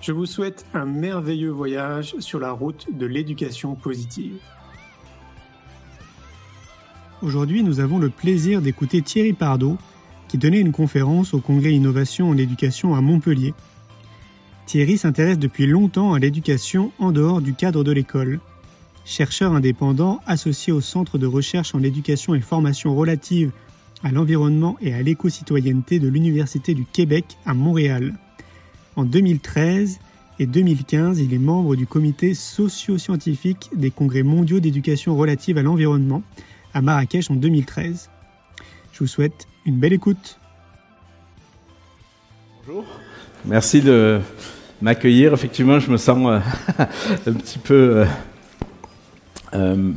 Je 0.00 0.12
vous 0.12 0.24
souhaite 0.24 0.64
un 0.72 0.86
merveilleux 0.86 1.50
voyage 1.50 2.14
sur 2.20 2.40
la 2.40 2.52
route 2.52 2.86
de 2.90 3.04
l'éducation 3.04 3.74
positive. 3.74 4.38
Aujourd'hui, 7.20 7.62
nous 7.62 7.80
avons 7.80 7.98
le 7.98 8.08
plaisir 8.08 8.62
d'écouter 8.62 9.02
Thierry 9.02 9.34
Pardo, 9.34 9.76
qui 10.28 10.38
donnait 10.38 10.60
une 10.60 10.72
conférence 10.72 11.34
au 11.34 11.40
Congrès 11.40 11.74
Innovation 11.74 12.30
en 12.30 12.38
éducation 12.38 12.94
à 12.94 13.02
Montpellier. 13.02 13.52
Thierry 14.64 14.96
s'intéresse 14.96 15.38
depuis 15.38 15.66
longtemps 15.66 16.14
à 16.14 16.18
l'éducation 16.18 16.92
en 16.98 17.12
dehors 17.12 17.42
du 17.42 17.52
cadre 17.52 17.84
de 17.84 17.92
l'école. 17.92 18.40
Chercheur 19.04 19.52
indépendant 19.52 20.20
associé 20.26 20.72
au 20.72 20.80
Centre 20.80 21.18
de 21.18 21.26
recherche 21.26 21.74
en 21.74 21.82
éducation 21.82 22.34
et 22.34 22.40
formation 22.40 22.96
relative 22.96 23.52
à 24.02 24.12
l'environnement 24.12 24.78
et 24.80 24.94
à 24.94 25.02
l'éco-citoyenneté 25.02 25.98
de 25.98 26.08
l'Université 26.08 26.72
du 26.72 26.86
Québec 26.86 27.36
à 27.44 27.52
Montréal. 27.52 28.14
En 29.00 29.06
2013 29.06 29.98
et 30.40 30.44
2015, 30.44 31.20
il 31.20 31.32
est 31.32 31.38
membre 31.38 31.74
du 31.74 31.86
comité 31.86 32.34
socio-scientifique 32.34 33.70
des 33.74 33.90
congrès 33.90 34.22
mondiaux 34.22 34.60
d'éducation 34.60 35.16
relative 35.16 35.56
à 35.56 35.62
l'environnement 35.62 36.22
à 36.74 36.82
Marrakech 36.82 37.30
en 37.30 37.34
2013. 37.36 38.10
Je 38.92 38.98
vous 38.98 39.06
souhaite 39.06 39.46
une 39.64 39.78
belle 39.78 39.94
écoute. 39.94 40.38
Bonjour, 42.58 42.84
merci 43.46 43.80
de 43.80 44.20
m'accueillir. 44.82 45.32
Effectivement, 45.32 45.78
je 45.78 45.90
me 45.90 45.96
sens 45.96 46.18
euh, 46.28 46.84
un 47.26 47.32
petit 47.32 47.58
peu, 47.58 47.74
euh, 47.74 48.04
euh, 49.54 49.92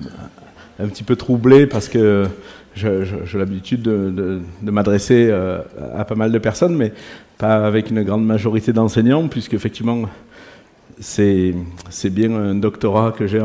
un 0.79 0.87
petit 0.87 1.03
peu 1.03 1.17
troublé 1.17 1.67
parce 1.67 1.89
que 1.89 2.29
j'ai 2.73 3.37
l'habitude 3.37 3.81
de, 3.81 4.39
m'adresser 4.61 5.29
à 5.29 6.05
pas 6.05 6.15
mal 6.15 6.31
de 6.31 6.39
personnes, 6.39 6.77
mais 6.77 6.93
avec 7.51 7.89
une 7.89 8.03
grande 8.03 8.25
majorité 8.25 8.73
d'enseignants, 8.73 9.27
puisque 9.27 9.53
effectivement, 9.53 10.03
c'est 10.99 11.53
bien 12.05 12.31
un 12.33 12.55
doctorat 12.55 13.11
que 13.11 13.27
j'ai 13.27 13.41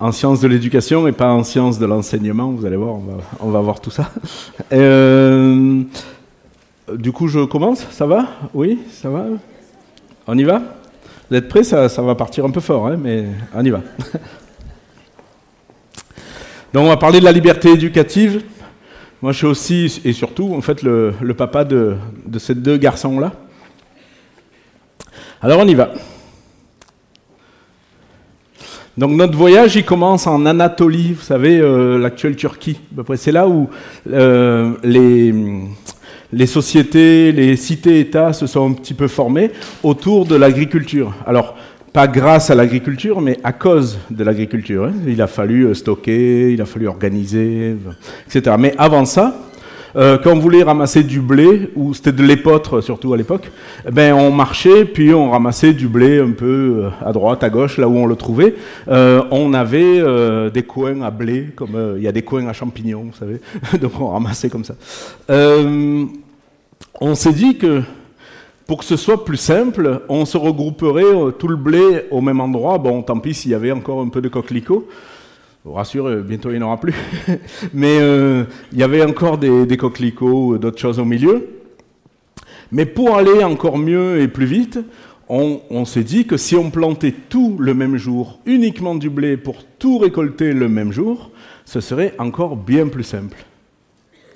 en, 0.00 0.12
sciences 0.12 0.40
de 0.40 0.48
l'éducation 0.48 1.06
et 1.06 1.12
pas 1.12 1.30
en 1.30 1.44
sciences 1.44 1.78
de 1.78 1.86
l'enseignement. 1.86 2.50
Vous 2.50 2.64
allez 2.66 2.76
voir, 2.76 2.96
on 3.40 3.50
va, 3.50 3.60
voir 3.60 3.80
tout 3.80 3.90
ça. 3.90 4.10
Euh, 4.72 5.82
du 6.94 7.12
coup, 7.12 7.28
je 7.28 7.44
commence 7.44 7.86
Ça 7.90 8.06
va? 8.06 8.26
Oui 8.54 8.78
Ça 8.90 9.10
va? 9.10 9.26
On 10.26 10.36
y 10.38 10.44
va? 10.44 10.62
Vous 11.30 11.36
êtes 11.36 11.48
prêts? 11.48 11.64
Ça, 11.64 11.88
va 11.88 12.14
partir 12.14 12.44
un 12.44 12.50
peu 12.50 12.60
fort, 12.60 12.86
hein, 12.86 12.96
mais 12.98 13.26
on 13.54 13.64
y 13.64 13.70
va. 13.70 13.82
Donc, 16.72 16.84
on 16.84 16.88
va 16.88 16.96
parler 16.96 17.20
de 17.20 17.24
la 17.24 17.32
liberté 17.32 17.70
éducative. 17.70 18.42
Moi, 19.20 19.32
je 19.32 19.38
suis 19.38 19.46
aussi 19.46 20.00
et 20.04 20.12
surtout, 20.12 20.54
en 20.54 20.60
fait, 20.60 20.82
le, 20.82 21.12
papa 21.36 21.64
de, 21.64 21.96
ces 22.38 22.54
deux 22.54 22.76
garçons-là. 22.76 23.32
Alors, 25.42 25.60
on 25.60 25.66
y 25.66 25.74
va. 25.74 25.92
Donc 28.96 29.12
notre 29.12 29.36
voyage, 29.36 29.76
il 29.76 29.84
commence 29.84 30.26
en 30.26 30.44
Anatolie, 30.44 31.12
vous 31.12 31.22
savez, 31.22 31.60
euh, 31.60 31.98
l'actuelle 31.98 32.34
Turquie. 32.34 32.80
C'est 33.14 33.30
là 33.30 33.46
où 33.46 33.70
euh, 34.10 34.74
les, 34.82 35.32
les 36.32 36.46
sociétés, 36.46 37.30
les 37.32 37.56
cités-États 37.56 38.32
se 38.32 38.46
sont 38.46 38.70
un 38.70 38.74
petit 38.74 38.94
peu 38.94 39.06
formés 39.06 39.52
autour 39.84 40.26
de 40.26 40.34
l'agriculture. 40.34 41.14
Alors, 41.26 41.56
pas 41.92 42.06
grâce 42.06 42.50
à 42.50 42.54
l'agriculture, 42.54 43.20
mais 43.20 43.38
à 43.42 43.52
cause 43.52 43.98
de 44.10 44.22
l'agriculture. 44.24 44.84
Hein. 44.84 44.92
Il 45.06 45.20
a 45.22 45.26
fallu 45.26 45.64
euh, 45.64 45.74
stocker, 45.74 46.52
il 46.52 46.60
a 46.60 46.64
fallu 46.64 46.86
organiser, 46.86 47.76
etc. 48.26 48.56
Mais 48.58 48.74
avant 48.78 49.04
ça, 49.04 49.34
euh, 49.96 50.18
quand 50.22 50.32
on 50.32 50.38
voulait 50.38 50.62
ramasser 50.62 51.02
du 51.02 51.20
blé, 51.20 51.70
ou 51.74 51.94
c'était 51.94 52.12
de 52.12 52.22
l'épeautre 52.22 52.82
surtout 52.82 53.14
à 53.14 53.16
l'époque, 53.16 53.50
eh 53.86 53.90
ben 53.90 54.12
on 54.12 54.30
marchait, 54.30 54.84
puis 54.84 55.14
on 55.14 55.30
ramassait 55.30 55.72
du 55.72 55.88
blé 55.88 56.20
un 56.20 56.32
peu 56.32 56.84
euh, 56.84 56.90
à 57.04 57.12
droite, 57.12 57.42
à 57.42 57.48
gauche, 57.48 57.78
là 57.78 57.88
où 57.88 57.96
on 57.96 58.06
le 58.06 58.16
trouvait. 58.16 58.54
On 58.88 59.54
avait 59.54 60.50
des 60.50 60.62
coins 60.62 61.02
à 61.02 61.10
blé, 61.10 61.48
comme 61.56 61.94
il 61.96 62.02
y 62.02 62.08
a 62.08 62.12
des 62.12 62.22
coins 62.22 62.46
à 62.48 62.52
champignons, 62.52 63.06
vous 63.12 63.18
savez. 63.18 63.40
Donc 63.80 63.98
on 64.00 64.08
ramassait 64.08 64.50
comme 64.50 64.64
ça. 64.64 64.74
on 67.00 67.14
s'est 67.14 67.32
dit 67.32 67.56
que 67.56 67.82
pour 68.68 68.78
que 68.78 68.84
ce 68.84 68.96
soit 68.96 69.24
plus 69.24 69.36
simple, 69.36 70.02
on 70.08 70.24
se 70.24 70.36
regrouperait 70.36 71.32
tout 71.40 71.48
le 71.48 71.56
blé 71.56 72.04
au 72.12 72.20
même 72.20 72.40
endroit. 72.40 72.78
Bon, 72.78 73.02
tant 73.02 73.18
pis 73.18 73.34
s'il 73.34 73.50
y 73.50 73.54
avait 73.54 73.72
encore 73.72 74.00
un 74.00 74.08
peu 74.08 74.20
de 74.20 74.28
coquelicots 74.28 74.86
vous 75.68 75.74
rassure, 75.74 76.06
euh, 76.06 76.22
bientôt 76.22 76.50
il 76.50 76.58
n'y 76.58 76.62
en 76.62 76.66
aura 76.66 76.80
plus. 76.80 76.94
Mais 77.74 77.98
euh, 78.00 78.44
il 78.72 78.78
y 78.78 78.82
avait 78.82 79.02
encore 79.02 79.38
des, 79.38 79.76
coquelicots, 79.76 80.54
euh, 80.54 80.58
d'autres 80.58 80.78
choses 80.78 80.98
au 80.98 81.04
milieu. 81.04 81.48
Mais 82.72 82.86
pour 82.86 83.16
aller 83.16 83.44
encore 83.44 83.78
mieux 83.78 84.20
et 84.20 84.28
plus 84.28 84.46
vite, 84.46 84.78
on, 85.28 85.60
on 85.70 85.84
s'est 85.84 86.04
dit 86.04 86.26
que 86.26 86.36
si 86.36 86.56
on 86.56 86.70
plantait 86.70 87.14
tout 87.28 87.56
le 87.58 87.74
même 87.74 87.96
jour, 87.96 88.40
uniquement 88.46 88.94
du 88.94 89.10
blé 89.10 89.36
pour 89.36 89.64
tout 89.78 89.98
récolter 89.98 90.52
le 90.52 90.68
même 90.68 90.92
jour, 90.92 91.30
ce 91.64 91.80
serait 91.80 92.14
encore 92.18 92.56
bien 92.56 92.88
plus 92.88 93.04
simple. 93.04 93.44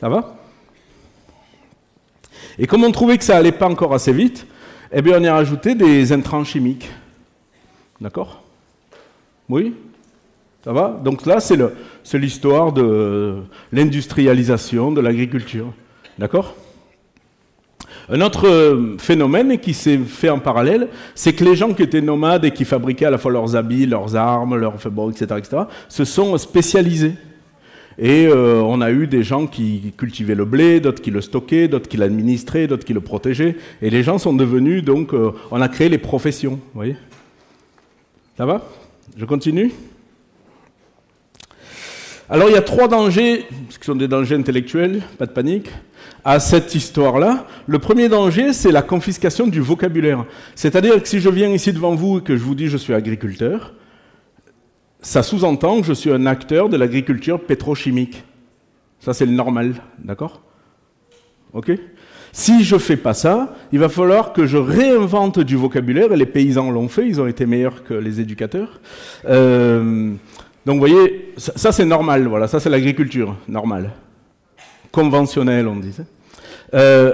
Ça 0.01 0.09
va? 0.09 0.42
Et 2.59 2.67
comme 2.67 2.85
on 2.85 2.91
trouvait 2.91 3.19
que 3.19 3.25
ça 3.25 3.37
allait 3.37 3.53
pas 3.53 3.69
encore 3.69 3.95
assez 3.95 4.13
vite, 4.13 4.47
eh 4.93 5.03
bien 5.03 5.19
on 5.19 5.23
y 5.23 5.27
a 5.27 5.35
rajouté 5.35 5.75
des 5.75 6.13
intrants 6.13 6.45
chimiques. 6.45 6.91
D'accord? 8.01 8.43
Oui? 9.49 9.75
Ça 10.65 10.73
va? 10.73 11.01
Donc 11.03 11.27
là, 11.27 11.41
c'est 11.41 12.19
l'histoire 12.19 12.73
de 12.73 13.43
l'industrialisation 13.73 14.93
de 14.93 15.01
l'agriculture. 15.01 15.73
D'accord? 16.19 16.55
Un 18.09 18.21
autre 18.21 18.49
euh, 18.49 18.97
phénomène 18.99 19.59
qui 19.59 19.75
s'est 19.75 19.99
fait 19.99 20.29
en 20.29 20.39
parallèle, 20.39 20.89
c'est 21.15 21.33
que 21.33 21.45
les 21.45 21.57
gens 21.57 21.73
qui 21.73 21.83
étaient 21.83 22.01
nomades 22.01 22.45
et 22.45 22.51
qui 22.51 22.65
fabriquaient 22.65 23.07
à 23.07 23.11
la 23.11 23.19
fois 23.19 23.33
leurs 23.33 23.57
habits, 23.57 23.87
leurs 23.87 24.17
armes, 24.17 24.57
leurs 24.57 24.77
bon, 24.91 25.11
etc., 25.11 25.27
etc., 25.39 25.63
se 25.89 26.05
sont 26.05 26.37
spécialisés. 26.39 27.15
Et 28.05 28.27
euh, 28.27 28.61
on 28.61 28.81
a 28.81 28.91
eu 28.91 29.07
des 29.07 29.23
gens 29.23 29.47
qui 29.47 29.95
cultivaient 29.97 30.35
le 30.35 30.45
blé, 30.45 30.81
d'autres 30.81 31.01
qui 31.01 31.13
le 31.13 31.21
stockaient, 31.21 31.69
d'autres 31.69 31.89
qui 31.89 31.97
l'administraient, 31.97 32.67
d'autres 32.67 32.85
qui 32.85 32.95
le 32.95 33.01
protégeaient. 33.01 33.55
Et 33.81 33.91
les 33.91 34.03
gens 34.03 34.19
sont 34.19 34.33
devenus, 34.33 34.83
donc, 34.83 35.15
euh, 35.15 35.31
on 35.53 35.61
a 35.61 35.69
créé 35.69 35.89
les 35.89 35.99
professions. 35.99 36.55
Vous 36.55 36.75
voyez 36.75 36.97
Ça 38.37 38.45
va? 38.45 38.69
Je 39.17 39.25
continue? 39.25 39.71
Alors 42.29 42.49
il 42.49 42.55
y 42.55 42.59
a 42.59 42.63
trois 42.63 42.89
dangers, 42.89 43.47
qui 43.69 43.87
sont 43.87 43.95
des 43.95 44.09
dangers 44.09 44.35
intellectuels, 44.35 45.03
pas 45.17 45.27
de 45.27 45.33
panique, 45.33 45.71
à 46.25 46.41
cette 46.41 46.75
histoire-là. 46.75 47.47
Le 47.69 47.79
premier 47.79 48.09
danger, 48.09 48.53
c'est 48.53 48.73
la 48.73 48.83
confiscation 48.83 49.47
du 49.47 49.61
vocabulaire. 49.61 50.25
C'est-à-dire 50.57 51.01
que 51.01 51.09
si 51.09 51.21
je 51.21 51.29
viens 51.29 51.51
ici 51.51 51.73
devant 51.73 51.95
vous 51.95 52.19
et 52.19 52.23
que 52.23 52.37
je 52.37 52.43
vous 52.43 52.57
dis 52.57 52.67
je 52.67 52.79
suis 52.79 52.95
agriculteur, 52.95 53.75
ça 55.03 55.23
sous-entend 55.23 55.81
que 55.81 55.87
je 55.87 55.93
suis 55.93 56.11
un 56.11 56.27
acteur 56.27 56.69
de 56.69 56.77
l'agriculture 56.77 57.41
pétrochimique. 57.41 58.25
Ça, 59.01 59.13
c'est 59.13 59.27
le 59.27 59.33
normal, 59.33 59.75
d'accord? 59.99 60.41
Ok? 61.53 61.73
Si 62.33 62.65
je 62.65 62.79
fais 62.79 62.97
pas 62.97 63.13
ça, 63.13 63.55
il 63.73 63.79
va 63.79 63.91
falloir 63.91 64.33
que 64.33 64.47
je 64.47 64.57
réinvente 64.57 65.41
du 65.41 65.57
vocabulaire, 65.57 66.13
et 66.13 66.17
les 66.17 66.25
paysans 66.25 66.71
l'ont 66.71 66.89
fait, 66.89 67.07
ils 67.07 67.21
ont 67.21 67.27
été 67.27 67.45
meilleurs 67.45 67.85
que 67.85 67.93
les 67.93 68.21
éducateurs. 68.21 68.81
Euh, 69.29 70.13
donc 70.65 70.75
vous 70.81 70.87
voyez, 70.87 71.35
ça, 71.37 71.73
c'est 71.73 71.85
normal, 71.85 72.27
voilà, 72.29 72.47
ça 72.47 72.59
c'est 72.59 72.71
l'agriculture 72.71 73.37
normale, 73.49 73.91
conventionnelle 74.93 75.67
on 75.69 75.77
dit. 75.77 75.95
Euh, 76.73 77.13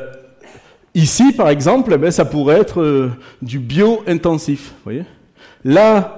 ici 0.95 1.33
par 1.33 1.49
exemple, 1.49 1.93
eh 1.95 1.99
ben, 1.99 2.13
ça 2.13 2.25
pourrait 2.25 2.61
être 2.61 2.81
euh, 2.81 3.11
du 3.43 3.59
bio-intensif, 3.59 4.75
voyez? 4.85 5.05
Là, 5.65 6.18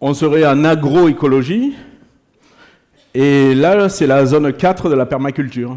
on 0.00 0.14
serait 0.14 0.46
en 0.46 0.64
agroécologie. 0.64 1.74
Et 3.14 3.54
là, 3.54 3.88
c'est 3.88 4.06
la 4.06 4.26
zone 4.26 4.52
4 4.52 4.90
de 4.90 4.94
la 4.94 5.06
permaculture. 5.06 5.76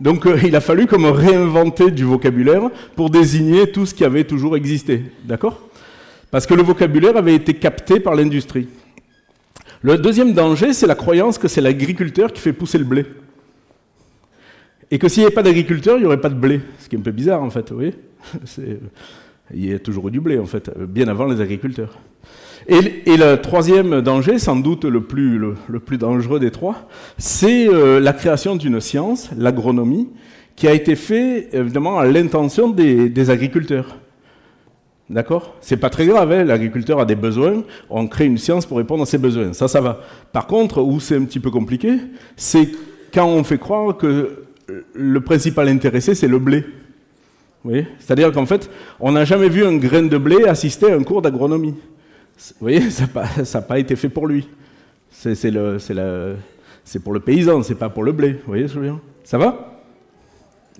Donc 0.00 0.26
euh, 0.26 0.38
il 0.42 0.56
a 0.56 0.60
fallu 0.60 0.86
comme 0.86 1.04
réinventer 1.04 1.90
du 1.90 2.04
vocabulaire 2.04 2.62
pour 2.96 3.10
désigner 3.10 3.70
tout 3.70 3.86
ce 3.86 3.94
qui 3.94 4.04
avait 4.04 4.24
toujours 4.24 4.56
existé. 4.56 5.04
D'accord? 5.24 5.60
Parce 6.30 6.46
que 6.46 6.54
le 6.54 6.62
vocabulaire 6.62 7.16
avait 7.16 7.34
été 7.34 7.54
capté 7.54 8.00
par 8.00 8.14
l'industrie. 8.14 8.68
Le 9.82 9.98
deuxième 9.98 10.32
danger, 10.32 10.72
c'est 10.72 10.86
la 10.86 10.94
croyance 10.94 11.38
que 11.38 11.46
c'est 11.46 11.60
l'agriculteur 11.60 12.32
qui 12.32 12.40
fait 12.40 12.52
pousser 12.52 12.78
le 12.78 12.84
blé. 12.84 13.04
Et 14.90 14.98
que 14.98 15.08
s'il 15.08 15.20
n'y 15.20 15.26
avait 15.26 15.34
pas 15.34 15.42
d'agriculteur, 15.42 15.96
il 15.98 16.00
n'y 16.00 16.06
aurait 16.06 16.20
pas 16.20 16.28
de 16.28 16.34
blé. 16.34 16.60
Ce 16.78 16.88
qui 16.88 16.96
est 16.96 16.98
un 16.98 17.02
peu 17.02 17.10
bizarre 17.10 17.42
en 17.42 17.50
fait, 17.50 17.70
vous 17.70 17.76
voyez 17.76 17.94
Il 19.54 19.70
y 19.70 19.74
a 19.74 19.78
toujours 19.78 20.08
eu 20.08 20.10
du 20.10 20.20
blé 20.20 20.38
en 20.38 20.46
fait, 20.46 20.70
bien 20.78 21.08
avant 21.08 21.26
les 21.26 21.40
agriculteurs. 21.40 21.98
Et, 22.68 23.16
le 23.16 23.36
troisième 23.36 24.00
danger, 24.00 24.38
sans 24.38 24.56
doute 24.56 24.84
le 24.84 25.02
plus, 25.02 25.98
dangereux 25.98 26.40
des 26.40 26.50
trois, 26.50 26.88
c'est 27.18 27.68
euh, 27.68 28.00
la 28.00 28.12
création 28.12 28.56
d'une 28.56 28.80
science, 28.80 29.30
l'agronomie, 29.36 30.08
qui 30.56 30.68
a 30.68 30.72
été 30.72 30.96
fait 30.96 31.48
évidemment 31.52 31.98
à 31.98 32.06
l'intention 32.06 32.68
des, 32.68 33.30
agriculteurs. 33.30 33.96
D'accord? 35.10 35.56
C'est 35.60 35.76
pas 35.76 35.90
très 35.90 36.06
grave, 36.06 36.32
hein, 36.32 36.44
l'agriculteur 36.44 37.00
a 37.00 37.04
des 37.04 37.16
besoins, 37.16 37.64
on 37.90 38.06
crée 38.06 38.26
une 38.26 38.38
science 38.38 38.64
pour 38.64 38.78
répondre 38.78 39.02
à 39.02 39.06
ses 39.06 39.18
besoins, 39.18 39.52
ça, 39.52 39.68
ça 39.68 39.80
va. 39.80 40.00
Par 40.32 40.46
contre, 40.46 40.80
où 40.80 41.00
c'est 41.00 41.16
un 41.16 41.24
petit 41.24 41.40
peu 41.40 41.50
compliqué, 41.50 41.98
c'est 42.36 42.68
quand 43.12 43.26
on 43.26 43.44
fait 43.44 43.58
croire 43.58 43.96
que 43.96 44.44
le 44.94 45.20
principal 45.20 45.68
intéressé, 45.68 46.14
c'est 46.14 46.28
le 46.28 46.38
blé. 46.38 46.64
C'est-à-dire 47.98 48.32
qu'en 48.32 48.46
fait, 48.46 48.70
on 48.98 49.12
n'a 49.12 49.24
jamais 49.24 49.48
vu 49.48 49.64
un 49.64 49.76
grain 49.76 50.02
de 50.02 50.18
blé 50.18 50.44
assister 50.44 50.90
à 50.90 50.96
un 50.96 51.02
cours 51.02 51.22
d'agronomie. 51.22 51.74
Vous 52.36 52.54
voyez, 52.60 52.90
ça 52.90 53.08
n'a 53.54 53.62
pas, 53.62 53.78
été 53.78 53.96
fait 53.96 54.08
pour 54.08 54.26
lui. 54.26 54.48
C'est 55.10 55.34
pour 57.02 57.12
le 57.12 57.20
paysan, 57.20 57.62
c'est 57.62 57.74
pas 57.74 57.88
pour 57.88 58.02
le 58.02 58.12
blé. 58.12 58.32
Vous 58.32 58.40
voyez 58.46 58.68
ce 58.68 58.74
que 58.74 58.92
Ça 59.24 59.38
va? 59.38 59.82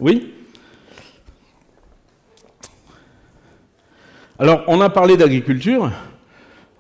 Oui? 0.01 0.33
Alors, 4.39 4.65
on 4.67 4.81
a 4.81 4.91
parlé 4.91 5.17
d'agriculture, 5.17 5.93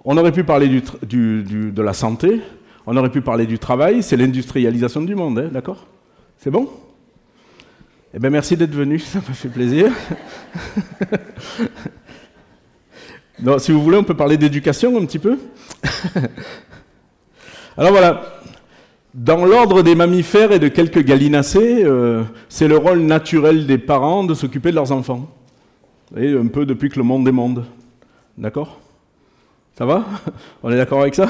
on 0.05 0.17
aurait 0.17 0.33
pu 0.33 0.43
parler 0.43 0.83
de 1.03 1.83
la 1.83 1.93
santé, 1.93 2.41
on 2.87 2.97
aurait 2.97 3.11
pu 3.11 3.21
parler 3.21 3.47
du 3.47 3.59
travail, 3.59 4.03
c'est 4.03 4.17
l'industrialisation 4.17 5.03
du 5.03 5.15
monde, 5.15 5.39
hein, 5.39 5.49
d'accord? 5.53 5.87
C'est 6.39 6.51
bon? 6.51 6.69
Eh 8.15 8.19
bien, 8.19 8.31
merci 8.31 8.57
d'être 8.57 8.75
venu, 8.75 8.99
ça 8.99 9.19
m'a 9.19 9.35
fait 9.35 9.49
plaisir. 9.49 9.93
Si 13.59 13.73
vous 13.73 13.83
voulez, 13.83 13.97
on 13.97 14.05
peut 14.05 14.17
parler 14.17 14.37
d'éducation 14.37 14.97
un 14.97 15.05
petit 15.05 15.19
peu. 15.19 15.39
Alors 17.77 17.91
voilà, 17.91 18.41
dans 19.15 19.45
l'ordre 19.45 19.83
des 19.83 19.95
mammifères 19.95 20.53
et 20.53 20.59
de 20.59 20.69
quelques 20.69 21.03
gallinacés, 21.03 21.85
euh, 21.85 22.23
c'est 22.49 22.69
le 22.69 22.77
rôle 22.77 23.01
naturel 23.01 23.67
des 23.67 23.79
parents 23.79 24.25
de 24.25 24.35
s'occuper 24.35 24.71
de 24.71 24.77
leurs 24.77 24.93
enfants. 24.93 25.29
Vous 26.11 26.17
voyez, 26.17 26.37
un 26.37 26.47
peu 26.47 26.67
depuis 26.67 26.89
que 26.91 26.99
le 26.99 27.05
monde 27.05 27.27
est 27.27 27.33
monde. 27.33 27.65
D'accord? 28.37 28.81
Ça 29.77 29.87
va? 29.87 30.05
On 30.63 30.71
est 30.71 30.77
d'accord 30.77 31.01
avec 31.01 31.15
ça? 31.15 31.29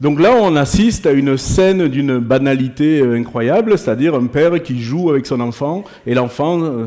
Donc 0.00 0.18
là, 0.18 0.34
on 0.34 0.56
assiste 0.56 1.06
à 1.06 1.12
une 1.12 1.36
scène 1.36 1.86
d'une 1.86 2.18
banalité 2.18 3.00
euh, 3.00 3.16
incroyable, 3.16 3.78
c'est-à-dire 3.78 4.16
un 4.16 4.26
père 4.26 4.60
qui 4.60 4.82
joue 4.82 5.10
avec 5.10 5.26
son 5.26 5.38
enfant 5.38 5.84
et 6.08 6.14
l'enfant 6.14 6.60
euh, 6.60 6.86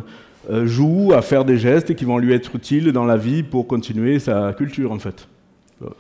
joue 0.65 1.11
à 1.13 1.21
faire 1.21 1.45
des 1.45 1.57
gestes 1.57 1.95
qui 1.95 2.05
vont 2.05 2.17
lui 2.17 2.33
être 2.33 2.55
utiles 2.55 2.91
dans 2.91 3.05
la 3.05 3.17
vie 3.17 3.43
pour 3.43 3.67
continuer 3.67 4.19
sa 4.19 4.53
culture 4.53 4.91
en 4.91 4.99
fait. 4.99 5.27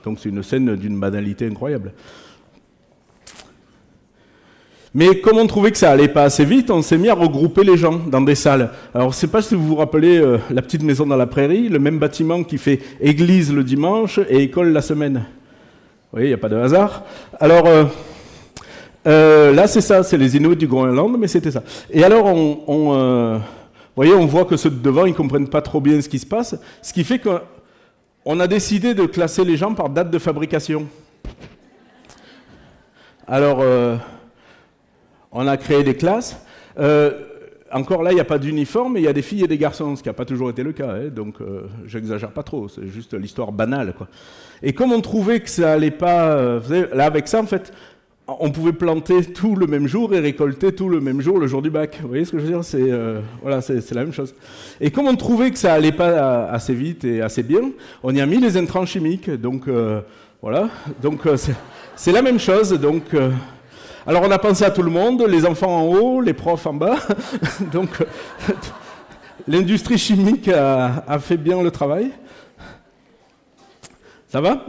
Donc 0.03 0.19
c'est 0.19 0.29
une 0.29 0.43
scène 0.43 0.75
d'une 0.75 0.99
banalité 0.99 1.47
incroyable. 1.47 1.93
Mais 4.97 5.19
comme 5.19 5.37
on 5.37 5.45
trouvait 5.45 5.71
que 5.71 5.77
ça 5.77 5.91
allait 5.91 6.07
pas 6.07 6.23
assez 6.23 6.45
vite, 6.45 6.71
on 6.71 6.81
s'est 6.81 6.97
mis 6.97 7.09
à 7.09 7.13
regrouper 7.13 7.65
les 7.65 7.75
gens 7.75 7.99
dans 8.07 8.21
des 8.21 8.33
salles. 8.33 8.71
Alors 8.93 9.11
je 9.11 9.17
sais 9.17 9.27
pas 9.27 9.41
si 9.41 9.53
vous 9.53 9.67
vous 9.67 9.75
rappelez 9.75 10.17
euh, 10.17 10.37
la 10.49 10.61
petite 10.61 10.83
maison 10.83 11.05
dans 11.05 11.17
la 11.17 11.27
prairie, 11.27 11.67
le 11.67 11.79
même 11.79 11.99
bâtiment 11.99 12.43
qui 12.45 12.57
fait 12.57 12.79
église 13.01 13.53
le 13.53 13.65
dimanche 13.65 14.21
et 14.29 14.43
école 14.43 14.71
la 14.71 14.81
semaine. 14.81 15.15
Vous 15.15 16.19
voyez, 16.19 16.27
il 16.27 16.29
n'y 16.29 16.35
a 16.35 16.37
pas 16.37 16.47
de 16.47 16.55
hasard. 16.55 17.03
Alors 17.41 17.65
euh, 17.65 17.83
euh, 19.05 19.51
là 19.51 19.67
c'est 19.67 19.81
ça, 19.81 20.01
c'est 20.01 20.17
les 20.17 20.37
Inuits 20.37 20.55
du 20.55 20.65
Groenland, 20.65 21.17
mais 21.19 21.27
c'était 21.27 21.51
ça. 21.51 21.61
Et 21.91 22.01
alors 22.01 22.27
on, 22.27 22.93
euh, 22.95 23.37
voyez, 23.95 24.13
on 24.13 24.25
voit 24.25 24.45
que 24.45 24.57
ceux 24.57 24.69
de 24.69 24.79
devant, 24.79 25.05
ils 25.05 25.13
comprennent 25.13 25.47
pas 25.47 25.61
trop 25.61 25.79
bien 25.79 26.01
ce 26.01 26.09
qui 26.09 26.19
se 26.19 26.25
passe, 26.25 26.55
ce 26.81 26.93
qui 26.93 27.03
fait 27.03 27.19
qu'on 27.19 28.39
a 28.39 28.47
décidé 28.47 28.93
de 28.93 29.05
classer 29.05 29.45
les 29.45 29.57
gens 29.57 29.73
par 29.73 29.89
date 29.89 30.11
de 30.11 30.19
fabrication. 30.19 30.87
Alors, 33.27 33.59
euh, 33.61 33.95
on 35.31 35.47
a 35.47 35.57
créé 35.57 35.83
des 35.83 35.95
classes. 35.95 36.37
Euh, 36.77 37.11
encore 37.71 38.03
là, 38.03 38.11
il 38.11 38.15
n'y 38.15 38.21
a 38.21 38.25
pas 38.25 38.37
d'uniforme, 38.37 38.93
mais 38.93 39.01
il 39.01 39.05
y 39.05 39.07
a 39.07 39.13
des 39.13 39.23
filles 39.23 39.43
et 39.43 39.47
des 39.47 39.57
garçons, 39.57 39.95
ce 39.95 40.03
qui 40.03 40.09
n'a 40.09 40.13
pas 40.13 40.25
toujours 40.25 40.49
été 40.49 40.61
le 40.61 40.73
cas. 40.73 40.91
hein, 40.91 41.07
donc, 41.07 41.41
euh, 41.41 41.63
j'exagère 41.85 42.31
pas 42.31 42.43
trop, 42.43 42.67
c'est 42.67 42.87
juste 42.87 43.13
l'histoire 43.13 43.51
banale. 43.51 43.93
Quoi. 43.97 44.07
Et 44.61 44.73
comme 44.73 44.91
on 44.91 45.01
trouvait 45.01 45.39
que 45.39 45.49
ça 45.49 45.73
allait 45.73 45.89
pas... 45.89 46.59
là, 46.93 47.05
avec 47.05 47.27
ça, 47.27 47.41
en 47.41 47.47
fait, 47.47 47.73
on 48.27 48.51
pouvait 48.51 48.73
planter 48.73 49.23
tout 49.23 49.55
le 49.55 49.67
même 49.67 49.87
jour 49.87 50.13
et 50.15 50.19
récolter 50.19 50.73
tout 50.73 50.89
le 50.89 50.99
même 50.99 51.21
jour 51.21 51.37
le 51.39 51.45
jour 51.45 51.61
du 51.61 51.69
bac. 51.69 51.99
Vous 52.01 52.07
voyez 52.07 52.25
ce 52.25 52.31
que 52.31 52.39
je 52.39 52.43
veux 52.43 52.49
dire? 52.49 52.63
C'est 52.63 52.91
euh, 52.91 53.21
voilà, 53.41 53.61
c'est 53.61 53.91
la 53.91 54.03
même 54.03 54.13
chose. 54.13 54.33
Et 54.81 54.89
comme 54.89 55.07
on 55.07 55.15
trouvait 55.15 55.51
que 55.51 55.59
ça 55.59 55.73
allait 55.73 55.91
pas 55.91 56.09
euh, 56.09 56.51
assez 56.51 56.73
vite 56.73 57.03
et 57.03 57.21
assez 57.21 57.43
bien, 57.43 57.71
on 58.01 58.13
y 58.15 58.21
a 58.21 58.25
mis 58.25 58.37
les 58.37 58.57
intrants 58.57 58.85
chimiques. 58.85 59.29
Donc 59.29 59.67
euh, 59.67 60.01
voilà, 60.41 60.69
donc 61.01 61.21
c'est- 61.35 62.11
la 62.11 62.21
même 62.23 62.39
chose. 62.39 62.71
Donc 62.73 63.03
alors 64.07 64.23
on 64.23 64.31
a 64.31 64.39
pensé 64.39 64.63
à 64.65 64.71
tout 64.71 64.83
le 64.83 64.91
monde, 64.91 65.23
les 65.27 65.45
enfants 65.45 65.81
en 65.81 65.85
haut, 65.85 66.21
les 66.21 66.33
profs 66.33 66.65
en 66.65 66.73
bas. 66.73 66.97
donc 67.71 67.89
l'industrie 69.47 69.99
chimique 69.99 70.47
a 70.47 71.19
fait 71.19 71.37
bien 71.37 71.61
le 71.61 71.69
travail. 71.69 72.11
Ça 74.27 74.41
va? 74.41 74.65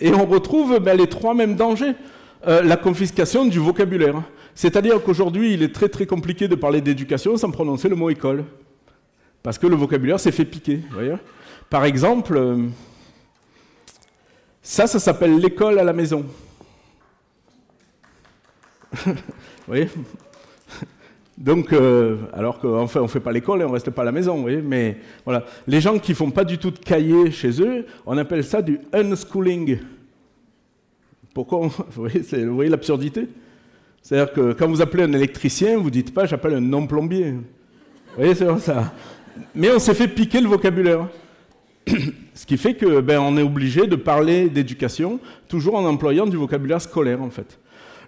Et 0.00 0.12
on 0.12 0.26
retrouve 0.26 0.78
ben, 0.78 0.96
les 0.96 1.06
trois 1.06 1.34
mêmes 1.34 1.56
dangers. 1.56 1.94
Euh, 2.46 2.62
la 2.62 2.76
confiscation 2.76 3.46
du 3.46 3.58
vocabulaire. 3.58 4.22
C'est-à-dire 4.54 5.02
qu'aujourd'hui, 5.02 5.54
il 5.54 5.62
est 5.62 5.74
très 5.74 5.88
très 5.88 6.04
compliqué 6.04 6.46
de 6.46 6.54
parler 6.54 6.82
d'éducation 6.82 7.38
sans 7.38 7.50
prononcer 7.50 7.88
le 7.88 7.96
mot 7.96 8.10
école. 8.10 8.44
Parce 9.42 9.56
que 9.58 9.66
le 9.66 9.76
vocabulaire 9.76 10.20
s'est 10.20 10.30
fait 10.30 10.44
piquer. 10.44 10.80
Par 11.70 11.86
exemple, 11.86 12.36
euh, 12.36 12.66
ça, 14.62 14.86
ça 14.86 14.98
s'appelle 14.98 15.38
l'école 15.38 15.78
à 15.78 15.84
la 15.84 15.94
maison. 15.94 16.26
donc, 21.36 21.72
euh, 21.72 22.16
alors 22.32 22.60
qu'en 22.60 22.86
fait, 22.86 23.00
on 23.00 23.04
ne 23.04 23.08
fait 23.08 23.20
pas 23.20 23.32
l'école 23.32 23.60
et 23.60 23.64
on 23.64 23.68
ne 23.68 23.72
reste 23.72 23.90
pas 23.90 24.02
à 24.02 24.04
la 24.04 24.12
maison, 24.12 24.36
vous 24.36 24.42
voyez, 24.42 24.62
mais 24.62 24.98
voilà. 25.24 25.44
Les 25.66 25.80
gens 25.80 25.98
qui 25.98 26.14
font 26.14 26.30
pas 26.30 26.44
du 26.44 26.58
tout 26.58 26.70
de 26.70 26.78
cahier 26.78 27.30
chez 27.32 27.60
eux, 27.60 27.86
on 28.06 28.16
appelle 28.16 28.44
ça 28.44 28.62
du 28.62 28.78
unschooling. 28.92 29.78
Pourquoi 31.34 31.68
Vous 31.90 32.08
voyez, 32.54 32.70
l'absurdité? 32.70 33.28
C'est-à-dire 34.00 34.32
que 34.32 34.52
quand 34.52 34.68
vous 34.68 34.80
appelez 34.80 35.02
un 35.02 35.12
électricien, 35.12 35.78
vous 35.78 35.90
dites 35.90 36.14
pas 36.14 36.26
j'appelle 36.26 36.54
un 36.54 36.60
non-plombier. 36.60 37.32
Vous 37.32 37.40
voyez, 38.16 38.34
c'est 38.34 38.58
ça. 38.58 38.92
Mais 39.54 39.70
on 39.72 39.78
s'est 39.80 39.94
fait 39.94 40.08
piquer 40.08 40.40
le 40.40 40.48
vocabulaire. 40.48 41.08
Ce 42.34 42.46
qui 42.46 42.56
fait 42.56 42.74
que 42.74 43.00
ben, 43.00 43.18
on 43.18 43.36
est 43.36 43.42
obligé 43.42 43.86
de 43.86 43.96
parler 43.96 44.48
d'éducation 44.48 45.18
toujours 45.48 45.74
en 45.74 45.84
employant 45.84 46.26
du 46.26 46.36
vocabulaire 46.36 46.80
scolaire, 46.80 47.22
en 47.22 47.30
fait. 47.30 47.58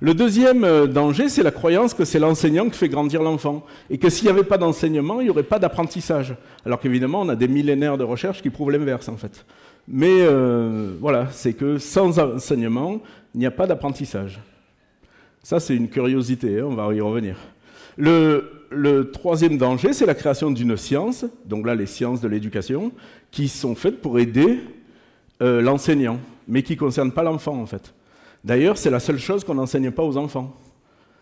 Le 0.01 0.15
deuxième 0.15 0.65
euh, 0.65 0.87
danger, 0.87 1.29
c'est 1.29 1.43
la 1.43 1.51
croyance 1.51 1.95
que 1.95 2.05
c'est 2.05 2.19
l'enseignant 2.19 2.69
qui 2.69 2.79
fait 2.79 2.89
grandir 2.89 3.23
l'enfant. 3.23 3.65
Et 3.89 3.99
que 3.99 4.11
s'il 4.11 4.25
n'y 4.25 4.31
avait 4.31 4.45
pas 4.45 4.59
d'enseignement, 4.59 5.21
il 5.21 5.25
n'y 5.25 5.31
aurait 5.31 5.43
pas 5.43 5.59
d'apprentissage. 5.59 6.35
Alors 6.65 6.81
qu'évidemment, 6.81 7.23
on 7.23 7.29
a 7.29 7.37
des 7.37 7.49
millénaires 7.49 7.97
de 7.97 8.05
recherche 8.05 8.43
qui 8.43 8.51
prouvent 8.51 8.71
l'inverse, 8.71 9.09
en 9.09 9.17
fait. 9.17 9.45
Mais 9.89 10.21
euh, 10.21 10.95
voilà, 11.01 11.29
c'est 11.31 11.53
que 11.53 11.79
sans 11.79 12.19
enseignement, 12.19 13.01
il 13.35 13.41
n'y 13.41 13.47
a 13.47 13.51
pas 13.51 13.67
d'apprentissage. 13.67 14.41
Ça, 15.43 15.61
c'est 15.61 15.77
une 15.77 15.89
curiosité, 15.89 16.61
hein, 16.61 16.67
on 16.69 16.75
va 16.75 16.93
y 16.93 17.01
revenir. 17.01 17.37
Le, 17.97 19.11
troisième 19.13 19.59
danger, 19.59 19.93
c'est 19.93 20.07
la 20.07 20.15
création 20.15 20.51
d'une 20.51 20.77
science, 20.77 21.25
donc 21.47 21.67
là, 21.67 21.75
les 21.75 21.87
sciences 21.87 22.21
de 22.21 22.29
l'éducation, 22.29 22.93
qui 23.31 23.49
sont 23.49 23.75
faites 23.75 24.03
pour 24.03 24.19
aider 24.19 24.61
euh, 25.41 25.63
l'enseignant, 25.63 26.19
mais 26.49 26.63
qui 26.63 26.73
ne 26.73 26.79
concernent 26.79 27.13
pas 27.13 27.23
l'enfant, 27.23 27.61
en 27.61 27.67
fait. 27.67 27.95
D'ailleurs, 28.47 28.79
c'est 28.79 28.91
la 28.91 29.01
seule 29.01 29.19
chose 29.19 29.43
qu'on 29.43 29.57
n'enseigne 29.57 29.91
pas 29.91 30.05
aux 30.05 30.17
enfants. 30.17 30.55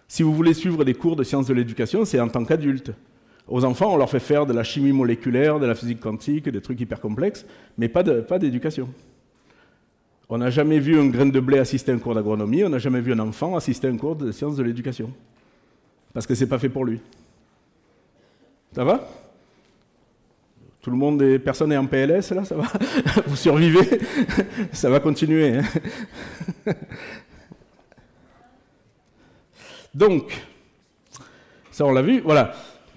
Si 0.08 0.22
vous 0.22 0.34
voulez 0.34 0.52
suivre 0.52 0.84
des 0.84 0.92
cours 0.92 1.16
de 1.16 1.24
sciences 1.24 1.46
de 1.46 1.54
l'éducation, 1.54 2.04
c'est 2.04 2.20
en 2.20 2.28
tant 2.28 2.44
qu'adulte. 2.44 2.92
Aux 3.48 3.64
enfants, 3.64 3.94
on 3.94 3.96
leur 3.96 4.10
fait 4.10 4.20
faire 4.20 4.44
de 4.44 4.52
la 4.52 4.62
chimie 4.62 4.92
moléculaire, 4.92 5.58
de 5.58 5.64
la 5.64 5.74
physique 5.74 6.00
quantique, 6.00 6.50
des 6.50 6.60
trucs 6.60 6.78
hyper 6.78 7.00
complexes, 7.00 7.46
mais 7.78 7.88
pas 7.88 8.02
d'éducation. 8.38 8.90
on 10.28 10.36
n'a 10.36 10.50
jamais 10.50 10.78
vu 10.78 10.98
un 11.00 11.06
grain 11.06 11.24
de 11.24 11.40
blé 11.40 11.58
assister 11.58 11.92
à 11.92 11.94
un 11.94 11.98
cours 11.98 12.14
d'agronomie, 12.14 12.62
on 12.62 12.68
n'a 12.68 12.78
jamais 12.78 13.00
vu 13.00 13.14
un 13.14 13.18
enfant 13.20 13.56
assister 13.56 13.86
à 13.86 13.90
un 13.90 13.96
cours 13.96 14.16
de 14.16 14.30
sciences 14.30 14.56
de 14.56 14.62
l'éducation. 14.62 15.10
Parce 16.12 16.26
que 16.26 16.34
c'est 16.34 16.46
pas 16.46 16.58
fait 16.58 16.68
pour 16.68 16.84
lui. 16.84 17.00
Ça 18.72 18.84
va? 18.84 19.08
Tout 20.84 20.90
le 20.90 20.98
monde 20.98 21.22
est, 21.22 21.38
personne 21.38 21.72
est 21.72 21.78
en 21.78 21.86
PLS 21.86 22.30
là, 22.32 22.44
ça 22.44 22.54
va 22.56 22.64
Vous 23.26 23.36
survivez 23.36 24.00
Ça 24.72 24.90
va 24.90 25.00
continuer. 25.00 25.56
hein. 25.56 25.62
Donc, 29.94 30.46
ça 31.70 31.86
on 31.86 31.92
l'a 31.92 32.02
vu, 32.02 32.20
voilà. 32.20 32.52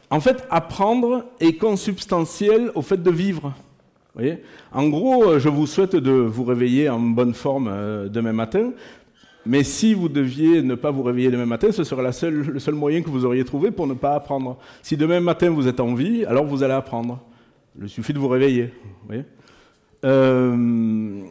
En 0.09 0.19
fait, 0.19 0.45
apprendre 0.49 1.27
est 1.39 1.53
consubstantiel 1.53 2.71
au 2.75 2.81
fait 2.81 3.01
de 3.01 3.09
vivre. 3.09 3.53
En 4.73 4.89
gros, 4.89 5.23
euh, 5.23 5.39
je 5.39 5.47
vous 5.47 5.65
souhaite 5.65 5.95
de 5.95 6.11
vous 6.11 6.43
réveiller 6.43 6.89
en 6.89 6.99
bonne 6.99 7.33
forme 7.33 7.69
euh, 7.71 8.09
demain 8.09 8.33
matin, 8.33 8.73
mais 9.45 9.63
si 9.63 9.93
vous 9.93 10.09
deviez 10.09 10.61
ne 10.61 10.75
pas 10.75 10.91
vous 10.91 11.03
réveiller 11.03 11.31
demain 11.31 11.45
matin, 11.45 11.71
ce 11.71 11.85
serait 11.85 12.03
le 12.03 12.59
seul 12.59 12.75
moyen 12.75 13.01
que 13.01 13.09
vous 13.09 13.23
auriez 13.23 13.45
trouvé 13.45 13.71
pour 13.71 13.87
ne 13.87 13.93
pas 13.93 14.13
apprendre. 14.13 14.57
Si 14.81 14.97
demain 14.97 15.21
matin 15.21 15.51
vous 15.51 15.69
êtes 15.69 15.79
en 15.79 15.93
vie, 15.93 16.25
alors 16.25 16.43
vous 16.43 16.63
allez 16.63 16.73
apprendre. 16.73 17.21
Il 17.81 17.89
suffit 17.89 18.13
de 18.13 18.19
vous 18.19 18.27
réveiller. 18.27 18.73
Euh, 20.03 21.23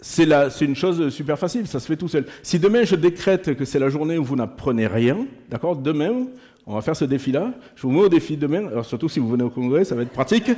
c'est 0.00 0.64
une 0.64 0.76
chose 0.76 1.08
super 1.08 1.38
facile, 1.38 1.66
ça 1.66 1.80
se 1.80 1.86
fait 1.86 1.96
tout 1.96 2.08
seul. 2.08 2.26
Si 2.42 2.58
demain 2.58 2.84
je 2.84 2.94
décrète 2.94 3.56
que 3.56 3.64
c'est 3.64 3.78
la 3.78 3.88
journée 3.88 4.18
où 4.18 4.24
vous 4.24 4.36
n'apprenez 4.36 4.86
rien, 4.86 5.26
d'accord 5.48 5.76
Demain, 5.76 6.26
on 6.66 6.74
va 6.74 6.82
faire 6.82 6.96
ce 6.96 7.04
défi-là. 7.04 7.52
Je 7.74 7.82
vous 7.82 7.90
mets 7.90 8.00
au 8.00 8.08
défi 8.08 8.36
demain, 8.36 8.66
alors 8.66 8.84
surtout 8.84 9.08
si 9.08 9.18
vous 9.18 9.28
venez 9.28 9.44
au 9.44 9.50
congrès, 9.50 9.84
ça 9.84 9.94
va 9.94 10.02
être 10.02 10.12
pratique. 10.12 10.50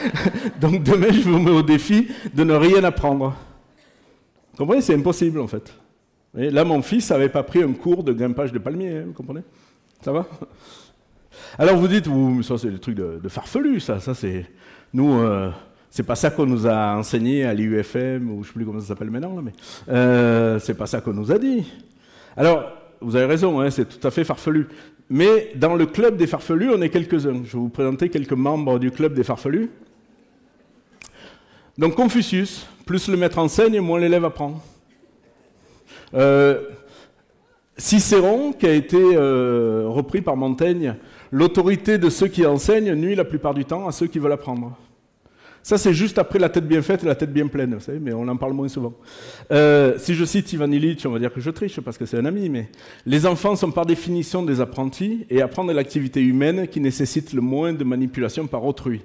Donc 0.60 0.82
demain, 0.82 1.12
je 1.12 1.28
vous 1.28 1.38
mets 1.38 1.50
au 1.50 1.62
défi 1.62 2.08
de 2.34 2.44
ne 2.44 2.54
rien 2.54 2.82
apprendre. 2.84 3.36
Vous 4.52 4.58
comprenez 4.58 4.80
C'est 4.80 4.94
impossible 4.94 5.40
en 5.40 5.46
fait. 5.46 5.72
Là, 6.34 6.64
mon 6.64 6.80
fils 6.82 7.10
n'avait 7.10 7.28
pas 7.28 7.42
pris 7.42 7.62
un 7.62 7.72
cours 7.72 8.04
de 8.04 8.12
grimpage 8.12 8.52
de 8.52 8.58
palmier, 8.58 8.98
hein, 8.98 9.04
vous 9.06 9.12
comprenez 9.12 9.42
Ça 10.00 10.12
va? 10.12 10.26
Alors 11.58 11.76
vous 11.76 11.88
dites, 11.88 12.06
mais 12.08 12.42
ça 12.42 12.58
c'est 12.58 12.70
le 12.70 12.78
truc 12.78 12.94
de, 12.94 13.20
de 13.22 13.28
farfelu, 13.28 13.80
ça. 13.80 14.00
ça 14.00 14.14
c'est 14.14 14.46
Nous, 14.92 15.18
euh, 15.20 15.50
c'est 15.90 16.04
pas 16.04 16.14
ça 16.14 16.30
qu'on 16.30 16.46
nous 16.46 16.66
a 16.66 16.96
enseigné 16.96 17.44
à 17.44 17.52
l'IUFM, 17.52 18.30
ou 18.30 18.42
je 18.42 18.48
sais 18.48 18.54
plus 18.54 18.64
comment 18.64 18.80
ça 18.80 18.88
s'appelle 18.88 19.10
maintenant, 19.10 19.34
là, 19.34 19.42
mais 19.42 19.52
euh, 19.88 20.58
c'est 20.58 20.74
pas 20.74 20.86
ça 20.86 21.00
qu'on 21.00 21.12
nous 21.12 21.32
a 21.32 21.38
dit. 21.38 21.64
Alors, 22.36 22.72
vous 23.00 23.16
avez 23.16 23.26
raison, 23.26 23.60
hein, 23.60 23.70
c'est 23.70 23.88
tout 23.88 24.06
à 24.06 24.10
fait 24.10 24.24
farfelu. 24.24 24.68
Mais 25.08 25.52
dans 25.56 25.74
le 25.74 25.86
club 25.86 26.16
des 26.16 26.28
farfelus, 26.28 26.70
on 26.70 26.80
est 26.82 26.90
quelques-uns. 26.90 27.42
Je 27.44 27.52
vais 27.52 27.58
vous 27.58 27.68
présenter 27.68 28.08
quelques 28.08 28.32
membres 28.32 28.78
du 28.78 28.92
club 28.92 29.14
des 29.14 29.24
farfelus. 29.24 29.70
Donc 31.78 31.96
Confucius, 31.96 32.66
plus 32.86 33.08
le 33.08 33.16
maître 33.16 33.38
enseigne, 33.38 33.80
moins 33.80 33.98
l'élève 33.98 34.24
apprend. 34.24 34.62
Euh, 36.14 36.62
Cicéron, 37.76 38.52
qui 38.52 38.66
a 38.66 38.72
été 38.72 38.98
euh, 39.00 39.84
repris 39.88 40.20
par 40.20 40.36
Montaigne, 40.36 40.94
l'autorité 41.32 41.98
de 41.98 42.10
ceux 42.10 42.28
qui 42.28 42.44
enseignent 42.46 42.94
nuit 42.94 43.14
la 43.14 43.24
plupart 43.24 43.54
du 43.54 43.64
temps 43.64 43.86
à 43.86 43.92
ceux 43.92 44.06
qui 44.06 44.18
veulent 44.18 44.32
apprendre. 44.32 44.76
Ça, 45.62 45.76
c'est 45.76 45.92
juste 45.92 46.18
après 46.18 46.38
la 46.38 46.48
tête 46.48 46.66
bien 46.66 46.80
faite 46.80 47.04
et 47.04 47.06
la 47.06 47.14
tête 47.14 47.32
bien 47.32 47.46
pleine, 47.46 47.74
vous 47.74 47.80
savez, 47.80 47.98
mais 48.00 48.14
on 48.14 48.26
en 48.28 48.36
parle 48.36 48.54
moins 48.54 48.68
souvent. 48.68 48.94
Euh, 49.52 49.94
si 49.98 50.14
je 50.14 50.24
cite 50.24 50.50
Ivan 50.54 50.70
Illich, 50.70 51.04
on 51.04 51.10
va 51.10 51.18
dire 51.18 51.32
que 51.32 51.40
je 51.40 51.50
triche 51.50 51.80
parce 51.80 51.98
que 51.98 52.06
c'est 52.06 52.16
un 52.16 52.24
ami, 52.24 52.48
mais 52.48 52.70
les 53.04 53.26
enfants 53.26 53.56
sont 53.56 53.70
par 53.70 53.84
définition 53.84 54.42
des 54.42 54.62
apprentis 54.62 55.26
et 55.28 55.42
apprendre 55.42 55.72
l'activité 55.72 56.22
humaine 56.22 56.66
qui 56.66 56.80
nécessite 56.80 57.34
le 57.34 57.42
moins 57.42 57.74
de 57.74 57.84
manipulation 57.84 58.46
par 58.46 58.64
autrui. 58.64 59.02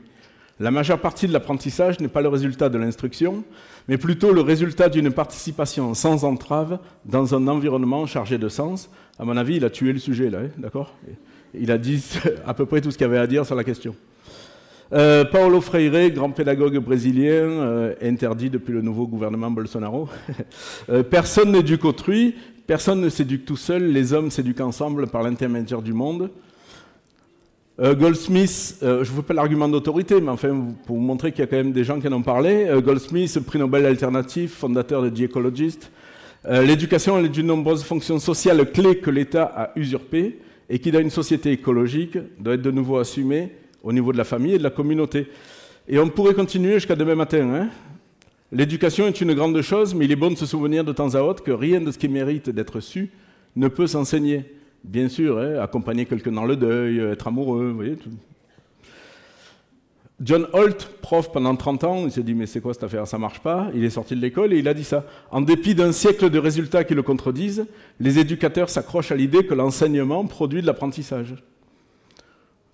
La 0.62 0.72
majeure 0.72 1.02
partie 1.02 1.28
de 1.28 1.34
l'apprentissage 1.34 2.00
n'est 2.00 2.08
pas 2.08 2.22
le 2.22 2.30
résultat 2.30 2.70
de 2.70 2.78
l'instruction, 2.78 3.44
mais 3.90 3.98
plutôt 3.98 4.32
le 4.32 4.40
résultat 4.40 4.88
d'une 4.88 5.12
participation 5.12 5.94
sans 5.94 6.24
entrave 6.24 6.80
dans 7.04 7.36
un 7.36 7.50
environnement 7.50 8.06
chargé 8.06 8.38
de 8.38 8.48
sens. 8.48 8.90
À 9.20 9.26
mon 9.26 9.36
avis, 9.36 9.58
il 9.58 9.66
a 9.66 9.70
tué 9.70 9.92
le 9.92 10.00
sujet 10.00 10.30
là, 10.30 10.40
hein, 10.46 10.50
d'accord? 10.58 10.94
Il 11.60 11.72
a 11.72 11.78
dit 11.78 12.04
à 12.46 12.54
peu 12.54 12.66
près 12.66 12.82
tout 12.82 12.92
ce 12.92 12.98
qu'il 12.98 13.06
avait 13.06 13.18
à 13.18 13.28
dire 13.28 13.46
sur 13.46 13.56
la 13.56 13.64
question. 13.64 13.96
Euh, 14.94 15.26
Paulo 15.26 15.62
Freire, 15.62 16.12
grand 16.12 16.30
pédagogue 16.30 16.78
brésilien, 16.78 17.50
euh, 17.50 17.94
interdit 18.04 18.52
depuis 18.52 18.72
le 18.72 18.82
nouveau 18.82 19.08
gouvernement 19.08 19.52
Bolsonaro. 19.52 20.10
Euh, 20.90 21.02
personne 21.02 21.52
n'éduque 21.52 21.84
autrui, 21.86 22.36
personne 22.68 23.02
ne 23.02 23.10
s'éduque 23.10 23.46
tout 23.46 23.58
seul, 23.58 23.92
les 23.92 24.14
hommes 24.14 24.30
s'éduquent 24.30 24.62
ensemble 24.62 25.08
par 25.08 25.24
l'intermédiaire 25.24 25.82
du 25.82 25.94
monde. 25.94 26.30
Euh, 27.80 27.96
Goldsmith, 27.96 28.78
je 28.82 28.88
ne 28.88 29.04
veux 29.04 29.24
pas 29.24 29.34
l'argument 29.34 29.68
d'autorité, 29.68 30.22
mais 30.22 30.30
enfin, 30.30 30.50
pour 30.86 30.98
vous 30.98 31.02
montrer 31.02 31.32
qu'il 31.32 31.40
y 31.40 31.44
a 31.44 31.48
quand 31.48 31.58
même 31.58 31.72
des 31.72 31.84
gens 31.84 32.00
qui 32.00 32.08
en 32.08 32.14
ont 32.14 32.22
parlé. 32.22 32.70
Goldsmith, 32.84 33.40
prix 33.40 33.58
Nobel 33.58 33.86
alternatif, 33.86 34.54
fondateur 34.54 35.02
de 35.02 35.10
The 35.10 35.22
Ecologist. 35.22 35.92
L'éducation 36.48 37.18
est 37.18 37.30
d'une 37.30 37.48
nombreuse 37.48 37.84
fonction 37.84 38.20
sociale 38.20 38.72
clé 38.72 39.00
que 39.00 39.10
l'État 39.10 39.46
a 39.46 39.72
usurpée 39.76 40.40
et 40.70 40.80
qui, 40.80 40.92
dans 40.92 41.00
une 41.00 41.10
société 41.10 41.52
écologique, 41.52 42.18
doit 42.40 42.56
être 42.56 42.62
de 42.62 42.72
nouveau 42.72 42.98
assumée 42.98 43.52
au 43.84 43.94
niveau 43.94 44.12
de 44.12 44.18
la 44.18 44.24
famille 44.24 44.54
et 44.54 44.58
de 44.58 44.64
la 44.64 44.70
communauté. 44.70 45.28
Et 45.88 46.00
on 46.00 46.10
pourrait 46.10 46.34
continuer 46.34 46.74
jusqu'à 46.76 46.96
demain 46.96 47.16
matin. 47.16 47.54
Hein 47.54 47.70
L'éducation 48.52 49.08
est 49.08 49.22
une 49.22 49.34
grande 49.34 49.60
chose, 49.62 49.94
mais 49.94 50.06
il 50.06 50.12
est 50.12 50.16
bon 50.16 50.32
de 50.32 50.38
se 50.38 50.46
souvenir 50.46 50.84
de 50.84 50.92
temps 50.92 51.14
à 51.16 51.22
autre 51.22 51.44
que 51.44 51.52
rien 51.52 51.82
de 51.82 51.92
ce 51.92 51.98
qui 51.98 52.08
mérite 52.08 52.50
d'être 52.50 52.80
su 52.80 53.12
ne 53.56 53.68
peut 53.68 53.88
s'enseigner. 53.88 54.46
Bien 54.84 55.10
sûr, 55.10 55.40
hein, 55.40 55.60
accompagner 55.62 56.06
quelqu'un 56.06 56.32
dans 56.32 56.46
le 56.46 56.56
deuil, 56.56 57.00
être 57.00 57.28
amoureux, 57.28 57.70
vous 57.70 57.76
voyez. 57.76 57.96
Tout. 57.96 58.10
John 60.22 60.48
Holt, 60.54 60.92
prof 61.02 61.30
pendant 61.34 61.58
30 61.58 61.84
ans, 61.84 62.04
il 62.06 62.12
s'est 62.12 62.24
dit 62.24 62.36
mais 62.36 62.46
c'est 62.46 62.62
quoi 62.62 62.74
cette 62.74 62.84
affaire, 62.84 63.06
ça 63.06 63.18
marche 63.18 63.42
pas. 63.42 63.70
Il 63.76 63.84
est 63.84 63.90
sorti 63.90 64.16
de 64.16 64.22
l'école 64.22 64.54
et 64.54 64.60
il 64.60 64.68
a 64.70 64.74
dit 64.74 64.86
ça. 64.86 65.06
En 65.30 65.42
dépit 65.42 65.76
d'un 65.76 65.92
siècle 65.92 66.30
de 66.30 66.40
résultats 66.40 66.86
qui 66.86 66.94
le 66.94 67.04
contredisent, 67.04 67.66
les 68.00 68.18
éducateurs 68.18 68.70
s'accrochent 68.70 69.12
à 69.12 69.16
l'idée 69.16 69.46
que 69.46 69.54
l'enseignement 69.54 70.26
produit 70.26 70.62
de 70.62 70.68
l'apprentissage. 70.68 71.36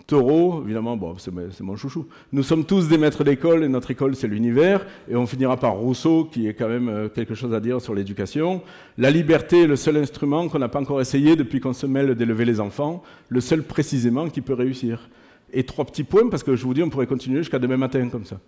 Thoreau, 0.05 0.62
évidemment, 0.63 1.00
c'est 1.17 1.62
mon 1.62 1.75
chouchou. 1.77 2.05
Nous 2.31 2.43
sommes 2.43 2.65
tous 2.65 2.88
des 2.89 2.98
maîtres 2.98 3.24
d'école 3.24 3.63
et 3.63 3.69
notre 3.69 3.89
école, 3.91 4.15
c'est 4.15 4.27
l'univers. 4.27 4.86
Et 5.10 5.15
on 5.15 5.25
finira 5.25 5.57
par 5.57 5.75
Rousseau, 5.75 6.25
qui 6.25 6.48
est 6.48 6.53
quand 6.53 6.67
même 6.67 7.10
quelque 7.15 7.33
chose 7.33 7.53
à 7.53 7.60
dire 7.60 7.81
sur 7.81 7.95
l'éducation. 7.95 8.62
La 8.98 9.10
liberté 9.10 9.62
est 9.62 9.67
le 9.67 9.77
seul 9.77 9.98
instrument 9.98 10.50
qu'on 10.50 10.60
n'a 10.60 10.67
pas 10.67 10.81
encore 10.81 11.00
essayé 11.01 11.36
depuis 11.36 11.60
qu'on 11.60 11.74
se 11.74 11.86
mêle 11.88 12.13
d'élever 12.13 12.45
les 12.45 12.60
enfants, 12.60 13.01
le 13.29 13.39
seul 13.39 13.63
précisément 13.63 14.27
qui 14.29 14.41
peut 14.41 14.53
réussir. 14.53 15.10
Et 15.53 15.63
trois 15.63 15.86
petits 15.86 16.03
points, 16.03 16.29
parce 16.29 16.43
que 16.43 16.55
je 16.55 16.63
vous 16.63 16.74
dis, 16.74 16.84
on 16.84 16.89
pourrait 16.89 17.08
continuer 17.08 17.39
jusqu'à 17.39 17.60
demain 17.60 17.77
matin 17.77 18.08
comme 18.10 18.25
ça. 18.25 18.39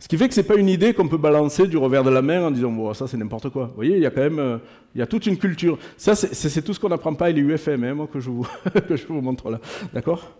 Ce 0.00 0.08
qui 0.08 0.16
fait 0.16 0.28
que 0.28 0.34
ce 0.34 0.40
n'est 0.40 0.46
pas 0.46 0.56
une 0.56 0.70
idée 0.70 0.94
qu'on 0.94 1.08
peut 1.08 1.18
balancer 1.18 1.66
du 1.66 1.76
revers 1.76 2.02
de 2.02 2.08
la 2.08 2.22
main 2.22 2.46
en 2.46 2.50
disant 2.50 2.72
bon, 2.72 2.92
ça 2.94 3.06
c'est 3.06 3.18
n'importe 3.18 3.50
quoi. 3.50 3.66
Vous 3.66 3.74
voyez, 3.74 3.96
il 3.96 4.02
y 4.02 4.06
a 4.06 4.10
quand 4.10 4.22
même 4.22 4.38
euh, 4.38 4.56
il 4.94 4.98
y 4.98 5.02
a 5.02 5.06
toute 5.06 5.26
une 5.26 5.36
culture. 5.36 5.78
Ça, 5.98 6.14
c'est 6.14 6.62
tout 6.62 6.72
ce 6.72 6.80
qu'on 6.80 6.88
n'apprend 6.88 7.12
pas 7.12 7.26
à 7.26 7.30
l'UFM, 7.30 7.84
hein, 7.84 7.94
moi, 7.94 8.08
que 8.10 8.18
je 8.18 8.30
vous, 8.30 8.46
que 8.88 8.96
je 8.96 9.06
vous 9.06 9.20
montre 9.20 9.50
là. 9.50 9.60
D'accord? 9.92 10.32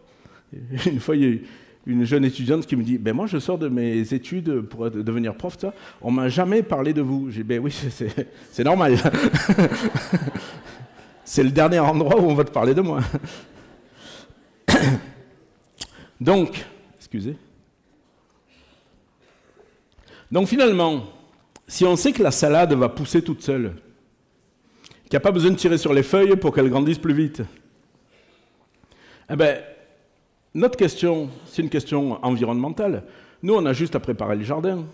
Une 0.86 0.98
fois, 0.98 1.14
il 1.14 1.22
y 1.22 1.34
a 1.34 1.36
une 1.86 2.06
jeune 2.06 2.24
étudiante 2.24 2.66
qui 2.66 2.74
me 2.74 2.82
dit 2.82 2.96
ben 2.96 3.14
Moi, 3.14 3.26
je 3.26 3.38
sors 3.38 3.58
de 3.58 3.68
mes 3.68 4.14
études 4.14 4.62
pour 4.62 4.90
devenir 4.90 5.34
prof, 5.34 5.58
ça. 5.58 5.74
on 6.00 6.10
m'a 6.10 6.30
jamais 6.30 6.62
parlé 6.62 6.94
de 6.94 7.02
vous. 7.02 7.30
J'ai 7.30 7.42
Ben 7.42 7.60
oui, 7.62 7.76
c'est 8.50 8.64
normal. 8.64 8.96
c'est 11.24 11.44
le 11.44 11.50
dernier 11.50 11.80
endroit 11.80 12.18
où 12.18 12.24
on 12.24 12.34
va 12.34 12.44
te 12.44 12.50
parler 12.50 12.72
de 12.72 12.80
moi. 12.80 13.00
Donc, 16.20 16.64
excusez. 16.96 17.36
Donc 20.30 20.46
finalement, 20.46 21.04
si 21.66 21.84
on 21.84 21.96
sait 21.96 22.12
que 22.12 22.22
la 22.22 22.30
salade 22.30 22.72
va 22.74 22.88
pousser 22.88 23.22
toute 23.22 23.42
seule, 23.42 23.74
qu'il 25.04 25.12
n'y 25.12 25.16
a 25.16 25.20
pas 25.20 25.32
besoin 25.32 25.50
de 25.50 25.56
tirer 25.56 25.78
sur 25.78 25.92
les 25.92 26.02
feuilles 26.02 26.36
pour 26.36 26.54
qu'elle 26.54 26.68
grandisse 26.68 26.98
plus 26.98 27.14
vite, 27.14 27.42
eh 29.30 29.36
ben, 29.36 29.60
notre 30.54 30.76
question, 30.76 31.30
c'est 31.46 31.62
une 31.62 31.68
question 31.68 32.24
environnementale. 32.24 33.04
Nous, 33.42 33.54
on 33.54 33.64
a 33.64 33.72
juste 33.72 33.94
à 33.94 34.00
préparer 34.00 34.36
le 34.36 34.44
jardin. 34.44 34.84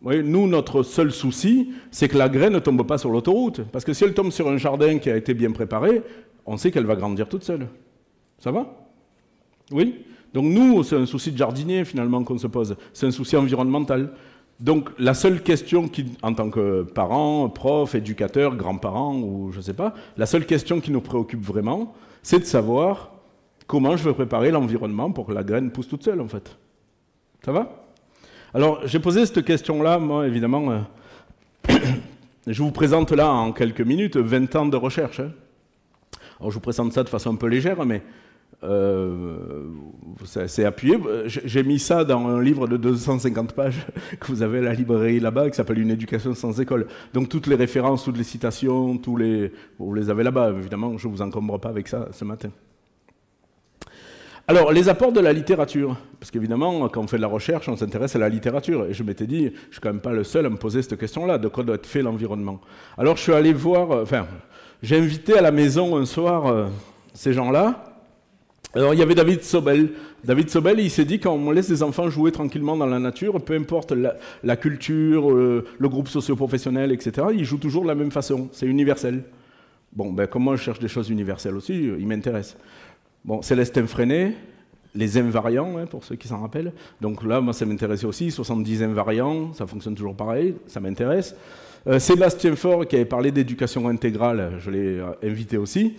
Oui, 0.00 0.22
nous, 0.22 0.46
notre 0.46 0.84
seul 0.84 1.10
souci, 1.12 1.72
c'est 1.90 2.08
que 2.08 2.16
la 2.16 2.28
graine 2.28 2.52
ne 2.52 2.60
tombe 2.60 2.86
pas 2.86 2.98
sur 2.98 3.10
l'autoroute. 3.10 3.62
Parce 3.72 3.84
que 3.84 3.92
si 3.92 4.04
elle 4.04 4.14
tombe 4.14 4.30
sur 4.30 4.48
un 4.48 4.56
jardin 4.56 4.98
qui 4.98 5.10
a 5.10 5.16
été 5.16 5.34
bien 5.34 5.50
préparé, 5.50 6.02
on 6.46 6.56
sait 6.56 6.70
qu'elle 6.70 6.86
va 6.86 6.94
grandir 6.94 7.28
toute 7.28 7.42
seule. 7.42 7.66
Ça 8.38 8.52
va? 8.52 8.87
Oui 9.70 10.04
Donc 10.34 10.44
nous, 10.44 10.82
c'est 10.82 10.96
un 10.96 11.06
souci 11.06 11.32
de 11.32 11.36
jardinier 11.36 11.84
finalement 11.84 12.22
qu'on 12.24 12.38
se 12.38 12.46
pose. 12.46 12.76
C'est 12.92 13.06
un 13.06 13.10
souci 13.10 13.36
environnemental. 13.36 14.12
Donc 14.60 14.90
la 14.98 15.14
seule 15.14 15.42
question 15.42 15.88
qui, 15.88 16.06
en 16.22 16.34
tant 16.34 16.50
que 16.50 16.82
parents, 16.82 17.48
profs, 17.48 17.94
éducateurs, 17.94 18.56
grands-parents 18.56 19.16
ou 19.16 19.52
je 19.52 19.58
ne 19.58 19.62
sais 19.62 19.74
pas, 19.74 19.94
la 20.16 20.26
seule 20.26 20.46
question 20.46 20.80
qui 20.80 20.90
nous 20.90 21.00
préoccupe 21.00 21.42
vraiment, 21.42 21.94
c'est 22.22 22.40
de 22.40 22.44
savoir 22.44 23.12
comment 23.68 23.96
je 23.96 24.02
vais 24.02 24.14
préparer 24.14 24.50
l'environnement 24.50 25.12
pour 25.12 25.26
que 25.26 25.32
la 25.32 25.44
graine 25.44 25.70
pousse 25.70 25.86
toute 25.86 26.02
seule 26.02 26.20
en 26.20 26.26
fait. 26.26 26.58
Ça 27.44 27.52
va? 27.52 27.86
Alors 28.52 28.80
j'ai 28.84 28.98
posé 28.98 29.26
cette 29.26 29.44
question-là, 29.44 29.98
moi 29.98 30.26
évidemment, 30.26 30.72
euh, 30.72 30.78
je 32.46 32.62
vous 32.62 32.72
présente 32.72 33.12
là 33.12 33.30
en 33.30 33.52
quelques 33.52 33.82
minutes 33.82 34.16
20 34.16 34.56
ans 34.56 34.66
de 34.66 34.76
recherche. 34.76 35.20
Hein. 35.20 35.30
Alors 36.40 36.50
je 36.50 36.54
vous 36.54 36.60
présente 36.60 36.92
ça 36.92 37.04
de 37.04 37.08
façon 37.08 37.32
un 37.32 37.36
peu 37.36 37.46
légère, 37.46 37.84
mais 37.84 38.02
euh, 38.64 39.68
c'est 40.24 40.64
appuyé. 40.64 40.98
J'ai 41.26 41.62
mis 41.62 41.78
ça 41.78 42.04
dans 42.04 42.26
un 42.26 42.42
livre 42.42 42.66
de 42.66 42.76
250 42.76 43.52
pages 43.52 43.86
que 44.20 44.26
vous 44.26 44.42
avez 44.42 44.58
à 44.58 44.62
la 44.62 44.74
librairie 44.74 45.20
là-bas, 45.20 45.50
qui 45.50 45.56
s'appelle 45.56 45.78
Une 45.78 45.90
éducation 45.90 46.34
sans 46.34 46.60
école. 46.60 46.86
Donc 47.14 47.28
toutes 47.28 47.46
les 47.46 47.56
références, 47.56 48.04
toutes 48.04 48.18
les 48.18 48.24
citations, 48.24 48.98
tous 48.98 49.16
les, 49.16 49.52
vous 49.78 49.94
les 49.94 50.10
avez 50.10 50.24
là-bas. 50.24 50.50
Évidemment, 50.50 50.98
je 50.98 51.06
ne 51.06 51.12
vous 51.12 51.22
encombre 51.22 51.60
pas 51.60 51.68
avec 51.68 51.88
ça 51.88 52.08
ce 52.12 52.24
matin. 52.24 52.50
Alors, 54.50 54.72
les 54.72 54.88
apports 54.88 55.12
de 55.12 55.20
la 55.20 55.34
littérature. 55.34 55.98
Parce 56.18 56.30
qu'évidemment, 56.30 56.88
quand 56.88 57.02
on 57.02 57.06
fait 57.06 57.18
de 57.18 57.22
la 57.22 57.28
recherche, 57.28 57.68
on 57.68 57.76
s'intéresse 57.76 58.16
à 58.16 58.18
la 58.18 58.30
littérature. 58.30 58.86
Et 58.86 58.94
je 58.94 59.02
m'étais 59.02 59.26
dit, 59.26 59.42
je 59.42 59.50
ne 59.50 59.72
suis 59.72 59.80
quand 59.82 59.90
même 59.90 60.00
pas 60.00 60.14
le 60.14 60.24
seul 60.24 60.46
à 60.46 60.48
me 60.48 60.56
poser 60.56 60.80
cette 60.80 60.98
question-là, 60.98 61.36
de 61.36 61.48
quoi 61.48 61.64
doit 61.64 61.74
être 61.74 61.86
fait 61.86 62.00
l'environnement? 62.00 62.58
Alors, 62.96 63.18
je 63.18 63.24
suis 63.24 63.34
allé 63.34 63.52
voir, 63.52 63.90
euh, 63.90 64.02
enfin, 64.04 64.26
j'ai 64.82 64.96
invité 64.96 65.36
à 65.36 65.42
la 65.42 65.50
maison 65.50 65.98
un 65.98 66.06
soir 66.06 66.46
euh, 66.46 66.66
ces 67.12 67.34
gens-là. 67.34 67.87
Alors, 68.74 68.92
il 68.92 69.00
y 69.00 69.02
avait 69.02 69.14
David 69.14 69.42
Sobel. 69.42 69.90
David 70.22 70.50
Sobel, 70.50 70.78
il 70.80 70.90
s'est 70.90 71.04
dit, 71.04 71.18
quand 71.18 71.32
on 71.32 71.50
laisse 71.50 71.68
des 71.68 71.82
enfants 71.82 72.10
jouer 72.10 72.32
tranquillement 72.32 72.76
dans 72.76 72.86
la 72.86 72.98
nature, 72.98 73.40
peu 73.40 73.54
importe 73.54 73.92
la, 74.42 74.56
culture, 74.56 75.30
euh, 75.30 75.64
le 75.78 75.88
groupe 75.88 76.08
socio-professionnel, 76.08 76.92
etc., 76.92 77.28
ils 77.34 77.44
jouent 77.44 77.58
toujours 77.58 77.82
de 77.82 77.88
la 77.88 77.94
même 77.94 78.10
façon. 78.10 78.48
C'est 78.52 78.66
universel. 78.66 79.22
Bon, 79.92 80.12
ben, 80.12 80.26
comme 80.26 80.42
moi, 80.42 80.56
je 80.56 80.62
cherche 80.62 80.80
des 80.80 80.88
choses 80.88 81.08
universelles 81.08 81.56
aussi, 81.56 81.74
il 81.74 82.06
m'intéresse. 82.06 82.56
Bon, 83.24 83.40
Célestin 83.40 83.86
Freinet, 83.86 84.34
les 84.94 85.16
invariants, 85.18 85.78
hein, 85.78 85.86
pour 85.86 86.04
ceux 86.04 86.16
qui 86.16 86.28
s'en 86.28 86.40
rappellent. 86.40 86.72
Donc 87.00 87.24
là, 87.24 87.40
moi, 87.40 87.52
ça 87.52 87.64
m'intéressait 87.64 88.06
aussi, 88.06 88.30
70 88.30 88.82
invariants, 88.82 89.52
ça 89.54 89.66
fonctionne 89.66 89.94
toujours 89.94 90.14
pareil, 90.14 90.54
ça 90.66 90.80
m'intéresse. 90.80 91.34
Euh, 91.86 91.98
Sébastien 91.98 92.54
Faure, 92.56 92.86
qui 92.86 92.96
avait 92.96 93.04
parlé 93.04 93.30
d'éducation 93.30 93.88
intégrale, 93.88 94.54
je 94.58 94.70
l'ai 94.70 94.98
euh, 94.98 95.12
invité 95.22 95.56
aussi. 95.56 95.94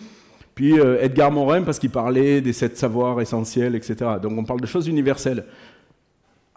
Puis 0.59 0.77
euh, 0.77 1.01
Edgar 1.01 1.31
Morin, 1.31 1.61
parce 1.61 1.79
qu'il 1.79 1.89
parlait 1.89 2.41
des 2.41 2.51
sept 2.51 2.77
savoirs 2.77 3.21
essentiels, 3.21 3.75
etc. 3.75 3.95
Donc 4.21 4.33
on 4.37 4.43
parle 4.43 4.59
de 4.59 4.65
choses 4.65 4.89
universelles. 4.89 5.45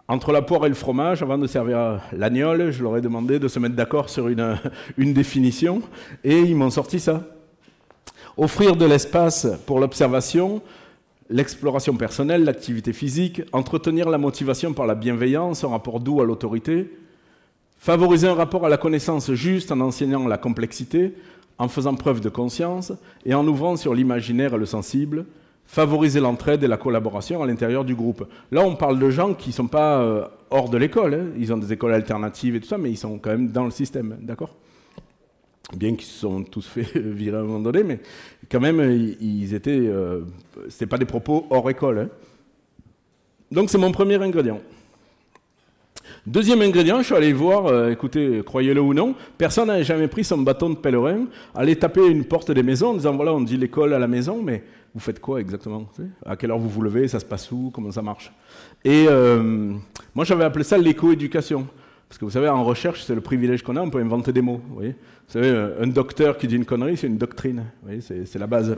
Entre 0.09 0.33
la 0.33 0.41
poire 0.41 0.65
et 0.65 0.67
le 0.67 0.75
fromage, 0.75 1.23
avant 1.23 1.37
de 1.37 1.47
servir 1.47 2.01
l'agnole, 2.11 2.71
je 2.71 2.83
leur 2.83 2.97
ai 2.97 3.01
demandé 3.01 3.39
de 3.39 3.47
se 3.47 3.59
mettre 3.59 3.75
d'accord 3.75 4.09
sur 4.09 4.27
une, 4.27 4.57
une 4.97 5.13
définition, 5.13 5.81
et 6.25 6.37
ils 6.37 6.53
m'ont 6.53 6.69
sorti 6.69 6.99
ça. 6.99 7.23
Offrir 8.35 8.75
de 8.75 8.83
l'espace 8.83 9.47
pour 9.65 9.79
l'observation, 9.79 10.61
l'exploration 11.29 11.95
personnelle, 11.95 12.43
l'activité 12.43 12.91
physique, 12.91 13.41
entretenir 13.53 14.09
la 14.09 14.17
motivation 14.17 14.73
par 14.73 14.85
la 14.85 14.95
bienveillance, 14.95 15.63
un 15.63 15.69
rapport 15.69 16.01
doux 16.01 16.19
à 16.19 16.25
l'autorité, 16.25 16.91
favoriser 17.77 18.27
un 18.27 18.35
rapport 18.35 18.65
à 18.65 18.69
la 18.69 18.75
connaissance 18.75 19.31
juste 19.31 19.71
en 19.71 19.79
enseignant 19.79 20.27
la 20.27 20.37
complexité, 20.37 21.13
en 21.57 21.67
faisant 21.67 21.95
preuve 21.95 22.21
de 22.21 22.29
conscience 22.29 22.93
et 23.25 23.33
en 23.33 23.47
ouvrant 23.47 23.75
sur 23.75 23.93
l'imaginaire 23.93 24.53
et 24.55 24.57
le 24.57 24.65
sensible, 24.65 25.25
favoriser 25.65 26.19
l'entraide 26.19 26.63
et 26.63 26.67
la 26.67 26.77
collaboration 26.77 27.41
à 27.41 27.47
l'intérieur 27.47 27.85
du 27.85 27.95
groupe. 27.95 28.27
Là, 28.51 28.61
on 28.61 28.75
parle 28.75 28.99
de 28.99 29.09
gens 29.09 29.33
qui 29.33 29.49
ne 29.49 29.53
sont 29.53 29.67
pas 29.67 30.01
euh, 30.01 30.25
hors 30.49 30.69
de 30.69 30.77
l'école, 30.77 31.13
hein. 31.13 31.25
ils 31.37 31.53
ont 31.53 31.57
des 31.57 31.73
écoles 31.73 31.93
alternatives 31.93 32.55
et 32.55 32.59
tout 32.59 32.67
ça, 32.67 32.77
mais 32.77 32.91
ils 32.91 32.97
sont 32.97 33.17
quand 33.17 33.31
même 33.31 33.49
dans 33.49 33.65
le 33.65 33.71
système, 33.71 34.17
d'accord? 34.21 34.55
Bien 35.75 35.95
qu'ils 35.95 36.05
se 36.05 36.19
sont 36.19 36.43
tous 36.43 36.67
fait 36.67 36.81
virer 36.99 37.37
à 37.37 37.39
un 37.39 37.43
moment 37.43 37.59
donné, 37.59 37.83
mais 37.83 37.99
quand 38.51 38.59
même, 38.59 38.81
ils 39.19 39.53
étaient. 39.53 39.71
Euh, 39.71 40.21
pas 40.89 40.97
des 40.97 41.05
propos 41.05 41.47
hors 41.49 41.69
école. 41.69 41.99
Hein. 41.99 42.09
Donc 43.51 43.69
c'est 43.69 43.77
mon 43.77 43.91
premier 43.91 44.21
ingrédient. 44.21 44.59
Deuxième 46.25 46.61
ingrédient, 46.61 46.99
je 46.99 47.07
suis 47.07 47.15
allé 47.15 47.33
voir, 47.33 47.65
euh, 47.65 47.91
écoutez, 47.91 48.41
croyez-le 48.45 48.79
ou 48.79 48.93
non, 48.93 49.13
personne 49.37 49.67
n'avait 49.67 49.83
jamais 49.83 50.07
pris 50.07 50.23
son 50.23 50.37
bâton 50.37 50.69
de 50.69 50.75
pèlerin, 50.75 51.25
aller 51.53 51.75
taper 51.75 52.07
une 52.07 52.23
porte 52.23 52.49
des 52.49 52.63
maisons 52.63 52.91
en 52.91 52.93
disant 52.93 53.13
voilà, 53.13 53.33
on 53.33 53.41
dit 53.41 53.57
l'école 53.57 53.93
à 53.93 53.99
la 53.99 54.07
maison, 54.07 54.41
mais 54.41 54.63
vous 54.93 55.01
faites 55.01 55.19
quoi 55.19 55.41
exactement 55.41 55.89
À 56.25 56.37
quelle 56.37 56.51
heure 56.51 56.59
vous 56.59 56.69
vous 56.69 56.81
levez 56.81 57.09
Ça 57.09 57.19
se 57.19 57.25
passe 57.25 57.51
où 57.51 57.71
Comment 57.73 57.91
ça 57.91 58.01
marche? 58.01 58.31
Et 58.85 59.05
euh, 59.09 59.73
moi, 60.15 60.23
j'avais 60.23 60.45
appelé 60.45 60.63
ça 60.63 60.77
l'éco-éducation. 60.77 61.67
Parce 62.07 62.19
que 62.19 62.25
vous 62.25 62.31
savez, 62.31 62.47
en 62.47 62.63
recherche, 62.63 63.03
c'est 63.03 63.15
le 63.15 63.21
privilège 63.21 63.61
qu'on 63.61 63.75
a, 63.75 63.81
on 63.81 63.89
peut 63.89 63.99
inventer 63.99 64.31
des 64.31 64.41
mots. 64.41 64.61
Vous, 64.69 64.75
voyez? 64.75 64.91
Vous 65.27 65.33
savez, 65.33 65.49
un 65.81 65.87
docteur 65.87 66.37
qui 66.37 66.47
dit 66.47 66.55
une 66.55 66.65
connerie, 66.65 66.95
c'est 66.95 67.07
une 67.07 67.17
doctrine. 67.17 67.65
C'est, 67.99 68.35
la 68.35 68.47
base. 68.47 68.77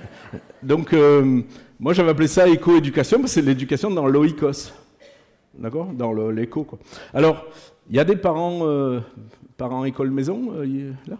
Donc, 0.62 0.94
euh, 0.94 1.42
moi, 1.78 1.92
j'avais 1.92 2.10
appelé 2.10 2.28
ça 2.28 2.48
éco-éducation, 2.48 3.18
parce 3.18 3.34
que 3.34 3.40
c'est 3.40 3.46
l'éducation 3.46 3.90
dans 3.90 4.08
l'oikos. 4.08 4.72
D'accord? 5.58 5.92
Dans 5.92 6.12
l'éco, 6.30 6.64
quoi. 6.64 6.78
Alors, 7.12 7.44
il 7.90 7.96
y 7.96 7.98
a 7.98 8.04
des 8.04 8.16
parents, 8.16 8.60
euh, 8.62 9.00
parents 9.56 9.84
école-maison, 9.84 10.52
euh, 10.56 10.92
là? 11.06 11.16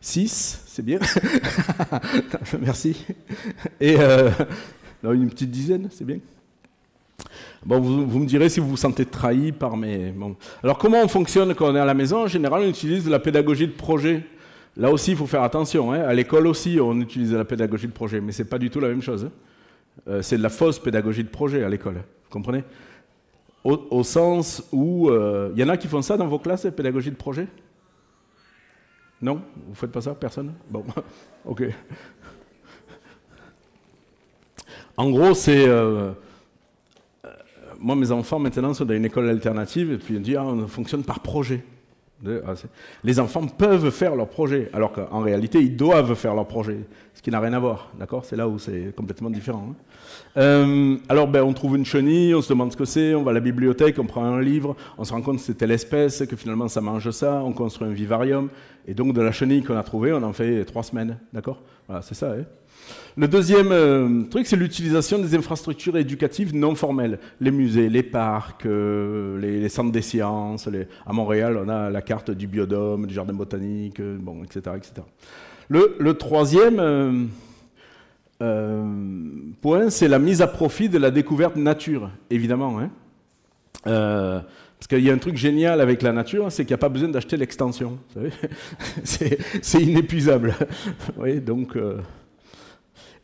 Six, 0.00 0.62
c'est 0.66 0.84
bien. 0.84 1.00
Merci. 2.60 3.04
Et 3.80 3.96
une 5.02 5.28
petite 5.28 5.50
dizaine, 5.50 5.88
c'est 5.90 6.04
bien. 6.04 6.18
Bon, 7.66 7.80
vous, 7.80 8.18
me 8.20 8.26
direz 8.26 8.48
si 8.48 8.60
vous 8.60 8.68
vous 8.68 8.76
sentez 8.76 9.04
trahi 9.04 9.50
par 9.50 9.76
mes. 9.76 10.14
Alors, 10.62 10.78
comment 10.78 11.02
on 11.02 11.08
fonctionne 11.08 11.54
quand 11.54 11.70
on 11.70 11.76
est 11.76 11.80
à 11.80 11.84
la 11.84 11.94
maison? 11.94 12.22
En 12.22 12.26
général, 12.28 12.62
on 12.62 12.68
utilise 12.68 13.08
la 13.08 13.18
pédagogie 13.18 13.66
de 13.66 13.72
projet. 13.72 14.24
Là 14.76 14.90
aussi, 14.92 15.10
il 15.10 15.16
faut 15.16 15.26
faire 15.26 15.42
attention. 15.42 15.92
Hein. 15.92 16.02
À 16.02 16.14
l'école 16.14 16.46
aussi, 16.46 16.78
on 16.80 17.00
utilise 17.00 17.32
la 17.32 17.44
pédagogie 17.44 17.88
de 17.88 17.92
projet, 17.92 18.20
mais 18.20 18.30
ce 18.30 18.42
n'est 18.42 18.48
pas 18.48 18.58
du 18.58 18.70
tout 18.70 18.78
la 18.78 18.88
même 18.88 19.02
chose. 19.02 19.24
Hein. 19.24 19.32
Euh, 20.08 20.22
c'est 20.22 20.38
de 20.38 20.42
la 20.42 20.48
fausse 20.48 20.78
pédagogie 20.78 21.24
de 21.24 21.28
projet 21.28 21.64
à 21.64 21.68
l'école. 21.68 22.02
Vous 22.28 22.32
comprenez? 22.32 22.64
Au, 23.64 24.02
sens 24.02 24.62
où. 24.72 25.08
Il 25.08 25.14
euh, 25.14 25.50
y 25.56 25.64
en 25.64 25.68
a 25.68 25.76
qui 25.76 25.88
font 25.88 26.02
ça 26.02 26.16
dans 26.16 26.26
vos 26.26 26.38
classes, 26.38 26.66
pédagogie 26.76 27.10
de 27.10 27.16
projet? 27.16 27.48
Non? 29.20 29.42
Vous 29.64 29.70
ne 29.70 29.74
faites 29.74 29.92
pas 29.92 30.00
ça 30.00 30.14
Personne? 30.14 30.54
Bon, 30.70 30.84
ok. 31.44 31.64
En 34.96 35.10
gros, 35.10 35.34
c'est. 35.34 35.66
Euh, 35.66 36.12
moi, 37.78 37.94
mes 37.94 38.10
enfants, 38.10 38.38
maintenant, 38.38 38.74
sont 38.74 38.84
dans 38.84 38.94
une 38.94 39.04
école 39.04 39.28
alternative, 39.28 39.92
et 39.92 39.98
puis 39.98 40.16
on 40.16 40.20
dit, 40.20 40.36
ah, 40.36 40.44
on 40.44 40.66
fonctionne 40.66 41.04
par 41.04 41.20
projet. 41.20 41.64
Ah, 42.26 42.54
les 43.04 43.20
enfants 43.20 43.46
peuvent 43.46 43.90
faire 43.90 44.16
leur 44.16 44.28
projet, 44.28 44.70
alors 44.72 44.92
qu'en 44.92 45.20
réalité, 45.20 45.60
ils 45.60 45.76
doivent 45.76 46.14
faire 46.14 46.34
leur 46.34 46.46
projet, 46.48 46.80
ce 47.14 47.22
qui 47.22 47.30
n'a 47.30 47.38
rien 47.38 47.52
à 47.52 47.60
voir, 47.60 47.92
d'accord? 47.96 48.24
C'est 48.24 48.34
là 48.34 48.48
où 48.48 48.58
c'est 48.58 48.92
complètement 48.96 49.30
différent. 49.30 49.68
Hein. 49.70 49.76
Euh, 50.36 50.96
alors, 51.08 51.28
ben, 51.28 51.44
on 51.44 51.52
trouve 51.52 51.76
une 51.76 51.84
chenille, 51.84 52.34
on 52.34 52.42
se 52.42 52.48
demande 52.48 52.72
ce 52.72 52.76
que 52.76 52.84
c'est, 52.84 53.14
on 53.14 53.22
va 53.22 53.30
à 53.30 53.34
la 53.34 53.40
bibliothèque, 53.40 54.00
on 54.00 54.04
prend 54.06 54.24
un 54.24 54.40
livre, 54.40 54.74
on 54.98 55.04
se 55.04 55.12
rend 55.12 55.22
compte 55.22 55.36
que 55.36 55.42
c'est 55.42 55.54
telle 55.54 55.70
espèce, 55.70 56.24
que 56.26 56.34
finalement 56.34 56.66
ça 56.66 56.80
mange 56.80 57.08
ça, 57.12 57.40
on 57.44 57.52
construit 57.52 57.86
un 57.86 57.92
vivarium, 57.92 58.48
et 58.88 58.94
donc 58.94 59.14
de 59.14 59.20
la 59.20 59.30
chenille 59.30 59.62
qu'on 59.62 59.76
a 59.76 59.84
trouvée, 59.84 60.12
on 60.12 60.22
en 60.24 60.32
fait 60.32 60.64
trois 60.64 60.82
semaines, 60.82 61.18
d'accord? 61.32 61.62
Voilà, 61.86 62.02
c'est 62.02 62.16
ça. 62.16 62.32
Hein 62.32 62.44
le 63.18 63.26
deuxième 63.26 63.72
euh, 63.72 64.22
truc, 64.30 64.46
c'est 64.46 64.54
l'utilisation 64.54 65.18
des 65.18 65.34
infrastructures 65.34 65.96
éducatives 65.96 66.54
non 66.54 66.76
formelles. 66.76 67.18
Les 67.40 67.50
musées, 67.50 67.88
les 67.88 68.04
parcs, 68.04 68.64
euh, 68.64 69.40
les, 69.40 69.68
centres 69.68 69.90
des 69.90 70.02
sciences. 70.02 70.68
À 71.04 71.12
Montréal, 71.12 71.58
on 71.64 71.68
a 71.68 71.90
la 71.90 72.00
carte 72.00 72.30
du 72.30 72.46
biodôme, 72.46 73.06
du 73.06 73.14
jardin 73.14 73.32
botanique, 73.32 73.98
euh, 73.98 74.16
bon, 74.20 74.44
etc., 74.44 74.76
etc. 74.76 75.06
Le, 75.68 76.12
troisième 76.12 77.28
point, 79.60 79.90
c'est 79.90 80.08
la 80.08 80.20
mise 80.20 80.40
à 80.40 80.46
profit 80.46 80.88
de 80.88 80.98
la 80.98 81.10
découverte 81.10 81.56
nature, 81.56 82.10
évidemment. 82.30 82.78
Hein. 82.78 82.90
Parce 83.82 84.86
qu'il 84.88 85.00
y 85.00 85.10
a 85.10 85.12
un 85.12 85.18
truc 85.18 85.36
génial 85.36 85.80
avec 85.80 86.02
la 86.02 86.12
nature, 86.12 86.52
c'est 86.52 86.64
qu'il 86.64 86.70
n'y 86.70 86.78
a 86.78 86.78
pas 86.78 86.88
besoin 86.88 87.08
d'acheter 87.08 87.36
l'extension. 87.36 87.98
c'est 89.02 89.82
inépuisable. 89.82 90.54
oui, 91.18 91.40
donc, 91.40 91.76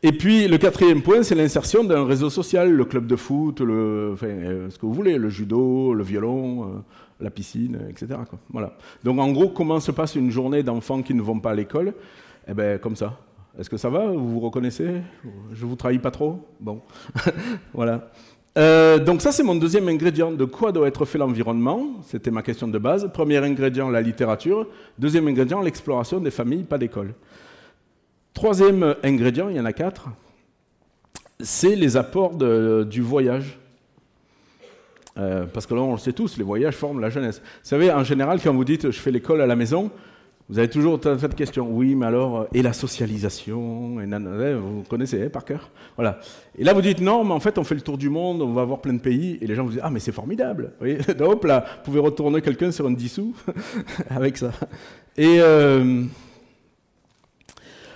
et 0.03 0.11
puis 0.11 0.47
le 0.47 0.57
quatrième 0.57 1.01
point, 1.01 1.23
c'est 1.23 1.35
l'insertion 1.35 1.83
d'un 1.83 2.05
réseau 2.05 2.29
social, 2.29 2.71
le 2.71 2.85
club 2.85 3.07
de 3.07 3.15
foot, 3.15 3.61
le, 3.61 4.11
enfin, 4.13 4.27
euh, 4.27 4.69
ce 4.69 4.77
que 4.77 4.85
vous 4.85 4.93
voulez, 4.93 5.17
le 5.17 5.29
judo, 5.29 5.93
le 5.93 6.03
violon, 6.03 6.63
euh, 6.63 6.67
la 7.19 7.29
piscine, 7.29 7.79
etc. 7.89 8.19
Voilà. 8.51 8.77
Donc 9.03 9.19
en 9.19 9.31
gros, 9.31 9.49
comment 9.49 9.79
se 9.79 9.91
passe 9.91 10.15
une 10.15 10.31
journée 10.31 10.63
d'enfants 10.63 11.01
qui 11.01 11.13
ne 11.13 11.21
vont 11.21 11.39
pas 11.39 11.51
à 11.51 11.55
l'école? 11.55 11.93
Eh 12.47 12.53
bien, 12.53 12.77
comme 12.77 12.95
ça. 12.95 13.19
Est-ce 13.57 13.69
que 13.69 13.77
ça 13.77 13.89
va? 13.89 14.07
Vous 14.07 14.29
vous 14.29 14.39
reconnaissez? 14.39 15.01
Je 15.53 15.65
vous 15.65 15.75
trahis 15.75 15.99
pas 15.99 16.11
trop? 16.11 16.45
Bon, 16.59 16.81
voilà. 17.73 18.11
Euh, 18.57 18.99
donc 18.99 19.21
ça, 19.21 19.31
c'est 19.31 19.43
mon 19.43 19.55
deuxième 19.55 19.87
ingrédient. 19.87 20.31
De 20.31 20.45
quoi 20.45 20.71
doit 20.71 20.87
être 20.87 21.05
fait 21.05 21.17
l'environnement? 21.17 21.87
C'était 22.03 22.31
ma 22.31 22.41
question 22.41 22.67
de 22.67 22.77
base. 22.77 23.09
Premier 23.13 23.37
ingrédient, 23.37 23.89
la 23.89 24.01
littérature. 24.01 24.67
Deuxième 24.97 25.27
ingrédient, 25.27 25.61
l'exploration 25.61 26.19
des 26.19 26.31
familles, 26.31 26.63
pas 26.63 26.77
d'école. 26.77 27.13
Troisième 28.35 28.95
ingrédient, 29.01 29.47
il 29.47 29.55
y 29.55 29.59
en 29.61 29.65
a 29.65 29.71
quatre, 29.71 30.09
c'est 31.39 31.73
les 31.73 31.95
apports 31.95 32.35
du 32.35 33.01
voyage. 33.01 33.57
Euh, 35.17 35.45
parce 35.45 35.65
que 35.65 35.73
là, 35.73 35.79
on 35.79 35.93
le 35.93 35.97
sait 35.97 36.11
tous, 36.11 36.35
les 36.35 36.43
voyages 36.43 36.75
forment 36.75 36.99
la 36.99 37.09
jeunesse. 37.09 37.39
Vous 37.39 37.69
savez, 37.69 37.89
en 37.93 38.03
général, 38.03 38.41
quand 38.43 38.53
vous 38.53 38.65
dites 38.65 38.91
je 38.91 38.99
fais 38.99 39.09
l'école 39.09 39.39
à 39.39 39.45
la 39.45 39.55
maison, 39.55 39.89
vous 40.49 40.59
avez 40.59 40.69
toujours 40.69 40.99
cette 41.01 41.33
question. 41.33 41.69
Oui, 41.71 41.95
mais 41.95 42.07
alors, 42.07 42.41
euh, 42.41 42.45
et 42.53 42.61
la 42.61 42.73
socialisation 42.73 43.95
Vous 43.95 44.83
connaissez 44.89 45.23
hein, 45.23 45.29
par 45.29 45.45
cœur 45.45 45.71
Voilà. 45.95 46.19
Et 46.57 46.65
là, 46.65 46.73
vous 46.73 46.81
dites 46.81 46.99
non, 46.99 47.23
mais 47.23 47.33
en 47.33 47.39
fait, 47.39 47.57
on 47.57 47.63
fait 47.63 47.75
le 47.75 47.81
tour 47.81 47.97
du 47.97 48.09
monde, 48.09 48.41
on 48.41 48.51
va 48.51 48.65
voir 48.65 48.81
plein 48.81 48.93
de 48.93 48.99
pays, 48.99 49.37
et 49.39 49.47
les 49.47 49.55
gens 49.55 49.63
vous 49.63 49.71
disent 49.71 49.81
Ah, 49.81 49.89
mais 49.89 50.01
c'est 50.01 50.11
formidable 50.11 50.73
Hop 51.21 51.45
là, 51.45 51.63
vous 51.77 51.83
pouvez 51.85 52.01
retourner 52.01 52.41
quelqu'un 52.41 52.73
sur 52.73 52.85
un 52.85 52.91
10 52.91 53.07
sous 53.07 53.33
avec 54.09 54.35
ça. 54.35 54.51
Et. 55.15 55.37
Euh, 55.39 56.03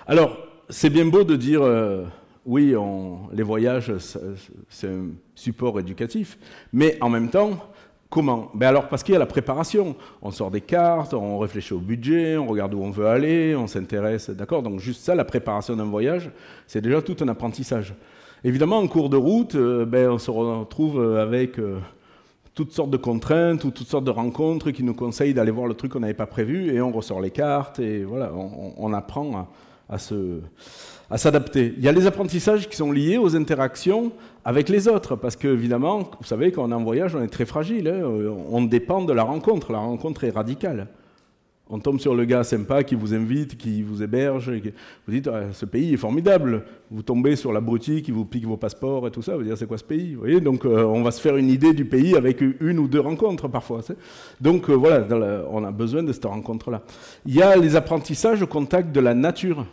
alors, 0.09 0.37
c'est 0.69 0.89
bien 0.89 1.05
beau 1.05 1.23
de 1.23 1.35
dire, 1.35 1.61
euh, 1.61 2.03
oui, 2.43 2.73
les 3.31 3.43
voyages, 3.43 3.93
c'est 4.67 4.87
un 4.87 5.09
support 5.35 5.79
éducatif, 5.79 6.39
mais 6.73 6.97
en 6.99 7.09
même 7.09 7.29
temps, 7.29 7.51
comment? 8.09 8.49
Ben 8.55 8.69
Alors, 8.69 8.89
parce 8.89 9.03
qu'il 9.03 9.13
y 9.13 9.15
a 9.15 9.19
la 9.19 9.27
préparation. 9.27 9.95
On 10.23 10.31
sort 10.31 10.49
des 10.49 10.61
cartes, 10.61 11.13
on 11.13 11.37
réfléchit 11.37 11.75
au 11.75 11.79
budget, 11.79 12.37
on 12.37 12.47
regarde 12.47 12.73
où 12.73 12.81
on 12.81 12.89
veut 12.89 13.05
aller, 13.05 13.55
on 13.55 13.67
s'intéresse, 13.67 14.31
d'accord? 14.31 14.63
Donc, 14.63 14.79
juste 14.79 15.03
ça, 15.03 15.13
la 15.13 15.25
préparation 15.25 15.75
d'un 15.75 15.85
voyage, 15.85 16.31
c'est 16.65 16.81
déjà 16.81 17.03
tout 17.03 17.17
un 17.21 17.27
apprentissage. 17.27 17.93
Évidemment, 18.43 18.79
en 18.79 18.87
cours 18.87 19.09
de 19.09 19.17
route, 19.17 19.53
euh, 19.53 19.85
ben, 19.85 20.09
on 20.09 20.17
se 20.17 20.31
retrouve 20.31 21.17
avec 21.17 21.59
euh, 21.59 21.77
toutes 22.55 22.71
sortes 22.71 22.89
de 22.89 22.97
contraintes 22.97 23.63
ou 23.63 23.71
toutes 23.71 23.87
sortes 23.87 24.05
de 24.05 24.11
rencontres 24.11 24.71
qui 24.71 24.83
nous 24.83 24.95
conseillent 24.95 25.35
d'aller 25.35 25.51
voir 25.51 25.67
le 25.67 25.75
truc 25.75 25.93
qu'on 25.93 25.99
n'avait 25.99 26.15
pas 26.15 26.25
prévu 26.25 26.73
et 26.73 26.81
on 26.81 26.91
ressort 26.91 27.21
les 27.21 27.29
cartes 27.31 27.79
et 27.79 28.03
voilà, 28.03 28.33
on, 28.33 28.91
apprend 28.91 29.37
à, 29.37 29.47
à 29.89 31.17
s'adapter. 31.17 31.73
Il 31.77 31.83
y 31.83 31.87
a 31.87 31.91
les 31.91 32.05
apprentissages 32.05 32.69
qui 32.69 32.75
sont 32.75 32.91
liés 32.91 33.17
aux 33.17 33.35
interactions 33.35 34.11
avec 34.45 34.69
les 34.69 34.87
autres, 34.87 35.15
parce 35.15 35.35
que 35.35 35.47
évidemment, 35.47 36.11
vous 36.19 36.27
savez, 36.27 36.51
quand 36.51 36.63
on 36.63 36.71
est 36.71 36.75
en 36.75 36.83
voyage, 36.83 37.15
on 37.15 37.23
est 37.23 37.27
très 37.27 37.45
fragile, 37.45 37.87
hein. 37.87 38.03
on 38.51 38.61
dépend 38.63 39.03
de 39.03 39.13
la 39.13 39.23
rencontre, 39.23 39.71
la 39.71 39.79
rencontre 39.79 40.23
est 40.23 40.31
radicale. 40.31 40.87
On 41.71 41.77
tombe 41.77 41.99
sur 41.99 42.15
le 42.15 42.25
gars 42.25 42.43
sympa 42.43 42.83
qui 42.83 42.95
vous 42.95 43.13
invite, 43.13 43.55
qui 43.55 43.83
vous 43.83 44.01
héberge. 44.01 44.49
Et 44.49 44.73
vous 45.05 45.13
dites, 45.13 45.27
ah, 45.27 45.53
ce 45.53 45.65
pays 45.65 45.93
est 45.93 45.97
formidable. 45.97 46.65
Vous 46.89 47.03
tombez 47.03 47.35
sur 47.35 47.53
l'abruti 47.53 48.01
qui 48.01 48.09
vous 48.09 48.25
pique 48.25 48.45
vos 48.45 48.57
passeports 48.57 49.05
et 49.05 49.11
tout 49.11 49.21
ça. 49.21 49.37
Vous 49.37 49.43
dites, 49.43 49.55
c'est 49.55 49.67
quoi 49.67 49.77
ce 49.77 49.83
pays 49.83 50.15
vous 50.15 50.21
voyez? 50.21 50.41
Donc, 50.41 50.65
euh, 50.65 50.83
on 50.83 51.03
va 51.03 51.11
se 51.11 51.21
faire 51.21 51.37
une 51.37 51.49
idée 51.49 51.73
du 51.73 51.85
pays 51.85 52.15
avec 52.15 52.41
une 52.41 52.79
ou 52.79 52.87
deux 52.87 52.99
rencontres 52.99 53.47
parfois. 53.47 53.81
Donc, 54.41 54.67
euh, 54.67 54.73
voilà, 54.73 55.05
on 55.51 55.63
a 55.63 55.71
besoin 55.71 56.01
de 56.01 56.11
cette 56.11 56.25
rencontre-là. 56.25 56.81
Il 57.27 57.35
y 57.35 57.43
a 57.43 57.55
les 57.55 57.75
apprentissages 57.75 58.41
au 58.41 58.47
contact 58.47 58.91
de 58.91 58.99
la 58.99 59.13
nature. 59.13 59.67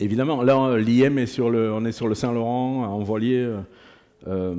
Évidemment, 0.00 0.42
là, 0.42 0.78
l'IM 0.78 1.18
est 1.18 1.26
sur 1.26 1.50
le, 1.50 1.72
on 1.72 1.84
est 1.84 1.92
sur 1.92 2.06
le 2.06 2.14
Saint-Laurent, 2.14 2.84
en 2.84 3.00
voilier, 3.00 3.52
euh, 4.28 4.54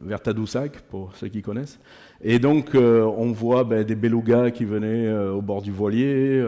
vers 0.00 0.20
Tadoussac, 0.20 0.82
pour 0.82 1.14
ceux 1.16 1.26
qui 1.28 1.42
connaissent. 1.42 1.80
Et 2.22 2.38
donc, 2.38 2.74
euh, 2.74 3.02
on 3.02 3.32
voit 3.32 3.64
ben, 3.64 3.84
des 3.84 3.94
belugas 3.94 4.50
qui 4.50 4.64
venaient 4.64 5.06
euh, 5.06 5.32
au 5.32 5.42
bord 5.42 5.62
du 5.62 5.70
voilier. 5.70 6.42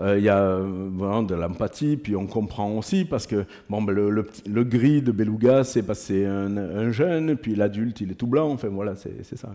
Euh, 0.00 0.18
il 0.18 0.24
y 0.24 0.28
a 0.28 0.58
de 0.58 1.34
l'empathie, 1.34 1.96
puis 1.96 2.14
on 2.14 2.26
comprend 2.26 2.70
aussi 2.76 3.04
parce 3.04 3.26
que 3.26 3.44
bon, 3.70 3.82
ben, 3.82 3.94
le, 3.94 4.64
gris 4.64 5.00
de 5.00 5.12
beluga, 5.12 5.64
c'est 5.64 6.26
un, 6.26 6.56
un, 6.56 6.90
jeune, 6.90 7.36
puis 7.36 7.54
l'adulte, 7.54 8.00
il 8.00 8.10
est 8.10 8.14
tout 8.14 8.26
blanc. 8.26 8.50
Enfin, 8.50 8.68
voilà, 8.68 8.94
c'est 8.96 9.36
ça. 9.36 9.48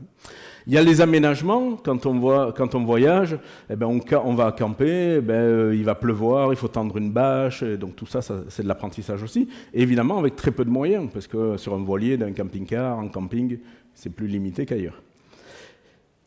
Il 0.68 0.74
y 0.74 0.78
a 0.78 0.84
les 0.84 1.02
aménagements. 1.02 1.76
Quand 1.76 2.06
on, 2.06 2.84
voyage, 2.84 3.38
eh 3.70 3.76
ben, 3.76 3.88
on, 3.88 4.34
va 4.34 4.52
camper, 4.52 5.16
eh 5.18 5.22
ben, 5.22 5.74
il 5.74 5.84
va 5.84 5.96
pleuvoir, 5.96 6.54
il 6.54 6.56
faut 6.56 6.68
tendre 6.68 6.98
une 6.98 7.12
bâche. 7.12 7.64
donc, 7.64 7.96
tout 7.96 8.06
ça, 8.06 8.22
c'est 8.22 8.64
de 8.64 8.68
l'apprentissage 8.68 9.24
aussi. 9.24 9.48
Évidemment, 9.74 10.18
avec 10.18 10.36
très 10.36 10.52
peu 10.52 10.66
de 10.66 10.70
moyens, 10.70 11.10
parce 11.12 11.28
que 11.28 11.58
sur 11.58 11.74
un 11.74 11.84
voilier, 11.84 12.18
d'un 12.18 12.34
camping-car, 12.34 13.00
en 13.00 13.08
camping, 13.08 13.58
c'est 13.94 14.10
plus 14.10 14.28
limité 14.28 14.66
qu'ailleurs. 14.66 15.02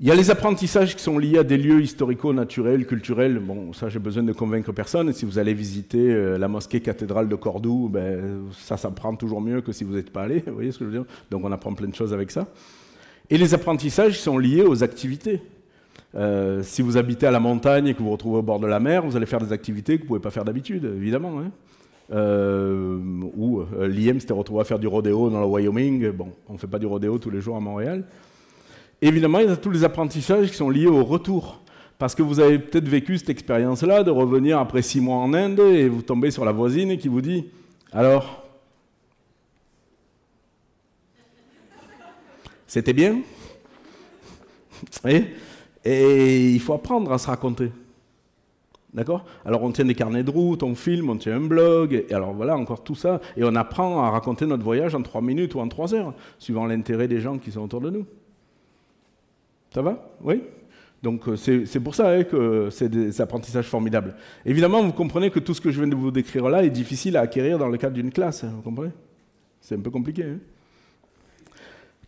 Il 0.02 0.08
y 0.08 0.10
a 0.10 0.16
les 0.16 0.32
apprentissages 0.32 0.96
qui 0.96 1.02
sont 1.02 1.16
liés 1.16 1.38
à 1.38 1.44
des 1.44 1.56
lieux 1.56 1.80
historico-naturels, 1.80 2.86
culturels. 2.86 3.38
Bon, 3.38 3.72
ça, 3.72 3.88
j'ai 3.88 4.00
besoin 4.00 4.24
de 4.24 4.32
convaincre 4.32 4.72
personne. 4.72 5.12
Si 5.12 5.24
vous 5.24 5.38
allez 5.38 5.54
visiter 5.54 6.12
euh, 6.12 6.38
la 6.38 6.48
mosquée 6.48 6.80
cathédrale 6.80 7.28
de 7.28 7.36
Cordoue, 7.36 7.88
ben, 7.88 8.48
ça 8.50 8.76
s'apprend 8.76 9.14
toujours 9.14 9.40
mieux 9.40 9.60
que 9.60 9.70
si 9.70 9.84
vous 9.84 9.94
n'êtes 9.94 10.10
pas 10.10 10.22
allé. 10.22 10.40
Vous 10.46 10.54
voyez 10.54 10.72
ce 10.72 10.80
que 10.80 10.86
je 10.86 10.90
veux 10.90 10.96
dire? 10.96 11.06
Donc, 11.30 11.44
on 11.44 11.52
apprend 11.52 11.72
plein 11.72 11.86
de 11.86 11.94
choses 11.94 12.12
avec 12.12 12.32
ça. 12.32 12.48
Et 13.30 13.38
les 13.38 13.54
apprentissages 13.54 14.20
sont 14.20 14.38
liés 14.38 14.62
aux 14.62 14.82
activités. 14.82 15.40
Euh, 16.14 16.62
si 16.62 16.82
vous 16.82 16.96
habitez 16.96 17.26
à 17.26 17.30
la 17.30 17.40
montagne 17.40 17.86
et 17.86 17.94
que 17.94 17.98
vous 17.98 18.06
vous 18.06 18.12
retrouvez 18.12 18.38
au 18.38 18.42
bord 18.42 18.60
de 18.60 18.66
la 18.66 18.80
mer, 18.80 19.04
vous 19.04 19.16
allez 19.16 19.26
faire 19.26 19.40
des 19.40 19.52
activités 19.52 19.94
que 19.96 20.02
vous 20.02 20.04
ne 20.04 20.08
pouvez 20.08 20.20
pas 20.20 20.30
faire 20.30 20.44
d'habitude, 20.44 20.84
évidemment. 20.84 21.38
Hein. 21.38 21.50
Euh, 22.12 22.98
ou 23.36 23.62
l'IM 23.80 24.20
s'était 24.20 24.34
retrouvé 24.34 24.60
à 24.60 24.64
faire 24.64 24.78
du 24.78 24.86
rodéo 24.86 25.30
dans 25.30 25.40
le 25.40 25.46
Wyoming. 25.46 26.10
Bon, 26.10 26.28
on 26.48 26.54
ne 26.54 26.58
fait 26.58 26.66
pas 26.66 26.78
du 26.78 26.86
rodéo 26.86 27.18
tous 27.18 27.30
les 27.30 27.40
jours 27.40 27.56
à 27.56 27.60
Montréal. 27.60 28.04
Évidemment, 29.00 29.38
il 29.40 29.48
y 29.48 29.50
a 29.50 29.56
tous 29.56 29.70
les 29.70 29.84
apprentissages 29.84 30.50
qui 30.50 30.56
sont 30.56 30.70
liés 30.70 30.86
au 30.86 31.04
retour. 31.04 31.62
Parce 32.02 32.16
que 32.16 32.22
vous 32.22 32.40
avez 32.40 32.58
peut-être 32.58 32.88
vécu 32.88 33.16
cette 33.16 33.30
expérience-là 33.30 34.02
de 34.02 34.10
revenir 34.10 34.58
après 34.58 34.82
six 34.82 35.00
mois 35.00 35.18
en 35.18 35.32
Inde 35.34 35.60
et 35.60 35.88
vous 35.88 36.02
tombez 36.02 36.32
sur 36.32 36.44
la 36.44 36.50
voisine 36.50 36.98
qui 36.98 37.06
vous 37.06 37.20
dit 37.20 37.44
Alors, 37.92 38.41
c'était 42.72 42.94
bien 42.94 43.20
et, 45.06 45.24
et 45.84 46.48
il 46.48 46.58
faut 46.58 46.72
apprendre 46.72 47.12
à 47.12 47.18
se 47.18 47.26
raconter. 47.26 47.70
D'accord? 48.94 49.26
Alors 49.44 49.62
on 49.62 49.72
tient 49.72 49.84
des 49.84 49.94
carnets 49.94 50.22
de 50.22 50.30
route, 50.30 50.62
on 50.62 50.74
filme, 50.74 51.10
on 51.10 51.16
tient 51.16 51.36
un 51.36 51.46
blog, 51.46 52.06
et 52.08 52.14
alors 52.14 52.32
voilà, 52.32 52.56
encore 52.56 52.82
tout 52.82 52.94
ça, 52.94 53.20
et 53.36 53.44
on 53.44 53.54
apprend 53.56 54.02
à 54.02 54.08
raconter 54.08 54.46
notre 54.46 54.64
voyage 54.64 54.94
en 54.94 55.02
trois 55.02 55.20
minutes 55.20 55.54
ou 55.54 55.60
en 55.60 55.68
trois 55.68 55.92
heures, 55.92 56.14
suivant 56.38 56.64
l'intérêt 56.64 57.08
des 57.08 57.20
gens 57.20 57.36
qui 57.36 57.52
sont 57.52 57.60
autour 57.60 57.82
de 57.82 57.90
nous. 57.90 58.06
Ça 59.74 59.82
va? 59.82 60.10
Oui? 60.22 60.40
Donc 61.02 61.28
euh, 61.28 61.36
c'est 61.36 61.80
pour 61.80 61.94
ça 61.94 62.08
hein, 62.08 62.24
que 62.24 62.70
c'est 62.70 62.88
des 62.88 63.20
apprentissages 63.20 63.68
formidables. 63.68 64.14
Évidemment, 64.46 64.82
vous 64.82 64.92
comprenez 64.92 65.30
que 65.30 65.40
tout 65.40 65.52
ce 65.52 65.60
que 65.60 65.70
je 65.70 65.78
viens 65.78 65.88
de 65.88 65.94
vous 65.94 66.10
décrire 66.10 66.48
là 66.48 66.64
est 66.64 66.70
difficile 66.70 67.18
à 67.18 67.20
acquérir 67.20 67.58
dans 67.58 67.68
le 67.68 67.76
cadre 67.76 67.94
d'une 67.94 68.10
classe. 68.10 68.44
Hein, 68.44 68.52
vous 68.56 68.62
comprenez? 68.62 68.92
C'est 69.60 69.74
un 69.74 69.80
peu 69.80 69.90
compliqué. 69.90 70.24
Hein. 70.24 70.38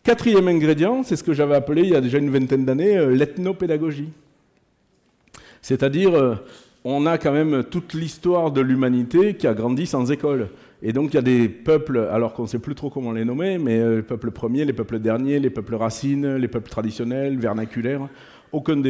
Quatrième 0.05 0.47
ingrédient, 0.47 1.01
c'est 1.01 1.15
ce 1.15 1.23
que 1.23 1.33
j'avais 1.33 1.55
appelé 1.55 1.81
il 1.81 1.89
y 1.89 1.95
a 1.95 1.99
déjà 1.99 2.19
une 2.19 2.29
vingtaine 2.29 2.63
d'années 2.63 2.95
euh, 2.95 3.15
l'ethnopédagogie. 3.15 4.09
C'est-à-dire, 5.63 6.13
euh, 6.13 6.35
on 6.83 7.07
a 7.07 7.17
quand 7.17 7.31
même 7.31 7.63
toute 7.63 7.95
l'histoire 7.95 8.51
de 8.51 8.61
l'humanité 8.61 9.33
qui 9.33 9.47
a 9.47 9.55
grandi 9.55 9.87
sans 9.87 10.11
école. 10.11 10.49
Et 10.83 10.93
donc 10.93 11.11
il 11.11 11.15
y 11.15 11.17
a 11.17 11.23
des 11.23 11.49
peuples, 11.49 12.07
alors 12.11 12.33
qu'on 12.33 12.43
ne 12.43 12.47
sait 12.47 12.59
plus 12.59 12.75
trop 12.75 12.91
comment 12.91 13.13
les 13.13 13.25
nommer, 13.25 13.57
mais 13.57 13.79
euh, 13.79 13.95
les 13.95 14.01
peuples 14.03 14.29
premiers, 14.29 14.63
les 14.63 14.73
peuples 14.73 14.99
derniers, 14.99 15.39
les 15.39 15.49
peuples 15.49 15.73
racines, 15.73 16.35
les 16.35 16.47
peuples 16.47 16.69
traditionnels, 16.69 17.39
vernaculaires. 17.39 18.07
Aucun, 18.51 18.75
de 18.75 18.83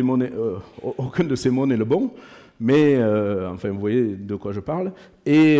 ces 1.36 1.50
mots 1.50 1.66
n'est 1.66 1.78
le 1.78 1.86
bon, 1.86 2.12
mais 2.60 3.02
enfin 3.46 3.70
vous 3.70 3.80
voyez 3.80 4.04
de 4.04 4.36
quoi 4.36 4.52
je 4.52 4.60
parle. 4.60 4.92
Et, 5.26 5.60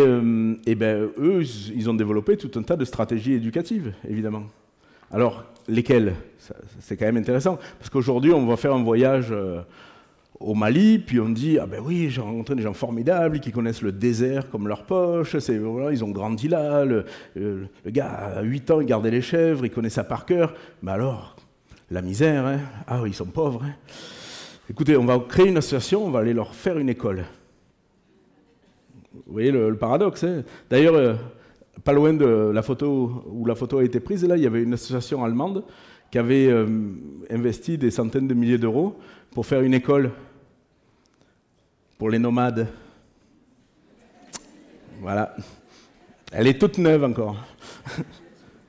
et 0.68 0.76
ben, 0.76 1.08
eux, 1.18 1.42
ils 1.74 1.90
ont 1.90 1.94
développé 1.94 2.36
tout 2.36 2.52
un 2.60 2.62
tas 2.62 2.76
de 2.76 2.84
stratégies 2.84 3.34
éducatives, 3.34 3.94
évidemment. 4.08 4.44
Alors, 5.12 5.44
lesquelles 5.68 6.16
C'est 6.80 6.98
quand 6.98 7.06
même 7.06 7.18
intéressant, 7.18 7.58
parce 7.80 7.90
qu'aujourd'hui, 7.90 8.32
on 8.32 8.46
va 8.46 8.58
faire 8.58 8.74
un 8.74 8.84
voyage 8.84 9.34
au 10.40 10.54
Mali, 10.54 11.00
puis 11.00 11.20
on 11.20 11.30
dit 11.30 11.58
ah 11.60 11.66
ben 11.66 11.82
oui 11.84 12.10
j'ai 12.10 12.22
rencontré 12.22 12.56
des 12.56 12.62
gens 12.62 12.74
formidables 12.74 13.40
qui 13.40 13.52
connaissent 13.52 13.82
le 13.82 13.92
désert 13.92 14.50
comme 14.50 14.68
leur 14.68 14.84
poche, 14.84 15.36
voilà, 15.36 15.92
ils 15.92 16.04
ont 16.04 16.10
grandi 16.10 16.48
là, 16.48 16.84
le, 16.84 17.06
gars 17.88 18.10
à 18.38 18.42
8 18.42 18.72
ans 18.72 18.82
il 18.82 18.86
gardait 18.86 19.12
les 19.12 19.22
chèvres, 19.22 19.66
il 19.66 19.72
connaît 19.72 19.90
ça 19.90 20.04
par 20.04 20.26
cœur, 20.26 20.54
mais 20.82 20.92
alors 20.92 21.36
la 21.92 22.02
misère, 22.02 22.46
hein? 22.46 22.60
Ah 22.88 23.02
oui 23.02 23.12
ils 23.12 23.16
sont 23.16 23.26
pauvres. 23.26 23.64
Hein? 23.64 23.76
Écoutez, 24.70 24.98
on 24.98 25.06
va 25.06 25.20
créer 25.20 25.48
une 25.48 25.58
association, 25.58 26.06
on 26.06 26.10
va 26.10 26.20
aller 26.20 26.34
leur 26.34 26.56
faire 26.56 26.80
une 26.80 26.90
école. 26.90 27.26
Vous 29.14 29.34
voyez 29.34 29.52
le, 29.52 29.76
paradoxe. 29.76 30.24
Hein? 30.24 30.44
D'ailleurs, 30.70 30.96
euh, 30.96 31.14
pas 31.84 31.94
loin 31.94 32.14
de 32.14 32.52
la 32.54 32.62
photo 32.62 33.24
où 33.28 33.46
la 33.46 33.56
photo 33.56 33.80
a 33.80 33.84
été 33.84 34.00
prise, 34.00 34.26
là, 34.26 34.38
il 34.38 34.44
y 34.44 34.48
avait 34.48 34.64
une 34.64 34.74
association 34.74 35.24
allemande 35.24 35.64
qui 36.12 36.18
avait 36.18 36.48
euh, 36.48 36.66
investi 37.30 37.78
des 37.78 37.92
centaines 37.92 38.28
de 38.28 38.34
milliers 38.34 38.58
d'euros 38.58 38.98
pour 39.32 39.46
faire 39.46 39.62
une 39.62 39.74
école 39.74 40.12
pour 41.98 42.10
les 42.10 42.20
nomades. 42.20 42.68
Voilà. 45.02 45.36
Elle 46.32 46.48
est 46.48 46.60
toute 46.60 46.78
neuve 46.78 47.04
encore. 47.04 47.38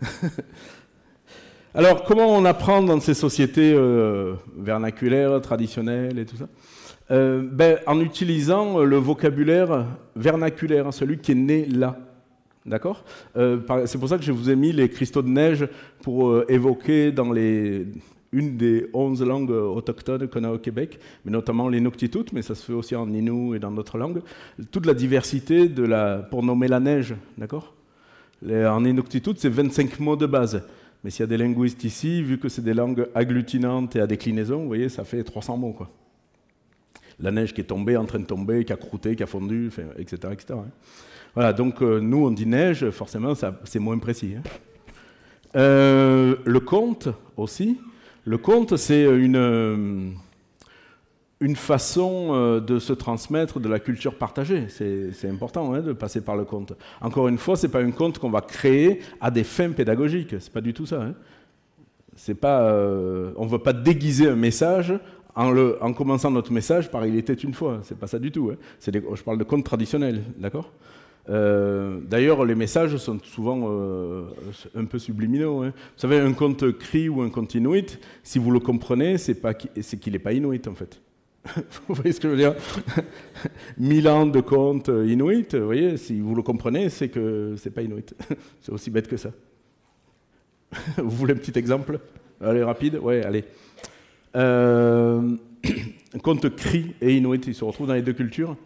Alors, 1.75 2.05
comment 2.05 2.29
on 2.29 2.45
apprend 2.45 2.83
dans 2.83 3.01
ces 3.01 3.15
sociétés 3.15 3.75
euh, 3.75 4.35
vernaculaires, 4.57 5.41
traditionnelles 5.41 6.19
et 6.19 6.25
tout 6.25 6.37
ça? 6.37 6.49
Euh, 7.11 7.43
ben, 7.45 7.79
En 7.87 8.01
utilisant 8.01 8.81
le 8.81 8.97
vocabulaire 8.97 9.87
vernaculaire, 10.15 10.93
celui 10.93 11.19
qui 11.19 11.33
est 11.33 11.37
né 11.37 11.67
là. 11.67 11.99
D'accord 12.67 13.05
euh, 13.37 13.61
C'est 13.87 13.99
pour 13.99 14.09
ça 14.09 14.19
que 14.19 14.25
je 14.25 14.33
vous 14.33 14.51
ai 14.51 14.57
mis 14.57 14.73
les 14.73 14.89
cristaux 14.89 15.23
de 15.23 15.29
neige 15.29 15.69
pour 16.03 16.43
évoquer 16.51 17.13
dans 17.13 17.33
les, 17.33 17.87
une 18.33 18.57
des 18.57 18.89
onze 18.93 19.23
langues 19.23 19.51
autochtones 19.51 20.29
qu'on 20.29 20.45
a 20.45 20.51
au 20.51 20.59
Québec, 20.59 20.99
mais 21.25 21.31
notamment 21.31 21.69
les 21.69 21.81
mais 22.33 22.43
ça 22.43 22.55
se 22.55 22.65
fait 22.65 22.73
aussi 22.73 22.97
en 22.97 23.09
Innu 23.13 23.57
et 23.57 23.59
dans 23.59 23.71
d'autres 23.71 23.99
langues. 23.99 24.21
Toute 24.71 24.87
la 24.87 24.95
diversité 24.95 25.69
de 25.69 25.85
la, 25.85 26.19
pour 26.19 26.43
nommer 26.43 26.69
la 26.69 26.81
neige, 26.81 27.15
d'accord 27.39 27.75
En 28.45 28.85
Inuktitut, 28.85 29.35
c'est 29.37 29.49
25 29.49 30.01
mots 30.01 30.17
de 30.17 30.27
base. 30.27 30.63
Mais 31.05 31.11
s'il 31.11 31.21
y 31.21 31.25
a 31.25 31.27
des 31.29 31.37
linguistes 31.37 31.85
ici, 31.85 32.23
vu 32.23 32.39
que 32.39 32.49
c'est 32.49 32.63
des 32.63 32.75
langues 32.75 33.07
agglutinantes 33.15 33.95
et 33.97 34.01
à 34.01 34.07
déclinaison, 34.07 34.63
vous 34.63 34.67
voyez, 34.67 34.89
ça 34.89 35.05
fait 35.05 35.23
300 35.23 35.57
mots. 35.57 35.73
Quoi. 35.73 35.89
La 37.21 37.31
neige 37.31 37.55
qui 37.55 37.61
est 37.61 37.65
tombée, 37.65 37.97
en 37.97 38.05
train 38.05 38.19
de 38.19 38.25
tomber, 38.25 38.65
qui 38.65 38.73
a 38.73 38.77
croûté, 38.77 39.15
qui 39.15 39.23
a 39.23 39.27
fondu, 39.27 39.71
etc. 39.99 40.33
etc. 40.33 40.59
Voilà, 41.37 41.53
donc 41.53 41.83
euh, 41.83 42.01
nous, 42.01 42.25
on 42.25 42.31
dit 42.31 42.47
neige, 42.47 42.89
forcément, 42.89 43.35
c'est 43.65 43.79
moins 43.79 43.99
précis. 43.99 44.37
Hein. 44.39 44.43
Euh, 45.55 46.37
le 46.47 46.61
conte 46.61 47.09
aussi, 47.37 47.79
le 48.25 48.39
conte, 48.39 48.79
c'est 48.79 49.05
une, 49.05 50.15
une 51.41 51.57
façon 51.57 52.29
euh, 52.31 52.61
de 52.61 52.79
se 52.79 52.95
transmettre 52.95 53.61
de 53.61 53.69
la 53.69 53.79
culture 53.81 54.15
partagée. 54.15 54.69
C'est 54.71 55.29
important 55.29 55.75
hein, 55.75 55.83
de 55.83 55.93
passer 55.93 56.23
par 56.23 56.37
le 56.37 56.47
conte. 56.47 56.73
Encore 57.03 57.29
une 57.29 57.37
fois, 57.37 57.55
ce 57.57 57.67
n'est 57.67 57.73
pas 57.73 57.83
un 57.83 57.91
conte 57.91 58.19
qu'on 58.19 58.31
va 58.31 58.41
créer 58.41 59.03
à 59.21 59.31
des 59.31 59.45
fins 59.45 59.73
pédagogiques. 59.73 60.41
Ce 60.41 60.47
n'est 60.47 60.53
pas 60.55 60.63
du 60.63 60.73
tout 60.73 60.87
ça. 60.87 61.03
Hein. 61.03 61.15
Pas, 62.41 62.73
on 63.37 63.45
ne 63.45 63.51
veut 63.51 63.59
pas 63.59 63.75
déguiser 63.75 64.27
un 64.27 64.37
message 64.37 64.95
en, 65.35 65.93
commençant 65.93 66.31
notre 66.31 66.51
message 66.51 66.91
par 66.91 67.05
il 67.05 67.15
était 67.15 67.35
une 67.35 67.53
fois. 67.53 67.81
C'est 67.83 67.99
pas 67.99 68.07
ça 68.07 68.19
du 68.19 68.33
tout. 68.33 68.53
Hein. 68.55 68.57
je 68.81 69.23
parle 69.23 69.37
de 69.37 69.45
conte 69.45 69.65
traditionnel, 69.65 70.23
d'accord? 70.39 70.73
Euh, 71.29 71.99
D'ailleurs, 72.03 72.45
les 72.45 72.55
messages 72.55 72.97
sont 72.99 73.19
souvent 73.23 73.69
euh, 73.69 74.25
un 74.75 74.85
peu 74.85 74.99
subliminaux. 74.99 75.63
hein. 75.63 75.73
Vous 75.77 76.01
savez, 76.01 76.19
un 76.19 76.33
conte 76.33 76.71
cri 76.79 77.09
ou 77.09 77.23
un 77.23 77.31
conte 77.31 77.55
inuit, 77.55 77.99
si 78.23 78.39
vous 78.39 78.51
le 78.51 78.61
comprenez, 78.61 79.19
c'est 79.19 79.41
qu'il 80.01 80.13
n'est 80.13 80.19
pas 80.19 80.33
inuit 80.33 80.67
en 80.69 80.75
fait. 80.75 81.01
vous 81.89 81.95
voyez 81.95 82.13
ce 82.13 82.21
que 82.21 82.29
je 82.29 82.33
veux 82.33 82.39
dire? 82.39 82.55
Mille 83.79 84.09
ans 84.09 84.27
de 84.27 84.41
contes 84.41 84.89
inuit, 84.89 85.55
vous 85.55 85.65
voyez, 85.65 85.97
si 85.97 86.21
vous 86.21 86.35
le 86.35 86.43
comprenez, 86.43 86.89
c'est 86.91 87.09
que 87.09 87.55
c'est 87.57 87.71
pas 87.71 87.83
inuit. 87.83 88.15
c'est 88.61 88.73
aussi 88.73 88.91
bête 88.91 89.09
que 89.09 89.17
ça. 89.17 89.31
vous 90.97 91.11
voulez 91.11 91.35
un 91.35 91.37
petit 91.37 91.59
exemple? 91.59 92.01
Allez, 92.41 92.63
rapide? 92.63 92.97
Ouais, 92.97 93.25
allez. 93.25 93.45
Euh, 94.37 95.37
un 96.15 96.19
conte 96.19 96.55
cri 96.55 96.95
et 97.01 97.17
inuit, 97.17 97.41
ils 97.47 97.55
se 97.55 97.65
retrouvent 97.65 97.87
dans 97.87 97.95
les 97.95 98.03
deux 98.03 98.13
cultures? 98.13 98.57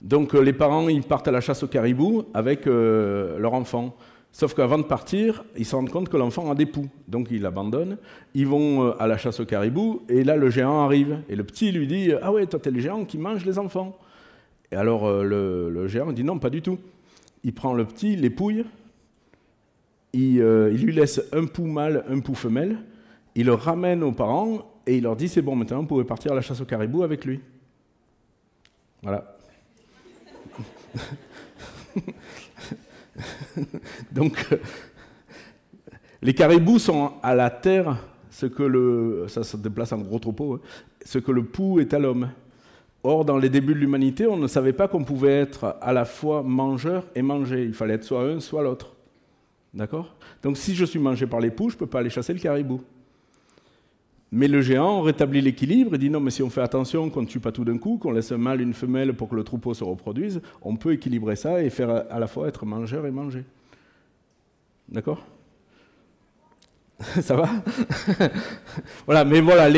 Donc 0.00 0.34
euh, 0.34 0.40
les 0.40 0.52
parents, 0.52 0.88
ils 0.88 1.02
partent 1.02 1.28
à 1.28 1.32
la 1.32 1.40
chasse 1.40 1.62
au 1.62 1.66
caribou 1.66 2.24
avec 2.34 2.66
euh, 2.66 3.38
leur 3.38 3.54
enfant. 3.54 3.96
Sauf 4.30 4.54
qu'avant 4.54 4.78
de 4.78 4.84
partir, 4.84 5.44
ils 5.56 5.64
se 5.64 5.74
rendent 5.74 5.90
compte 5.90 6.08
que 6.08 6.16
l'enfant 6.16 6.50
a 6.50 6.54
des 6.54 6.66
poux. 6.66 6.88
Donc 7.08 7.28
ils 7.30 7.42
l'abandonnent. 7.42 7.98
Ils 8.34 8.46
vont 8.46 8.86
euh, 8.86 9.02
à 9.02 9.06
la 9.06 9.16
chasse 9.16 9.40
au 9.40 9.46
caribou 9.46 10.02
et 10.08 10.22
là 10.22 10.36
le 10.36 10.50
géant 10.50 10.84
arrive. 10.84 11.22
Et 11.28 11.36
le 11.36 11.44
petit 11.44 11.72
lui 11.72 11.86
dit 11.86 12.12
Ah 12.22 12.32
ouais, 12.32 12.46
toi 12.46 12.60
t'es 12.60 12.70
le 12.70 12.80
géant 12.80 13.04
qui 13.04 13.18
mange 13.18 13.44
les 13.44 13.58
enfants. 13.58 13.98
Et 14.70 14.76
alors 14.76 15.10
le, 15.22 15.88
géant 15.88 16.12
dit 16.12 16.24
Non, 16.24 16.38
pas 16.38 16.50
du 16.50 16.62
tout. 16.62 16.78
Il 17.42 17.54
prend 17.54 17.72
le 17.72 17.84
petit, 17.84 18.12
il 18.12 18.20
l'épouille. 18.20 18.64
Il, 20.12 20.40
lui 20.40 20.92
laisse 20.92 21.22
un 21.32 21.46
pou 21.46 21.64
mâle, 21.64 22.04
un 22.08 22.20
pou 22.20 22.34
femelle. 22.34 22.78
Il 23.34 23.46
le 23.46 23.54
ramène 23.54 24.02
aux 24.02 24.12
parents 24.12 24.70
et 24.86 24.98
il 24.98 25.04
leur 25.04 25.16
dit 25.16 25.28
C'est 25.28 25.42
bon, 25.42 25.56
maintenant 25.56 25.80
vous 25.80 25.86
pouvez 25.86 26.04
partir 26.04 26.32
à 26.32 26.34
la 26.34 26.42
chasse 26.42 26.60
au 26.60 26.66
caribou 26.66 27.02
avec 27.02 27.24
lui. 27.24 27.40
Voilà. 29.02 29.37
Donc, 34.12 34.46
euh, 34.52 34.56
les 36.22 36.34
caribous 36.34 36.78
sont 36.78 37.12
à 37.22 37.34
la 37.34 37.50
terre 37.50 37.96
ce 38.30 38.46
que 38.46 38.62
le. 38.62 39.26
Ça 39.28 39.42
se 39.42 39.56
déplace 39.56 39.92
en 39.92 39.98
gros 39.98 40.18
troupeau, 40.18 40.54
hein, 40.54 40.60
ce 41.04 41.18
que 41.18 41.32
le 41.32 41.44
pou 41.44 41.80
est 41.80 41.92
à 41.92 41.98
l'homme. 41.98 42.30
Or, 43.04 43.24
dans 43.24 43.38
les 43.38 43.48
débuts 43.48 43.74
de 43.74 43.78
l'humanité, 43.78 44.26
on 44.26 44.36
ne 44.36 44.48
savait 44.48 44.72
pas 44.72 44.88
qu'on 44.88 45.04
pouvait 45.04 45.40
être 45.40 45.76
à 45.80 45.92
la 45.92 46.04
fois 46.04 46.42
mangeur 46.42 47.06
et 47.14 47.22
mangé. 47.22 47.64
Il 47.64 47.72
fallait 47.72 47.94
être 47.94 48.04
soit 48.04 48.22
un, 48.22 48.40
soit 48.40 48.62
l'autre. 48.62 48.94
D'accord? 49.72 50.16
Donc, 50.42 50.56
si 50.56 50.74
je 50.74 50.84
suis 50.84 50.98
mangé 50.98 51.26
par 51.26 51.40
les 51.40 51.50
poux, 51.50 51.70
je 51.70 51.76
ne 51.76 51.78
peux 51.78 51.86
pas 51.86 52.00
aller 52.00 52.10
chasser 52.10 52.32
le 52.32 52.40
caribou. 52.40 52.82
Mais 54.30 54.46
le 54.46 54.60
géant 54.60 55.00
rétablit 55.00 55.40
l'équilibre 55.40 55.94
et 55.94 55.98
dit 55.98 56.10
non, 56.10 56.20
mais 56.20 56.30
si 56.30 56.42
on 56.42 56.50
fait 56.50 56.60
attention, 56.60 57.08
qu'on 57.08 57.22
ne 57.22 57.26
tue 57.26 57.40
pas 57.40 57.52
tout 57.52 57.64
d'un 57.64 57.78
coup, 57.78 57.96
qu'on 57.96 58.10
laisse 58.12 58.30
un 58.30 58.36
mâle, 58.36 58.60
une 58.60 58.74
femelle 58.74 59.14
pour 59.14 59.28
que 59.28 59.34
le 59.34 59.42
troupeau 59.42 59.72
se 59.72 59.82
reproduise, 59.84 60.42
on 60.62 60.76
peut 60.76 60.92
équilibrer 60.92 61.34
ça 61.36 61.62
et 61.62 61.70
faire 61.70 62.04
à 62.10 62.18
la 62.18 62.26
fois 62.26 62.46
être 62.48 62.66
mangeur 62.66 63.06
et 63.06 63.10
manger. 63.10 63.44
D'accord? 64.88 65.24
Ça 67.22 67.36
va? 67.36 67.48
Voilà, 69.06 69.24
mais 69.24 69.40
voilà, 69.40 69.70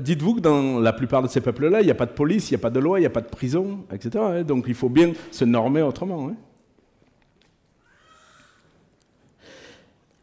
dites-vous 0.00 0.36
que 0.36 0.40
dans 0.40 0.80
la 0.80 0.92
plupart 0.92 1.22
de 1.22 1.28
ces 1.28 1.40
peuples-là, 1.40 1.80
il 1.82 1.84
n'y 1.84 1.90
a 1.90 1.94
pas 1.94 2.06
de 2.06 2.12
police, 2.12 2.50
il 2.50 2.54
n'y 2.54 2.60
a 2.60 2.62
pas 2.62 2.70
de 2.70 2.80
loi, 2.80 2.98
il 2.98 3.02
n'y 3.02 3.06
a 3.06 3.10
pas 3.10 3.20
de 3.20 3.28
prison, 3.28 3.84
etc. 3.92 4.10
hein. 4.18 4.42
Donc 4.42 4.64
il 4.66 4.74
faut 4.74 4.88
bien 4.88 5.12
se 5.30 5.44
normer 5.44 5.82
autrement. 5.82 6.28
hein. 6.30 6.34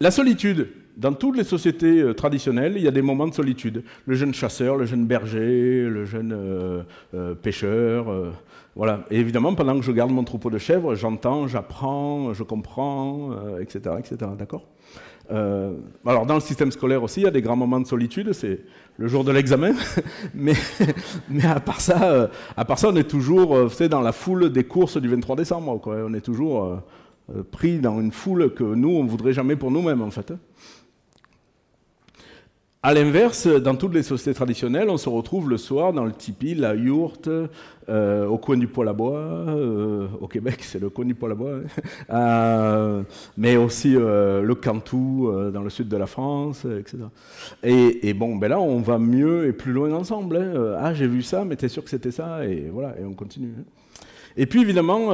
La 0.00 0.10
solitude. 0.10 0.68
Dans 0.96 1.12
toutes 1.12 1.36
les 1.36 1.44
sociétés 1.44 2.00
euh, 2.00 2.14
traditionnelles, 2.14 2.74
il 2.76 2.82
y 2.82 2.88
a 2.88 2.92
des 2.92 3.02
moments 3.02 3.26
de 3.26 3.34
solitude. 3.34 3.82
Le 4.06 4.14
jeune 4.14 4.32
chasseur, 4.32 4.76
le 4.76 4.86
jeune 4.86 5.06
berger, 5.06 5.88
le 5.88 6.04
jeune 6.04 6.32
euh, 6.32 6.82
euh, 7.14 7.34
pêcheur. 7.34 8.06
voilà. 8.76 9.04
Et 9.10 9.18
évidemment, 9.18 9.54
pendant 9.54 9.76
que 9.78 9.84
je 9.84 9.90
garde 9.90 10.12
mon 10.12 10.22
troupeau 10.22 10.50
de 10.50 10.58
chèvres, 10.58 10.94
j'entends, 10.94 11.48
j'apprends, 11.48 12.32
je 12.32 12.44
comprends, 12.44 13.30
etc., 13.60 13.96
etc. 13.98 14.30
D'accord? 14.38 14.66
Alors, 15.30 16.26
dans 16.26 16.34
le 16.34 16.40
système 16.40 16.70
scolaire 16.70 17.02
aussi, 17.02 17.20
il 17.20 17.24
y 17.24 17.26
a 17.26 17.32
des 17.32 17.42
grands 17.42 17.56
moments 17.56 17.80
de 17.80 17.86
solitude. 17.86 18.32
C'est 18.32 18.60
le 18.96 19.08
jour 19.08 19.24
de 19.24 19.32
l'examen. 19.32 19.72
mais, 20.34 20.54
à 21.44 21.60
part 21.60 21.80
ça, 21.80 22.30
à 22.56 22.64
part 22.64 22.78
ça, 22.78 22.90
on 22.90 22.96
est 22.96 23.08
toujours, 23.08 23.70
savez, 23.72 23.88
dans 23.88 24.02
la 24.02 24.12
foule 24.12 24.50
des 24.50 24.64
courses 24.64 24.98
du 24.98 25.08
23 25.08 25.34
décembre. 25.36 25.80
Quoi. 25.80 25.96
On 26.06 26.14
est 26.14 26.20
toujours 26.20 26.82
pris 27.50 27.78
dans 27.78 28.00
une 28.00 28.12
foule 28.12 28.52
que 28.54 28.62
nous, 28.62 28.90
on 28.90 29.04
ne 29.04 29.08
voudrait 29.08 29.32
jamais 29.32 29.56
pour 29.56 29.70
nous-mêmes, 29.70 30.02
en 30.02 30.10
fait. 30.10 30.32
À 32.86 32.92
l'inverse, 32.92 33.46
dans 33.46 33.76
toutes 33.76 33.94
les 33.94 34.02
sociétés 34.02 34.34
traditionnelles, 34.34 34.90
on 34.90 34.98
se 34.98 35.08
retrouve 35.08 35.48
le 35.48 35.56
soir 35.56 35.94
dans 35.94 36.04
le 36.04 36.12
tipi, 36.12 36.54
la 36.54 36.74
yourte, 36.74 37.30
euh, 37.88 38.26
au 38.26 38.36
coin 38.36 38.58
du 38.58 38.66
poêle 38.66 38.88
à 38.88 38.92
bois. 38.92 39.16
euh, 39.16 40.06
au 40.20 40.28
Québec, 40.28 40.58
c'est 40.60 40.78
le 40.80 40.90
coin 40.90 41.06
du 41.06 41.14
poêle 41.14 41.32
à 41.32 41.34
bois. 41.34 41.52
hein. 41.54 41.80
Euh, 42.14 43.02
mais 43.38 43.56
aussi 43.56 43.92
le 43.94 44.52
Cantou 44.52 45.32
dans 45.50 45.62
le 45.62 45.70
sud 45.70 45.88
de 45.88 45.96
la 45.96 46.04
France, 46.04 46.66
etc. 46.66 47.04
Et, 47.62 48.12
bon, 48.12 48.36
ben 48.36 48.48
là, 48.48 48.60
on 48.60 48.80
va 48.80 48.98
mieux 48.98 49.46
et 49.46 49.54
plus 49.54 49.72
loin 49.72 49.90
ensemble. 49.94 50.36
hein. 50.36 50.76
Ah, 50.78 50.92
j'ai 50.92 51.06
vu 51.06 51.22
ça, 51.22 51.46
mais 51.46 51.56
t'es 51.56 51.68
sûr 51.70 51.82
que 51.84 51.88
c'était 51.90 52.10
ça 52.12 52.44
Et 52.46 52.68
voilà, 52.70 52.96
et 53.00 53.04
on 53.06 53.14
continue. 53.14 53.54
hein. 53.58 53.62
Et 54.36 54.44
puis 54.44 54.60
évidemment, 54.60 55.10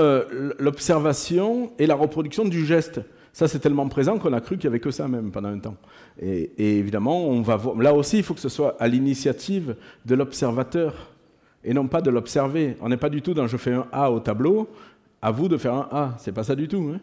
l'observation 0.59 1.71
et 1.79 1.87
la 1.87 1.95
reproduction 1.95 2.45
du 2.45 2.67
geste. 2.67 3.01
Ça, 3.33 3.47
c'est 3.47 3.61
tellement 3.61 3.87
présent 3.89 4.19
qu'on 4.19 4.33
a 4.33 4.41
cru 4.41 4.57
qu'il 4.57 4.69
n'y 4.69 4.73
avait 4.73 4.81
que 4.81 4.91
ça 4.91 5.07
même 5.07 5.31
pendant 5.31 5.51
un 5.51 5.59
temps. 5.61 5.77
Et, 6.23 6.79
évidemment, 6.79 7.27
on 7.27 7.41
va 7.41 7.57
voir. 7.57 7.77
Là 7.77 7.95
aussi, 7.95 8.19
il 8.19 8.23
faut 8.23 8.35
que 8.35 8.41
ce 8.41 8.51
soit 8.51 8.77
à 8.79 8.87
l'initiative 8.87 9.75
de 10.05 10.15
l'observateur 10.15 11.13
et 11.65 11.73
non 11.73 11.89
pas 11.89 12.03
de 12.03 12.11
l'observer. 12.11 12.77
On 12.81 12.89
n'est 12.89 12.99
pas 12.99 13.09
du 13.09 13.23
tout 13.23 13.33
dans 13.33 13.47
je 13.47 13.57
fais 13.57 13.73
un 13.73 13.87
A 13.91 14.11
au 14.11 14.21
tableau, 14.21 14.69
à 15.23 15.31
vous 15.31 15.49
de 15.49 15.57
faire 15.57 15.75
un 15.75 15.89
A. 15.91 16.15
C'est 16.19 16.33
pas 16.33 16.45
ça 16.45 16.55
du 16.55 16.69
tout. 16.69 16.91
hein. 16.95 17.01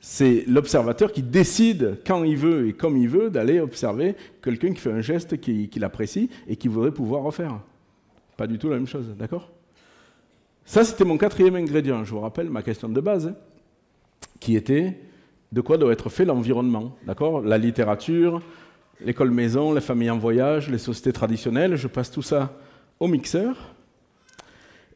C'est 0.00 0.44
l'observateur 0.46 1.12
qui 1.12 1.22
décide 1.22 1.98
quand 2.06 2.24
il 2.24 2.36
veut 2.36 2.68
et 2.68 2.72
comme 2.72 2.96
il 2.96 3.08
veut 3.08 3.30
d'aller 3.30 3.60
observer 3.60 4.14
quelqu'un 4.42 4.72
qui 4.72 4.80
fait 4.80 4.92
un 4.92 5.00
geste 5.00 5.38
qu'il 5.38 5.68
qu'il 5.68 5.84
apprécie 5.84 6.30
et 6.48 6.56
qu'il 6.56 6.70
voudrait 6.70 6.92
pouvoir 6.92 7.22
refaire. 7.22 7.60
Pas 8.36 8.46
du 8.46 8.58
tout 8.58 8.68
la 8.68 8.76
même 8.76 8.86
chose, 8.86 9.06
d'accord? 9.18 9.50
Ça, 10.64 10.84
c'était 10.84 11.04
mon 11.04 11.16
quatrième 11.16 11.56
ingrédient. 11.56 12.04
Je 12.04 12.10
vous 12.10 12.20
rappelle 12.20 12.50
ma 12.50 12.62
question 12.62 12.88
de 12.88 13.00
base, 13.00 13.28
hein, 13.28 13.34
qui 14.40 14.56
était 14.56 14.98
de 15.52 15.60
quoi 15.60 15.78
doit 15.78 15.92
être 15.92 16.08
fait 16.08 16.24
l'environnement, 16.24 16.96
d'accord? 17.06 17.40
La 17.40 17.58
littérature, 17.58 18.42
l'école 19.00 19.30
maison, 19.30 19.72
les 19.72 19.80
familles 19.80 20.10
en 20.10 20.18
voyage, 20.18 20.68
les 20.70 20.78
sociétés 20.78 21.12
traditionnelles. 21.12 21.76
Je 21.76 21.88
passe 21.88 22.10
tout 22.10 22.22
ça 22.22 22.52
au 22.98 23.06
mixeur. 23.06 23.74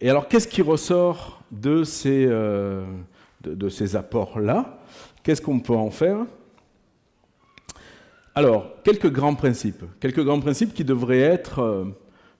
Et 0.00 0.08
alors, 0.08 0.28
qu'est-ce 0.28 0.48
qui 0.48 0.62
ressort 0.62 1.42
de 1.50 1.84
ces, 1.84 2.26
euh, 2.26 2.84
apports-là? 3.94 4.80
Qu'est-ce 5.22 5.42
qu'on 5.42 5.60
peut 5.60 5.74
en 5.74 5.90
faire? 5.90 6.18
Alors, 8.34 8.82
quelques 8.82 9.10
grands 9.10 9.34
principes. 9.34 9.84
Quelques 10.00 10.24
grands 10.24 10.40
principes 10.40 10.72
qui 10.72 10.84
devraient 10.84 11.20
être 11.20 11.58
euh, 11.58 11.84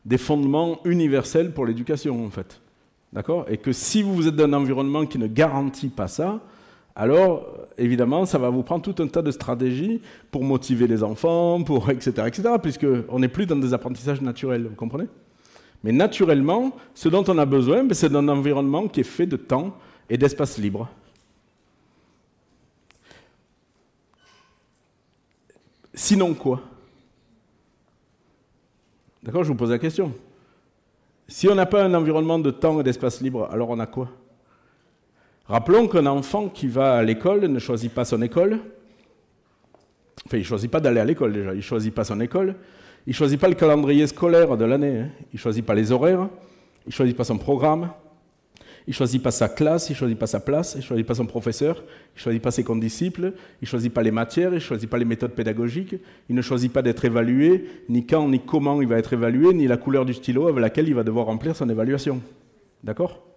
des 0.04 0.18
fondements 0.18 0.80
universels 0.84 1.52
pour 1.52 1.66
l'éducation, 1.66 2.24
en 2.24 2.30
fait. 2.30 2.60
D'accord? 3.12 3.44
Et 3.48 3.58
que 3.58 3.72
si 3.72 4.02
vous 4.02 4.26
êtes 4.26 4.36
dans 4.36 4.44
un 4.44 4.52
environnement 4.54 5.04
qui 5.04 5.18
ne 5.18 5.26
garantit 5.26 5.88
pas 5.88 6.08
ça, 6.08 6.40
alors 6.94 7.46
évidemment, 7.78 8.26
ça 8.26 8.38
va 8.38 8.50
vous 8.50 8.62
prendre 8.62 8.82
tout 8.82 9.02
un 9.02 9.06
tas 9.06 9.22
de 9.22 9.30
stratégies 9.30 10.02
pour 10.30 10.44
motiver 10.44 10.86
les 10.86 11.02
enfants, 11.02 11.62
pour 11.62 11.90
etc., 11.90 12.24
etc., 12.26 12.42
puisqu'on 12.62 13.18
n'est 13.18 13.28
plus 13.28 13.46
dans 13.46 13.56
des 13.56 13.72
apprentissages 13.72 14.20
naturels, 14.20 14.66
vous 14.66 14.74
comprenez? 14.74 15.08
Mais 15.82 15.92
naturellement, 15.92 16.72
ce 16.94 17.08
dont 17.08 17.24
on 17.28 17.38
a 17.38 17.46
besoin, 17.46 17.84
ben, 17.84 17.94
c'est 17.94 18.10
d'un 18.10 18.28
environnement 18.28 18.86
qui 18.86 19.00
est 19.00 19.04
fait 19.04 19.26
de 19.26 19.36
temps 19.36 19.76
et 20.10 20.18
d'espace 20.18 20.58
libre. 20.58 20.88
Sinon 25.94 26.34
quoi? 26.34 26.60
D'accord, 29.22 29.44
je 29.44 29.48
vous 29.48 29.54
pose 29.54 29.70
la 29.70 29.78
question. 29.78 30.12
Si 31.28 31.48
on 31.48 31.54
n'a 31.54 31.66
pas 31.66 31.84
un 31.84 31.94
environnement 31.94 32.38
de 32.38 32.50
temps 32.50 32.80
et 32.80 32.82
d'espace 32.82 33.20
libre, 33.20 33.48
alors 33.50 33.70
on 33.70 33.78
a 33.78 33.86
quoi? 33.86 34.08
Rappelons 35.50 35.88
qu'un 35.88 36.06
enfant 36.06 36.48
qui 36.48 36.68
va 36.68 36.94
à 36.94 37.02
l'école 37.02 37.40
ne 37.40 37.58
choisit 37.58 37.92
pas 37.92 38.04
son 38.04 38.22
école. 38.22 38.60
Enfin, 40.24 40.36
il 40.36 40.40
ne 40.40 40.44
choisit 40.44 40.70
pas 40.70 40.78
d'aller 40.78 41.00
à 41.00 41.04
l'école 41.04 41.32
déjà, 41.32 41.54
il 41.54 41.56
ne 41.56 41.60
choisit 41.60 41.92
pas 41.92 42.04
son 42.04 42.20
école. 42.20 42.54
Il 43.04 43.10
ne 43.10 43.14
choisit 43.14 43.40
pas 43.40 43.48
le 43.48 43.56
calendrier 43.56 44.06
scolaire 44.06 44.56
de 44.56 44.64
l'année. 44.64 45.00
hein. 45.00 45.08
Il 45.32 45.36
ne 45.36 45.38
choisit 45.40 45.66
pas 45.66 45.74
les 45.74 45.90
horaires. 45.90 46.28
Il 46.86 46.90
ne 46.90 46.92
choisit 46.92 47.16
pas 47.16 47.24
son 47.24 47.36
programme. 47.36 47.90
Il 48.86 48.90
ne 48.90 48.94
choisit 48.94 49.20
pas 49.20 49.32
sa 49.32 49.48
classe, 49.48 49.88
il 49.88 49.94
ne 49.94 49.96
choisit 49.96 50.16
pas 50.16 50.28
sa 50.28 50.38
place, 50.38 50.74
il 50.74 50.78
ne 50.78 50.82
choisit 50.84 51.04
pas 51.06 51.16
son 51.16 51.26
professeur, 51.26 51.82
il 52.14 52.18
ne 52.18 52.20
choisit 52.20 52.42
pas 52.42 52.52
ses 52.52 52.62
condisciples, 52.62 53.32
il 53.60 53.64
ne 53.64 53.66
choisit 53.66 53.92
pas 53.92 54.02
les 54.02 54.12
matières, 54.12 54.50
il 54.50 54.54
ne 54.54 54.60
choisit 54.60 54.88
pas 54.88 54.98
les 54.98 55.04
méthodes 55.04 55.32
pédagogiques, 55.32 55.96
il 56.28 56.36
ne 56.36 56.42
choisit 56.42 56.72
pas 56.72 56.82
d'être 56.82 57.04
évalué, 57.04 57.66
ni 57.88 58.06
quand, 58.06 58.28
ni 58.28 58.38
comment 58.38 58.80
il 58.80 58.86
va 58.86 58.98
être 58.98 59.12
évalué, 59.12 59.52
ni 59.52 59.66
la 59.66 59.76
couleur 59.76 60.04
du 60.04 60.14
stylo 60.14 60.46
avec 60.46 60.60
laquelle 60.60 60.86
il 60.86 60.94
va 60.94 61.02
devoir 61.02 61.26
remplir 61.26 61.56
son 61.56 61.68
évaluation. 61.68 62.20
D'accord 62.84 63.29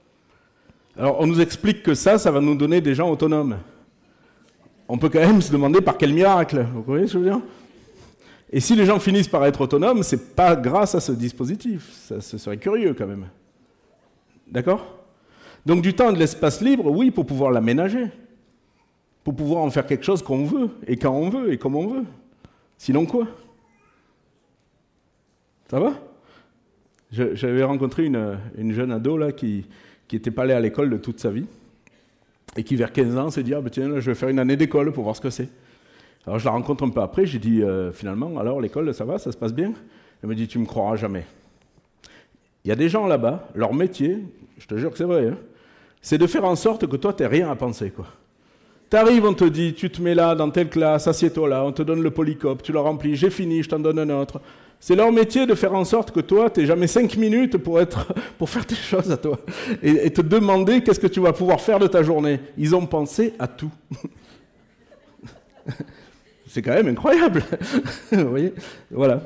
Alors 0.98 1.20
on 1.20 1.28
nous 1.28 1.42
explique 1.42 1.84
que 1.84 1.94
ça, 1.94 2.18
ça 2.18 2.32
va 2.32 2.40
nous 2.40 2.56
donner 2.56 2.82
des 2.82 2.96
gens 2.96 3.10
autonomes. 3.10 3.58
On 4.88 4.98
peut 4.98 5.10
quand 5.10 5.20
même 5.20 5.42
se 5.42 5.52
demander 5.52 5.82
par 5.82 5.98
quel 5.98 6.14
miracle, 6.14 6.66
vous 6.74 6.84
voyez 6.84 7.08
ce 7.08 7.14
que 7.14 7.20
je 7.20 7.24
veux 7.24 7.30
dire? 7.32 7.42
Et 8.52 8.60
si 8.60 8.76
les 8.76 8.86
gens 8.86 9.00
finissent 9.00 9.28
par 9.28 9.44
être 9.46 9.62
autonomes, 9.62 10.04
c'est 10.04 10.36
pas 10.36 10.56
grâce 10.56 10.94
à 10.94 11.00
ce 11.00 11.12
dispositif, 11.12 11.90
ce 12.20 12.38
serait 12.38 12.58
curieux 12.58 12.94
quand 12.94 13.08
même. 13.08 13.28
D'accord? 14.48 15.04
Donc 15.66 15.82
du 15.82 15.94
temps 15.94 16.12
et 16.12 16.14
de 16.14 16.20
l'espace 16.20 16.62
libre, 16.62 16.86
oui, 16.92 17.10
pour 17.10 17.26
pouvoir 17.26 17.50
l'aménager, 17.50 18.12
pour 19.24 19.36
pouvoir 19.36 19.64
en 19.64 19.72
faire 19.72 19.88
quelque 19.88 20.04
chose 20.04 20.22
qu'on 20.22 20.46
veut, 20.46 20.70
et 20.86 20.98
quand 20.98 21.14
on 21.14 21.30
veut, 21.30 21.54
et 21.54 21.58
comme 21.58 21.76
on 21.76 21.88
veut. 21.88 22.04
Sinon 22.78 23.06
quoi? 23.06 23.28
Ça 25.70 25.80
va? 25.80 25.94
J'avais 27.12 27.64
rencontré 27.64 28.06
une, 28.06 28.74
jeune 28.74 28.92
ado 28.92 29.18
là, 29.18 29.32
qui 29.32 29.66
n'était 30.16 30.32
pas 30.32 30.44
allée 30.44 30.54
à 30.54 30.60
l'école 30.60 30.90
de 30.90 30.98
toute 30.98 31.20
sa 31.20 31.30
vie, 31.30 31.46
et 32.56 32.64
qui 32.64 32.76
vers 32.76 32.92
15 32.92 33.18
ans 33.18 33.30
s'est 33.30 33.44
dit, 33.44 33.54
ah, 33.54 33.62
ben, 33.62 33.70
tiens, 33.70 34.00
je 34.00 34.12
vais 34.12 34.16
faire 34.16 34.30
une 34.30 34.40
année 34.40 34.56
d'école 34.56 34.92
pour 34.92 35.04
voir 35.04 35.16
ce 35.16 35.22
que 35.22 35.30
c'est. 35.30 35.50
Alors 36.26 36.40
je 36.40 36.46
la 36.46 36.52
rencontre 36.52 36.84
un 36.84 36.90
peu 36.90 37.02
après, 37.02 37.26
j'ai 37.26 37.40
dit, 37.40 37.62
euh, 37.62 37.92
finalement, 37.92 38.38
alors 38.40 38.62
l'école, 38.62 38.94
ça 38.94 39.06
va, 39.06 39.18
ça 39.18 39.32
se 39.32 39.38
passe 39.38 39.54
bien? 39.54 39.74
Elle 40.22 40.30
me 40.30 40.36
dit, 40.36 40.48
tu 40.48 40.58
me 40.58 40.66
croiras 40.66 40.96
jamais. 40.96 41.26
Il 42.64 42.70
y 42.70 42.72
a 42.72 42.76
des 42.76 42.88
gens 42.88 43.08
là-bas, 43.08 43.50
leur 43.56 43.74
métier, 43.74 44.20
je 44.58 44.68
te 44.68 44.78
jure 44.78 44.92
que 44.92 44.98
c'est 44.98 45.04
vrai, 45.04 45.28
hein, 45.28 45.38
c'est 46.02 46.18
de 46.18 46.28
faire 46.28 46.46
en 46.46 46.56
sorte 46.56 46.88
que 46.88 46.96
toi, 46.96 47.14
tu 47.14 47.26
rien 47.26 47.50
à 47.50 47.56
penser. 47.56 47.90
quoi. 47.90 48.06
Tu 48.90 48.96
arrives, 48.96 49.26
on 49.26 49.34
te 49.34 49.46
dit, 49.46 49.74
tu 49.74 49.90
te 49.90 50.02
mets 50.02 50.16
là, 50.16 50.36
dans 50.36 50.50
telle 50.50 50.70
classe, 50.70 51.08
assieds-toi 51.08 51.50
là, 51.50 51.66
on 51.66 51.72
te 51.72 51.82
donne 51.82 52.02
le 52.02 52.12
polycope, 52.12 52.62
tu 52.62 52.72
le 52.72 52.80
remplis, 52.80 53.16
j'ai 53.16 53.30
fini, 53.30 53.64
je 53.64 53.70
t'en 53.70 53.80
donne 53.80 54.00
un 54.00 54.10
autre. 54.22 54.40
C'est 54.86 54.98
leur 54.98 55.14
métier 55.14 55.46
de 55.46 55.56
faire 55.56 55.74
en 55.74 55.86
sorte 55.86 56.12
que 56.12 56.20
toi, 56.20 56.50
tu 56.50 56.60
n'aies 56.60 56.66
jamais 56.66 56.88
cinq 56.88 57.16
minutes 57.16 57.56
pour, 57.56 57.80
être, 57.80 58.14
pour 58.38 58.50
faire 58.50 58.66
tes 58.66 58.76
choses 58.76 59.10
à 59.14 59.16
toi. 59.16 59.40
Et, 59.82 60.12
te 60.12 60.20
demander 60.20 60.84
qu'est-ce 60.84 61.00
que 61.00 61.08
tu 61.08 61.22
vas 61.22 61.32
pouvoir 61.32 61.62
faire 61.62 61.80
de 61.80 61.88
ta 61.88 62.04
journée. 62.04 62.42
Ils 62.58 62.76
ont 62.76 62.86
pensé 62.86 63.34
à 63.40 63.48
tout. 63.48 63.72
C'est 66.48 66.62
quand 66.62 66.74
même 66.74 66.90
incroyable. 66.90 67.46
Voilà. 68.92 69.22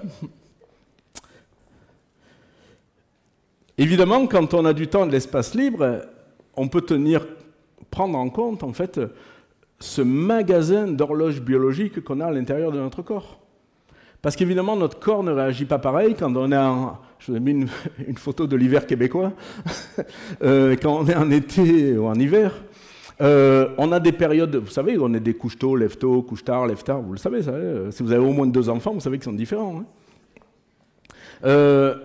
Évidemment, 3.79 4.27
quand 4.27 4.53
on 4.53 4.63
a 4.63 4.73
du 4.73 4.85
temps 4.85 5.07
de 5.07 5.11
l'espace 5.11 5.55
libre, 5.55 6.05
on 6.55 6.67
peut 6.67 6.81
tenir, 6.81 7.25
prendre 7.89 8.15
en 8.15 8.29
compte 8.29 8.61
en 8.61 8.73
fait 8.73 9.01
ce 9.79 10.03
magasin 10.03 10.85
d'horloges 10.85 11.41
biologiques 11.41 12.03
qu'on 12.03 12.19
a 12.19 12.27
à 12.27 12.31
l'intérieur 12.31 12.71
de 12.71 12.77
notre 12.77 13.01
corps. 13.01 13.39
Parce 14.21 14.35
qu'évidemment, 14.35 14.75
notre 14.75 14.99
corps 14.99 15.23
ne 15.23 15.31
réagit 15.31 15.65
pas 15.65 15.79
pareil 15.79 16.15
quand 16.17 16.35
on 16.35 16.51
est 16.51 16.57
en... 16.57 16.97
Je 17.19 17.31
vous 17.31 17.37
ai 17.37 17.39
mis 17.39 17.51
une, 17.51 17.67
photo 18.17 18.47
de 18.47 18.55
l'hiver 18.55 18.85
québécois. 18.85 19.33
Euh, 20.43 20.75
quand 20.79 20.95
on 20.95 21.07
est 21.07 21.15
en 21.15 21.31
été 21.31 21.97
ou 21.97 22.05
en 22.05 22.13
hiver, 22.13 22.53
euh, 23.21 23.69
on 23.79 23.91
a 23.91 23.99
des 23.99 24.11
périodes, 24.11 24.55
vous 24.55 24.69
savez, 24.69 24.95
on 24.99 25.11
est 25.15 25.19
des 25.19 25.33
couches 25.33 25.57
tôt, 25.57 25.75
lève 25.75 25.97
tôt, 25.97 26.21
couche 26.21 26.43
tard, 26.43 26.67
lève 26.67 26.83
tard, 26.83 27.01
vous 27.01 27.13
le 27.13 27.17
savez, 27.17 27.41
ça, 27.41 27.51
euh, 27.51 27.89
si 27.89 28.03
vous 28.03 28.11
avez 28.11 28.23
au 28.23 28.31
moins 28.31 28.45
deux 28.45 28.69
enfants, 28.69 28.93
vous 28.93 28.99
savez 28.99 29.17
qu'ils 29.17 29.25
sont 29.25 29.33
différents. 29.33 29.81
Hein. 29.81 29.85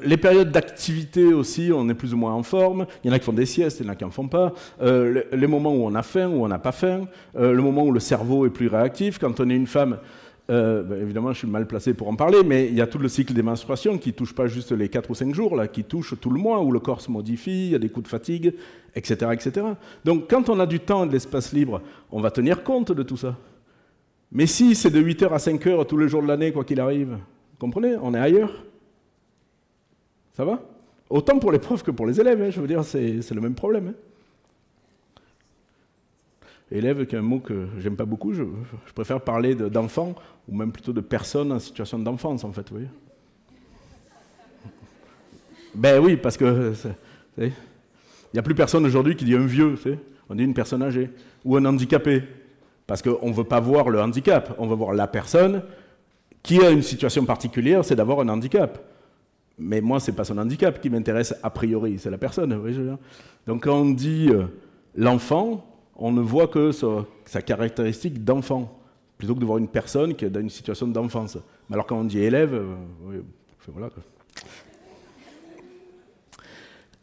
Les 0.05 0.17
périodes 0.17 0.51
d'activité 0.51 1.35
aussi, 1.35 1.71
on 1.75 1.87
est 1.91 1.95
plus 1.95 2.15
ou 2.15 2.17
moins 2.17 2.33
en 2.33 2.43
forme. 2.43 2.87
Il 3.05 3.09
y 3.09 3.11
en 3.11 3.15
a 3.15 3.19
qui 3.19 3.27
font 3.27 3.33
des 3.35 3.47
siestes, 3.47 3.81
il 3.81 3.87
y 3.87 3.89
en 3.89 3.93
a 3.93 3.95
qui 3.95 4.05
n'en 4.05 4.11
font 4.11 4.29
pas. 4.29 4.55
Les, 4.81 5.47
moments 5.47 5.75
où 5.75 5.85
on 5.85 5.95
a 5.95 6.03
faim, 6.03 6.29
où 6.29 6.45
on 6.45 6.49
n'a 6.49 6.59
pas 6.59 6.73
faim. 6.73 7.07
Le 7.35 7.61
moment 7.61 7.85
où 7.85 7.93
le 7.93 8.01
cerveau 8.01 8.47
est 8.47 8.51
plus 8.51 8.69
réactif. 8.69 9.19
Quand 9.19 9.41
on 9.41 9.49
est 9.49 9.57
une 9.57 9.67
femme, 9.67 9.99
ben, 10.53 11.01
évidemment, 11.01 11.33
je 11.33 11.39
suis 11.39 11.49
mal 11.49 11.67
placé 11.67 11.95
pour 11.95 12.09
en 12.09 12.17
parler, 12.17 12.43
mais 12.45 12.67
il 12.67 12.75
y 12.75 12.81
a 12.81 12.87
tout 12.87 12.99
le 12.99 13.09
cycle 13.09 13.33
des 13.33 13.43
menstruations 13.43 13.97
qui 13.97 14.13
touche 14.13 14.35
pas 14.35 14.47
juste 14.47 14.73
les 14.73 14.89
4 14.89 15.11
ou 15.11 15.15
5 15.15 15.35
jours, 15.35 15.57
là, 15.57 15.69
qui 15.69 15.85
touche 15.85 16.15
tout 16.21 16.31
le 16.31 16.39
mois, 16.39 16.61
où 16.61 16.73
le 16.73 16.81
corps 16.81 17.01
se 17.01 17.11
modifie, 17.11 17.67
il 17.67 17.73
y 17.73 17.75
a 17.75 17.79
des 17.79 17.89
coups 17.89 18.05
de 18.05 18.09
fatigue, 18.09 18.55
etc., 18.95 19.31
etc. 19.33 19.67
Donc, 20.05 20.29
quand 20.29 20.49
on 20.49 20.61
a 20.61 20.67
du 20.67 20.81
temps 20.81 21.05
et 21.05 21.09
de 21.09 21.13
l'espace 21.13 21.53
libre, 21.53 21.81
on 22.11 22.21
va 22.21 22.31
tenir 22.31 22.65
compte 22.65 22.93
de 22.93 23.03
tout 23.03 23.17
ça. 23.17 23.37
Mais 24.31 24.47
si 24.47 24.75
c'est 24.75 24.91
de 24.91 25.01
8h 25.01 25.29
à 25.29 25.39
5h 25.39 25.87
tous 25.87 25.99
les 25.99 26.09
jours 26.09 26.23
de 26.23 26.29
l'année, 26.29 26.53
quoi 26.53 26.65
qu'il 26.65 26.81
arrive, 26.81 27.11
vous 27.11 27.59
comprenez 27.59 27.97
On 28.03 28.15
est 28.15 28.19
ailleurs. 28.19 28.65
Ça 30.35 30.45
va? 30.45 30.63
Autant 31.11 31.39
pour 31.39 31.53
les 31.53 31.59
profs 31.59 31.83
que 31.83 31.91
pour 31.91 32.07
les 32.07 32.21
élèves, 32.21 32.41
hein, 32.41 32.51
je 32.51 32.61
veux 32.61 32.67
dire, 32.67 32.83
c'est 32.85 33.31
le 33.31 33.41
même 33.41 33.55
problème. 33.55 33.89
Hein. 33.89 34.12
Élève, 36.73 37.07
qui 37.07 37.15
est 37.15 37.19
un 37.19 37.23
mot 37.23 37.39
que 37.39 37.67
j'aime 37.79 37.97
pas 37.97 38.05
beaucoup, 38.05 38.33
je, 38.33 38.45
préfère 38.95 39.21
parler 39.21 39.55
d'enfants, 39.55 40.15
ou 40.49 40.57
même 40.57 40.73
plutôt 40.73 40.93
de 40.93 41.01
personnes 41.01 41.53
en 41.53 41.59
situation 41.59 41.99
d'enfance, 41.99 42.45
en 42.45 42.53
fait, 42.53 42.63
vous 42.71 42.77
voyez. 42.77 42.89
Ben 45.75 46.03
oui, 46.03 46.17
parce 46.17 46.37
que 46.37 46.73
il 47.39 47.51
n'y 48.35 48.39
a 48.39 48.43
plus 48.43 48.55
personne 48.55 48.85
aujourd'hui 48.87 49.17
qui 49.17 49.25
dit 49.25 49.35
un 49.35 49.47
vieux, 49.47 49.75
on 50.29 50.35
dit 50.35 50.45
une 50.45 50.55
personne 50.55 50.83
âgée, 50.83 51.11
ou 51.45 51.57
un 51.57 51.65
handicapé, 51.65 52.23
parce 52.87 53.03
qu'on 53.03 53.29
ne 53.29 53.35
veut 53.35 53.45
pas 53.45 53.61
voir 53.61 53.89
le 53.89 54.01
handicap, 54.01 54.55
on 54.59 54.67
veut 54.67 54.77
voir 54.77 54.93
la 54.93 55.07
personne 55.07 55.63
qui 56.43 56.61
a 56.61 56.71
une 56.71 56.83
situation 56.83 57.25
particulière, 57.25 57.85
c'est 57.85 57.97
d'avoir 57.97 58.21
un 58.21 58.29
handicap. 58.29 58.83
Mais 59.59 59.81
moi, 59.81 60.01
ce 60.01 60.11
n'est 60.11 60.17
pas 60.17 60.25
son 60.25 60.39
handicap 60.39 60.81
qui 60.81 60.91
m'intéresse 60.91 61.35
a 61.43 61.51
priori, 61.51 61.99
c'est 61.99 62.11
la 62.11 62.19
personne. 62.19 62.59
Donc 63.47 63.65
quand 63.65 63.77
on 63.77 63.91
dit 63.91 64.29
euh, 64.31 64.45
l'enfant, 64.97 65.72
on 66.03 66.11
ne 66.11 66.21
voit 66.21 66.49
que 66.49 66.73
sa, 66.73 67.43
caractéristique 67.43 68.25
d'enfant, 68.25 68.77
plutôt 69.17 69.37
que 69.37 69.41
de 69.41 69.45
voir 69.45 69.59
une 69.59 69.69
personne 69.69 70.17
qui 70.17 70.25
est 70.25 70.31
dans 70.31 70.41
une 70.41 70.51
situation 70.51 70.89
d'enfance. 70.89 71.39
Mais 71.69 71.75
alors 71.75 71.87
quand 71.87 71.97
on 71.97 72.05
dit 72.05 72.19
élève, 72.19 72.55
euh, 72.55 73.23
voilà. 73.69 73.89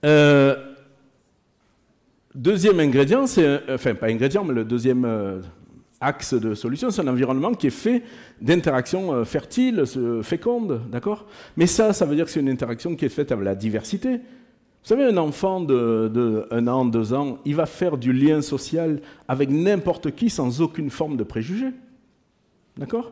Euh, 0.03 0.55
deuxième 2.35 2.81
ingrédient, 2.81 3.25
c'est, 3.25 3.61
enfin 3.69 3.95
pas 3.95 4.07
ingrédient, 4.07 4.43
mais 4.43 4.53
le 4.53 4.65
deuxième 4.65 5.05
axe 6.01 6.33
de 6.33 6.53
solution, 6.53 6.91
c'est 6.91 7.01
un 7.01 7.07
environnement 7.07 7.53
qui 7.53 7.67
est 7.67 7.71
fait 7.71 8.03
d'interactions 8.41 9.13
euh, 9.13 9.23
fertiles, 9.23 9.83
fécondes, 10.23 10.81
d'accord? 10.91 11.25
Mais 11.55 11.67
ça, 11.67 11.93
ça 11.93 12.05
veut 12.05 12.15
dire 12.15 12.25
que 12.25 12.31
c'est 12.31 12.39
une 12.41 12.49
interaction 12.49 12.97
qui 12.97 13.05
est 13.05 13.09
faite 13.09 13.31
avec 13.31 13.45
la 13.45 13.55
diversité. 13.55 14.19
Vous 14.81 14.95
savez, 14.95 15.03
un 15.03 15.17
enfant 15.17 15.61
de, 15.61 16.47
un 16.51 16.67
an, 16.67 16.85
deux 16.85 17.13
ans, 17.13 17.37
il 17.45 17.55
va 17.55 17.65
faire 17.65 17.97
du 17.97 18.13
lien 18.13 18.41
social 18.41 19.01
avec 19.27 19.49
n'importe 19.49 20.11
qui 20.11 20.29
sans 20.29 20.61
aucune 20.61 20.89
forme 20.89 21.17
de 21.17 21.23
préjugé. 21.23 21.67
D'accord? 22.77 23.11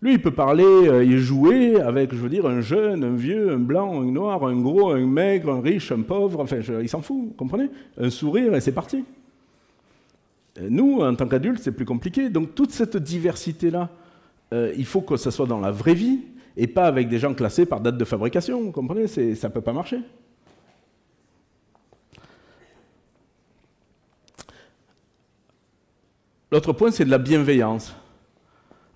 Lui, 0.00 0.12
il 0.12 0.22
peut 0.22 0.30
parler 0.30 0.64
euh, 0.64 1.02
et 1.02 1.18
jouer 1.18 1.80
avec, 1.80 2.14
je 2.14 2.18
veux 2.18 2.28
dire, 2.28 2.46
un 2.46 2.60
jeune, 2.60 3.02
un 3.02 3.14
vieux, 3.14 3.50
un 3.50 3.58
blanc, 3.58 4.00
un 4.00 4.04
noir, 4.04 4.44
un 4.44 4.60
gros, 4.60 4.90
un 4.90 5.06
maigre, 5.06 5.50
un 5.50 5.60
riche, 5.60 5.90
un 5.90 6.02
pauvre, 6.02 6.40
enfin, 6.40 6.58
il 6.82 6.88
s'en 6.88 7.00
fout, 7.00 7.16
vous 7.28 7.34
comprenez? 7.36 7.68
Un 7.98 8.10
sourire 8.10 8.54
et 8.54 8.60
c'est 8.60 8.72
parti. 8.72 9.04
Nous, 10.60 11.00
en 11.00 11.14
tant 11.14 11.26
qu'adultes, 11.26 11.60
c'est 11.62 11.72
plus 11.72 11.84
compliqué. 11.84 12.30
Donc 12.30 12.54
toute 12.54 12.70
cette 12.70 12.96
diversité-là, 12.96 13.90
euh, 14.52 14.72
il 14.76 14.84
faut 14.84 15.00
que 15.00 15.16
ça 15.16 15.30
soit 15.30 15.46
dans 15.46 15.60
la 15.60 15.70
vraie 15.70 15.94
vie 15.94 16.20
et 16.56 16.66
pas 16.66 16.86
avec 16.86 17.08
des 17.08 17.18
gens 17.18 17.34
classés 17.34 17.66
par 17.66 17.80
date 17.80 17.98
de 17.98 18.04
fabrication. 18.04 18.62
Vous 18.62 18.72
comprenez? 18.72 19.06
Ça 19.06 19.20
ne 19.20 19.52
peut 19.52 19.60
pas 19.60 19.72
marcher. 19.72 19.98
L'autre 26.56 26.72
point, 26.72 26.90
c'est 26.90 27.04
de 27.04 27.10
la 27.10 27.18
bienveillance. 27.18 27.94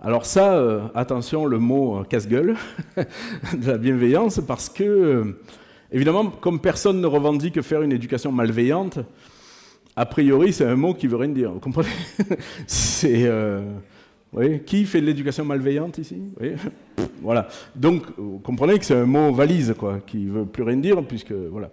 Alors 0.01 0.25
ça, 0.25 0.55
euh, 0.55 0.81
attention, 0.95 1.45
le 1.45 1.59
mot 1.59 1.99
euh, 1.99 2.05
casse-gueule, 2.05 2.57
de 2.97 3.67
la 3.67 3.77
bienveillance, 3.77 4.41
parce 4.49 4.71
que, 4.71 5.37
évidemment, 5.93 6.31
comme 6.31 6.59
personne 6.59 7.03
ne 7.03 7.07
revendique 7.07 7.61
faire 7.61 7.83
une 7.83 7.93
éducation 7.93 8.33
malveillante, 8.33 9.01
a 9.95 10.07
priori, 10.07 10.55
c'est 10.55 10.65
un 10.65 10.75
mot 10.75 10.95
qui 10.95 11.07
veut 11.07 11.19
rien 11.19 11.29
dire. 11.29 11.53
Vous 11.53 11.61
comprenez? 11.61 11.91
C'est. 12.67 13.27
Euh, 13.27 13.61
qui 14.65 14.87
fait 14.87 15.03
de 15.03 15.07
l'éducation 15.07 15.45
malveillante 15.45 15.99
ici? 15.99 16.17
Voilà. 17.21 17.47
Donc, 17.77 18.05
vous 18.17 18.39
comprenez 18.39 18.79
que 18.79 18.87
c'est 18.87 18.97
un 18.97 19.05
mot 19.05 19.35
valise, 19.35 19.75
quoi, 19.77 19.99
qui 20.07 20.29
veut 20.29 20.47
plus 20.47 20.63
rien 20.63 20.79
dire, 20.79 21.03
puisque. 21.07 21.33
Voilà. 21.33 21.71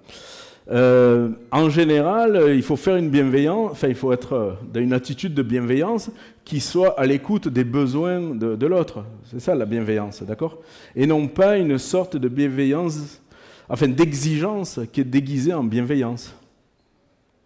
Euh, 0.70 1.30
en 1.52 1.70
général, 1.70 2.54
il 2.54 2.62
faut 2.62 2.76
faire 2.76 2.98
une 2.98 3.10
bienveillance, 3.10 3.72
enfin, 3.72 3.88
il 3.88 3.96
faut 3.96 4.12
être 4.12 4.34
euh, 4.34 4.52
dans 4.74 4.82
une 4.82 4.92
attitude 4.92 5.34
de 5.34 5.42
bienveillance 5.42 6.12
qui 6.44 6.60
soit 6.60 7.00
à 7.00 7.06
l'écoute 7.06 7.48
des 7.48 7.64
besoins 7.64 8.20
de, 8.20 8.56
de 8.56 8.68
l'autre. 8.68 9.06
C'est 9.24 9.40
ça 9.40 9.56
la 9.56 9.66
bienveillance, 9.66 10.24
d'accord? 10.24 10.58
Et 10.96 11.08
non 11.08 11.28
pas 11.28 11.58
une 11.58 11.78
sorte 11.78 12.18
de 12.18 12.28
bienveillance, 12.28 13.22
enfin 13.70 13.88
d'exigence 13.88 14.80
qui 14.92 15.02
est 15.02 15.06
déguisée 15.06 15.54
en 15.54 15.64
bienveillance. 15.64 16.36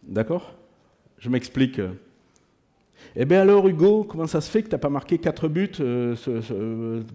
D'accord? 0.01 0.55
Je 1.19 1.30
m'explique. 1.30 1.80
Eh 3.16 3.26
bien 3.26 3.41
alors 3.41 3.68
Hugo, 3.68 4.04
comment 4.04 4.28
ça 4.28 4.41
se 4.41 4.49
fait 4.49 4.62
que 4.62 4.68
tu 4.68 4.76
n'as 4.76 4.80
pas 4.80 4.89
marqué 4.89 5.18
4 5.18 5.47
buts 5.47 5.70
euh, 5.80 6.16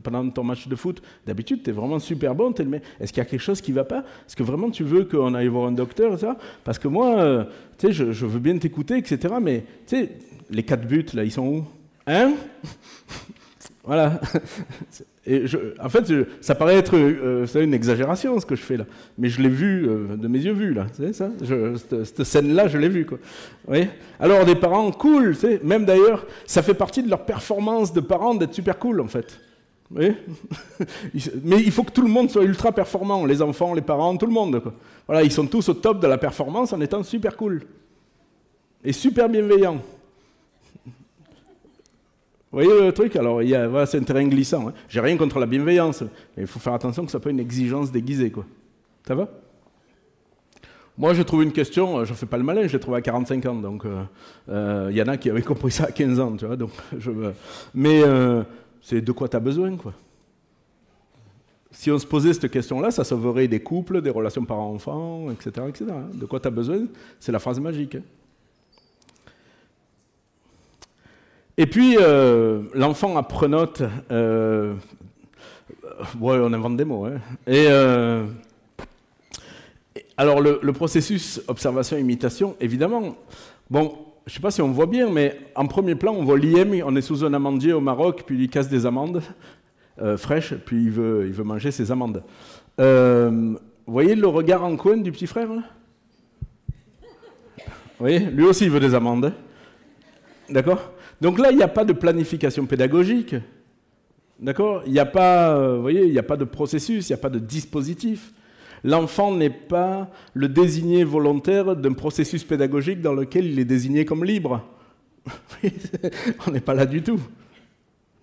pendant 0.03 0.29
ton 0.31 0.45
match 0.45 0.69
de 0.69 0.77
foot? 0.77 1.03
D'habitude, 1.27 1.63
tu 1.63 1.71
es 1.71 1.73
vraiment 1.73 1.99
super 1.99 2.35
bon. 2.35 2.53
Est-ce 2.53 3.13
qu'il 3.13 3.19
y 3.19 3.27
a 3.27 3.29
quelque 3.29 3.41
chose 3.41 3.61
qui 3.61 3.71
ne 3.71 3.77
va 3.77 3.85
pas? 3.85 4.01
Est-ce 4.27 4.37
que 4.37 4.43
vraiment 4.43 4.71
tu 4.71 4.85
veux 4.85 5.05
qu'on 5.05 5.35
aille 5.35 5.49
voir 5.49 5.69
un 5.69 5.73
docteur 5.73 6.19
ça? 6.19 6.37
Parce 6.65 6.79
que 6.79 6.89
moi, 6.89 7.19
euh, 7.19 7.45
je, 7.83 8.27
veux 8.27 8.41
bien 8.41 8.59
t'écouter, 8.59 8.99
etc. 8.99 9.35
Mais 9.41 9.65
les 10.51 10.63
4 10.63 10.87
buts, 10.87 11.07
là, 11.15 11.25
ils 11.25 11.33
sont 11.33 11.47
où? 11.47 11.65
Hein? 12.07 12.35
Voilà. 13.85 14.21
Et 15.29 15.45
en 15.83 15.89
fait, 15.89 16.13
ça 16.41 16.55
paraît 16.55 16.77
être 16.77 16.97
euh, 16.97 17.47
une 17.57 17.75
exagération 17.75 18.39
ce 18.39 18.47
que 18.47 18.55
je 18.55 18.63
fais 18.63 18.77
là, 18.77 18.85
mais 19.19 19.29
je 19.29 19.43
l'ai 19.43 19.49
vu 19.49 19.89
euh, 19.89 20.17
de 20.17 20.29
mes 20.29 20.39
yeux 20.39 20.53
vus 20.53 20.73
là, 20.73 20.87
c'est 20.93 21.13
ça 21.13 21.31
Cette, 22.05 22.23
scène-là, 22.23 22.69
je 22.69 22.79
l'ai 22.79 22.89
vue 22.89 23.07
quoi. 23.07 23.19
Alors 24.21 24.45
des 24.45 24.55
parents 24.55 24.93
cool, 24.93 25.37
même 25.65 25.85
d'ailleurs, 25.85 26.27
ça 26.47 26.63
fait 26.63 26.75
partie 26.75 27.03
de 27.03 27.11
leur 27.11 27.25
performance 27.25 27.93
de 27.93 28.01
parents 28.01 28.37
d'être 28.37 28.55
super 28.55 28.79
cool 28.79 29.01
en 29.01 29.09
fait. 29.09 29.41
Mais 29.91 30.15
il 31.13 31.71
faut 31.73 31.83
que 31.83 31.93
tout 31.93 32.03
le 32.03 32.09
monde 32.09 32.31
soit 32.31 32.43
ultra 32.45 32.71
performant, 32.73 33.25
les 33.25 33.43
enfants, 33.43 33.75
les 33.75 33.83
parents, 33.83 34.17
tout 34.17 34.27
le 34.27 34.33
monde. 34.33 34.63
Voilà, 35.07 35.23
ils 35.23 35.33
sont 35.33 35.47
tous 35.47 35.69
au 35.69 35.75
top 35.75 36.01
de 36.01 36.07
la 36.07 36.19
performance 36.19 36.73
en 36.73 36.81
étant 36.81 37.03
super 37.03 37.37
cool. 37.37 37.63
est 38.85 38.93
super 38.93 39.29
bienveillant. 39.29 39.81
Vous 42.53 42.63
voyez 42.63 42.81
le 42.81 42.93
truc 42.93 43.17
Alors, 43.17 43.43
il 43.43 43.49
y 43.49 43.55
a, 43.55 43.67
voilà, 43.67 43.87
c'est 43.87 43.99
un 43.99 44.03
terrain 44.03 44.27
glissant. 44.27 44.69
Hein. 44.69 44.73
J'ai 44.89 45.01
rien 45.01 45.17
contre 45.17 45.39
la 45.39 45.47
bienveillance, 45.47 46.03
mais 46.37 46.45
il 46.45 46.47
faut 46.47 46.61
faire 46.61 46.75
attention 46.75 47.03
que 47.03 47.09
ce 47.09 47.13
soit 47.13 47.21
pas 47.21 47.31
une 47.31 47.41
exigence 47.41 47.91
déguisée. 47.91 48.31
Quoi. 48.31 48.45
Ça 49.07 49.15
va? 49.15 49.29
Moi, 50.99 51.13
je 51.13 51.23
trouve 51.23 51.43
une 51.43 51.53
question, 51.53 52.05
je 52.05 52.13
ne 52.13 52.17
fais 52.17 52.25
pas 52.25 52.39
le 52.39 52.43
malin, 52.43 52.67
je 52.67 52.73
l'ai 52.73 52.81
trouvé 52.81 52.99
à 52.99 53.03
45 53.03 53.45
ans. 53.47 53.55
Donc, 53.57 53.83
il 53.85 53.91
euh, 53.91 54.87
euh, 54.89 54.93
y 54.93 55.03
en 55.03 55.09
a 55.09 55.17
qui 55.19 55.29
avaient 55.29 55.43
compris 55.43 55.71
ça 55.71 55.85
à 55.85 55.93
15 55.93 56.21
ans. 56.21 56.37
Tu 56.37 56.47
vois, 56.47 56.57
donc, 56.57 56.71
mais 57.75 58.03
euh, 58.03 58.43
c'est 58.81 59.03
de 59.03 59.13
quoi 59.13 59.29
tu 59.29 59.37
as 59.37 59.41
besoin. 59.41 59.77
Quoi. 59.77 59.93
Si 61.71 61.91
on 61.91 61.99
se 61.99 62.07
posait 62.07 62.33
cette 62.33 62.51
question-là, 62.51 62.91
ça 62.91 63.05
sauverait 63.05 63.49
des 63.49 63.61
couples, 63.61 64.01
des 64.01 64.09
relations 64.09 64.45
parents-enfants, 64.47 65.31
etc., 65.31 65.67
etc. 65.69 65.85
Hein. 65.91 66.09
De 66.15 66.25
quoi 66.25 66.41
tu 66.41 66.49
as 66.49 66.51
besoin 66.51 66.87
C'est 67.21 67.33
la 67.33 67.41
phrase 67.41 67.61
magique. 67.61 67.97
Hein. 67.97 68.03
Et 71.59 71.67
puis, 71.67 71.97
euh, 71.99 72.63
l'enfant 72.75 73.17
apprenote. 73.17 73.83
Euh, 74.11 74.75
ouais, 76.21 76.39
on 76.39 76.53
invente 76.53 76.77
des 76.77 76.85
mots. 76.85 77.07
Hein. 77.07 77.19
Et 77.47 77.67
euh, 77.69 78.27
alors, 80.19 80.41
le, 80.41 80.73
processus 80.73 81.41
observation-imitation, 81.49 82.57
évidemment. 82.61 83.17
Bon, 83.71 83.97
je 84.27 84.33
ne 84.33 84.35
sais 84.35 84.41
pas 84.41 84.51
si 84.51 84.61
on 84.61 84.71
voit 84.71 84.87
bien, 84.87 85.09
mais 85.09 85.39
en 85.55 85.67
premier 85.67 85.95
plan, 85.95 86.13
on 86.13 86.25
voit 86.25 86.39
l'IM, 86.39 86.83
on 86.85 86.95
est 86.95 87.01
sous 87.01 87.25
un 87.25 87.33
amandier 87.33 87.73
au 87.73 87.81
Maroc, 87.81 88.25
puis 88.27 88.37
il 88.39 88.51
casse 88.51 88.69
des 88.69 88.85
amandes 88.85 89.23
fraîches, 90.19 90.53
puis 90.53 90.77
il 90.77 90.91
veut, 90.91 91.25
il 91.27 91.33
veut 91.33 91.45
manger 91.45 91.71
ses 91.71 91.91
amandes. 91.91 92.23
vous 92.77 93.59
voyez 93.87 94.15
le 94.15 94.27
regard 94.27 94.63
en 94.63 94.77
coin 94.77 94.99
du 94.99 95.11
petit 95.11 95.27
frère 95.27 95.49
là? 95.55 95.63
Voyez? 97.99 98.19
Lui 98.19 98.45
aussi, 98.45 98.65
il 98.65 98.71
veut 98.71 98.81
des 98.81 98.95
amandes. 98.95 99.33
D'accord? 100.49 100.93
Donc 101.21 101.39
là, 101.39 101.51
il 101.51 101.57
n'y 101.57 101.63
a 101.63 101.69
pas 101.69 101.85
de 101.85 101.93
planification 101.93 102.67
pédagogique. 102.67 103.35
D'accord? 104.39 104.83
Il 104.87 104.93
n'y 104.93 104.99
a 104.99 105.07
pas, 105.07 105.57
euh, 105.57 105.79
voyez, 105.79 106.05
il 106.05 106.13
n'y 106.13 106.19
a 106.19 106.23
pas 106.23 106.37
de 106.37 106.45
processus, 106.45 107.09
il 107.09 107.13
n'y 107.13 107.19
a 107.19 107.23
pas 107.23 107.31
de 107.31 107.39
dispositif. 107.39 108.33
L'enfant 108.85 109.35
n'est 109.35 109.51
pas 109.51 110.11
le 110.35 110.49
désigné 110.49 111.03
volontaire 111.03 111.75
d'un 111.75 111.95
processus 111.95 112.45
pédagogique 112.45 113.01
dans 113.01 113.15
lequel 113.15 113.47
il 113.47 113.59
est 113.59 113.65
désigné 113.65 114.05
comme 114.05 114.25
libre. 114.25 114.63
on 116.47 116.51
n'est 116.51 116.61
pas 116.61 116.75
là 116.75 116.87
du 116.87 117.03
tout. 117.03 117.21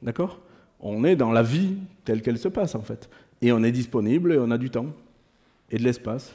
D'accord? 0.02 0.40
On 0.80 1.04
est 1.04 1.16
dans 1.16 1.32
la 1.32 1.44
vie 1.44 1.76
telle 2.06 2.22
qu'elle 2.22 2.38
se 2.38 2.48
passe 2.48 2.76
en 2.76 2.82
fait. 2.82 3.10
Et 3.42 3.52
on 3.52 3.64
est 3.64 3.72
disponible 3.72 4.34
et 4.34 4.38
on 4.38 4.52
a 4.52 4.58
du 4.58 4.70
temps. 4.70 4.88
Et 5.70 5.78
de 5.78 5.84
l'espace. 5.84 6.34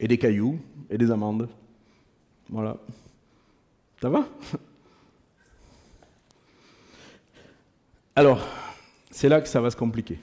Et 0.00 0.08
des 0.08 0.18
cailloux. 0.18 0.58
Et 0.90 0.98
des 0.98 1.10
amandes. 1.10 1.48
Voilà. 2.50 2.76
Ça 4.00 4.10
va? 4.10 4.26
Alors, 8.14 8.46
c'est 9.10 9.30
là 9.30 9.40
que 9.40 9.48
ça 9.48 9.60
va 9.60 9.70
se 9.70 9.76
compliquer. 9.76 10.18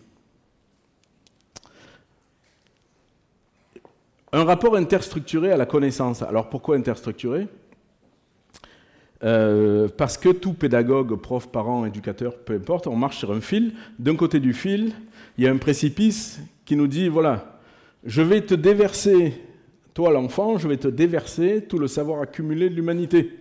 Un 4.32 4.44
rapport 4.44 4.76
interstructuré 4.76 5.52
à 5.52 5.58
la 5.58 5.66
connaissance. 5.66 6.22
Alors 6.22 6.50
pourquoi 6.50 6.76
interstructuré? 6.76 7.48
Euh, 9.24 9.88
Parce 9.98 10.18
que 10.20 10.30
tout 10.30 10.54
pédagogue, 10.54 11.16
prof, 11.16 11.48
parent, 11.48 11.84
éducateur, 11.88 12.38
peu 12.38 12.54
importe, 12.54 12.86
on 12.86 12.96
marche 12.96 13.18
sur 13.18 13.32
un 13.32 13.42
fil. 13.42 13.74
D'un 13.98 14.16
côté 14.16 14.40
du 14.40 14.54
fil, 14.54 14.94
il 15.40 15.46
y 15.46 15.48
a 15.48 15.52
un 15.52 15.58
précipice 15.58 16.40
qui 16.66 16.76
nous 16.76 16.86
dit, 16.86 17.08
voilà, 17.08 17.60
je 18.04 18.22
vais 18.22 18.42
te 18.42 18.54
déverser, 18.54 19.42
toi 19.96 20.12
l'enfant, 20.12 20.60
je 20.60 20.68
vais 20.68 20.78
te 20.78 20.88
déverser 20.88 21.66
tout 21.68 21.80
le 21.80 21.88
savoir 21.88 22.22
accumulé 22.22 22.70
de 22.70 22.76
l'humanité. 22.76 23.36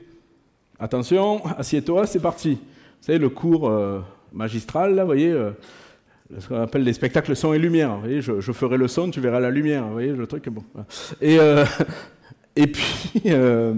Attention, 0.78 1.44
assieds-toi, 1.44 2.06
c'est 2.06 2.20
parti. 2.22 2.52
Vous 2.52 3.02
savez, 3.02 3.18
le 3.18 3.28
cours... 3.28 3.68
Euh, 3.68 4.00
magistral, 4.32 4.94
là, 4.94 5.02
vous 5.02 5.08
voyez, 5.08 5.30
euh, 5.30 5.50
ce 6.38 6.48
qu'on 6.48 6.60
appelle 6.60 6.84
les 6.84 6.92
spectacles 6.92 7.34
son 7.36 7.52
et 7.52 7.58
lumière. 7.58 7.96
Voyez, 7.98 8.20
je, 8.20 8.52
ferai 8.52 8.76
le 8.76 8.88
son, 8.88 9.10
tu 9.10 9.20
verras 9.20 9.40
la 9.40 9.50
lumière. 9.50 9.86
Vous 9.86 9.92
voyez, 9.92 10.12
le 10.12 10.26
truc, 10.26 10.48
bon. 10.48 10.64
Et, 11.20 11.38
euh, 11.38 11.64
et 12.56 12.66
puis, 12.66 13.22
euh, 13.26 13.74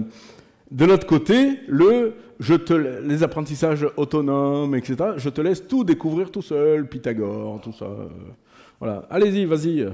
de 0.69 0.85
l'autre 0.85 1.07
côté, 1.07 1.59
le, 1.67 2.13
je 2.39 2.55
te, 2.55 2.73
les 2.73 3.23
apprentissages 3.23 3.87
autonomes, 3.97 4.75
etc., 4.75 5.11
je 5.17 5.29
te 5.29 5.41
laisse 5.41 5.67
tout 5.67 5.83
découvrir 5.83 6.31
tout 6.31 6.41
seul, 6.41 6.87
Pythagore, 6.87 7.61
tout 7.61 7.73
ça. 7.73 7.87
Voilà, 8.79 9.05
allez-y, 9.09 9.45
vas-y, 9.45 9.87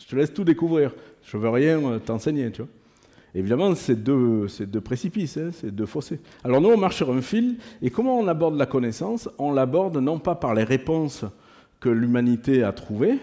je 0.00 0.06
te 0.06 0.16
laisse 0.16 0.32
tout 0.32 0.44
découvrir. 0.44 0.92
Je 1.22 1.36
veux 1.36 1.50
rien 1.50 1.98
t'enseigner, 2.04 2.50
tu 2.50 2.62
vois. 2.62 2.70
Évidemment, 3.34 3.74
c'est 3.74 3.94
deux, 3.94 4.46
précipices, 4.82 5.36
hein, 5.36 5.50
c'est 5.52 5.74
deux 5.74 5.86
fossés. 5.86 6.20
Alors 6.42 6.60
nous, 6.60 6.70
on 6.70 6.76
marche 6.76 6.96
sur 6.96 7.10
un 7.12 7.20
fil, 7.20 7.58
et 7.80 7.90
comment 7.90 8.18
on 8.18 8.26
aborde 8.26 8.56
la 8.56 8.66
connaissance? 8.66 9.28
On 9.38 9.52
l'aborde 9.52 9.98
non 9.98 10.18
pas 10.18 10.34
par 10.34 10.54
les 10.54 10.64
réponses 10.64 11.24
que 11.78 11.88
l'humanité 11.88 12.64
a 12.64 12.72
trouvées, 12.72 13.18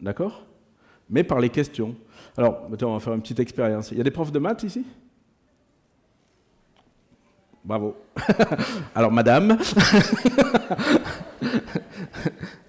d'accord? 0.00 0.44
Mais 1.08 1.22
par 1.22 1.40
les 1.40 1.48
questions. 1.48 1.94
Alors, 2.36 2.68
on 2.68 2.92
va 2.92 3.00
faire 3.00 3.14
une 3.14 3.22
petite 3.22 3.40
expérience. 3.40 3.90
Il 3.92 3.98
y 3.98 4.00
a 4.00 4.04
des 4.04 4.10
profs 4.10 4.32
de 4.32 4.38
maths 4.38 4.62
ici? 4.64 4.84
Bravo. 7.64 7.96
Alors, 8.94 9.12
madame. 9.12 9.58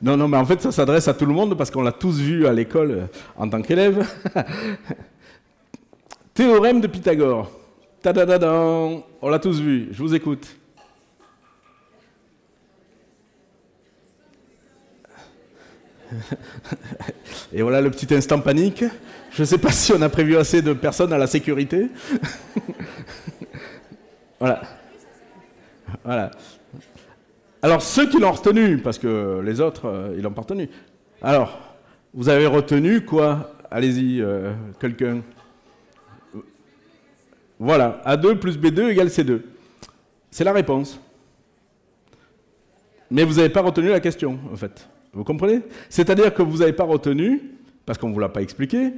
non, 0.01 0.17
non, 0.17 0.27
mais 0.27 0.37
en 0.37 0.45
fait, 0.45 0.61
ça 0.61 0.71
s'adresse 0.71 1.07
à 1.07 1.13
tout 1.13 1.25
le 1.25 1.33
monde 1.33 1.57
parce 1.57 1.71
qu'on 1.71 1.81
l'a 1.81 1.91
tous 1.91 2.19
vu 2.19 2.45
à 2.45 2.53
l'école 2.53 3.07
en 3.37 3.47
tant 3.47 3.61
qu'élève. 3.61 4.05
Théorème 6.41 6.81
de 6.81 6.87
Pythagore. 6.87 7.51
On 8.03 9.29
l'a 9.29 9.37
tous 9.37 9.61
vu. 9.61 9.89
Je 9.91 10.01
vous 10.01 10.15
écoute. 10.15 10.55
Et 17.53 17.61
voilà 17.61 17.79
le 17.79 17.91
petit 17.91 18.11
instant 18.15 18.39
panique. 18.39 18.83
Je 19.29 19.41
ne 19.43 19.45
sais 19.45 19.59
pas 19.59 19.69
si 19.69 19.93
on 19.93 20.01
a 20.01 20.09
prévu 20.09 20.35
assez 20.35 20.63
de 20.63 20.73
personnes 20.73 21.13
à 21.13 21.19
la 21.19 21.27
sécurité. 21.27 21.89
voilà. 24.39 24.63
Voilà. 26.03 26.31
Alors, 27.61 27.83
ceux 27.83 28.09
qui 28.09 28.19
l'ont 28.19 28.31
retenu, 28.31 28.79
parce 28.79 28.97
que 28.97 29.41
les 29.45 29.61
autres, 29.61 29.85
euh, 29.85 30.15
ils 30.17 30.23
l'ont 30.23 30.33
pas 30.33 30.41
retenu. 30.41 30.67
Alors, 31.21 31.75
vous 32.15 32.29
avez 32.29 32.47
retenu 32.47 33.05
quoi? 33.05 33.53
Allez-y, 33.69 34.23
euh, 34.23 34.53
quelqu'un. 34.79 35.21
Voilà, 37.63 38.01
A2 38.07 38.39
plus 38.39 38.57
B2 38.57 38.89
égale 38.89 39.09
C2. 39.09 39.39
C'est 40.31 40.43
la 40.43 40.51
réponse. 40.51 40.99
Mais 43.11 43.23
vous 43.23 43.35
n'avez 43.35 43.49
pas 43.49 43.61
retenu 43.61 43.89
la 43.89 43.99
question, 43.99 44.39
en 44.51 44.55
fait. 44.55 44.89
Vous 45.13 45.23
comprenez? 45.23 45.61
C'est-à-dire 45.87 46.33
que 46.33 46.41
vous 46.41 46.57
n'avez 46.57 46.73
pas 46.73 46.85
retenu, 46.85 47.39
parce 47.85 47.99
qu'on 47.99 48.09
ne 48.09 48.15
vous 48.15 48.19
l'a 48.19 48.29
pas 48.29 48.41
expliqué, 48.41 48.93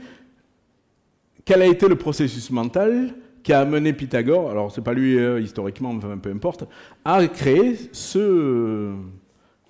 quel 1.43 1.61
a 1.61 1.65
été 1.65 1.89
le 1.89 1.97
processus 1.97 2.51
mental 2.51 3.13
qui 3.43 3.51
a 3.51 3.59
amené 3.59 3.91
Pythagore, 3.91 4.49
alors 4.49 4.71
c'est 4.71 4.81
pas 4.81 4.93
lui 4.93 5.19
euh, 5.19 5.41
historiquement, 5.41 5.89
enfin, 5.89 6.17
peu 6.17 6.31
importe, 6.31 6.63
à 7.03 7.27
créer 7.27 7.77
ce... 7.91 8.93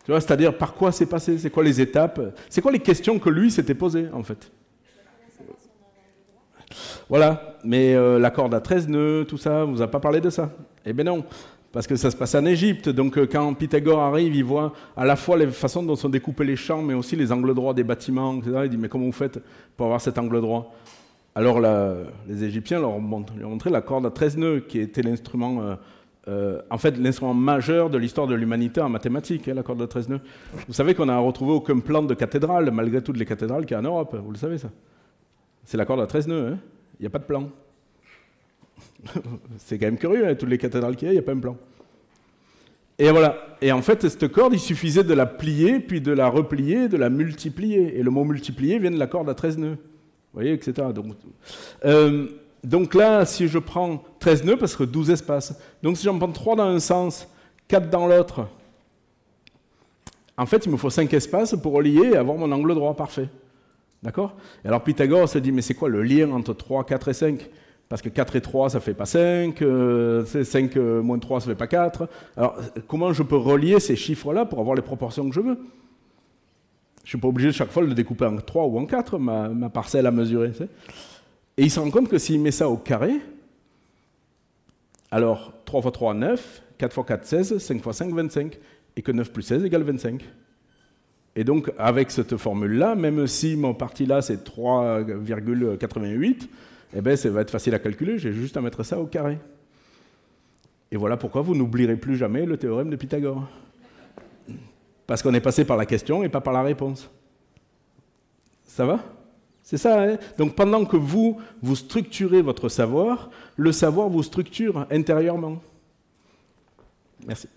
C'est-à-dire 0.05 0.55
par 0.55 0.75
quoi 0.75 0.91
c'est 0.91 1.07
passé, 1.07 1.39
c'est 1.39 1.49
quoi 1.49 1.63
les 1.63 1.81
étapes, 1.81 2.21
c'est 2.47 2.61
quoi 2.61 2.71
les 2.71 2.77
questions 2.77 3.17
que 3.17 3.29
lui 3.31 3.49
s'était 3.49 3.73
posées 3.73 4.09
en 4.13 4.21
fait. 4.21 4.51
Voilà, 7.09 7.57
mais 7.63 7.95
euh, 7.95 8.19
la 8.19 8.31
corde 8.31 8.53
à 8.53 8.61
13 8.61 8.87
nœuds, 8.87 9.25
tout 9.27 9.37
ça, 9.37 9.63
vous 9.63 9.81
a 9.81 9.87
pas 9.87 9.99
parlé 9.99 10.21
de 10.21 10.29
ça? 10.29 10.51
Eh 10.85 10.93
bien 10.93 11.05
non, 11.05 11.23
parce 11.71 11.87
que 11.87 11.95
ça 11.95 12.11
se 12.11 12.15
passe 12.15 12.35
en 12.35 12.45
Égypte. 12.45 12.89
Donc 12.89 13.17
euh, 13.17 13.27
quand 13.31 13.53
Pythagore 13.53 13.99
arrive, 14.01 14.35
il 14.35 14.43
voit 14.43 14.73
à 14.95 15.05
la 15.05 15.15
fois 15.15 15.37
les 15.37 15.47
façons 15.47 15.83
dont 15.83 15.95
sont 15.95 16.09
découpés 16.09 16.45
les 16.45 16.55
champs, 16.55 16.81
mais 16.81 16.93
aussi 16.93 17.15
les 17.15 17.31
angles 17.31 17.53
droits 17.53 17.73
des 17.73 17.83
bâtiments, 17.83 18.35
etc. 18.37 18.61
Il 18.65 18.69
dit 18.69 18.77
mais 18.77 18.89
comment 18.89 19.05
vous 19.05 19.11
faites 19.11 19.39
pour 19.77 19.87
avoir 19.87 20.01
cet 20.01 20.17
angle 20.17 20.41
droit? 20.41 20.73
Alors 21.35 21.59
les 21.59 22.43
Égyptiens 22.43 22.79
leur 22.79 22.91
ont, 22.91 23.01
montré 23.01 23.69
la 23.69 23.81
corde 23.81 24.05
à 24.05 24.11
13 24.11 24.37
nœuds, 24.37 24.59
qui 24.67 24.79
était 24.79 25.01
l'instrument... 25.01 25.77
Euh, 26.27 26.61
en 26.69 26.77
fait, 26.77 26.97
l'instrument 26.97 27.33
majeur 27.33 27.89
de 27.89 27.97
l'histoire 27.97 28.27
de 28.27 28.35
l'humanité 28.35 28.79
en 28.79 28.89
mathématiques, 28.89 29.47
hein, 29.49 29.55
la 29.55 29.63
corde 29.63 29.81
à 29.81 29.87
13 29.87 30.09
nœuds. 30.09 30.21
Vous 30.67 30.73
savez 30.73 30.95
qu'on 30.95 31.07
n'a 31.07 31.17
retrouvé 31.17 31.51
aucun 31.51 31.79
plan 31.79 32.01
de 32.01 32.13
cathédrale, 32.13 32.71
malgré 32.71 33.01
toutes 33.01 33.17
les 33.17 33.25
cathédrales 33.25 33.65
qu'il 33.65 33.73
y 33.73 33.75
a 33.75 33.79
en 33.79 33.83
Europe. 33.83 34.15
Vous 34.23 34.31
le 34.31 34.37
savez, 34.37 34.57
ça? 34.57 34.69
C'est 35.65 35.77
la 35.77 35.85
corde 35.85 36.01
à 36.01 36.07
13 36.07 36.27
nœuds. 36.27 36.47
Hein 36.53 36.59
il 36.99 37.03
n'y 37.03 37.07
a 37.07 37.09
pas 37.09 37.19
de 37.19 37.25
plan. 37.25 37.49
c'est 39.57 39.77
quand 39.77 39.85
même 39.85 39.97
curieux, 39.97 40.27
hein, 40.27 40.35
toutes 40.35 40.49
les 40.49 40.57
cathédrales 40.57 40.95
qu'il 40.95 41.07
y 41.07 41.09
a, 41.09 41.13
il 41.13 41.15
n'y 41.15 41.19
a 41.19 41.23
pas 41.23 41.33
un 41.33 41.39
plan. 41.39 41.57
Et 42.97 43.09
voilà. 43.09 43.57
Et 43.61 43.71
en 43.71 43.81
fait, 43.81 44.07
cette 44.07 44.27
corde, 44.29 44.53
il 44.53 44.59
suffisait 44.59 45.03
de 45.03 45.13
la 45.13 45.25
plier, 45.25 45.79
puis 45.79 45.99
de 45.99 46.11
la 46.11 46.29
replier, 46.29 46.87
de 46.87 46.97
la 46.97 47.09
multiplier. 47.09 47.97
Et 47.97 48.03
le 48.03 48.11
mot 48.11 48.23
multiplier 48.23 48.79
vient 48.79 48.91
de 48.91 48.99
la 48.99 49.07
corde 49.07 49.29
à 49.29 49.33
13 49.33 49.57
nœuds. 49.57 49.77
Vous 49.77 50.39
voyez, 50.39 50.53
etc. 50.53 50.87
Donc, 50.93 51.15
euh, 51.85 52.27
donc 52.63 52.93
là, 52.93 53.25
si 53.25 53.47
je 53.47 53.59
prends 53.59 54.03
13 54.19 54.45
nœuds, 54.45 54.57
parce 54.57 54.75
que 54.75 54.83
12 54.83 55.09
espaces. 55.09 55.59
Donc 55.81 55.97
si 55.97 56.05
j'en 56.05 56.17
prends 56.17 56.31
3 56.31 56.55
dans 56.55 56.67
un 56.67 56.79
sens, 56.79 57.27
4 57.67 57.89
dans 57.89 58.07
l'autre, 58.07 58.47
en 60.37 60.45
fait, 60.45 60.65
il 60.65 60.71
me 60.71 60.77
faut 60.77 60.89
5 60.89 61.13
espaces 61.13 61.55
pour 61.61 61.73
relier 61.73 62.11
et 62.13 62.15
avoir 62.15 62.37
mon 62.37 62.51
angle 62.51 62.73
droit 62.73 62.95
parfait. 62.95 63.27
D'accord? 64.03 64.35
Alors 64.65 64.83
Pythagore 64.83 65.29
se 65.29 65.37
dit, 65.39 65.53
mais 65.53 65.61
c'est 65.61 65.73
quoi 65.73 65.87
le 65.87 66.03
lien 66.03 66.29
entre 66.31 66.53
3, 66.53 66.85
4 66.85 67.07
et 67.07 67.13
5 67.13 67.49
Parce 67.87 68.01
que 68.01 68.09
4 68.09 68.35
et 68.35 68.41
3, 68.41 68.69
ça 68.71 68.81
fait 68.81 68.93
pas 68.93 69.05
5, 69.05 69.61
euh, 69.61 70.25
5 70.25 70.75
euh, 70.75 71.01
moins 71.01 71.17
3, 71.17 71.39
ça 71.39 71.47
fait 71.47 71.55
pas 71.55 71.67
4. 71.67 72.09
Alors, 72.35 72.57
comment 72.87 73.13
je 73.13 73.23
peux 73.23 73.37
relier 73.37 73.79
ces 73.79 73.95
chiffres-là 73.95 74.45
pour 74.45 74.59
avoir 74.59 74.75
les 74.75 74.81
proportions 74.81 75.27
que 75.29 75.33
je 75.33 75.39
veux? 75.39 75.57
Je 77.05 77.09
suis 77.09 77.17
pas 77.17 77.29
obligé 77.29 77.53
chaque 77.53 77.71
fois 77.71 77.81
de 77.83 77.87
le 77.87 77.93
découper 77.93 78.25
en 78.25 78.35
3 78.35 78.65
ou 78.65 78.77
en 78.77 78.85
4, 78.85 79.17
ma, 79.19 79.47
ma 79.47 79.69
parcelle 79.69 80.05
à 80.05 80.11
mesurer. 80.11 80.51
Et 81.57 81.63
il 81.63 81.71
se 81.71 81.79
rend 81.79 81.89
compte 81.89 82.09
que 82.09 82.17
s'il 82.17 82.41
met 82.41 82.51
ça 82.51 82.67
au 82.67 82.75
carré, 82.75 83.13
alors 85.11 85.53
3 85.63 85.81
x 85.81 85.91
3, 85.93 86.13
9, 86.13 86.61
4 86.77 86.97
x 86.99 87.07
4, 87.07 87.25
16, 87.25 87.57
5 87.57 87.77
x 87.77 87.97
5, 87.97 88.13
25, 88.13 88.59
et 88.97 89.01
que 89.01 89.11
9 89.13 89.31
plus 89.31 89.43
16 89.43 89.63
égale 89.63 89.83
25. 89.83 90.23
Et 91.35 91.43
donc, 91.43 91.71
avec 91.77 92.11
cette 92.11 92.37
formule-là, 92.37 92.95
même 92.95 93.25
si 93.27 93.55
mon 93.55 93.73
parti 93.73 94.05
là, 94.05 94.21
c'est 94.21 94.47
3,88, 94.47 96.47
eh 96.95 97.01
ben, 97.01 97.17
ça 97.17 97.29
va 97.29 97.41
être 97.41 97.49
facile 97.49 97.73
à 97.73 97.79
calculer, 97.79 98.19
j'ai 98.19 98.33
juste 98.33 98.55
à 98.55 98.61
mettre 98.61 98.83
ça 98.83 98.99
au 98.99 99.05
carré. 99.05 99.39
Et 100.91 100.97
voilà 100.97 101.17
pourquoi 101.17 101.41
vous 101.41 101.55
n'oublierez 101.55 101.95
plus 101.95 102.17
jamais 102.17 102.45
le 102.45 102.57
théorème 102.57 102.91
de 102.91 102.95
Pythagore. 102.95 103.47
Parce 105.07 105.23
qu'on 105.23 105.33
est 105.33 105.41
passé 105.41 105.65
par 105.65 105.75
la 105.75 105.87
question 105.87 106.23
et 106.23 106.29
pas 106.29 106.39
par 106.39 106.53
la 106.53 106.61
réponse. 106.61 107.09
Ça 108.67 108.85
va? 108.85 108.99
C'est 109.63 109.77
ça, 109.77 110.03
hein? 110.03 110.17
Donc 110.37 110.55
pendant 110.55 110.85
que 110.85 110.97
vous, 110.97 111.39
vous 111.61 111.75
structurez 111.75 112.41
votre 112.41 112.69
savoir, 112.69 113.29
le 113.55 113.71
savoir 113.71 114.09
vous 114.09 114.21
structure 114.21 114.85
intérieurement. 114.91 115.61
Merci. 117.25 117.47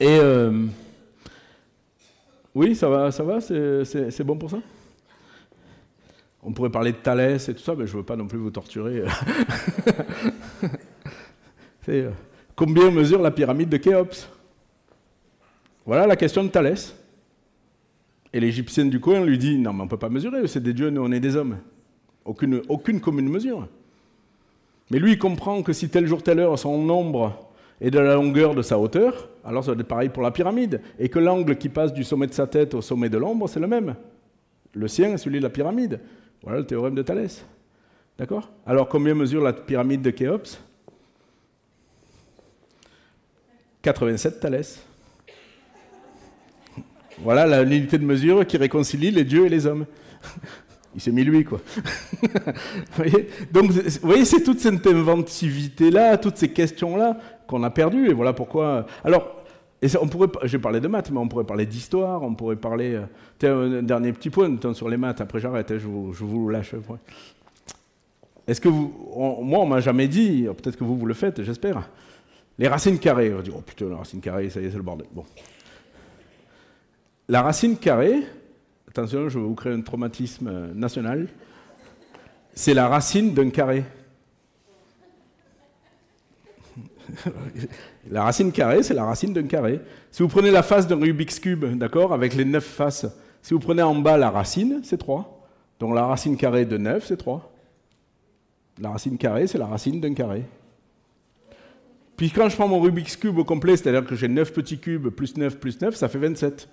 Et 0.00 0.18
euh, 0.18 0.66
oui, 2.54 2.74
ça 2.74 2.88
va, 2.88 3.10
ça 3.10 3.22
va, 3.22 3.40
c'est 3.40 4.24
bon 4.24 4.36
pour 4.36 4.50
ça? 4.50 4.58
On 6.42 6.52
pourrait 6.52 6.70
parler 6.70 6.92
de 6.92 6.98
Thalès 6.98 7.48
et 7.48 7.54
tout 7.54 7.62
ça, 7.62 7.74
mais 7.74 7.86
je 7.86 7.92
ne 7.92 7.98
veux 7.98 8.04
pas 8.04 8.16
non 8.16 8.26
plus 8.26 8.38
vous 8.38 8.50
torturer. 8.50 9.04
Euh, 11.86 12.10
combien 12.56 12.90
mesure 12.90 13.20
la 13.20 13.30
pyramide 13.30 13.68
de 13.68 13.76
Khéops? 13.76 14.26
Voilà 15.84 16.06
la 16.06 16.16
question 16.16 16.42
de 16.42 16.48
Thalès. 16.48 16.96
Et 18.32 18.40
l'Égyptienne 18.40 18.88
du 18.88 19.00
coin 19.00 19.22
lui 19.22 19.36
dit 19.36 19.58
Non, 19.58 19.74
mais 19.74 19.82
on 19.82 19.84
ne 19.84 19.90
peut 19.90 19.98
pas 19.98 20.08
mesurer, 20.08 20.46
c'est 20.46 20.62
des 20.62 20.72
dieux, 20.72 20.88
nous 20.88 21.02
on 21.02 21.12
est 21.12 21.20
des 21.20 21.36
hommes. 21.36 21.58
Aucune, 22.24 22.62
aucune 22.70 23.02
commune 23.02 23.28
mesure. 23.28 23.68
Mais 24.90 24.98
lui, 24.98 25.12
il 25.12 25.18
comprend 25.18 25.62
que 25.62 25.72
si 25.72 25.88
tel 25.88 26.06
jour, 26.06 26.22
telle 26.22 26.40
heure, 26.40 26.58
son 26.58 26.78
nombre 26.82 27.50
et 27.80 27.90
de 27.90 27.98
la 27.98 28.14
longueur 28.14 28.54
de 28.54 28.62
sa 28.62 28.78
hauteur, 28.78 29.28
alors 29.44 29.64
ça 29.64 29.72
va 29.72 29.80
être 29.80 29.86
pareil 29.86 30.08
pour 30.08 30.22
la 30.22 30.30
pyramide, 30.30 30.80
et 30.98 31.08
que 31.08 31.18
l'angle 31.18 31.56
qui 31.56 31.68
passe 31.68 31.92
du 31.92 32.04
sommet 32.04 32.26
de 32.26 32.32
sa 32.32 32.46
tête 32.46 32.74
au 32.74 32.82
sommet 32.82 33.08
de 33.08 33.18
l'ombre, 33.18 33.48
c'est 33.48 33.60
le 33.60 33.66
même. 33.66 33.94
Le 34.72 34.88
sien 34.88 35.12
est 35.12 35.18
celui 35.18 35.38
de 35.38 35.42
la 35.42 35.50
pyramide. 35.50 36.00
Voilà 36.42 36.58
le 36.58 36.66
théorème 36.66 36.94
de 36.94 37.02
Thalès. 37.02 37.44
D'accord? 38.18 38.50
Alors 38.66 38.88
combien 38.88 39.14
mesure 39.14 39.42
la 39.42 39.52
pyramide 39.52 40.02
de 40.02 40.10
Khéops? 40.10 40.60
87 43.82 44.40
Thalès. 44.40 44.82
Voilà 47.18 47.62
l'unité 47.62 47.98
de 47.98 48.04
mesure 48.04 48.46
qui 48.46 48.56
réconcilie 48.56 49.10
les 49.10 49.24
dieux 49.24 49.46
et 49.46 49.48
les 49.48 49.66
hommes. 49.66 49.86
Il 50.94 51.00
s'est 51.00 51.10
mis 51.10 51.24
lui, 51.24 51.44
quoi. 51.44 51.60
vous 52.22 52.28
voyez 52.96 53.28
Donc, 53.52 53.70
vous 53.70 53.82
voyez, 54.02 54.24
c'est 54.24 54.42
toute 54.42 54.60
cette 54.60 54.86
inventivité-là, 54.86 56.18
toutes 56.18 56.36
ces 56.36 56.52
questions-là 56.52 57.18
qu'on 57.46 57.62
a 57.62 57.70
perdues. 57.70 58.10
Et 58.10 58.12
voilà 58.12 58.32
pourquoi. 58.32 58.86
Alors, 59.02 59.44
et 59.82 59.88
on 60.00 60.06
pourrait, 60.06 60.28
j'ai 60.44 60.58
parlé 60.58 60.80
de 60.80 60.88
maths, 60.88 61.10
mais 61.10 61.18
on 61.18 61.28
pourrait 61.28 61.44
parler 61.44 61.66
d'histoire, 61.66 62.22
on 62.22 62.34
pourrait 62.34 62.56
parler. 62.56 62.94
Euh, 63.42 63.78
un 63.78 63.82
dernier 63.82 64.12
petit 64.12 64.30
point 64.30 64.56
sur 64.72 64.88
les 64.88 64.96
maths, 64.96 65.20
après 65.20 65.40
j'arrête, 65.40 65.70
hein, 65.70 65.76
je, 65.78 65.86
vous, 65.86 66.14
je 66.14 66.24
vous 66.24 66.48
lâche. 66.48 66.74
Est-ce 68.46 68.60
que 68.60 68.68
vous. 68.68 68.90
moi, 69.42 69.60
on 69.60 69.66
m'a 69.66 69.80
jamais 69.80 70.08
dit, 70.08 70.46
peut-être 70.56 70.76
que 70.76 70.84
vous, 70.84 70.96
vous 70.96 71.04
le 71.04 71.12
faites, 71.12 71.42
j'espère. 71.42 71.90
Les 72.58 72.68
racines 72.68 72.98
carrées. 72.98 73.34
On 73.34 73.42
dit, 73.42 73.50
oh 73.54 73.60
putain, 73.60 73.90
la 73.90 73.96
racine 73.96 74.20
carrée, 74.20 74.48
ça 74.48 74.60
y 74.60 74.64
est, 74.64 74.70
c'est 74.70 74.76
le 74.76 74.82
bordel. 74.82 75.06
Bon. 75.12 75.24
La 77.28 77.42
racine 77.42 77.76
carrée, 77.76 78.22
attention, 78.96 79.28
je 79.28 79.40
vais 79.40 79.44
vous 79.44 79.56
créer 79.56 79.72
un 79.72 79.80
traumatisme 79.80 80.46
euh, 80.46 80.72
national, 80.72 81.26
c'est 82.52 82.74
la 82.74 82.86
racine 82.86 83.34
d'un 83.34 83.50
carré. 83.50 83.82
la 88.10 88.22
racine 88.22 88.52
carrée, 88.52 88.84
c'est 88.84 88.94
la 88.94 89.04
racine 89.04 89.32
d'un 89.32 89.48
carré. 89.48 89.80
Si 90.12 90.22
vous 90.22 90.28
prenez 90.28 90.52
la 90.52 90.62
face 90.62 90.86
d'un 90.86 91.00
Rubik's 91.00 91.40
Cube, 91.40 91.64
d'accord, 91.76 92.12
avec 92.12 92.34
les 92.34 92.44
neuf 92.44 92.64
faces, 92.64 93.06
si 93.42 93.52
vous 93.52 93.58
prenez 93.58 93.82
en 93.82 93.96
bas 93.96 94.16
la 94.16 94.30
racine, 94.30 94.80
c'est 94.84 94.98
3. 94.98 95.44
Donc 95.80 95.92
la 95.96 96.06
racine 96.06 96.36
carrée 96.36 96.64
de 96.64 96.78
9, 96.78 97.04
c'est 97.04 97.16
3. 97.16 97.52
La 98.78 98.90
racine 98.90 99.18
carrée, 99.18 99.48
c'est 99.48 99.58
la 99.58 99.66
racine 99.66 100.00
d'un 100.00 100.14
carré. 100.14 100.44
Puis 102.16 102.30
quand 102.30 102.48
je 102.48 102.54
prends 102.54 102.68
mon 102.68 102.80
Rubik's 102.80 103.16
Cube 103.16 103.38
au 103.38 103.44
complet, 103.44 103.76
c'est-à-dire 103.76 104.06
que 104.06 104.14
j'ai 104.14 104.28
9 104.28 104.52
petits 104.52 104.78
cubes 104.78 105.08
plus 105.08 105.36
9 105.36 105.58
plus 105.58 105.80
9, 105.80 105.96
ça 105.96 106.08
fait 106.08 106.18
27. 106.18 106.68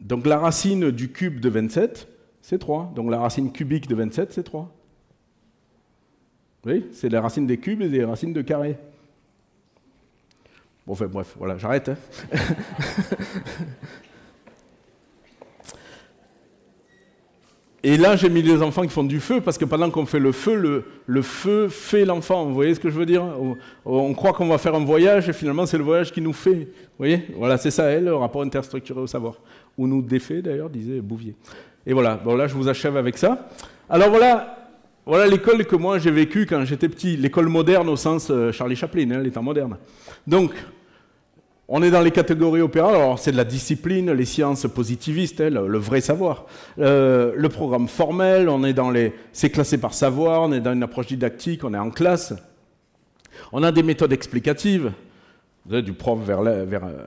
Donc 0.00 0.26
la 0.26 0.38
racine 0.38 0.90
du 0.90 1.10
cube 1.10 1.40
de 1.40 1.48
27, 1.48 2.08
c'est 2.42 2.58
3. 2.58 2.92
Donc 2.94 3.10
la 3.10 3.18
racine 3.18 3.52
cubique 3.52 3.86
de 3.88 3.94
27, 3.94 4.32
c'est 4.32 4.42
3. 4.42 4.74
Oui, 6.66 6.86
c'est 6.92 7.08
la 7.08 7.20
racine 7.20 7.46
des 7.46 7.58
cubes 7.58 7.82
et 7.82 7.88
des 7.88 8.04
racines 8.04 8.32
de 8.32 8.42
carrés. 8.42 8.76
Bon, 10.86 10.92
enfin 10.92 11.06
bref, 11.06 11.34
voilà, 11.38 11.56
j'arrête. 11.58 11.88
Hein. 11.88 11.96
Et 17.82 17.96
là, 17.96 18.14
j'ai 18.14 18.28
mis 18.28 18.42
les 18.42 18.60
enfants 18.60 18.82
qui 18.82 18.90
font 18.90 19.04
du 19.04 19.20
feu, 19.20 19.40
parce 19.40 19.56
que 19.56 19.64
pendant 19.64 19.90
qu'on 19.90 20.04
fait 20.04 20.18
le 20.18 20.32
feu, 20.32 20.84
le, 21.06 21.22
feu 21.22 21.68
fait 21.68 22.04
l'enfant. 22.04 22.44
Vous 22.44 22.52
voyez 22.54 22.74
ce 22.74 22.80
que 22.80 22.90
je 22.90 22.98
veux 22.98 23.06
dire? 23.06 23.24
On, 23.86 24.12
croit 24.12 24.34
qu'on 24.34 24.48
va 24.48 24.58
faire 24.58 24.74
un 24.74 24.84
voyage, 24.84 25.30
et 25.30 25.32
finalement, 25.32 25.64
c'est 25.64 25.78
le 25.78 25.84
voyage 25.84 26.12
qui 26.12 26.20
nous 26.20 26.34
fait. 26.34 26.50
Vous 26.54 26.98
voyez? 26.98 27.24
Voilà, 27.36 27.56
c'est 27.56 27.70
ça, 27.70 27.84
elle, 27.84 28.04
le 28.04 28.14
rapport 28.14 28.42
interstructuré 28.42 29.00
au 29.00 29.06
savoir 29.06 29.36
ou 29.80 29.86
nous 29.86 30.02
défait 30.02 30.42
d'ailleurs, 30.42 30.68
disait 30.68 31.00
Bouvier. 31.00 31.34
Et 31.86 31.94
voilà, 31.94 32.16
bon 32.16 32.36
là 32.36 32.46
je 32.46 32.54
vous 32.54 32.68
achève 32.68 32.96
avec 32.96 33.16
ça. 33.16 33.48
Alors 33.88 34.10
voilà, 34.10 34.68
voilà 35.06 35.26
l'école 35.26 35.64
que 35.64 35.74
moi 35.74 35.98
j'ai 35.98 36.10
vécue 36.10 36.46
quand 36.46 36.64
j'étais 36.66 36.88
petit, 36.88 37.16
l'école 37.16 37.48
moderne 37.48 37.88
au 37.88 37.96
sens 37.96 38.28
euh, 38.30 38.52
Charlie 38.52 38.76
Chaplin, 38.76 39.10
hein, 39.10 39.22
l'état 39.22 39.40
moderne. 39.40 39.78
Donc, 40.26 40.52
on 41.72 41.84
est 41.84 41.92
dans 41.92 42.00
les 42.00 42.10
catégories 42.10 42.62
opérales, 42.62 42.96
alors 42.96 43.20
c'est 43.20 43.30
de 43.30 43.36
la 43.36 43.44
discipline, 43.44 44.10
les 44.10 44.24
sciences 44.24 44.66
positivistes, 44.66 45.40
hein, 45.40 45.50
le, 45.50 45.78
vrai 45.78 46.00
savoir. 46.00 46.46
Euh, 46.80 47.32
le 47.36 47.48
programme 47.48 47.86
formel, 47.86 48.48
on 48.48 48.64
est 48.64 48.72
dans 48.72 48.90
les, 48.90 49.14
c'est 49.32 49.50
classé 49.50 49.78
par 49.78 49.94
savoir, 49.94 50.42
on 50.42 50.52
est 50.52 50.58
dans 50.58 50.72
une 50.72 50.82
approche 50.82 51.06
didactique, 51.06 51.62
on 51.62 51.72
est 51.72 51.78
en 51.78 51.90
classe. 51.90 52.34
On 53.52 53.62
a 53.62 53.70
des 53.70 53.84
méthodes 53.84 54.12
explicatives, 54.12 54.90
du 55.64 55.92
prof 55.92 56.18
vers 56.24 56.42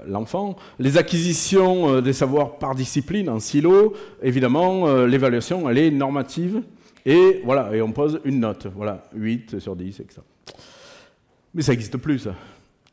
l'enfant. 0.08 0.56
Les 0.80 0.98
acquisitions 0.98 1.96
euh, 1.96 2.02
des 2.02 2.14
savoirs 2.14 2.58
par 2.58 2.74
discipline, 2.74 3.30
en 3.30 3.42
silo, 3.42 3.94
évidemment, 4.22 4.88
euh, 4.88 5.08
l'évaluation, 5.08 5.70
elle 5.70 5.78
est 5.78 5.92
normative. 5.92 6.62
Et 7.06 7.42
voilà, 7.44 7.76
et 7.76 7.82
on 7.82 7.92
pose 7.92 8.22
une 8.24 8.40
note, 8.40 8.68
voilà, 8.74 9.04
8 9.14 9.60
sur 9.60 9.76
10, 9.76 10.00
etc. 10.00 10.22
Mais 11.54 11.64
ça 11.64 11.74
n'existe 11.74 11.98
plus, 11.98 12.20
ça. 12.20 12.34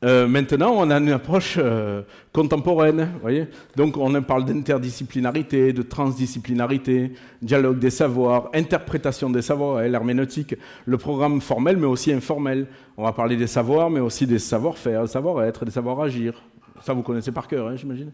Euh, 0.02 0.26
maintenant, 0.26 0.72
on 0.76 0.90
a 0.90 0.98
une 0.98 1.10
approche 1.10 1.56
euh, 1.58 2.02
contemporaine, 2.32 3.10
voyez. 3.20 3.48
Donc, 3.76 3.98
on 3.98 4.22
parle 4.22 4.46
d'interdisciplinarité, 4.46 5.74
de 5.74 5.82
transdisciplinarité, 5.82 7.12
dialogue 7.42 7.78
des 7.78 7.90
savoirs, 7.90 8.48
interprétation 8.54 9.28
des 9.28 9.42
savoirs, 9.42 9.82
l'herméneutique, 9.82 10.54
le 10.86 10.96
programme 10.96 11.42
formel, 11.42 11.76
mais 11.76 11.86
aussi 11.86 12.12
informel. 12.12 12.66
On 12.96 13.04
va 13.04 13.12
parler 13.12 13.36
des 13.36 13.46
savoirs, 13.46 13.90
mais 13.90 14.00
aussi 14.00 14.26
des 14.26 14.38
savoir-faire, 14.38 15.06
savoir-être, 15.06 15.66
des 15.66 15.70
savoir-agir. 15.70 16.42
Ça, 16.80 16.94
vous 16.94 17.02
connaissez 17.02 17.30
par 17.30 17.46
cœur, 17.46 17.68
hein, 17.68 17.76
j'imagine. 17.76 18.10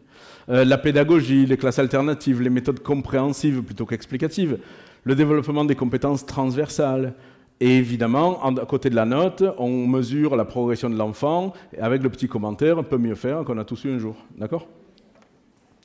Euh, 0.48 0.64
la 0.64 0.78
pédagogie, 0.78 1.46
les 1.46 1.56
classes 1.56 1.78
alternatives, 1.78 2.42
les 2.42 2.50
méthodes 2.50 2.80
compréhensives 2.80 3.62
plutôt 3.62 3.86
qu'explicatives, 3.86 4.58
le 5.04 5.14
développement 5.14 5.64
des 5.64 5.76
compétences 5.76 6.26
transversales, 6.26 7.14
et 7.60 7.78
évidemment, 7.78 8.42
à 8.44 8.66
côté 8.66 8.90
de 8.90 8.94
la 8.94 9.06
note, 9.06 9.42
on 9.58 9.86
mesure 9.86 10.36
la 10.36 10.44
progression 10.44 10.90
de 10.90 10.96
l'enfant 10.96 11.54
avec 11.80 12.02
le 12.02 12.10
petit 12.10 12.28
commentaire, 12.28 12.78
on 12.78 12.82
peut 12.82 12.98
mieux 12.98 13.14
faire 13.14 13.44
qu'on 13.44 13.56
a 13.58 13.64
tous 13.64 13.84
eu 13.84 13.92
un 13.92 13.98
jour. 13.98 14.16
D'accord? 14.36 14.66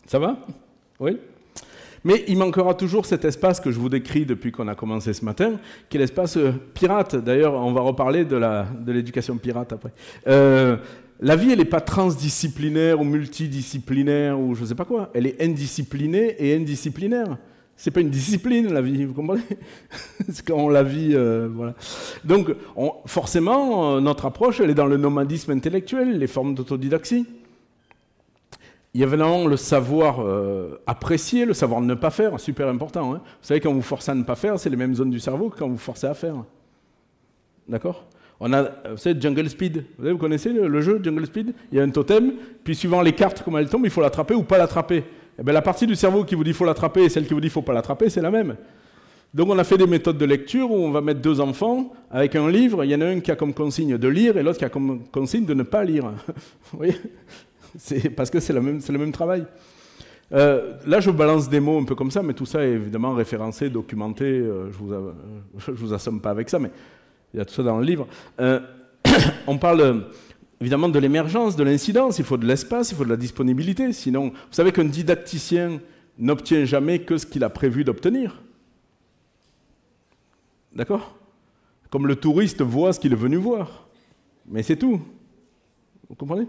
Ça 0.05 0.19
va? 0.19 0.37
Oui? 0.99 1.17
Mais 2.03 2.25
il 2.27 2.37
manquera 2.37 2.73
toujours 2.73 3.05
cet 3.05 3.25
espace 3.25 3.59
que 3.59 3.71
je 3.71 3.79
vous 3.79 3.87
décris 3.87 4.25
depuis 4.25 4.51
qu'on 4.51 4.67
a 4.67 4.75
commencé 4.75 5.13
ce 5.13 5.23
matin, 5.23 5.59
qui 5.87 5.97
est 5.97 5.99
l'espace 5.99 6.35
euh, 6.35 6.51
pirate. 6.73 7.15
D'ailleurs, 7.15 7.53
on 7.53 7.71
va 7.73 7.81
reparler 7.81 8.25
de 8.25 8.91
l'éducation 8.91 9.37
pirate 9.37 9.71
après. 9.71 9.91
Euh, 10.27 10.77
la 11.19 11.35
vie, 11.35 11.51
elle 11.51 11.59
n'est 11.59 11.65
pas 11.65 11.81
transdisciplinaire 11.81 12.99
ou 12.99 13.03
multidisciplinaire 13.03 14.39
ou 14.39 14.55
je 14.55 14.61
ne 14.61 14.65
sais 14.65 14.75
pas 14.75 14.85
quoi. 14.85 15.11
Elle 15.13 15.27
est 15.27 15.41
indisciplinée 15.41 16.35
et 16.39 16.55
indisciplinaire 16.55 17.37
c'est 17.81 17.89
pas 17.89 18.01
une 18.01 18.11
discipline 18.11 18.71
la 18.71 18.81
vie, 18.83 19.05
vous 19.05 19.15
comprenez 19.15 19.41
C'est 20.29 20.45
quand 20.45 20.69
la 20.69 20.83
vie, 20.83 21.13
euh, 21.15 21.49
voilà. 21.51 21.73
Donc, 22.23 22.53
forcément, 23.07 23.95
euh, 23.95 23.99
notre 23.99 24.27
approche, 24.27 24.59
elle 24.59 24.69
est 24.69 24.75
dans 24.75 24.85
le 24.85 24.97
nomadisme 24.97 25.49
intellectuel, 25.49 26.19
les 26.19 26.27
formes 26.27 26.53
d'autodidaxie. 26.53 27.25
Il 28.93 29.01
y 29.01 29.03
a 29.03 29.07
vraiment 29.07 29.47
le 29.47 29.57
savoir 29.57 30.21
euh, 30.21 30.79
apprécier, 30.85 31.43
le 31.43 31.55
savoir 31.55 31.81
ne 31.81 31.95
pas 31.95 32.11
faire, 32.11 32.39
super 32.39 32.67
important. 32.67 33.15
Hein. 33.15 33.21
vous 33.23 33.47
savez, 33.47 33.59
quand 33.59 33.73
vous 33.73 33.81
forcez 33.81 34.11
à 34.11 34.15
ne 34.15 34.23
pas 34.23 34.35
faire, 34.35 34.59
c'est 34.59 34.69
les 34.69 34.77
mêmes 34.77 34.93
zones 34.93 35.09
du 35.09 35.19
cerveau 35.19 35.49
que 35.49 35.57
quand 35.57 35.67
vous 35.67 35.79
forcez 35.79 36.05
à 36.05 36.13
faire. 36.13 36.35
D'accord? 37.67 38.05
On 38.39 38.53
a, 38.53 38.61
vous 38.91 38.97
savez, 38.97 39.19
Jungle 39.19 39.49
Speed. 39.49 39.77
Vous, 39.97 40.03
savez, 40.03 40.11
vous 40.11 40.19
connaissez 40.19 40.53
le, 40.53 40.67
le 40.67 40.81
jeu 40.81 40.99
Jungle 41.01 41.25
Speed? 41.25 41.55
Il 41.71 41.79
y 41.79 41.81
a 41.81 41.83
un 41.83 41.89
totem, 41.89 42.33
puis 42.63 42.75
suivant 42.75 43.01
les 43.01 43.13
cartes, 43.13 43.41
comment 43.43 43.57
elles 43.57 43.69
tombent, 43.69 43.85
il 43.85 43.91
faut 43.91 44.01
l'attraper 44.01 44.35
ou 44.35 44.43
pas 44.43 44.59
l'attraper. 44.59 45.03
Eh 45.41 45.43
bien, 45.43 45.53
la 45.53 45.63
partie 45.63 45.87
du 45.87 45.95
cerveau 45.95 46.23
qui 46.23 46.35
vous 46.35 46.43
dit 46.43 46.53
faut 46.53 46.65
l'attraper 46.65 47.01
et 47.05 47.09
celle 47.09 47.25
qui 47.25 47.33
vous 47.33 47.41
dit 47.41 47.49
faut 47.49 47.63
pas 47.63 47.73
l'attraper, 47.73 48.11
c'est 48.11 48.21
la 48.21 48.29
même. 48.29 48.55
Donc 49.33 49.49
on 49.49 49.57
a 49.57 49.63
fait 49.63 49.77
des 49.77 49.87
méthodes 49.87 50.19
de 50.19 50.25
lecture 50.25 50.69
où 50.69 50.75
on 50.75 50.91
va 50.91 51.01
mettre 51.01 51.19
deux 51.19 51.41
enfants 51.41 51.91
avec 52.11 52.35
un 52.35 52.47
livre. 52.47 52.83
Il 52.83 52.91
y 52.91 52.95
en 52.95 53.01
a 53.01 53.05
un 53.07 53.21
qui 53.21 53.31
a 53.31 53.35
comme 53.35 53.51
consigne 53.51 53.97
de 53.97 54.07
lire 54.07 54.37
et 54.37 54.43
l'autre 54.43 54.59
qui 54.59 54.65
a 54.65 54.69
comme 54.69 55.03
consigne 55.11 55.45
de 55.45 55.55
ne 55.55 55.63
pas 55.63 55.83
lire. 55.83 56.11
Vous 56.73 56.85
parce 58.15 58.29
que 58.29 58.39
c'est 58.39 58.53
le 58.53 58.61
même, 58.61 59.11
travail. 59.11 59.45
Euh, 60.31 60.73
là, 60.85 60.99
je 60.99 61.09
balance 61.09 61.49
des 61.49 61.59
mots 61.59 61.79
un 61.79 61.85
peu 61.85 61.95
comme 61.95 62.11
ça, 62.11 62.21
mais 62.21 62.33
tout 62.33 62.45
ça 62.45 62.63
est 62.63 62.73
évidemment 62.73 63.15
référencé, 63.15 63.69
documenté. 63.69 64.25
euh, 64.25 64.71
je 64.71 64.77
vous, 64.77 64.93
a- 64.93 65.15
je 65.57 65.71
vous 65.71 65.93
assomme 65.93 66.21
pas 66.21 66.29
avec 66.29 66.49
ça, 66.49 66.59
mais 66.59 66.69
il 67.33 67.37
y 67.37 67.41
a 67.41 67.45
tout 67.45 67.53
ça 67.55 67.63
dans 67.63 67.79
le 67.79 67.85
livre. 67.85 68.07
Euh, 68.39 68.59
on 69.47 69.57
parle 69.57 69.81
euh, 69.81 69.93
évidemment 70.61 70.89
de 70.89 70.99
l'émergence, 70.99 71.55
de 71.55 71.63
l'incidence. 71.63 72.19
Il 72.19 72.25
faut 72.25 72.37
de 72.37 72.45
l'espace, 72.45 72.91
il 72.91 72.95
faut 72.95 73.03
de 73.03 73.09
la 73.09 73.17
disponibilité. 73.17 73.91
Sinon, 73.91 74.29
vous 74.29 74.51
savez 74.51 74.71
qu'un 74.71 74.85
didacticien 74.85 75.79
n'obtient 76.17 76.63
jamais 76.65 76.99
que 76.99 77.17
ce 77.17 77.25
qu'il 77.25 77.43
a 77.43 77.49
prévu 77.49 77.83
d'obtenir. 77.83 78.41
D'accord? 80.73 81.17
Comme 81.89 82.07
le 82.07 82.15
touriste 82.15 82.61
voit 82.61 82.93
ce 82.93 82.99
qu'il 82.99 83.11
est 83.11 83.17
venu 83.17 83.35
voir. 83.37 83.87
Mais 84.47 84.63
c'est 84.63 84.77
tout. 84.77 85.01
Vous 86.07 86.15
comprenez? 86.15 86.47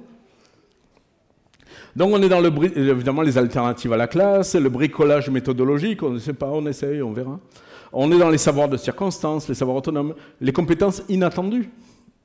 Donc 1.96 2.12
on 2.12 2.22
est 2.22 2.28
dans 2.28 2.40
le, 2.40 2.50
évidemment 2.78 3.22
les 3.22 3.38
alternatives 3.38 3.92
à 3.92 3.96
la 3.96 4.06
classe, 4.06 4.54
le 4.54 4.68
bricolage 4.68 5.30
méthodologique, 5.30 6.02
on 6.02 6.10
ne 6.10 6.18
sait 6.18 6.32
pas, 6.32 6.48
on 6.48 6.66
essaye, 6.66 7.02
on 7.02 7.12
verra. 7.12 7.40
On 7.92 8.10
est 8.12 8.18
dans 8.18 8.30
les 8.30 8.38
savoirs 8.38 8.68
de 8.68 8.76
circonstance, 8.76 9.48
les 9.48 9.54
savoirs 9.54 9.76
autonomes, 9.76 10.14
les 10.40 10.52
compétences 10.52 11.02
inattendues, 11.08 11.70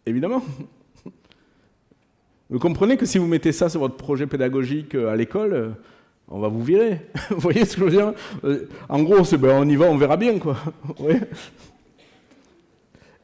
évidemment. 0.06 0.42
Vous 2.50 2.60
comprenez 2.60 2.96
que 2.98 3.06
si 3.06 3.18
vous 3.18 3.28
mettez 3.28 3.52
ça 3.52 3.70
sur 3.70 3.82
votre 3.82 3.96
projet 3.98 4.26
pédagogique 4.26 4.96
euh, 4.96 5.12
à 5.12 5.16
l'école, 5.16 5.54
euh, 5.54 5.70
on 6.30 6.40
va 6.40 6.48
vous 6.48 6.64
virer. 6.64 7.02
vous 7.30 7.40
voyez 7.40 7.66
ce 7.66 7.76
que 7.76 7.82
je 7.82 7.86
veux 7.86 7.92
dire? 7.92 8.14
Euh, 8.44 8.68
En 8.88 9.04
gros, 9.04 9.24
c'est 9.24 9.38
ben, 9.38 9.58
on 9.60 9.68
y 9.68 9.76
va, 9.76 9.86
on 9.86 9.98
verra 9.98 10.18
bien, 10.18 10.40
quoi. 10.40 10.58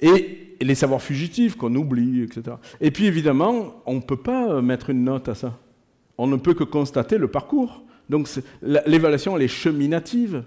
Et, 0.02 0.56
et 0.60 0.66
les 0.66 0.76
savoirs 0.76 1.02
fugitifs 1.02 1.56
qu'on 1.56 1.74
oublie, 1.76 2.24
etc. 2.24 2.58
Et 2.82 2.92
puis 2.92 3.06
évidemment, 3.06 3.82
on 3.86 3.96
ne 3.96 4.02
peut 4.02 4.18
pas 4.18 4.62
mettre 4.62 4.90
une 4.90 5.06
note 5.06 5.30
à 5.30 5.36
ça. 5.36 5.58
On 6.18 6.28
ne 6.28 6.36
peut 6.36 6.54
que 6.54 6.66
constater 6.66 7.18
le 7.18 7.30
parcours. 7.30 7.84
Donc 8.10 8.28
l'évaluation, 8.62 9.38
elle 9.38 9.44
est 9.44 9.48
cheminative. 9.48 10.44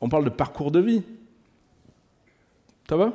On 0.00 0.08
parle 0.08 0.24
de 0.24 0.30
parcours 0.30 0.70
de 0.70 0.78
vie. 0.78 1.02
Ça 2.88 2.96
va? 2.96 3.12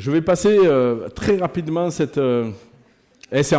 Je 0.00 0.10
vais 0.10 0.22
passer 0.22 0.56
euh, 0.58 1.10
très 1.10 1.36
rapidement 1.36 1.90
cette. 1.90 2.16
euh, 2.16 2.48
eh, 3.30 3.42
c'est 3.42 3.54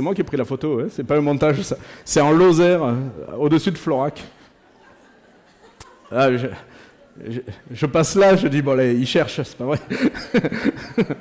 moi 0.00 0.12
qui 0.12 0.22
ai 0.22 0.24
pris 0.24 0.36
la 0.36 0.44
photo, 0.44 0.80
hein, 0.80 0.86
c'est 0.90 1.04
pas 1.04 1.16
un 1.16 1.20
montage, 1.20 1.58
c'est 2.04 2.20
en 2.20 2.32
Lozère, 2.32 2.82
euh, 2.82 2.94
au-dessus 3.38 3.70
de 3.70 3.78
Florac. 3.78 4.24
Ah, 6.10 6.30
je, 7.70 7.86
passe 7.86 8.16
là, 8.16 8.34
je 8.34 8.48
dis, 8.48 8.60
bon, 8.60 8.72
allez, 8.72 8.94
il 8.94 9.06
cherche, 9.06 9.40
c'est 9.40 9.56
pas 9.56 9.66
vrai. 9.66 9.78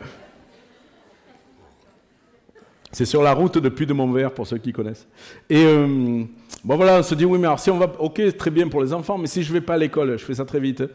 c'est 2.91 3.05
sur 3.05 3.21
la 3.21 3.33
route 3.33 3.59
depuis 3.59 3.85
de 3.85 3.93
Montvert, 3.93 4.33
pour 4.33 4.47
ceux 4.47 4.57
qui 4.57 4.73
connaissent. 4.73 5.07
Et 5.51 5.63
bon, 5.63 6.75
voilà, 6.75 6.97
on 6.97 7.03
se 7.03 7.13
dit, 7.13 7.25
oui, 7.25 7.37
mais 7.37 7.45
alors 7.45 7.59
si 7.59 7.69
on 7.69 7.77
va, 7.77 7.93
ok, 7.99 8.35
très 8.37 8.49
bien 8.49 8.67
pour 8.67 8.81
les 8.81 8.91
enfants, 8.91 9.19
mais 9.19 9.27
si 9.27 9.43
je 9.43 9.53
vais 9.53 9.61
pas 9.61 9.75
à 9.75 9.77
l'école, 9.77 10.17
je 10.17 10.25
fais 10.25 10.33
ça 10.33 10.45
très 10.45 10.59
vite. 10.59 10.81
hein. 10.81 10.87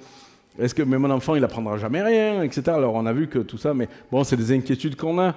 Est-ce 0.58 0.74
que 0.74 0.82
mais 0.82 0.98
mon 0.98 1.10
enfant, 1.10 1.34
il 1.34 1.44
apprendra 1.44 1.76
jamais 1.76 2.02
rien, 2.02 2.42
etc. 2.42 2.62
Alors 2.68 2.94
on 2.94 3.06
a 3.06 3.12
vu 3.12 3.28
que 3.28 3.38
tout 3.38 3.58
ça, 3.58 3.74
mais 3.74 3.88
bon, 4.10 4.24
c'est 4.24 4.36
des 4.36 4.52
inquiétudes 4.52 4.96
qu'on 4.96 5.18
a. 5.20 5.34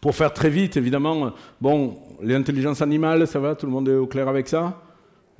Pour 0.00 0.14
faire 0.14 0.32
très 0.32 0.50
vite, 0.50 0.76
évidemment, 0.76 1.32
bon, 1.60 1.96
l'intelligence 2.22 2.82
animale, 2.82 3.26
ça 3.26 3.38
va, 3.40 3.54
tout 3.54 3.66
le 3.66 3.72
monde 3.72 3.88
est 3.88 3.94
au 3.94 4.06
clair 4.06 4.28
avec 4.28 4.48
ça 4.48 4.80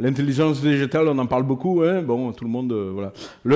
L'intelligence 0.01 0.61
végétale, 0.61 1.09
on 1.09 1.19
en 1.19 1.27
parle 1.27 1.43
beaucoup, 1.43 1.83
hein 1.83 2.01
bon, 2.01 2.33
tout 2.33 2.45
le 2.45 2.51
monde, 2.51 2.73
euh, 2.73 2.91
voilà. 2.95 3.13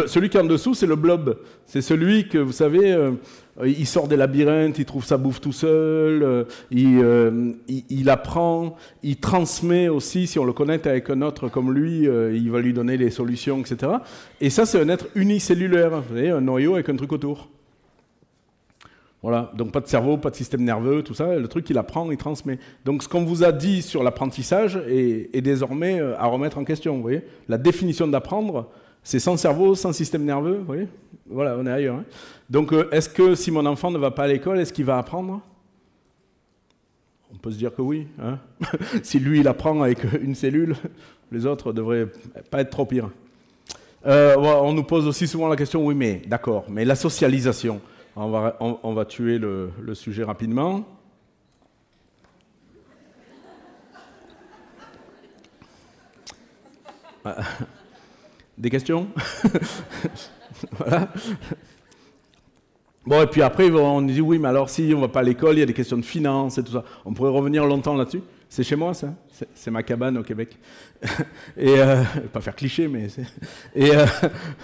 Celui 0.06 0.28
qui 0.28 0.36
est 0.36 0.40
en 0.40 0.44
dessous, 0.44 0.74
c'est 0.74 0.86
le 0.86 0.94
blob. 0.94 1.38
C'est 1.64 1.80
celui 1.80 2.28
que, 2.28 2.36
vous 2.36 2.52
savez, 2.52 2.92
euh, 2.92 3.12
il 3.64 3.86
sort 3.86 4.08
des 4.08 4.16
labyrinthes, 4.16 4.78
il 4.78 4.84
trouve 4.84 5.04
sa 5.04 5.16
bouffe 5.16 5.40
tout 5.40 5.52
seul, 5.52 6.22
euh, 6.22 6.44
il, 6.70 6.98
euh, 7.02 7.52
il, 7.68 8.10
apprend, 8.10 8.76
il 9.02 9.16
transmet 9.16 9.88
aussi, 9.88 10.26
si 10.26 10.38
on 10.38 10.44
le 10.44 10.52
connecte 10.52 10.86
avec 10.86 11.08
un 11.10 11.22
autre 11.22 11.48
comme 11.48 11.72
lui, 11.72 12.08
euh, 12.08 12.34
il 12.34 12.50
va 12.50 12.60
lui 12.60 12.72
donner 12.72 12.96
les 12.96 13.10
solutions, 13.10 13.60
etc. 13.60 13.92
Et 14.40 14.50
ça, 14.50 14.66
c'est 14.66 14.80
un 14.80 14.88
être 14.88 15.06
unicellulaire, 15.14 16.00
vous 16.00 16.14
voyez, 16.14 16.30
un 16.30 16.40
noyau 16.40 16.74
avec 16.74 16.88
un 16.88 16.96
truc 16.96 17.12
autour. 17.12 17.48
Voilà, 19.24 19.50
donc 19.56 19.72
pas 19.72 19.80
de 19.80 19.86
cerveau, 19.86 20.18
pas 20.18 20.28
de 20.28 20.36
système 20.36 20.62
nerveux, 20.64 21.02
tout 21.02 21.14
ça, 21.14 21.36
le 21.36 21.48
truc 21.48 21.70
il 21.70 21.78
apprend, 21.78 22.10
il 22.10 22.18
transmet. 22.18 22.58
Donc 22.84 23.02
ce 23.02 23.08
qu'on 23.08 23.24
vous 23.24 23.42
a 23.42 23.52
dit 23.52 23.80
sur 23.80 24.02
l'apprentissage 24.02 24.76
est, 24.86 25.30
est 25.32 25.40
désormais 25.40 25.98
euh, 25.98 26.14
à 26.18 26.26
remettre 26.26 26.58
en 26.58 26.64
question, 26.64 26.96
vous 26.96 27.00
voyez. 27.02 27.22
La 27.48 27.56
définition 27.56 28.06
d'apprendre, 28.06 28.68
c'est 29.04 29.20
sans 29.20 29.36
cerveau, 29.36 29.74
sans 29.74 29.92
système 29.92 30.24
nerveux, 30.24 30.56
vous 30.58 30.64
voyez. 30.64 30.88
Voilà, 31.26 31.56
on 31.58 31.66
est 31.66 31.70
ailleurs. 31.70 31.96
hein. 31.96 32.04
Donc 32.50 32.72
euh, 32.72 32.88
est-ce 32.90 33.08
que 33.08 33.34
si 33.34 33.50
mon 33.50 33.64
enfant 33.66 33.90
ne 33.90 33.98
va 33.98 34.10
pas 34.10 34.24
à 34.24 34.26
l'école, 34.26 34.58
est-ce 34.58 34.72
qu'il 34.72 34.84
va 34.84 34.98
apprendre? 34.98 35.40
On 37.32 37.36
peut 37.36 37.50
se 37.50 37.58
dire 37.58 37.74
que 37.74 37.82
oui. 37.82 38.06
hein. 38.20 38.38
si 39.02 39.18
lui 39.20 39.40
il 39.40 39.48
apprend 39.48 39.80
avec 39.82 39.98
une 40.20 40.34
cellule, 40.34 40.74
les 41.30 41.46
autres 41.46 41.72
devraient 41.72 42.08
pas 42.50 42.60
être 42.62 42.70
trop 42.70 42.86
pires. 42.86 43.10
Euh, 44.06 44.36
on 44.36 44.72
nous 44.72 44.84
pose 44.84 45.06
aussi 45.06 45.26
souvent 45.26 45.48
la 45.48 45.56
question, 45.56 45.84
oui 45.84 45.94
mais 45.94 46.22
d'accord, 46.26 46.64
mais 46.68 46.84
la 46.84 46.94
socialisation, 46.94 47.80
on 48.16 48.28
va, 48.94 49.04
tuer 49.06 49.38
le, 49.38 49.70
le 49.80 49.94
sujet 49.94 50.24
rapidement. 50.24 50.84
Des 58.58 58.70
questions? 58.70 59.08
Voilà. 60.78 61.08
Bon, 63.04 63.20
et 63.22 63.26
puis 63.26 63.42
après, 63.42 63.70
on 63.70 64.00
dit 64.00 64.20
oui, 64.22 64.38
mais 64.38 64.48
alors 64.48 64.70
si 64.70 64.92
on 64.96 65.00
va 65.00 65.08
pas 65.08 65.20
à 65.20 65.22
l'école, 65.22 65.56
il 65.56 65.60
y 65.60 65.62
a 65.62 65.66
des 65.66 65.74
questions 65.74 65.98
de 65.98 66.04
finances 66.04 66.56
et 66.56 66.62
tout 66.64 66.72
ça. 66.72 66.84
On 67.04 67.12
pourrait 67.12 67.32
revenir 67.32 67.66
longtemps 67.66 67.94
là-dessus. 67.94 68.22
C'est 68.48 68.62
chez 68.62 68.76
moi, 68.76 68.94
ça. 68.94 69.12
C'est- 69.54 69.70
ma 69.70 69.82
cabane 69.82 70.16
au 70.16 70.22
Québec. 70.22 70.56
et 71.56 71.80
euh, 71.80 72.02
pas 72.32 72.40
faire 72.40 72.56
cliché, 72.56 72.88
mais. 72.88 73.08
Et, 73.74 73.90
euh, 73.94 74.06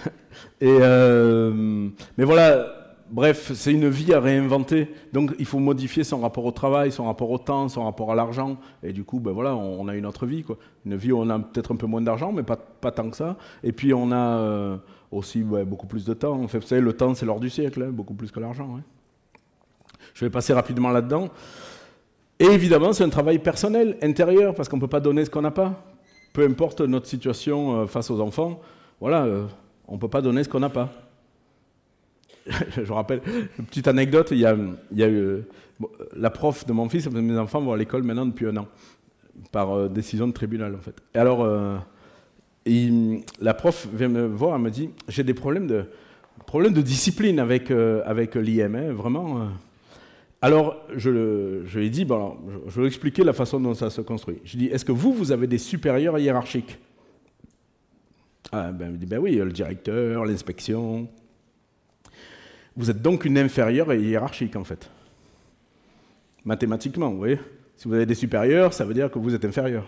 et 0.61 0.77
euh, 0.81 1.89
mais 2.17 2.23
voilà. 2.23 2.80
Bref, 3.11 3.51
c'est 3.53 3.73
une 3.73 3.89
vie 3.89 4.13
à 4.13 4.21
réinventer. 4.21 4.87
Donc, 5.11 5.33
il 5.37 5.45
faut 5.45 5.59
modifier 5.59 6.05
son 6.05 6.21
rapport 6.21 6.45
au 6.45 6.51
travail, 6.51 6.93
son 6.93 7.05
rapport 7.05 7.29
au 7.29 7.37
temps, 7.37 7.67
son 7.67 7.83
rapport 7.83 8.09
à 8.09 8.15
l'argent. 8.15 8.55
Et 8.83 8.93
du 8.93 9.03
coup, 9.03 9.19
ben 9.19 9.31
voilà, 9.31 9.53
on, 9.53 9.85
a 9.89 9.95
une 9.95 10.05
autre 10.05 10.25
vie, 10.25 10.43
quoi. 10.43 10.57
Une 10.85 10.95
vie 10.95 11.11
où 11.11 11.19
on 11.19 11.29
a 11.29 11.37
peut-être 11.37 11.73
un 11.73 11.75
peu 11.75 11.87
moins 11.87 12.01
d'argent, 12.01 12.31
mais 12.31 12.43
pas, 12.43 12.55
tant 12.91 13.09
que 13.09 13.17
ça. 13.17 13.35
Et 13.63 13.73
puis, 13.73 13.93
on 13.93 14.13
a 14.13 14.37
euh, 14.37 14.77
aussi 15.11 15.43
beaucoup 15.43 15.87
plus 15.87 16.05
de 16.05 16.13
temps. 16.13 16.37
Vous 16.37 16.61
savez, 16.61 16.81
le 16.81 16.93
temps, 16.93 17.13
c'est 17.13 17.25
l'or 17.25 17.41
du 17.41 17.49
siècle, 17.49 17.83
hein, 17.83 17.91
beaucoup 17.91 18.13
plus 18.13 18.31
que 18.31 18.39
l'argent. 18.39 18.77
hein. 18.77 18.81
Je 20.13 20.23
vais 20.23 20.31
passer 20.31 20.53
rapidement 20.53 20.89
là-dedans. 20.89 21.29
Et 22.39 22.45
évidemment, 22.45 22.93
c'est 22.93 23.03
un 23.03 23.09
travail 23.09 23.39
personnel, 23.39 23.97
intérieur, 24.01 24.55
parce 24.55 24.69
qu'on 24.69 24.77
ne 24.77 24.81
peut 24.81 24.87
pas 24.87 25.01
donner 25.01 25.25
ce 25.25 25.29
qu'on 25.29 25.41
n'a 25.41 25.51
pas. 25.51 25.83
Peu 26.31 26.45
importe 26.45 26.79
notre 26.79 27.07
situation 27.07 27.81
euh, 27.81 27.87
face 27.87 28.09
aux 28.09 28.21
enfants, 28.21 28.61
voilà, 29.01 29.25
euh, 29.25 29.45
on 29.87 29.95
ne 29.95 29.99
peut 29.99 30.07
pas 30.07 30.21
donner 30.21 30.45
ce 30.45 30.49
qu'on 30.49 30.61
n'a 30.61 30.69
pas. 30.69 30.89
Je 32.83 32.91
rappelle, 32.91 33.21
une 33.59 33.65
petite 33.65 33.87
anecdote, 33.87 34.29
il 34.31 34.39
y 34.39 34.45
a, 34.45 34.55
eu, 34.55 35.43
la 36.15 36.29
prof 36.29 36.65
de 36.65 36.73
mon 36.73 36.89
fils, 36.89 37.09
mes 37.09 37.37
enfants 37.37 37.61
vont 37.61 37.73
à 37.73 37.77
l'école 37.77 38.03
maintenant 38.03 38.25
depuis 38.25 38.47
un 38.47 38.57
an, 38.57 38.67
par 39.51 39.71
euh, 39.71 39.87
décision 39.89 40.27
de 40.27 40.33
tribunal 40.33 40.75
en 40.75 40.79
fait. 40.79 40.95
Et 41.15 41.17
alors, 41.17 41.43
euh, 41.43 41.77
la 43.39 43.53
prof 43.53 43.87
vient 43.93 44.09
me 44.09 44.25
voir, 44.27 44.55
elle 44.55 44.61
me 44.61 44.69
dit, 44.69 44.89
j'ai 45.07 45.23
des 45.23 45.33
problèmes 45.33 45.67
de, 45.67 46.81
discipline 46.81 47.39
avec, 47.39 47.71
euh, 47.71 48.03
l'IM, 48.35 48.75
hein, 48.75 48.93
vraiment. 48.93 49.41
euh. 49.41 49.45
Alors, 50.43 50.83
je, 50.95 51.09
lui 51.77 51.85
ai 51.85 51.89
dit, 51.89 52.05
bon, 52.05 52.37
je, 52.49 52.71
je 52.71 52.81
vais 52.81 52.87
expliquer 52.87 53.23
la 53.23 53.33
façon 53.33 53.59
dont 53.59 53.75
ça 53.75 53.91
se 53.91 54.01
construit. 54.01 54.39
Je 54.43 54.57
lui 54.57 54.65
ai 54.65 54.67
dit, 54.67 54.73
est-ce 54.73 54.85
que 54.85 54.91
vous, 54.91 55.13
vous 55.13 55.31
avez 55.31 55.45
des 55.45 55.59
supérieurs 55.59 56.17
hiérarchiques? 56.17 56.79
Ah, 58.51 58.71
ben, 58.71 58.91
me 58.91 58.97
dit, 58.97 59.05
ben 59.05 59.19
oui, 59.19 59.35
le 59.35 59.51
directeur, 59.51 60.25
l'inspection. 60.25 61.07
Vous 62.75 62.89
êtes 62.89 63.01
donc 63.01 63.25
une 63.25 63.37
inférieure 63.37 63.93
hiérarchique, 63.93 64.55
en 64.55 64.63
fait. 64.63 64.89
Mathématiquement, 66.45 67.09
vous 67.09 67.17
voyez 67.17 67.39
Si 67.77 67.87
vous 67.87 67.93
avez 67.93 68.05
des 68.05 68.15
supérieurs, 68.15 68.73
ça 68.73 68.85
veut 68.85 68.93
dire 68.93 69.11
que 69.11 69.19
vous 69.19 69.35
êtes 69.35 69.45
inférieur. 69.45 69.83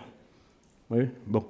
Vous 0.88 0.96
voyez 0.96 1.10
Bon. 1.26 1.44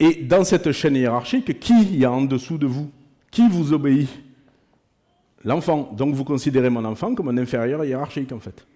Et 0.00 0.14
dans 0.14 0.44
cette 0.44 0.72
chaîne 0.72 0.96
hiérarchique, 0.96 1.58
qui 1.60 1.96
y 1.96 2.04
a 2.04 2.10
en 2.10 2.22
dessous 2.22 2.58
de 2.58 2.66
vous? 2.66 2.90
Qui 3.30 3.48
vous 3.48 3.72
obéit? 3.72 4.08
L'enfant. 5.44 5.92
Donc 5.96 6.14
vous 6.14 6.24
considérez 6.24 6.70
mon 6.70 6.84
enfant 6.84 7.14
comme 7.14 7.28
un 7.28 7.38
inférieur 7.38 7.84
hiérarchique, 7.84 8.32
en 8.32 8.40
fait. 8.40 8.66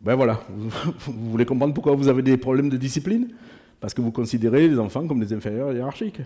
Ben 0.00 0.14
voilà. 0.14 0.40
Vous, 0.48 0.70
vous 1.12 1.30
voulez 1.30 1.44
comprendre 1.44 1.74
pourquoi 1.74 1.94
vous 1.94 2.08
avez 2.08 2.22
des 2.22 2.36
problèmes 2.36 2.70
de 2.70 2.76
discipline? 2.76 3.28
Parce 3.80 3.92
que 3.92 4.00
vous 4.00 4.12
considérez 4.12 4.68
les 4.68 4.78
enfants 4.78 5.06
comme 5.06 5.20
des 5.20 5.32
inférieurs 5.32 5.72
hiérarchiques. 5.72 6.20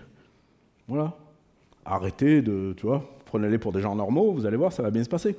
Voilà. 0.87 1.13
Arrêtez 1.89 2.41
de, 2.41 2.73
tu 2.77 2.85
vois, 2.85 3.03
prenez-les 3.25 3.57
pour 3.57 3.71
des 3.71 3.81
gens 3.81 3.95
normaux, 3.95 4.31
vous 4.31 4.45
allez 4.45 4.57
voir, 4.57 4.71
ça 4.71 4.83
va 4.83 4.91
bien 4.91 5.03
se 5.03 5.09
passer. 5.09 5.35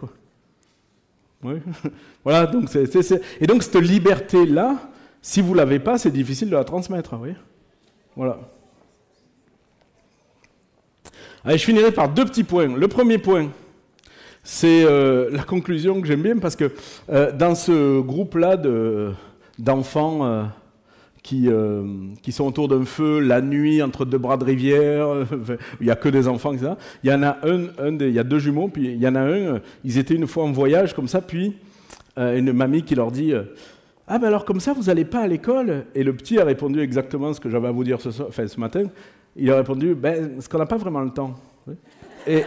Oui. 1.43 1.55
voilà, 2.25 2.47
donc 2.47 2.69
c'est, 2.69 2.95
et 3.41 3.47
donc 3.47 3.63
cette 3.63 3.81
liberté-là, 3.81 4.77
si 5.23 5.41
vous 5.41 5.55
l'avez 5.55 5.79
pas, 5.79 5.99
c'est 5.99 6.11
difficile 6.11 6.51
de 6.51 6.57
la 6.57 6.65
transmettre, 6.65 7.17
voyez 7.17 7.37
Voilà. 8.17 8.39
Allez, 11.45 11.57
je 11.57 11.65
finirai 11.65 11.91
par 11.91 12.11
deux 12.11 12.27
petits 12.27 12.45
points. 12.45 12.77
Le 12.77 12.89
premier 12.89 13.17
point, 13.17 13.49
c'est 14.43 14.85
euh, 14.85 15.31
la 15.31 15.43
conclusion 15.43 16.01
que 16.01 16.07
j'aime 16.07 16.23
bien 16.23 16.37
parce 16.39 16.57
que 16.57 16.73
euh, 17.11 17.33
dans 17.33 17.55
ce 17.55 18.01
groupe-là 18.01 18.59
d'enfants 19.59 20.51
euh, 21.33 21.83
qui, 22.15 22.23
qui 22.23 22.33
sont 22.33 22.47
autour 22.47 22.69
d'un 22.69 22.85
feu 22.85 23.21
la 23.21 23.41
nuit 23.41 23.83
entre 23.83 24.05
deux 24.05 24.19
bras 24.19 24.37
de 24.37 24.45
rivière, 24.45 25.09
il 25.81 25.87
n'y 25.87 25.91
a 25.91 25.97
que 25.97 26.09
des 26.09 26.29
enfants, 26.29 26.53
etc. 26.53 26.73
Il 27.05 27.11
y 27.11 27.15
en 27.15 27.23
a 27.23 27.39
un, 27.43 27.67
un 27.79 27.99
il 27.99 28.11
y 28.11 28.19
a 28.19 28.25
deux 28.25 28.39
jumeaux, 28.39 28.69
puis 28.69 28.87
il 28.87 29.01
y 29.03 29.09
en 29.09 29.15
a 29.15 29.21
un, 29.21 29.61
ils 29.85 29.99
étaient 29.99 30.15
une 30.15 30.27
fois 30.27 30.45
en 30.45 30.53
voyage 30.53 30.95
comme 30.95 31.09
ça, 31.09 31.21
puis 31.21 31.57
une 32.17 32.53
mamie 32.53 32.83
qui 32.83 32.95
leur 32.95 33.11
dit 33.11 33.33
ah 34.07 34.19
ben 34.19 34.27
alors 34.27 34.45
comme 34.45 34.61
ça 34.61 34.75
vous 34.75 34.85
n'allez 34.85 35.05
pas 35.05 35.21
à 35.21 35.27
l'école? 35.27 35.87
Et 35.95 36.03
le 36.03 36.13
petit 36.13 36.39
a 36.39 36.45
répondu 36.45 36.81
exactement 36.81 37.33
ce 37.33 37.41
que 37.41 37.49
j'avais 37.49 37.69
à 37.69 37.71
vous 37.71 37.85
dire 37.85 37.99
ce 38.01 38.61
matin. 38.61 38.85
Il 39.37 39.51
a 39.51 39.57
répondu 39.57 39.95
ben, 39.95 40.35
parce 40.35 40.49
qu'on 40.49 40.59
n'a 40.59 40.67
pas 40.67 40.77
vraiment 40.77 41.01
le 41.01 41.11
temps. 41.11 41.35
Et 42.27 42.45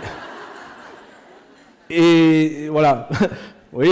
et 1.90 2.68
voilà. 2.70 3.08
oui. 3.74 3.92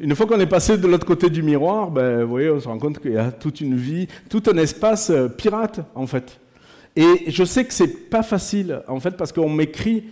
Une 0.00 0.14
fois 0.14 0.26
qu'on 0.26 0.40
est 0.40 0.46
passé 0.46 0.78
de 0.78 0.86
l'autre 0.86 1.04
côté 1.04 1.28
du 1.28 1.42
miroir, 1.42 1.90
ben, 1.90 2.22
vous 2.22 2.30
voyez, 2.30 2.50
on 2.50 2.58
se 2.58 2.66
rend 2.66 2.78
compte 2.78 2.98
qu'il 2.98 3.12
y 3.12 3.18
a 3.18 3.30
toute 3.30 3.60
une 3.60 3.76
vie, 3.76 4.08
tout 4.30 4.42
un 4.46 4.56
espace 4.56 5.10
euh, 5.10 5.28
pirate, 5.28 5.80
en 5.94 6.06
fait. 6.06 6.40
Et 6.96 7.24
je 7.28 7.44
sais 7.44 7.64
que 7.64 7.74
c'est 7.74 8.08
pas 8.08 8.22
facile, 8.22 8.82
en 8.88 9.00
fait, 9.00 9.16
parce 9.16 9.32
qu'on 9.32 9.50
m'écrit 9.50 10.04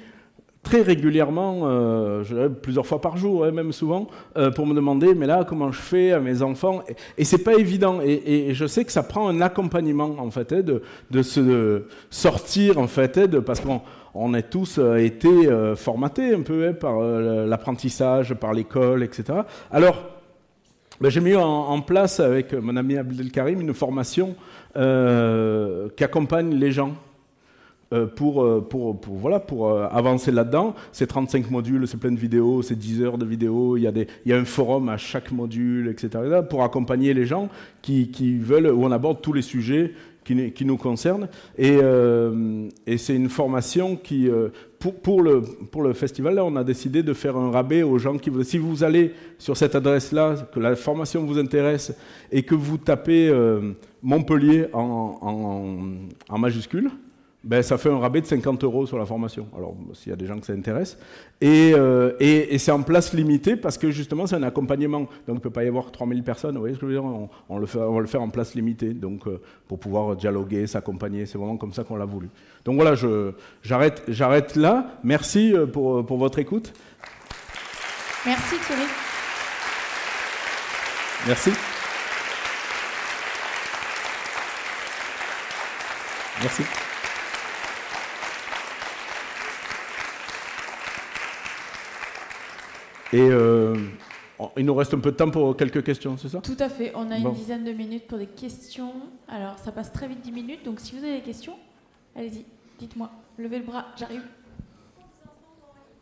très 0.63 0.83
régulièrement, 0.83 1.63
euh, 1.65 2.49
plusieurs 2.49 2.87
fois 2.87 3.01
par 3.01 3.17
jour, 3.17 3.45
hein, 3.45 3.51
même 3.51 3.73
souvent, 3.73 4.09
euh, 4.37 4.51
pour 4.51 4.67
me 4.67 4.75
demander, 4.75 5.15
mais 5.15 5.27
là, 5.27 5.45
comment 5.49 5.73
je 5.73 5.81
fais 5.81 6.13
à 6.13 6.21
mes 6.21 6.43
enfants? 6.43 6.83
Et, 6.89 7.23
et 7.23 7.25
c'est 7.25 7.43
pas 7.43 7.55
évident. 7.55 8.01
Et, 8.03 8.53
je 8.53 8.67
sais 8.67 8.85
que 8.85 8.93
ça 8.93 9.03
prend 9.03 9.29
un 9.29 9.41
accompagnement, 9.41 10.17
en 10.19 10.31
fait, 10.31 10.53
hein, 10.53 10.63
de, 10.63 11.23
se 11.23 11.83
sortir, 12.11 12.79
en 12.79 12.87
fait, 12.87 13.19
hein, 13.19 13.43
parce 13.45 13.61
qu'on 13.61 13.81
on 14.13 14.35
a 14.35 14.43
tous 14.43 14.79
euh, 14.79 14.97
été 14.97 15.31
formatés 15.77 16.35
un 16.35 16.43
peu 16.43 16.73
par 16.75 17.01
l'apprentissage, 17.01 18.35
par 18.35 18.53
l'école, 18.53 19.03
etc. 19.03 19.41
Alors, 19.71 20.03
ben, 21.01 21.09
j'ai 21.09 21.21
mis 21.21 21.35
en, 21.35 21.81
place 21.81 22.21
avec 22.21 22.53
mon 22.53 22.77
ami 22.77 22.99
Abdelkarim 22.99 23.61
une 23.61 23.73
formation 23.73 24.35
qui 24.75 26.05
accompagne 26.05 26.55
les 26.55 26.73
gens. 26.73 26.95
Pour, 28.15 28.69
pour, 28.69 29.01
pour, 29.01 29.17
voilà, 29.17 29.41
pour 29.41 29.71
avancer 29.71 30.31
là-dedans. 30.31 30.75
C'est 30.93 31.09
35 31.09 31.51
modules, 31.51 31.89
c'est 31.89 31.99
plein 31.99 32.13
de 32.13 32.19
vidéos, 32.19 32.63
c'est 32.63 32.77
10 32.77 33.03
heures 33.03 33.19
de 33.19 33.27
vidéos, 33.27 33.77
il 33.77 33.83
y, 33.83 33.87
a 33.87 33.93
des, 33.93 34.07
il 34.25 34.31
y 34.31 34.33
a 34.33 34.39
un 34.39 34.45
forum 34.45 34.89
à 34.89 34.97
chaque 34.97 35.33
module, 35.33 35.89
etc. 35.89 36.41
pour 36.49 36.63
accompagner 36.63 37.15
les 37.15 37.27
gens 37.27 37.49
qui, 37.83 38.11
qui 38.11 38.39
veulent, 38.39 38.69
où 38.69 38.85
on 38.85 38.93
aborde 38.93 39.21
tous 39.21 39.33
les 39.33 39.43
sujets 39.43 39.93
qui, 40.25 40.65
nous 40.65 40.77
concerne. 40.77 41.29
Euh, 41.59 42.69
et, 42.87 42.99
c'est 42.99 43.15
une 43.15 43.29
formation 43.29 43.97
qui, 43.97 44.29
euh, 44.29 44.49
pour, 44.79 45.23
le, 45.23 45.43
pour 45.43 45.83
le 45.83 45.93
festival, 45.93 46.35
là, 46.35 46.45
on 46.45 46.57
a 46.57 46.65
décidé 46.65 47.03
de 47.03 47.13
faire 47.13 47.37
un 47.37 47.51
rabais 47.51 47.83
aux 47.83 47.99
gens 47.99 48.17
qui 48.19 48.31
Si 48.45 48.59
vous 48.59 48.85
allez 48.85 49.13
sur 49.39 49.57
cette 49.57 49.75
adresse-là, 49.75 50.37
que 50.53 50.61
la 50.61 50.77
formation 50.77 51.25
vous 51.25 51.39
intéresse 51.39 51.95
et 52.31 52.43
que 52.43 52.55
vous 52.55 52.79
tapez 52.79 53.29
euh, 53.29 53.73
Montpellier 54.03 54.67
en 54.73 56.39
majuscule, 56.39 56.91
ben, 57.43 57.63
ça 57.63 57.79
fait 57.79 57.89
un 57.89 57.99
rabais 57.99 58.21
de 58.21 58.27
50 58.27 58.65
euros 58.65 58.87
sur 58.87 58.99
la 58.99 59.07
formation. 59.07 59.47
Alors, 59.57 59.75
s'il 59.95 60.11
y 60.11 60.13
a 60.13 60.17
des 60.17 60.27
gens 60.27 60.39
que 60.39 60.45
ça 60.45 60.53
intéresse. 60.53 60.99
Euh, 61.43 62.13
et, 62.21 62.55
et, 62.55 62.59
c'est 62.59 62.71
en 62.71 62.83
place 62.83 63.15
limitée 63.15 63.57
parce 63.57 63.79
que 63.79 63.91
justement, 63.91 64.27
c'est 64.27 64.37
un 64.37 64.43
accompagnement. 64.43 65.01
Donc, 65.01 65.11
il 65.29 65.35
ne 65.35 65.39
peut 65.39 65.51
pas 65.51 65.65
y 65.65 65.69
avoir 65.69 65.91
3000 65.91 66.23
personnes. 66.23 66.55
Vous 66.55 66.61
voyez 66.61 66.75
ce 66.75 66.81
que 66.81 66.87
je 66.87 66.93
veux 66.93 67.01
dire? 67.01 67.29
On, 67.49 67.59
le 67.59 67.65
fait, 67.67 67.79
on, 67.79 67.95
va 67.95 68.01
le 68.01 68.07
faire 68.07 68.21
en 68.21 68.29
place 68.29 68.55
limitée. 68.55 68.93
Donc, 68.93 69.27
euh, 69.27 69.41
pour 69.69 69.81
pouvoir 69.81 70.17
dialoguer, 70.17 70.67
s'accompagner. 70.67 71.25
C'est 71.25 71.39
vraiment 71.39 71.57
comme 71.57 71.73
ça 71.73 71.83
qu'on 71.83 71.97
l'a 71.97 72.05
voulu. 72.05 72.29
Donc, 72.67 72.75
voilà, 72.75 72.95
j'arrête, 73.63 74.03
j'arrête 74.09 74.55
là. 74.57 74.99
Merci 75.03 75.55
euh, 75.55 75.65
pour, 75.67 76.05
pour 76.05 76.19
votre 76.19 76.39
écoute. 76.41 76.75
Merci, 78.27 78.57
Thierry. 78.67 78.83
Merci. 81.27 81.51
Merci. 86.43 86.90
Et 93.13 93.21
euh, 93.21 93.75
il 94.57 94.65
nous 94.65 94.75
reste 94.75 94.95
un 94.95 94.99
peu 94.99 95.11
de 95.11 95.17
temps 95.17 95.31
pour 95.31 95.57
quelques 95.57 95.83
questions, 95.83 96.17
c'est 96.17 96.29
ça? 96.29 96.41
Tout 96.41 96.57
à 96.59 96.69
fait. 96.69 96.93
On 96.95 97.11
a 97.11 97.17
une 97.17 97.33
dizaine 97.33 97.65
de 97.65 97.73
minutes 97.73 98.07
pour 98.07 98.19
des 98.19 98.27
questions. 98.27 98.93
Alors, 99.29 99.59
ça 99.59 99.73
passe 99.73 99.93
très 99.93 100.07
vite 100.09 100.21
10 100.21 100.33
minutes. 100.33 100.65
Donc, 100.65 100.81
si 100.81 100.97
vous 100.97 101.05
avez 101.05 101.17
des 101.17 101.23
questions, 101.23 101.55
allez-y, 102.17 102.45
dites-moi. 102.79 103.11
Levez 103.39 103.59
le 103.59 103.65
bras, 103.65 103.87
j'arrive. 103.99 104.23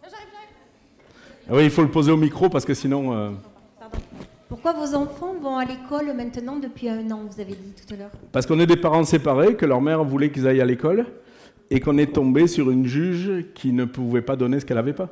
J'arrive, 0.02 0.26
j'arrive. 0.32 1.56
Oui, 1.58 1.64
il 1.64 1.70
faut 1.70 1.82
le 1.82 1.90
poser 1.90 2.12
au 2.12 2.16
micro 2.16 2.48
parce 2.48 2.64
que 2.64 2.74
sinon. 2.74 3.14
Euh, 3.16 3.30
Pourquoi 4.48 4.74
vos 4.74 4.94
enfants 4.94 5.34
vont 5.40 5.56
à 5.56 5.64
l'école 5.64 6.12
maintenant 6.14 6.58
depuis 6.58 6.88
un 6.90 7.10
an, 7.10 7.22
vous 7.28 7.40
avez 7.40 7.52
dit 7.54 7.74
tout 7.74 7.94
à 7.94 7.96
l'heure? 7.96 8.10
Parce 8.32 8.44
qu'on 8.46 8.60
est 8.60 8.66
des 8.66 8.76
parents 8.76 9.04
séparés, 9.04 9.56
que 9.56 9.64
leur 9.64 9.80
mère 9.80 10.04
voulait 10.04 10.30
qu'ils 10.30 10.46
aillent 10.46 10.60
à 10.60 10.66
l'école 10.66 11.06
et 11.70 11.80
qu'on 11.80 11.96
est 11.98 12.14
tombé 12.14 12.46
sur 12.46 12.70
une 12.70 12.86
juge 12.86 13.46
qui 13.54 13.72
ne 13.72 13.84
pouvait 13.84 14.22
pas 14.22 14.36
donner 14.36 14.60
ce 14.60 14.66
qu'elle 14.66 14.76
n'avait 14.76 14.92
pas. 14.92 15.08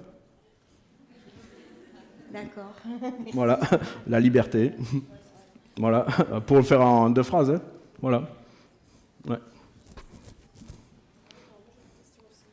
D'accord. 2.36 2.74
voilà, 3.32 3.58
la 4.06 4.20
liberté. 4.20 4.72
voilà, 5.78 6.04
pour 6.46 6.58
le 6.58 6.62
faire 6.62 6.82
en 6.82 7.08
deux 7.08 7.22
phrases. 7.22 7.50
Hein. 7.50 7.62
Voilà. 8.02 8.28
Ouais. 9.26 9.38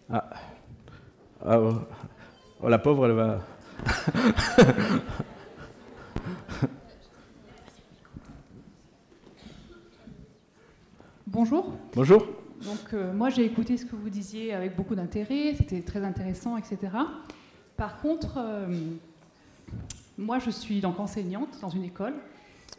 Ah. 0.10 0.30
ah 1.46 1.60
oh. 1.60 1.74
oh. 2.62 2.70
la 2.70 2.80
pauvre, 2.80 3.08
elle 3.08 3.12
va. 3.12 3.40
Bonjour. 11.28 11.74
Bonjour. 11.94 12.26
Donc 12.64 12.94
euh, 12.94 13.12
moi 13.12 13.30
j'ai 13.30 13.44
écouté 13.44 13.76
ce 13.76 13.86
que 13.86 13.98
vous 13.98 14.10
disiez 14.10 14.54
avec 14.54 14.78
beaucoup 14.78 14.96
d'intérêt, 14.96 15.56
c'était 15.58 15.82
très 15.82 16.06
intéressant, 16.06 16.56
etc. 16.56 16.78
Par 17.76 18.00
contre, 18.00 18.38
euh, 18.38 18.68
moi, 20.18 20.40
je 20.40 20.50
suis 20.50 20.80
donc 20.80 21.00
enseignante 21.00 21.60
dans 21.62 21.70
une 21.70 21.84
école. 21.84 22.14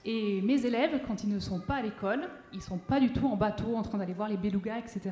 Et 0.04 0.42
mes 0.42 0.66
élèves, 0.66 1.00
quand 1.06 1.24
ils 1.24 1.30
ne 1.30 1.38
sont 1.38 1.60
pas 1.60 1.76
à 1.76 1.82
l'école, 1.82 2.28
ils 2.52 2.58
ne 2.58 2.62
sont 2.62 2.78
pas 2.78 3.00
du 3.00 3.10
tout 3.10 3.26
en 3.26 3.36
bateau 3.36 3.76
en 3.76 3.82
train 3.82 3.98
d'aller 3.98 4.12
voir 4.12 4.28
les 4.28 4.36
belugas, 4.36 4.78
etc. 4.78 5.10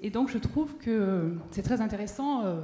Et 0.00 0.10
donc, 0.10 0.30
je 0.30 0.38
trouve 0.38 0.76
que 0.76 1.36
c'est 1.50 1.62
très 1.62 1.80
intéressant, 1.80 2.44
euh, 2.44 2.60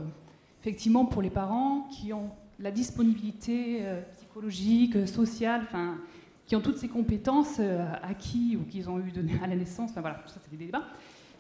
effectivement, 0.61 1.05
pour 1.07 1.23
les 1.23 1.31
parents 1.31 1.89
qui 1.91 2.13
ont 2.13 2.31
la 2.59 2.71
disponibilité 2.71 3.79
euh, 3.81 4.01
psychologique, 4.17 5.09
sociale, 5.09 5.63
enfin, 5.65 5.99
qui 6.47 6.55
ont 6.55 6.61
toutes 6.61 6.79
ces 6.79 6.89
compétences 6.89 7.57
euh, 7.59 7.85
acquises 8.03 8.57
ou 8.57 8.65
qu'ils 8.65 8.89
ont 8.89 8.99
eues 8.99 9.13
à 9.43 9.47
la 9.47 9.57
naissance. 9.57 9.91
Enfin, 9.91 10.03
voilà, 10.03 10.23
ça, 10.27 10.41
c'est 10.43 10.57
des 10.57 10.67
débats. 10.67 10.85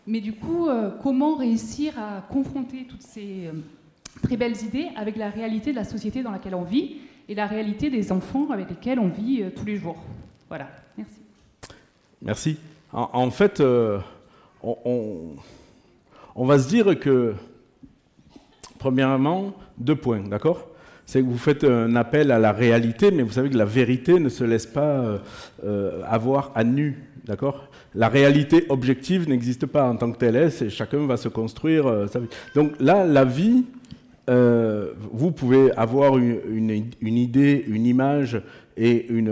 Mais 0.07 0.21
du 0.21 0.33
coup, 0.33 0.67
comment 1.03 1.37
réussir 1.37 1.93
à 1.99 2.23
confronter 2.23 2.87
toutes 2.89 3.03
ces 3.03 3.51
très 4.21 4.37
belles 4.37 4.63
idées 4.63 4.89
avec 4.97 5.17
la 5.17 5.31
réalité 5.31 5.71
de 5.71 5.77
la 5.77 5.85
société 5.85 6.23
dans 6.23 6.31
laquelle 6.31 6.55
on 6.55 6.63
vit 6.63 6.99
et 7.31 7.35
la 7.35 7.47
réalité 7.47 7.91
des 7.91 8.11
enfants 8.11 8.51
avec 8.51 8.69
lesquels 8.71 8.99
on 8.99 9.09
vit 9.09 9.43
euh, 9.43 9.51
tous 9.55 9.65
les 9.65 9.77
jours. 9.77 9.97
Voilà, 10.49 10.69
merci. 10.99 11.21
Merci. 12.21 12.57
En, 12.93 13.31
fait, 13.31 13.61
euh, 13.61 14.01
on, 14.65 15.37
va 16.45 16.59
se 16.59 16.69
dire 16.69 16.99
que, 16.99 17.35
premièrement, 18.81 19.55
deux 19.79 19.95
points, 19.95 20.25
d'accord? 20.29 20.67
C'est 21.07 21.21
que 21.21 21.27
vous 21.27 21.39
faites 21.39 21.63
un 21.63 21.95
appel 21.95 22.33
à 22.33 22.41
la 22.41 22.51
réalité, 22.51 23.13
mais 23.13 23.23
vous 23.23 23.31
savez 23.31 23.49
que 23.49 23.57
la 23.57 23.65
vérité 23.65 24.19
ne 24.19 24.29
se 24.29 24.43
laisse 24.43 24.67
pas 24.67 25.21
euh, 25.65 26.03
avoir 26.05 26.51
à 26.57 26.65
nu, 26.65 27.05
d'accord? 27.25 27.69
La 27.95 28.09
réalité 28.09 28.67
objective 28.71 29.29
n'existe 29.29 29.67
pas 29.67 29.89
en 29.89 29.95
tant 29.95 30.11
que 30.11 30.19
telle, 30.19 30.37
et 30.37 30.69
chacun 30.69 31.07
va 31.07 31.17
se 31.17 31.29
construire 31.29 32.09
sa 32.13 32.19
vie. 32.19 32.29
Donc 32.57 32.73
là, 32.81 33.05
la 33.07 33.25
vie, 33.25 33.65
vous 34.31 35.33
pouvez 35.33 35.73
avoir 35.73 36.17
une, 36.17 36.93
idée, 37.03 37.65
une 37.67 37.87
image 37.87 38.41
et 38.77 39.07
une, 39.11 39.29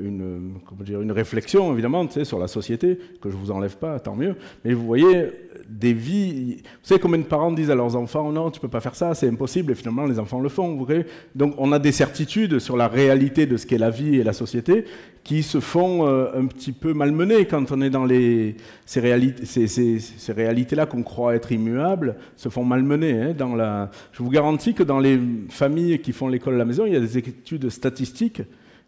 une, 0.00 0.60
comment 0.66 0.82
dire, 0.82 1.00
une 1.00 1.12
réflexion, 1.12 1.72
évidemment, 1.72 2.06
tu 2.06 2.14
sais, 2.14 2.24
sur 2.24 2.38
la 2.38 2.48
société, 2.48 2.98
que 3.20 3.30
je 3.30 3.36
vous 3.36 3.50
enlève 3.50 3.76
pas, 3.76 3.98
tant 4.00 4.14
mieux. 4.14 4.36
Mais 4.64 4.74
vous 4.74 4.84
voyez, 4.84 5.30
des 5.68 5.92
vies. 5.92 6.56
Vous 6.56 6.88
savez 6.88 7.00
combien 7.00 7.18
de 7.18 7.24
parents 7.24 7.52
disent 7.52 7.70
à 7.70 7.74
leurs 7.74 7.96
enfants 7.96 8.30
non, 8.32 8.50
tu 8.50 8.60
peux 8.60 8.68
pas 8.68 8.80
faire 8.80 8.94
ça, 8.94 9.14
c'est 9.14 9.28
impossible, 9.28 9.72
et 9.72 9.74
finalement 9.74 10.06
les 10.06 10.18
enfants 10.18 10.40
le 10.40 10.48
font. 10.48 10.76
Vous 10.76 10.84
voyez 10.84 11.06
Donc 11.34 11.54
on 11.58 11.72
a 11.72 11.78
des 11.78 11.92
certitudes 11.92 12.58
sur 12.58 12.76
la 12.76 12.88
réalité 12.88 13.46
de 13.46 13.56
ce 13.56 13.66
qu'est 13.66 13.78
la 13.78 13.90
vie 13.90 14.16
et 14.16 14.24
la 14.24 14.32
société 14.32 14.84
qui 15.24 15.42
se 15.42 15.60
font 15.60 16.06
euh, 16.06 16.30
un 16.34 16.46
petit 16.46 16.72
peu 16.72 16.94
malmener 16.94 17.44
quand 17.46 17.70
on 17.70 17.80
est 17.80 17.90
dans 17.90 18.04
les 18.04 18.56
ces 18.86 19.00
réalités, 19.00 19.46
ces, 19.46 19.68
ces, 19.68 20.00
ces 20.00 20.32
réalités-là 20.32 20.86
qu'on 20.86 21.02
croit 21.02 21.34
être 21.34 21.52
immuables 21.52 22.16
se 22.36 22.48
font 22.48 22.64
malmener. 22.64 23.22
Hein, 23.22 23.34
dans 23.36 23.54
la... 23.54 23.90
Je 24.12 24.22
vous 24.22 24.30
garantis 24.30 24.74
que 24.74 24.82
dans 24.82 24.98
les 24.98 25.20
familles 25.48 26.00
qui 26.00 26.12
font 26.12 26.28
l'école 26.28 26.54
à 26.54 26.58
la 26.58 26.64
maison, 26.64 26.86
il 26.86 26.92
y 26.92 26.96
a 26.96 27.00
des 27.00 27.18
études 27.18 27.68
statistiques 27.70 28.42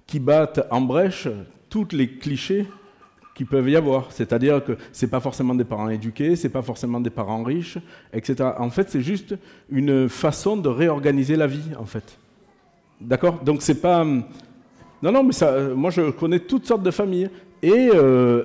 qui 0.06 0.20
battent 0.20 0.66
en 0.70 0.80
brèche 0.80 1.28
tous 1.68 1.88
les 1.92 2.08
clichés 2.08 2.66
qui 3.34 3.44
peuvent 3.44 3.68
y 3.68 3.76
avoir. 3.76 4.12
C'est-à-dire 4.12 4.64
que 4.64 4.76
ce 4.92 5.04
n'est 5.04 5.10
pas 5.10 5.20
forcément 5.20 5.54
des 5.54 5.64
parents 5.64 5.88
éduqués, 5.88 6.36
ce 6.36 6.46
n'est 6.46 6.52
pas 6.52 6.62
forcément 6.62 7.00
des 7.00 7.10
parents 7.10 7.42
riches, 7.42 7.78
etc. 8.12 8.50
En 8.58 8.70
fait, 8.70 8.90
c'est 8.90 9.00
juste 9.00 9.34
une 9.70 10.08
façon 10.08 10.56
de 10.56 10.68
réorganiser 10.68 11.36
la 11.36 11.46
vie, 11.46 11.72
en 11.78 11.84
fait. 11.84 12.18
D'accord? 13.00 13.40
Donc, 13.42 13.62
c'est 13.62 13.80
pas. 13.80 14.04
Non, 14.04 15.12
non, 15.12 15.24
mais 15.24 15.32
ça, 15.32 15.58
moi, 15.74 15.90
je 15.90 16.10
connais 16.10 16.38
toutes 16.38 16.66
sortes 16.66 16.82
de 16.82 16.90
familles. 16.90 17.28
Et, 17.62 17.90
euh, 17.92 18.44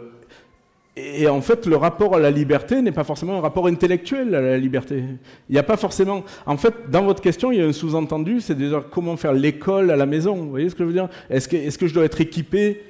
et 1.00 1.28
en 1.28 1.42
fait, 1.42 1.66
le 1.66 1.76
rapport 1.76 2.16
à 2.16 2.20
la 2.20 2.32
liberté 2.32 2.82
n'est 2.82 2.92
pas 2.92 3.04
forcément 3.04 3.38
un 3.38 3.42
rapport 3.42 3.68
intellectuel 3.68 4.36
à 4.36 4.42
la 4.42 4.58
liberté. 4.58 5.04
Il 5.50 5.54
n'y 5.54 5.60
a 5.60 5.64
pas 5.64 5.78
forcément. 5.78 6.24
En 6.46 6.58
fait, 6.58 6.90
dans 6.90 7.04
votre 7.04 7.22
question, 7.22 7.52
il 7.52 7.60
y 7.60 7.62
a 7.62 7.66
un 7.66 7.74
sous-entendu 7.74 8.42
c'est 8.42 8.56
déjà 8.56 8.84
comment 8.92 9.18
faire 9.18 9.34
l'école 9.34 9.92
à 9.92 9.96
la 9.96 10.06
maison. 10.06 10.36
Vous 10.36 10.50
voyez 10.50 10.70
ce 10.70 10.76
que 10.76 10.84
je 10.84 10.88
veux 10.88 10.94
dire? 10.94 11.10
Est-ce 11.30 11.48
que, 11.48 11.56
est 11.56 11.70
-ce 11.70 11.78
que 11.78 11.88
je 11.88 11.94
dois 11.94 12.06
être 12.06 12.22
équipé? 12.22 12.84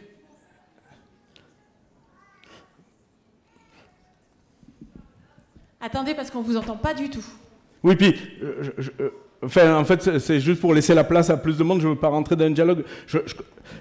Attendez, 5.82 6.14
parce 6.14 6.30
qu'on 6.30 6.42
ne 6.42 6.46
vous 6.46 6.58
entend 6.58 6.76
pas 6.76 6.94
du 6.94 7.10
tout. 7.10 7.26
Oui, 7.84 7.96
puis, 7.96 8.14
euh, 8.44 8.64
euh, 9.00 9.10
en 9.42 9.86
fait, 9.86 10.20
c'est 10.20 10.40
juste 10.40 10.60
pour 10.60 10.74
laisser 10.74 10.94
la 10.94 11.04
place 11.04 11.30
à 11.30 11.38
plus 11.38 11.58
de 11.58 11.64
monde, 11.64 11.80
je 11.80 11.88
ne 11.88 11.94
veux 11.94 12.00
pas 12.00 12.10
rentrer 12.10 12.36
dans 12.36 12.46
un 12.46 12.52
dialogue. 12.52 12.84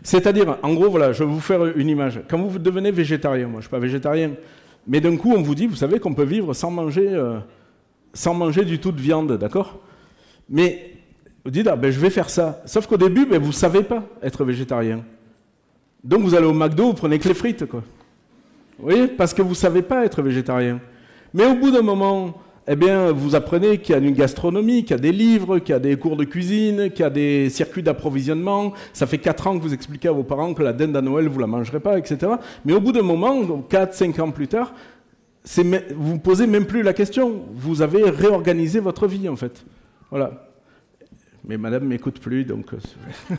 C'est-à-dire, 0.02 0.56
en 0.62 0.74
gros, 0.74 0.88
voilà, 0.88 1.12
je 1.12 1.24
vais 1.24 1.30
vous 1.30 1.40
faire 1.40 1.64
une 1.76 1.88
image. 1.88 2.20
Quand 2.28 2.38
vous 2.38 2.58
devenez 2.58 2.92
végétarien, 2.92 3.46
moi 3.46 3.54
je 3.54 3.56
ne 3.56 3.62
suis 3.62 3.70
pas 3.70 3.78
végétarien, 3.78 4.32
mais 4.86 5.00
d'un 5.00 5.16
coup, 5.16 5.32
on 5.36 5.42
vous 5.42 5.54
dit, 5.54 5.66
vous 5.66 5.76
savez 5.76 5.98
qu'on 5.98 6.14
peut 6.14 6.24
vivre 6.24 6.54
sans 6.54 6.70
manger, 6.70 7.08
euh, 7.08 7.38
sans 8.12 8.34
manger 8.34 8.64
du 8.64 8.78
tout 8.78 8.92
de 8.92 9.00
viande, 9.00 9.32
d'accord? 9.36 9.80
Mais 10.48 10.92
vous 11.44 11.50
dites, 11.50 11.66
ah, 11.66 11.76
ben, 11.76 11.90
je 11.90 11.98
vais 11.98 12.10
faire 12.10 12.30
ça. 12.30 12.62
Sauf 12.64 12.86
qu'au 12.86 12.96
début, 12.96 13.26
ben, 13.26 13.40
vous 13.40 13.52
savez 13.52 13.82
pas 13.82 14.04
être 14.22 14.44
végétarien. 14.44 15.04
Donc 16.04 16.20
vous 16.20 16.34
allez 16.34 16.46
au 16.46 16.54
McDo, 16.54 16.86
vous 16.86 16.94
prenez 16.94 17.18
que 17.18 17.28
les 17.28 17.34
frites, 17.34 17.66
quoi. 17.66 17.82
Vous 18.78 18.84
voyez? 18.84 19.08
Parce 19.08 19.34
que 19.34 19.42
vous 19.42 19.50
ne 19.50 19.54
savez 19.54 19.82
pas 19.82 20.04
être 20.04 20.22
végétarien. 20.22 20.80
Mais 21.34 21.44
au 21.46 21.54
bout 21.54 21.70
d'un 21.70 21.82
moment, 21.82 22.40
eh 22.70 22.76
bien, 22.76 23.12
vous 23.12 23.34
apprenez 23.34 23.78
qu'il 23.78 23.94
y 23.94 23.98
a 23.98 24.00
une 24.00 24.12
gastronomie, 24.12 24.82
qu'il 24.82 24.90
y 24.90 24.98
a 24.98 25.02
des 25.02 25.12
livres, 25.12 25.58
qu'il 25.58 25.72
y 25.72 25.76
a 25.76 25.78
des 25.78 25.96
cours 25.96 26.16
de 26.16 26.24
cuisine, 26.24 26.90
qu'il 26.90 27.00
y 27.00 27.04
a 27.04 27.10
des 27.10 27.48
circuits 27.48 27.82
d'approvisionnement. 27.82 28.74
Ça 28.92 29.06
fait 29.06 29.16
4 29.16 29.46
ans 29.46 29.58
que 29.58 29.62
vous 29.62 29.72
expliquez 29.72 30.08
à 30.08 30.12
vos 30.12 30.22
parents 30.22 30.52
que 30.52 30.62
la 30.62 30.74
dinde 30.74 30.94
à 30.94 31.00
Noël, 31.00 31.28
vous 31.28 31.38
la 31.38 31.46
mangerez 31.46 31.80
pas, 31.80 31.98
etc. 31.98 32.32
Mais 32.66 32.74
au 32.74 32.80
bout 32.80 32.92
d'un 32.92 33.02
moment, 33.02 33.62
4, 33.62 33.94
5 33.94 34.18
ans 34.18 34.30
plus 34.30 34.48
tard, 34.48 34.74
vous 35.56 36.12
ne 36.12 36.18
posez 36.18 36.46
même 36.46 36.66
plus 36.66 36.82
la 36.82 36.92
question. 36.92 37.42
Vous 37.54 37.80
avez 37.80 38.10
réorganisé 38.10 38.80
votre 38.80 39.06
vie, 39.06 39.30
en 39.30 39.36
fait. 39.36 39.64
Voilà. 40.10 40.48
Mais 41.46 41.56
madame 41.56 41.84
m'écoute 41.84 42.20
plus, 42.20 42.44
donc. 42.44 42.74
Euh, 42.74 42.78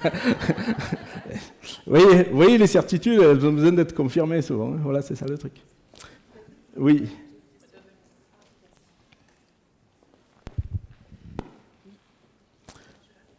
vous, 1.85 1.99
voyez, 1.99 2.23
vous 2.23 2.35
voyez, 2.35 2.57
les 2.57 2.65
certitudes, 2.65 3.21
elles 3.21 3.45
ont 3.45 3.53
besoin 3.53 3.73
d'être 3.73 3.93
confirmées 3.93 4.41
souvent. 4.41 4.73
Hein. 4.73 4.79
Voilà, 4.81 5.03
c'est 5.03 5.13
ça 5.13 5.27
le 5.27 5.37
truc. 5.37 5.53
Oui. 6.75 7.03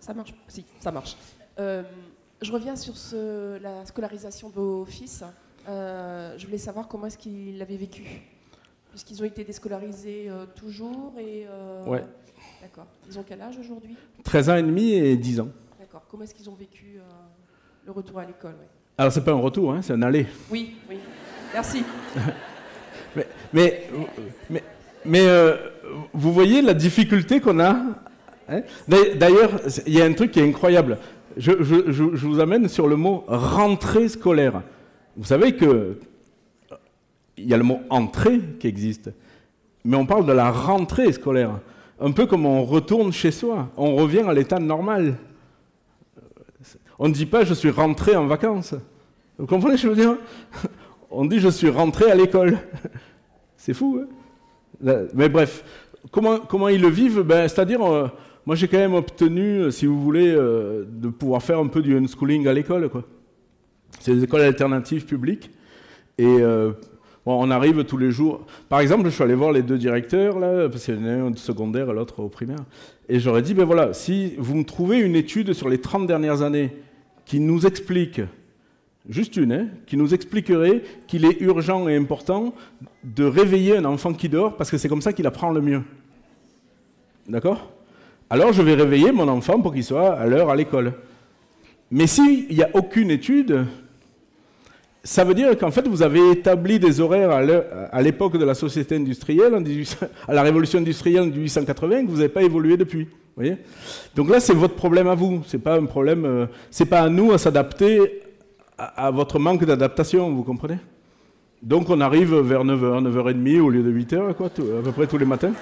Ça 0.01 0.15
marche 0.15 0.35
Si, 0.49 0.65
ça 0.81 0.91
marche. 0.91 1.17
Euh, 1.59 1.83
je 2.41 2.51
reviens 2.51 2.75
sur 2.75 2.97
ce, 2.97 3.59
la 3.59 3.85
scolarisation 3.85 4.49
de 4.49 4.55
vos 4.55 4.85
fils. 4.87 5.23
Euh, 5.69 6.35
je 6.39 6.47
voulais 6.47 6.59
savoir 6.59 6.89
comment 6.89 7.07
est-ce 7.07 7.19
qu'ils 7.19 7.59
l'avaient 7.59 7.77
vécu. 7.77 8.03
Puisqu'ils 8.91 9.23
ont 9.23 9.27
été 9.27 9.45
déscolarisés 9.45 10.27
euh, 10.29 10.47
toujours 10.57 11.13
et... 11.19 11.47
ouais. 11.87 12.05
D'accord. 12.63 12.87
Ils 13.09 13.19
ont 13.19 13.25
quel 13.27 13.41
âge 13.43 13.59
aujourd'hui? 13.59 13.97
13 14.25 14.51
ans 14.51 14.57
et 14.57 14.63
demi 14.63 14.93
et 14.93 15.17
10 15.17 15.41
ans. 15.41 15.49
D'accord. 15.79 16.03
Comment 16.11 16.25
est-ce 16.25 16.35
qu'ils 16.35 16.49
ont 16.49 16.55
vécu 16.55 16.99
le 17.85 17.93
retour 17.93 18.19
à 18.19 18.25
l'école 18.25 18.57
Alors 18.97 19.13
c'est 19.13 19.25
pas 19.25 19.33
un 19.33 19.41
retour, 19.41 19.73
hein, 19.73 19.83
c'est 19.83 19.93
un 19.93 20.03
aller. 20.03 20.27
Oui, 20.51 20.77
oui. 20.89 20.99
Merci. 21.53 21.85
mais 23.17 23.27
mais, 23.53 23.89
mais, 24.49 24.63
mais 25.05 25.27
vous 26.13 26.33
voyez 26.33 26.63
la 26.63 26.75
difficulté 26.75 27.41
qu'on 27.41 27.61
a 27.61 27.77
Hein? 28.51 28.63
D'ailleurs, 28.89 29.61
il 29.87 29.95
y 29.95 30.03
a 30.03 30.05
un 30.05 30.13
truc 30.13 30.33
qui 30.33 30.41
est 30.41 30.49
incroyable. 30.49 30.99
Je, 31.37 31.53
vous 31.53 32.41
amène 32.41 32.69
sur 32.69 32.89
le 32.89 32.97
mot 32.97 33.25
rentrée 33.29 34.09
scolaire. 34.09 34.63
Vous 35.17 35.25
savez 35.25 35.55
que 35.55 35.99
il 37.37 37.49
y 37.49 37.55
a 37.55 37.57
le 37.57 37.63
mot 37.65 37.81
entrée 37.89 38.41
qui 38.59 38.67
existe, 38.67 39.11
mais 39.85 39.97
on 39.97 40.05
parle 40.05 40.27
de 40.27 40.33
la 40.33 40.51
rentrée 40.51 41.11
scolaire. 41.13 41.61
Un 42.01 42.13
peu 42.13 42.27
comme 42.27 42.45
on 42.45 42.65
retourne 42.65 43.13
chez 43.13 43.31
soi, 43.31 43.69
on 43.77 43.95
revient 43.97 44.25
à 44.27 44.35
l'état 44.35 44.59
normal. 44.59 45.17
On 46.99 47.09
ne 47.09 47.15
dit 47.15 47.27
pas 47.27 47.45
je 47.45 47.55
suis 47.55 47.71
rentré 47.71 48.17
en 48.17 48.27
vacances. 48.27 48.75
Vous 49.39 49.47
comprenez 49.47 49.77
ce 49.79 49.87
que 49.87 49.95
je 49.95 49.95
veux 49.95 50.01
dire? 50.01 50.17
On 51.11 51.25
dit 51.25 51.41
je 51.41 51.49
suis 51.49 51.71
rentré 51.71 52.11
à 52.11 52.15
l'école. 52.15 52.59
C'est 53.57 53.75
fou. 53.75 54.01
Hein? 54.03 55.07
Mais 55.15 55.29
bref, 55.29 55.65
comment, 56.11 56.39
comment 56.39 56.69
ils 56.69 56.81
le 56.81 56.89
vivent? 56.89 57.23
Ben, 57.23 57.49
C'est-à-dire, 57.49 57.83
euh, 57.83 58.09
moi 58.51 58.57
j'ai 58.57 58.67
quand 58.67 58.79
même 58.79 58.95
obtenu, 58.95 59.61
euh, 59.61 59.71
si 59.71 59.87
vous 59.87 60.03
voulez, 60.03 60.27
euh, 60.27 60.85
de 60.85 61.07
pouvoir 61.07 61.41
faire 61.41 61.61
un 61.61 61.69
peu 61.69 61.83
du 61.83 61.97
unschooling 61.97 62.49
à 62.49 62.53
l'école. 62.53 62.91
C'est 64.01 64.13
des 64.13 64.25
écoles 64.25 64.41
alternatives 64.41 65.07
publiques. 65.07 65.53
Et 66.19 66.27
euh, 66.27 66.73
on 67.27 67.49
arrive 67.53 67.85
tous 67.85 67.97
les 67.97 68.11
jours. 68.11 68.45
Par 68.69 68.81
exemple, 68.81 69.05
je 69.05 69.11
suis 69.11 69.23
allé 69.23 69.35
voir 69.35 69.53
les 69.53 69.63
deux 69.63 69.79
directeurs, 69.79 70.41
là, 70.41 70.69
parce 70.69 70.85
qu'il 70.85 70.97
y 70.97 70.99
en 70.99 71.07
a 71.07 71.13
un 71.13 71.31
au 71.31 71.37
secondaire 71.37 71.91
et 71.91 71.95
l'autre 71.95 72.19
au 72.19 72.29
primaire. 72.29 72.59
Et 73.09 73.21
j'aurais 73.21 73.43
dit, 73.43 73.55
ben 73.55 73.65
voilà, 73.65 73.93
si 73.93 74.35
vous 74.37 74.57
me 74.57 74.65
trouvez 74.65 74.99
une 74.99 75.15
étude 75.15 75.53
sur 75.53 75.69
les 75.69 75.79
30 75.79 76.09
dernières 76.09 76.43
années 76.43 76.73
qui 77.27 77.39
nous 77.39 77.67
explique, 77.67 78.21
juste 79.09 79.37
une, 79.37 79.53
hein, 79.53 79.69
qui 79.87 79.97
nous 79.97 80.13
expliquerait 80.13 80.83
qu'il 81.07 81.25
est 81.25 81.41
urgent 81.41 81.87
et 81.87 81.95
important 81.95 82.53
de 83.05 83.23
réveiller 83.23 83.77
un 83.77 83.85
enfant 83.85 84.13
qui 84.13 84.29
dort, 84.29 84.57
parce 84.57 84.73
que 84.73 84.77
c'est 84.77 84.89
comme 84.89 85.03
ça 85.03 85.13
qu'il 85.13 85.29
apprend 85.29 85.53
le 85.53 85.61
mieux. 85.61 85.83
D'accord? 87.29 87.80
Alors 88.31 88.53
je 88.53 88.63
vais 88.63 88.75
réveiller 88.75 89.13
mon 89.13 89.29
enfant 89.29 89.61
pour 89.61 89.75
qu'il 89.75 89.85
soit 89.85 90.15
à 90.15 90.27
l'heure 90.27 90.51
à 90.51 90.57
l'école. 90.57 90.95
Mais 91.91 92.07
s'il 92.07 92.49
n'y 92.49 92.63
a 92.63 92.71
aucune 92.75 93.11
étude, 93.11 93.67
ça 95.03 95.25
veut 95.25 95.35
dire 95.35 95.59
qu'en 95.59 95.71
fait 95.71 95.87
vous 95.87 96.03
avez 96.03 96.31
établi 96.31 96.79
des 96.79 97.01
horaires 97.01 97.33
à 97.93 98.03
l'époque 98.03 98.39
de 98.39 98.45
la 98.45 98.55
société 98.55 98.97
industrielle, 98.97 99.55
à 100.29 100.35
la 100.35 100.43
révolution 100.43 100.79
industrielle 100.79 101.31
de 101.31 101.37
1880, 101.37 102.07
que 102.07 102.11
vous 102.11 102.17
n'avez 102.19 102.29
pas 102.29 102.43
évolué 102.43 102.77
depuis. 102.77 103.09
Donc 104.15 104.31
là, 104.31 104.41
c'est 104.41 104.55
votre 104.55 104.75
problème 104.75 105.09
à 105.09 105.15
vous. 105.15 105.43
C'est 105.47 105.63
pas 105.63 105.77
un 105.77 105.87
problème. 105.87 106.25
Euh, 106.25 106.47
c'est 106.71 106.87
pas 106.87 107.01
à 107.01 107.09
nous 107.09 107.33
à 107.33 107.39
s'adapter 107.39 108.23
à, 108.79 109.11
votre 109.11 109.39
manque 109.39 109.65
d'adaptation. 109.65 110.31
Vous 110.31 110.43
comprenez? 110.43 110.79
Donc 111.63 111.91
on 111.91 112.01
arrive 112.01 112.35
vers 112.37 112.65
9h, 112.65 113.03
9h30 113.11 113.61
au 113.61 113.71
lieu 113.71 113.83
de 113.83 113.93
8h, 113.93 114.35
quoi, 114.35 114.47
à 114.47 114.83
peu 114.83 114.93
près 114.93 115.07
tous 115.07 115.19
les 115.19 115.27
matins. 115.27 115.53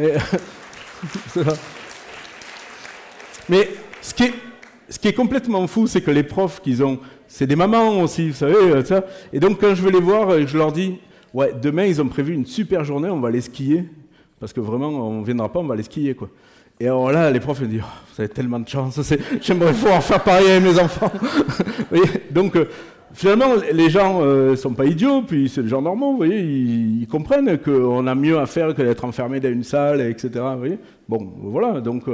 Et, 0.00 0.12
Mais 3.50 3.68
ce 4.00 4.14
qui 4.14 5.08
est, 5.08 5.12
complètement 5.12 5.66
fou, 5.66 5.88
c'est 5.88 6.00
que 6.00 6.12
les 6.12 6.22
profs 6.22 6.62
qu'ils 6.62 6.84
ont, 6.84 7.00
c'est 7.26 7.48
des 7.48 7.56
mamans 7.56 8.00
aussi, 8.00 8.28
vous 8.28 8.36
savez, 8.36 8.54
euh, 8.54 8.84
ça. 8.84 9.04
Et 9.32 9.40
donc 9.40 9.60
quand 9.60 9.74
je 9.74 9.82
vais 9.82 9.90
les 9.90 10.00
voir, 10.00 10.30
euh, 10.30 10.46
je 10.46 10.56
leur 10.56 10.70
dis, 10.70 10.98
ouais, 11.34 11.52
demain 11.60 11.84
ils 11.84 12.00
ont 12.00 12.06
prévu 12.06 12.32
une 12.32 12.46
super 12.46 12.84
journée, 12.84 13.10
on 13.10 13.18
va 13.18 13.26
aller 13.26 13.40
skier, 13.40 13.86
parce 14.38 14.52
que 14.52 14.60
vraiment 14.60 14.88
on 14.88 15.20
ne 15.20 15.24
viendra 15.24 15.52
pas, 15.52 15.58
on 15.58 15.64
va 15.64 15.74
aller 15.74 15.82
skier, 15.82 16.14
quoi. 16.14 16.28
Et 16.78 16.86
alors 16.86 17.10
là, 17.10 17.28
les 17.28 17.40
profs 17.40 17.60
me 17.60 17.66
disent, 17.66 17.82
oh, 17.82 18.04
vous 18.14 18.22
avez 18.22 18.28
tellement 18.28 18.60
de 18.60 18.68
chance, 18.68 19.00
j'aimerais 19.40 19.72
pouvoir 19.72 20.00
faire 20.00 20.22
pareil 20.22 20.48
avec 20.48 20.62
mes 20.62 20.78
enfants. 20.78 21.10
donc 22.30 22.54
euh, 22.54 22.66
finalement, 23.12 23.54
les 23.72 23.90
gens 23.90 24.24
ne 24.24 24.54
sont 24.54 24.74
pas 24.74 24.84
idiots, 24.84 25.22
puis 25.22 25.48
c'est 25.48 25.64
des 25.64 25.68
gens 25.68 25.82
normaux, 25.82 26.12
vous 26.12 26.18
voyez, 26.18 26.40
ils, 26.40 27.08
comprennent 27.08 27.58
qu'on 27.58 28.06
a 28.06 28.14
mieux 28.14 28.38
à 28.38 28.46
faire 28.46 28.76
que 28.76 28.82
d'être 28.82 29.04
enfermé 29.04 29.40
dans 29.40 29.50
une 29.50 29.64
salle, 29.64 30.02
etc. 30.02 30.30
Bon, 31.08 31.32
voilà, 31.42 31.80
donc 31.80 32.04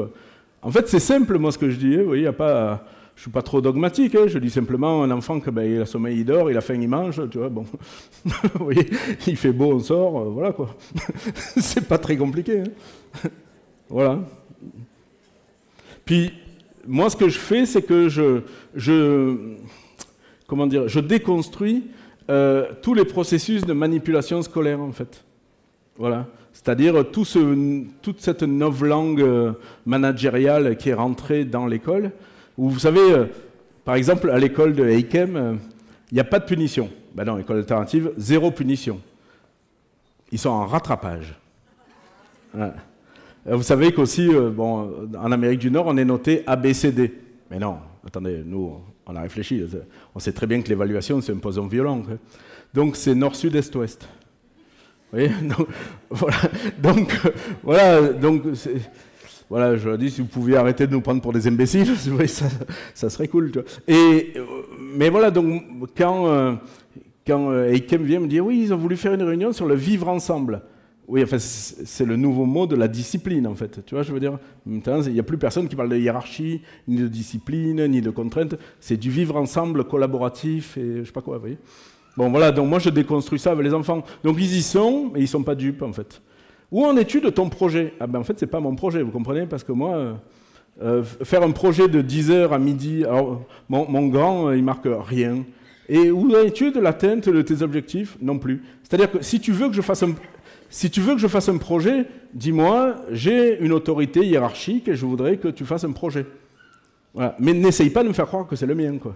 en 0.66 0.72
fait, 0.72 0.88
c'est 0.88 0.98
simple, 0.98 1.38
moi, 1.38 1.52
ce 1.52 1.58
que 1.58 1.70
je 1.70 1.76
dis. 1.76 1.94
Hein, 1.94 2.00
vous 2.00 2.08
voyez, 2.08 2.26
a 2.26 2.32
pas, 2.32 2.84
je 3.14 3.20
ne 3.20 3.22
suis 3.22 3.30
pas 3.30 3.42
trop 3.42 3.60
dogmatique. 3.60 4.16
Hein, 4.16 4.26
je 4.26 4.36
dis 4.40 4.50
simplement 4.50 5.04
un 5.04 5.12
enfant 5.12 5.38
que 5.38 5.48
ben, 5.48 5.62
il 5.62 5.80
a 5.80 5.86
sommeil, 5.86 6.18
il 6.18 6.24
dort, 6.24 6.50
il 6.50 6.56
a 6.56 6.60
faim, 6.60 6.74
il 6.74 6.88
mange. 6.88 7.22
Tu 7.30 7.38
vois, 7.38 7.48
bon. 7.48 7.64
vous 8.24 8.64
voyez, 8.64 8.84
il 9.28 9.36
fait 9.36 9.52
beau, 9.52 9.74
on 9.74 9.78
sort. 9.78 10.18
Euh, 10.18 10.24
voilà, 10.24 10.50
quoi. 10.50 10.74
c'est 11.56 11.86
pas 11.86 11.98
très 11.98 12.16
compliqué. 12.16 12.62
Hein. 12.62 13.28
voilà. 13.88 14.18
Puis, 16.04 16.32
moi, 16.84 17.10
ce 17.10 17.16
que 17.16 17.28
je 17.28 17.38
fais, 17.38 17.64
c'est 17.64 17.82
que 17.82 18.08
je, 18.08 18.40
je, 18.74 19.36
comment 20.48 20.66
dire, 20.66 20.88
je 20.88 20.98
déconstruis 20.98 21.84
euh, 22.28 22.72
tous 22.82 22.94
les 22.94 23.04
processus 23.04 23.64
de 23.64 23.72
manipulation 23.72 24.42
scolaire, 24.42 24.80
en 24.80 24.90
fait. 24.90 25.24
Voilà. 25.96 26.26
C'est-à-dire 26.56 27.04
tout 27.12 27.26
ce, 27.26 27.84
toute 28.00 28.22
cette 28.22 28.42
novlangue 28.42 29.20
euh, 29.20 29.52
managériale 29.84 30.78
qui 30.78 30.88
est 30.88 30.94
rentrée 30.94 31.44
dans 31.44 31.66
l'école. 31.66 32.12
Vous 32.56 32.78
savez, 32.78 33.12
euh, 33.12 33.26
par 33.84 33.94
exemple, 33.94 34.30
à 34.30 34.38
l'école 34.38 34.74
de 34.74 34.88
Heikem, 34.88 35.58
il 36.10 36.14
n'y 36.14 36.20
a 36.20 36.24
pas 36.24 36.38
de 36.38 36.46
punition. 36.46 36.88
Ben 37.14 37.24
non, 37.24 37.38
école 37.38 37.58
alternative, 37.58 38.10
zéro 38.16 38.50
punition. 38.50 39.00
Ils 40.32 40.38
sont 40.38 40.48
en 40.48 40.64
rattrapage. 40.64 41.38
Vous 43.44 43.62
savez 43.62 43.92
qu'aussi, 43.92 44.30
en 44.34 45.32
Amérique 45.32 45.60
du 45.60 45.70
Nord, 45.70 45.86
on 45.88 45.96
est 45.98 46.06
noté 46.06 46.42
ABCD. 46.46 47.12
Mais 47.50 47.58
non, 47.58 47.76
attendez, 48.04 48.42
nous, 48.44 48.80
on 49.06 49.14
a 49.14 49.20
réfléchi. 49.20 49.62
On 50.14 50.18
sait 50.18 50.32
très 50.32 50.46
bien 50.46 50.62
que 50.62 50.68
l'évaluation, 50.68 51.20
c'est 51.20 51.32
un 51.32 51.38
poison 51.38 51.66
violent. 51.66 52.02
Donc, 52.72 52.96
c'est 52.96 53.14
nord, 53.14 53.36
sud, 53.36 53.54
est, 53.54 53.74
ouest. 53.76 54.08
Voyez 55.12 55.30
donc, 55.42 55.68
voilà. 56.10 56.36
Donc, 56.78 57.20
voilà. 57.62 58.12
Donc, 58.12 58.42
voilà, 59.48 59.76
je 59.76 59.96
dis, 59.96 60.10
si 60.10 60.20
vous 60.20 60.26
pouviez 60.26 60.56
arrêter 60.56 60.86
de 60.86 60.92
nous 60.92 61.00
prendre 61.00 61.22
pour 61.22 61.32
des 61.32 61.46
imbéciles, 61.46 61.86
ça, 62.94 63.10
serait 63.10 63.28
cool. 63.28 63.52
Et, 63.86 64.34
mais 64.96 65.08
voilà, 65.08 65.30
donc, 65.30 65.62
quand, 65.96 66.26
euh, 66.28 66.54
quand 67.24 67.50
euh, 67.50 67.72
Eikem 67.72 68.02
vient 68.02 68.20
me 68.20 68.26
dire, 68.26 68.44
oui, 68.44 68.60
ils 68.64 68.74
ont 68.74 68.76
voulu 68.76 68.96
faire 68.96 69.14
une 69.14 69.22
réunion 69.22 69.52
sur 69.52 69.66
le 69.66 69.76
vivre 69.76 70.08
ensemble. 70.08 70.62
Oui, 71.06 71.22
enfin, 71.22 71.38
c'est 71.38 72.04
le 72.04 72.16
nouveau 72.16 72.44
mot 72.44 72.66
de 72.66 72.74
la 72.74 72.88
discipline, 72.88 73.46
en 73.46 73.54
fait. 73.54 73.84
Tu 73.86 73.94
vois, 73.94 74.02
je 74.02 74.12
veux 74.12 74.18
dire, 74.18 74.36
maintenant, 74.64 75.00
il 75.02 75.12
n'y 75.12 75.20
a 75.20 75.22
plus 75.22 75.38
personne 75.38 75.68
qui 75.68 75.76
parle 75.76 75.90
de 75.90 75.96
hiérarchie, 75.96 76.62
ni 76.88 76.96
de 76.96 77.06
discipline, 77.06 77.86
ni 77.86 78.00
de 78.00 78.10
contrainte. 78.10 78.56
C'est 78.80 78.96
du 78.96 79.10
vivre 79.10 79.36
ensemble, 79.36 79.84
collaboratif, 79.84 80.76
et 80.76 80.98
je 80.98 81.04
sais 81.04 81.12
pas 81.12 81.22
quoi, 81.22 81.36
vous 81.36 81.42
voyez. 81.42 81.58
Bon, 82.16 82.30
voilà, 82.30 82.50
donc 82.50 82.68
moi, 82.68 82.78
je 82.78 82.88
déconstruis 82.88 83.38
ça 83.38 83.52
avec 83.52 83.64
les 83.64 83.74
enfants. 83.74 84.02
Donc, 84.24 84.36
ils 84.38 84.56
y 84.56 84.62
sont, 84.62 85.10
mais 85.12 85.20
ils 85.20 85.28
sont 85.28 85.42
pas 85.42 85.54
dupes, 85.54 85.82
en 85.82 85.92
fait. 85.92 86.22
Où 86.72 86.84
en 86.84 86.96
es-tu 86.96 87.20
de 87.20 87.28
ton 87.28 87.48
projet? 87.48 87.94
Ah 88.00 88.06
ben, 88.06 88.20
en 88.20 88.24
fait, 88.24 88.38
c'est 88.38 88.46
pas 88.46 88.60
mon 88.60 88.74
projet, 88.74 89.02
vous 89.02 89.10
comprenez? 89.10 89.46
Parce 89.46 89.62
que 89.62 89.72
moi, 89.72 89.96
euh, 89.96 90.14
euh, 90.82 91.02
faire 91.02 91.42
un 91.42 91.52
projet 91.52 91.88
de 91.88 92.02
10h 92.02 92.50
à 92.50 92.58
midi, 92.58 93.04
alors, 93.04 93.42
mon, 93.68 94.06
grand, 94.06 94.48
euh, 94.48 94.56
il 94.56 94.64
marque 94.64 94.86
rien. 94.86 95.44
Et 95.88 96.10
où 96.10 96.30
en 96.34 96.40
es-tu 96.40 96.72
de 96.72 96.80
l'atteinte 96.80 97.28
de 97.28 97.42
tes 97.42 97.62
objectifs? 97.62 98.16
Non 98.20 98.38
plus. 98.38 98.62
C'est-à-dire 98.82 99.12
que 99.12 99.22
si 99.22 99.38
tu 99.38 99.52
veux 99.52 99.68
que 99.68 99.74
je 99.74 99.82
fasse 99.82 100.02
un, 100.02 100.14
si 100.68 100.90
tu 100.90 101.00
veux 101.00 101.14
que 101.14 101.20
je 101.20 101.28
fasse 101.28 101.48
un 101.48 101.58
projet, 101.58 102.06
dis-moi, 102.34 102.96
j'ai 103.12 103.60
une 103.60 103.72
autorité 103.72 104.26
hiérarchique 104.26 104.88
et 104.88 104.96
je 104.96 105.06
voudrais 105.06 105.36
que 105.36 105.48
tu 105.48 105.64
fasses 105.64 105.84
un 105.84 105.92
projet. 105.92 106.26
Mais 107.38 107.52
n'essaye 107.52 107.90
pas 107.90 108.02
de 108.02 108.08
me 108.08 108.12
faire 108.12 108.26
croire 108.26 108.46
que 108.46 108.56
c'est 108.56 108.66
le 108.66 108.74
mien. 108.74 108.98
Quoi. 108.98 109.14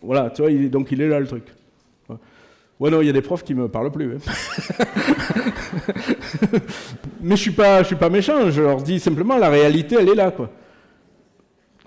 Voilà, 0.00 0.30
tu 0.30 0.42
vois, 0.42 0.50
donc 0.68 0.90
il 0.90 1.00
est 1.02 1.08
là 1.08 1.20
le 1.20 1.26
truc. 1.26 1.44
Ouais, 2.82 2.90
non, 2.90 3.00
il 3.00 3.06
y 3.06 3.10
a 3.10 3.12
des 3.12 3.22
profs 3.22 3.44
qui 3.44 3.54
me 3.54 3.68
parlent 3.68 3.92
plus. 3.92 4.16
Hein. 4.16 4.84
Mais 7.22 7.36
je 7.36 7.40
suis 7.40 7.52
pas, 7.52 7.82
je 7.82 7.86
suis 7.86 7.94
pas 7.94 8.10
méchant. 8.10 8.50
Je 8.50 8.60
leur 8.60 8.82
dis 8.82 8.98
simplement 8.98 9.38
la 9.38 9.50
réalité, 9.50 9.98
elle 10.00 10.08
est 10.08 10.16
là, 10.16 10.32
quoi. 10.32 10.50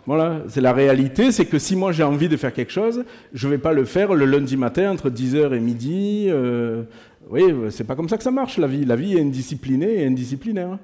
Voilà, 0.06 0.44
c'est 0.48 0.62
la 0.62 0.72
réalité, 0.72 1.34
c'est 1.34 1.48
que 1.48 1.60
si 1.60 1.76
moi 1.76 1.92
j'ai 1.92 2.04
envie 2.04 2.30
de 2.30 2.38
faire 2.38 2.54
quelque 2.54 2.72
chose, 2.72 3.04
je 3.34 3.46
ne 3.46 3.52
vais 3.52 3.58
pas 3.58 3.74
le 3.74 3.84
faire 3.84 4.14
le 4.14 4.24
lundi 4.24 4.56
matin 4.56 4.90
entre 4.90 5.10
10h 5.10 5.54
et 5.54 5.60
midi. 5.60 6.28
Euh, 6.30 6.84
oui, 7.30 7.44
c'est 7.72 7.84
pas 7.84 7.98
comme 7.98 8.08
ça 8.08 8.16
que 8.16 8.24
ça 8.24 8.32
marche 8.32 8.58
la 8.58 8.68
vie. 8.68 8.86
La 8.86 8.96
vie 8.96 9.18
est 9.18 9.22
indisciplinée 9.22 10.02
et 10.02 10.06
indisciplinaire. 10.06 10.78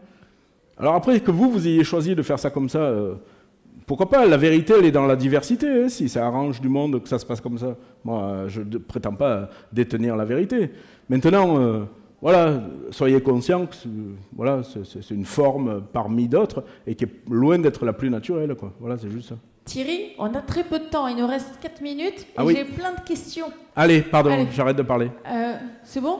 Alors 0.77 0.95
après 0.95 1.21
que 1.21 1.31
vous, 1.31 1.49
vous 1.49 1.69
ayez 1.69 1.85
choisi 1.85 2.15
de 2.15 2.21
faire 2.21 2.37
ça 2.37 2.49
comme 2.49 2.67
ça, 2.67 2.79
euh, 2.79 3.13
pourquoi 3.85 4.09
pas 4.09 4.25
La 4.25 4.37
vérité, 4.37 4.73
elle 4.77 4.85
est 4.85 4.91
dans 4.91 5.05
la 5.05 5.15
diversité. 5.15 5.67
Hein, 5.67 5.89
si 5.89 6.09
ça 6.09 6.25
arrange 6.25 6.61
du 6.61 6.69
monde 6.69 7.01
que 7.01 7.09
ça 7.09 7.19
se 7.19 7.25
passe 7.25 7.41
comme 7.41 7.57
ça, 7.57 7.75
moi, 8.03 8.43
je 8.47 8.61
ne 8.61 8.77
prétends 8.77 9.15
pas 9.15 9.49
détenir 9.71 10.15
la 10.15 10.25
vérité. 10.25 10.71
Maintenant, 11.09 11.59
euh, 11.59 11.83
voilà, 12.21 12.61
soyez 12.91 13.21
conscients 13.21 13.65
que 13.65 13.75
voilà, 14.35 14.61
c'est 14.63 15.09
une 15.11 15.25
forme 15.25 15.83
parmi 15.91 16.27
d'autres 16.27 16.63
et 16.85 16.95
qui 16.95 17.05
est 17.05 17.11
loin 17.29 17.57
d'être 17.57 17.83
la 17.85 17.93
plus 17.93 18.09
naturelle. 18.09 18.55
Quoi. 18.55 18.73
Voilà, 18.79 18.97
c'est 18.97 19.09
juste 19.09 19.29
ça. 19.29 19.35
Thierry, 19.65 20.13
on 20.17 20.33
a 20.33 20.41
très 20.41 20.63
peu 20.63 20.79
de 20.79 20.85
temps, 20.85 21.07
il 21.07 21.17
nous 21.17 21.27
reste 21.27 21.59
4 21.61 21.81
minutes 21.81 22.21
et 22.21 22.25
Ah 22.37 22.43
j'ai 22.47 22.65
plein 22.65 22.93
de 22.93 23.01
questions. 23.01 23.47
Allez, 23.75 24.01
pardon, 24.01 24.47
j'arrête 24.51 24.75
de 24.77 24.81
parler. 24.81 25.11
Euh, 25.27 25.53
c'est 25.83 26.01
bon? 26.01 26.19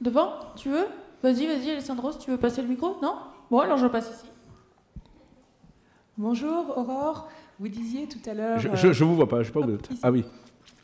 Devant? 0.00 0.30
Tu 0.56 0.68
veux? 0.70 0.86
Vas-y, 1.22 1.46
vas-y, 1.46 1.70
Alessandro, 1.70 2.12
si 2.12 2.18
tu 2.18 2.30
veux 2.30 2.38
passer 2.38 2.62
le 2.62 2.68
micro? 2.68 2.96
Non? 3.02 3.14
Bon, 3.50 3.60
alors 3.60 3.76
je 3.78 3.86
passe 3.86 4.10
ici. 4.10 4.27
Bonjour 6.18 6.76
Aurore, 6.76 7.28
vous 7.60 7.68
disiez 7.68 8.06
tout 8.08 8.18
à 8.28 8.34
l'heure... 8.34 8.58
Je, 8.58 8.68
je, 8.74 8.92
je 8.92 9.04
vous 9.04 9.14
vois 9.14 9.28
pas, 9.28 9.40
je 9.42 9.46
sais 9.46 9.52
pas 9.52 9.60
où 9.60 9.64
vous 9.66 9.74
êtes. 9.74 9.88
Ah 10.02 10.10
oui, 10.10 10.24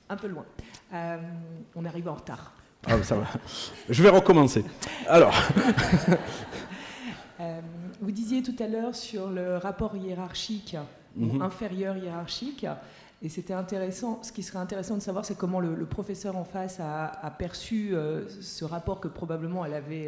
Un 0.08 0.16
peu 0.16 0.28
loin. 0.28 0.44
Euh, 0.92 1.16
on 1.74 1.84
arrive 1.84 2.08
en 2.08 2.14
retard. 2.14 2.52
ah, 2.86 3.02
ça 3.02 3.16
va. 3.16 3.24
Je 3.88 4.02
vais 4.02 4.10
recommencer. 4.10 4.64
Alors, 5.08 5.34
Euh, 7.40 7.60
vous 8.00 8.12
disiez 8.12 8.44
tout 8.44 8.54
à 8.62 8.68
l'heure 8.68 8.94
sur 8.94 9.28
le 9.28 9.56
rapport 9.56 9.96
hiérarchique 9.96 10.76
ou 11.18 11.24
Mhm. 11.24 11.42
inférieur 11.42 11.96
hiérarchique, 11.96 12.64
et 13.20 13.28
c'était 13.28 13.52
intéressant. 13.54 14.20
Ce 14.22 14.30
qui 14.30 14.44
serait 14.44 14.60
intéressant 14.60 14.94
de 14.94 15.00
savoir, 15.02 15.24
c'est 15.24 15.36
comment 15.36 15.58
le, 15.58 15.74
le 15.74 15.84
professeur 15.84 16.36
en 16.36 16.44
face 16.44 16.78
a, 16.78 17.06
a 17.06 17.30
perçu 17.32 17.90
euh, 17.92 18.22
ce 18.40 18.64
rapport 18.64 19.00
que 19.00 19.08
probablement 19.08 19.64
elle 19.64 19.74
avait 19.74 20.06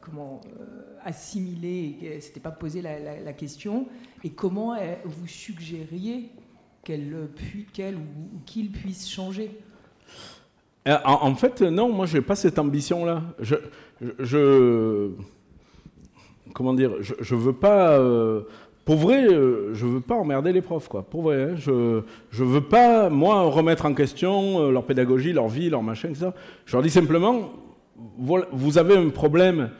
comment 0.00 0.40
euh, 0.46 0.64
assimilé 1.04 1.68
et 1.90 1.92
qu'elle 2.00 2.22
s'était 2.22 2.40
pas 2.40 2.50
posé 2.50 2.82
la, 2.82 3.32
question, 3.32 3.86
et 4.24 4.30
comment 4.30 4.74
elle- 4.74 4.98
vous 5.04 5.26
suggériez 5.26 6.30
qu'elle 6.84 7.28
qu'elle 7.72 7.96
ou, 7.96 8.00
qu'il 8.44 8.70
puisse 8.72 9.08
changer? 9.08 9.50
Euh, 10.88 10.96
En, 11.04 11.34
fait, 11.34 11.62
non, 11.62 11.92
moi, 11.92 12.06
je 12.06 12.18
n'ai 12.18 12.22
pas 12.24 12.34
cette 12.34 12.58
ambition-là. 12.58 13.22
Je, 13.40 13.54
je, 14.18 15.10
comment 16.54 16.74
dire, 16.74 16.92
je, 17.00 17.14
je 17.20 17.34
veux 17.34 17.52
pas, 17.52 17.98
euh, 17.98 18.42
pour 18.84 18.96
vrai, 18.96 19.24
euh, 19.28 19.72
je 19.74 19.86
veux 19.86 20.00
pas 20.00 20.16
emmerder 20.16 20.52
les 20.52 20.62
profs, 20.62 20.88
quoi. 20.88 21.02
Pour 21.02 21.22
vrai, 21.22 21.42
hein. 21.42 21.54
je, 21.56 22.02
je 22.30 22.42
veux 22.44 22.62
pas, 22.62 23.10
moi, 23.10 23.42
remettre 23.42 23.86
en 23.86 23.94
question 23.94 24.60
euh, 24.60 24.70
leur 24.72 24.84
pédagogie, 24.84 25.32
leur 25.32 25.48
vie, 25.48 25.70
leur 25.70 25.82
machin, 25.82 26.08
etc. 26.08 26.30
Je 26.66 26.72
leur 26.72 26.82
dis 26.82 26.90
simplement, 26.90 27.50
vous 28.18 28.78
avez 28.78 28.96
un 28.96 29.08
problème. 29.08 29.70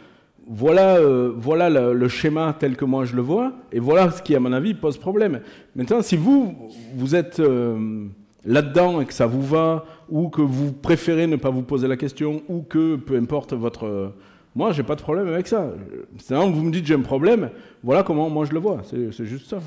Voilà, 0.46 0.96
euh, 0.96 1.32
voilà 1.36 1.70
le, 1.70 2.08
schéma 2.08 2.54
tel 2.58 2.76
que 2.76 2.84
moi 2.84 3.04
je 3.04 3.14
le 3.14 3.22
vois, 3.22 3.52
et 3.70 3.78
voilà 3.78 4.10
ce 4.10 4.20
qui, 4.22 4.34
à 4.34 4.40
mon 4.40 4.52
avis, 4.52 4.74
pose 4.74 4.98
problème. 4.98 5.40
Maintenant, 5.76 6.02
si 6.02 6.16
vous, 6.16 6.68
vous 6.96 7.14
êtes 7.14 7.38
euh, 7.38 8.06
là-dedans 8.44 9.00
et 9.00 9.06
que 9.06 9.14
ça 9.14 9.26
vous 9.26 9.42
va, 9.42 9.84
ou 10.08 10.28
que 10.30 10.42
vous 10.42 10.72
préférez 10.72 11.28
ne 11.28 11.36
pas 11.36 11.50
vous 11.50 11.62
poser 11.62 11.86
la 11.86 11.96
question, 11.96 12.42
ou 12.48 12.62
que 12.62 12.96
peu 12.96 13.16
importe 13.16 13.52
votre. 13.52 13.86
euh, 13.86 14.08
moi, 14.54 14.72
j'ai 14.72 14.82
pas 14.82 14.96
de 14.96 15.00
problème 15.00 15.28
avec 15.28 15.46
ça. 15.46 15.70
Sinon, 16.18 16.50
vous 16.50 16.62
me 16.64 16.72
dites 16.72 16.86
j'ai 16.86 16.94
un 16.94 17.00
problème, 17.00 17.50
voilà 17.82 18.02
comment 18.02 18.28
moi 18.28 18.44
je 18.44 18.52
le 18.52 18.58
vois. 18.58 18.82
C'est 18.84 19.12
c'est 19.12 19.24
juste 19.26 19.48
ça. 19.48 19.60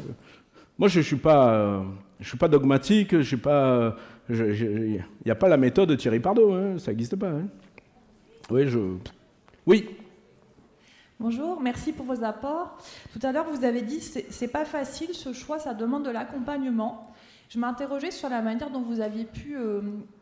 Moi, 0.78 0.90
je 0.90 1.00
suis 1.00 1.16
pas, 1.16 1.84
suis 2.22 2.38
pas 2.38 2.50
dogmatique. 2.50 3.16
Pas. 3.38 3.96
Il 4.30 5.02
n'y 5.26 5.32
a 5.32 5.36
pas 5.36 5.48
la 5.48 5.58
méthode 5.58 5.96
Thierry 5.98 6.20
Pardo. 6.20 6.54
hein, 6.54 6.78
ça 6.78 6.92
n'existe 6.92 7.16
pas. 7.16 7.30
hein. 7.30 7.48
Oui, 8.50 8.68
je. 8.68 8.80
Oui. 9.66 9.90
Bonjour, 11.20 11.62
merci 11.62 11.94
pour 11.94 12.06
vos 12.06 12.24
apports. 12.24 12.78
Tout 13.14 13.20
à 13.26 13.32
l'heure, 13.32 13.46
vous 13.50 13.64
avez 13.64 13.82
dit 13.82 14.02
c'est 14.02 14.28
c'est 14.32 14.50
pas 14.50 14.66
facile 14.66 15.14
ce 15.14 15.34
choix, 15.34 15.60
ça 15.60 15.74
demande 15.74 16.04
de 16.06 16.10
l'accompagnement. 16.12 17.10
Je 17.48 17.60
m'interrogeais 17.60 18.12
sur 18.12 18.28
la 18.28 18.42
manière 18.42 18.70
dont 18.72 18.82
vous 18.82 19.02
aviez 19.02 19.24
pu 19.24 19.56
euh, 19.56 19.82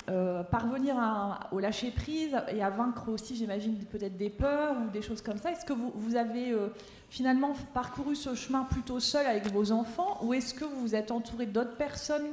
euh, 0.09 0.43
parvenir 0.43 0.95
à- 0.99 1.47
au 1.53 1.59
lâcher 1.59 1.89
prise 1.89 2.35
et 2.53 2.61
à 2.61 2.69
vaincre 2.69 3.09
aussi, 3.09 3.35
j'imagine, 3.35 3.75
peut-être 3.85 4.17
des 4.17 4.29
peurs 4.29 4.75
ou 4.85 4.89
des 4.91 5.01
choses 5.01 5.21
comme 5.21 5.37
ça. 5.37 5.51
Est-ce 5.51 5.65
que 5.65 5.73
vous, 5.73 6.15
avez 6.17 6.51
euh, 6.51 6.67
finalement 7.09 7.53
parcouru 7.73 8.15
ce 8.15 8.35
chemin 8.35 8.63
plutôt 8.63 8.99
seul 8.99 9.25
avec 9.25 9.51
vos 9.51 9.71
enfants 9.71 10.19
ou 10.21 10.33
est-ce 10.33 10.53
que 10.53 10.65
vous 10.65 10.79
vous 10.81 10.95
êtes 10.95 11.11
entouré 11.11 11.45
d'autres 11.45 11.77
personnes 11.77 12.27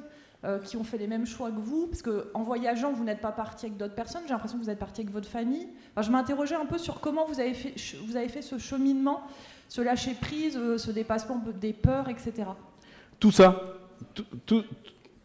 euh, 0.44 0.58
qui 0.58 0.76
ont 0.76 0.84
fait 0.84 0.96
les 0.98 1.06
mêmes 1.06 1.26
choix 1.26 1.50
que 1.50 1.60
vous 1.60 1.86
Parce 1.86 2.02
qu'en 2.02 2.42
voyageant, 2.42 2.92
vous 2.92 3.04
n'êtes 3.04 3.20
pas 3.20 3.32
parti 3.32 3.66
avec 3.66 3.76
d'autres 3.76 3.94
personnes. 3.94 4.22
J'ai 4.26 4.32
l'impression 4.32 4.58
que 4.58 4.64
vous 4.64 4.70
êtes 4.70 4.78
parti 4.78 5.02
avec 5.02 5.12
votre 5.12 5.28
famille. 5.28 5.68
Je 6.00 6.10
m'interrogeais 6.10 6.54
un 6.54 6.66
peu 6.66 6.78
sur 6.78 7.00
comment 7.00 7.26
vous 7.26 7.40
avez 7.40 7.52
fait, 7.54 7.74
vous 8.06 8.16
avez 8.16 8.28
fait 8.28 8.42
ce 8.42 8.58
cheminement, 8.58 9.20
ce 9.68 9.82
lâcher 9.82 10.14
prise, 10.20 10.56
euh, 10.56 10.78
ce 10.78 10.90
dépassement 10.90 11.42
des 11.60 11.72
peurs, 11.72 12.08
etc. 12.08 12.32
Tout 13.18 13.30
ça, 13.32 13.60
tout, 14.14 14.24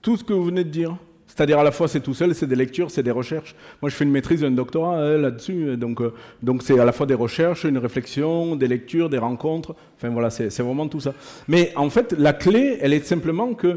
tout- 0.01 0.17
ce 0.17 0.23
que 0.23 0.33
vous 0.33 0.43
venez 0.45 0.63
de 0.63 0.69
dire. 0.69 0.97
C'est-à-dire 1.27 1.59
à 1.59 1.63
la 1.63 1.71
fois 1.71 1.87
c'est 1.89 1.99
tout 1.99 2.13
seul, 2.13 2.33
c'est 2.35 2.45
des 2.47 2.55
lectures, 2.55 2.91
c'est 2.91 3.03
des 3.03 3.11
recherches. 3.11 3.55
Moi 3.81 3.89
je 3.89 3.95
fais 3.95 4.05
une 4.05 4.11
maîtrise 4.11 4.43
un 4.43 4.51
doctorat 4.51 4.97
hein, 4.97 5.17
là-dessus, 5.17 5.69
euh, 5.69 5.75
donc 5.77 5.99
euh, 6.01 6.13
donc 6.43 6.61
c'est 6.63 6.79
à 6.79 6.85
la 6.85 6.91
fois 6.93 7.05
des 7.05 7.13
recherches, 7.13 7.63
une 7.65 7.77
réflexion, 7.77 8.55
des 8.55 8.67
lectures, 8.67 9.09
des 9.09 9.17
rencontres. 9.17 9.75
Enfin 9.97 10.09
voilà, 10.09 10.29
c'est 10.29 10.47
vraiment 10.61 10.87
tout 10.87 10.99
ça. 11.01 11.13
Mais 11.47 11.73
en 11.75 11.89
fait 11.89 12.13
la 12.13 12.31
clé, 12.33 12.77
elle 12.81 12.93
est 12.93 13.03
simplement 13.05 13.53
que 13.53 13.67
euh, 13.67 13.75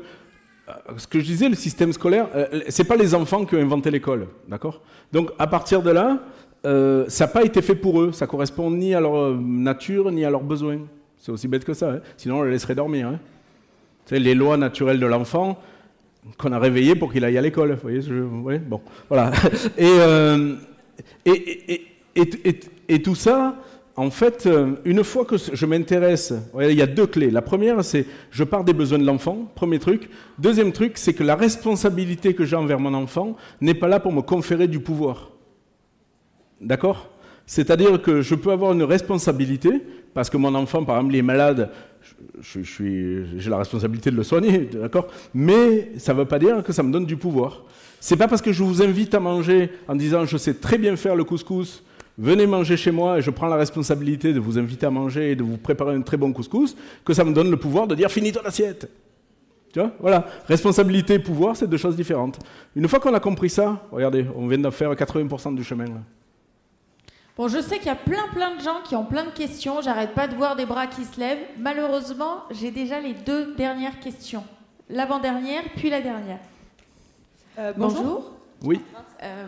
ce 0.96 1.06
que 1.06 1.18
je 1.20 1.24
disais, 1.24 1.48
le 1.48 1.54
système 1.54 1.92
scolaire, 1.92 2.28
euh, 2.34 2.60
c'est 2.68 2.84
pas 2.84 2.96
les 2.96 3.14
enfants 3.14 3.44
qui 3.44 3.54
ont 3.54 3.60
inventé 3.60 3.90
l'école, 3.90 4.28
d'accord? 4.48 4.80
Donc 5.12 5.30
à 5.38 5.46
partir 5.46 5.82
de 5.82 5.90
là, 5.90 6.18
euh, 6.66 7.04
ça 7.08 7.24
n'a 7.26 7.32
pas 7.32 7.44
été 7.44 7.62
fait 7.62 7.74
pour 7.74 8.00
eux, 8.00 8.12
ça 8.12 8.26
correspond 8.26 8.70
ni 8.70 8.94
à 8.94 9.00
leur 9.00 9.16
euh, 9.16 9.38
nature 9.40 10.10
ni 10.10 10.24
à 10.24 10.30
leurs 10.30 10.42
besoins. 10.42 10.78
C'est 11.16 11.32
aussi 11.32 11.48
bête 11.48 11.64
que 11.64 11.74
ça, 11.74 11.92
hein. 11.92 12.00
sinon 12.16 12.40
on 12.40 12.42
les 12.42 12.50
laisserait 12.52 12.74
dormir. 12.74 13.08
hein. 13.08 13.18
Les 14.10 14.34
lois 14.34 14.56
naturelles 14.56 15.00
de 15.00 15.06
l'enfant 15.06 15.58
qu'on 16.38 16.52
a 16.52 16.58
réveillées 16.58 16.94
pour 16.94 17.12
qu'il 17.12 17.24
aille 17.24 17.38
à 17.38 17.42
l'école. 17.42 17.78
Voyez, 17.82 18.58
bon, 18.58 18.80
voilà. 19.08 19.32
Euh, 19.80 20.56
et, 21.26 23.02
tout 23.02 23.14
ça, 23.14 23.56
en 23.99 24.11
fait, 24.12 24.46
euh, 24.46 24.76
une 24.84 25.03
fois 25.03 25.24
que 25.24 25.34
je 25.36 25.66
m'intéresse, 25.66 26.32
il 26.61 26.78
y 26.78 26.82
a 26.82 26.86
deux 26.86 27.09
clés. 27.09 27.32
La 27.32 27.42
première, 27.42 27.82
c'est 27.82 28.07
je 28.30 28.44
pars 28.44 28.62
des 28.62 28.72
besoins 28.72 29.01
de 29.01 29.05
l'enfant, 29.05 29.51
premier 29.57 29.80
truc. 29.80 30.09
Deuxième 30.38 30.70
truc, 30.70 30.92
c'est 30.99 31.14
que 31.14 31.24
la 31.24 31.34
responsabilité 31.34 32.32
que 32.32 32.44
j'ai 32.44 32.55
envers 32.55 32.78
mon 32.78 32.94
enfant 32.94 33.36
n'est 33.61 33.74
pas 33.74 33.88
là 33.88 33.99
pour 33.99 34.12
me 34.12 34.22
conférer 34.22 34.68
du 34.68 34.78
pouvoir. 34.78 35.32
D'accord? 36.61 37.11
C'est-à-dire 37.44 38.01
que 38.01 38.22
je 38.22 38.36
peux 38.36 38.53
avoir 38.53 38.72
une 38.72 38.84
responsabilité, 38.84 39.82
parce 40.14 40.30
que 40.30 40.36
mon 40.36 40.55
enfant, 40.55 40.84
par 40.84 40.99
exemple, 40.99 41.14
il 41.16 41.18
est 41.18 41.22
malade, 41.22 41.68
j'ai 42.40 43.51
la 43.51 43.59
responsabilité 43.59 44.12
de 44.12 44.16
le 44.16 44.22
soigner, 44.22 44.68
d'accord? 44.74 45.09
Mais 45.34 45.90
ça 45.96 46.14
ne 46.14 46.18
veut 46.20 46.24
pas 46.24 46.38
dire 46.38 46.62
que 46.62 46.72
ça 46.72 46.84
me 46.84 46.92
donne 46.92 47.05
du 47.05 47.16
pouvoir. 47.16 47.64
C'est 47.99 48.16
pas 48.16 48.28
parce 48.28 48.42
que 48.42 48.53
je 48.53 48.62
vous 48.62 48.80
invite 48.80 49.12
à 49.14 49.18
manger 49.18 49.70
en 49.88 49.96
disant 49.96 50.24
je 50.24 50.36
sais 50.36 50.55
très 50.55 50.78
bien 50.78 50.94
faire 50.94 51.16
le 51.16 51.24
couscous, 51.24 51.82
venez 52.18 52.46
manger 52.46 52.76
chez 52.76 52.90
moi 52.90 53.18
et 53.18 53.22
je 53.22 53.30
prends 53.30 53.46
la 53.46 53.56
responsabilité 53.56 54.32
de 54.32 54.40
vous 54.40 54.58
inviter 54.58 54.84
à 54.86 54.90
manger 54.90 55.30
et 55.30 55.36
de 55.36 55.44
vous 55.44 55.56
préparer 55.56 55.94
un 55.94 56.02
très 56.02 56.16
bon 56.16 56.32
couscous, 56.32 56.76
que 57.04 57.14
ça 57.14 57.24
me 57.24 57.32
donne 57.32 57.50
le 57.50 57.56
pouvoir 57.56 57.86
de 57.86 57.94
dire 57.94 58.10
finis 58.10 58.32
ton 58.32 58.44
assiette. 58.44 58.90
Tu 59.72 59.80
vois 59.80 59.92
Voilà. 60.00 60.26
Responsabilité 60.46 61.14
et 61.14 61.18
pouvoir, 61.18 61.56
c'est 61.56 61.68
deux 61.68 61.76
choses 61.76 61.96
différentes. 61.96 62.38
Une 62.74 62.88
fois 62.88 63.00
qu'on 63.00 63.14
a 63.14 63.20
compris 63.20 63.50
ça, 63.50 63.86
regardez, 63.92 64.26
on 64.36 64.46
vient 64.48 64.58
de 64.58 64.70
faire 64.70 64.92
80% 64.92 65.54
du 65.54 65.62
chemin. 65.62 65.86
Bon, 67.36 67.46
je 67.46 67.60
sais 67.60 67.76
qu'il 67.76 67.86
y 67.86 67.90
a 67.90 67.94
plein 67.94 68.26
plein 68.32 68.56
de 68.56 68.60
gens 68.60 68.80
qui 68.82 68.96
ont 68.96 69.04
plein 69.04 69.24
de 69.24 69.30
questions. 69.30 69.80
J'arrête 69.80 70.12
pas 70.12 70.26
de 70.26 70.34
voir 70.34 70.56
des 70.56 70.66
bras 70.66 70.88
qui 70.88 71.04
se 71.04 71.20
lèvent. 71.20 71.38
Malheureusement, 71.58 72.42
j'ai 72.50 72.72
déjà 72.72 72.98
les 72.98 73.14
deux 73.14 73.54
dernières 73.54 74.00
questions. 74.00 74.42
L'avant-dernière, 74.90 75.62
puis 75.76 75.90
la 75.90 76.00
dernière. 76.00 76.40
Euh, 77.58 77.72
bonjour. 77.76 78.38
Oui. 78.62 78.80
Euh, 79.22 79.46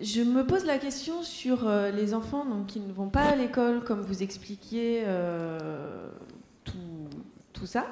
je 0.00 0.22
me 0.22 0.44
pose 0.44 0.64
la 0.64 0.78
question 0.78 1.22
sur 1.22 1.68
euh, 1.68 1.90
les 1.90 2.14
enfants 2.14 2.44
donc, 2.44 2.66
qui 2.66 2.80
ne 2.80 2.92
vont 2.92 3.08
pas 3.08 3.22
à 3.22 3.36
l'école, 3.36 3.84
comme 3.84 4.00
vous 4.00 4.22
expliquiez 4.22 5.02
euh, 5.06 6.08
tout, 6.64 6.72
tout, 7.52 7.66
ça. 7.66 7.86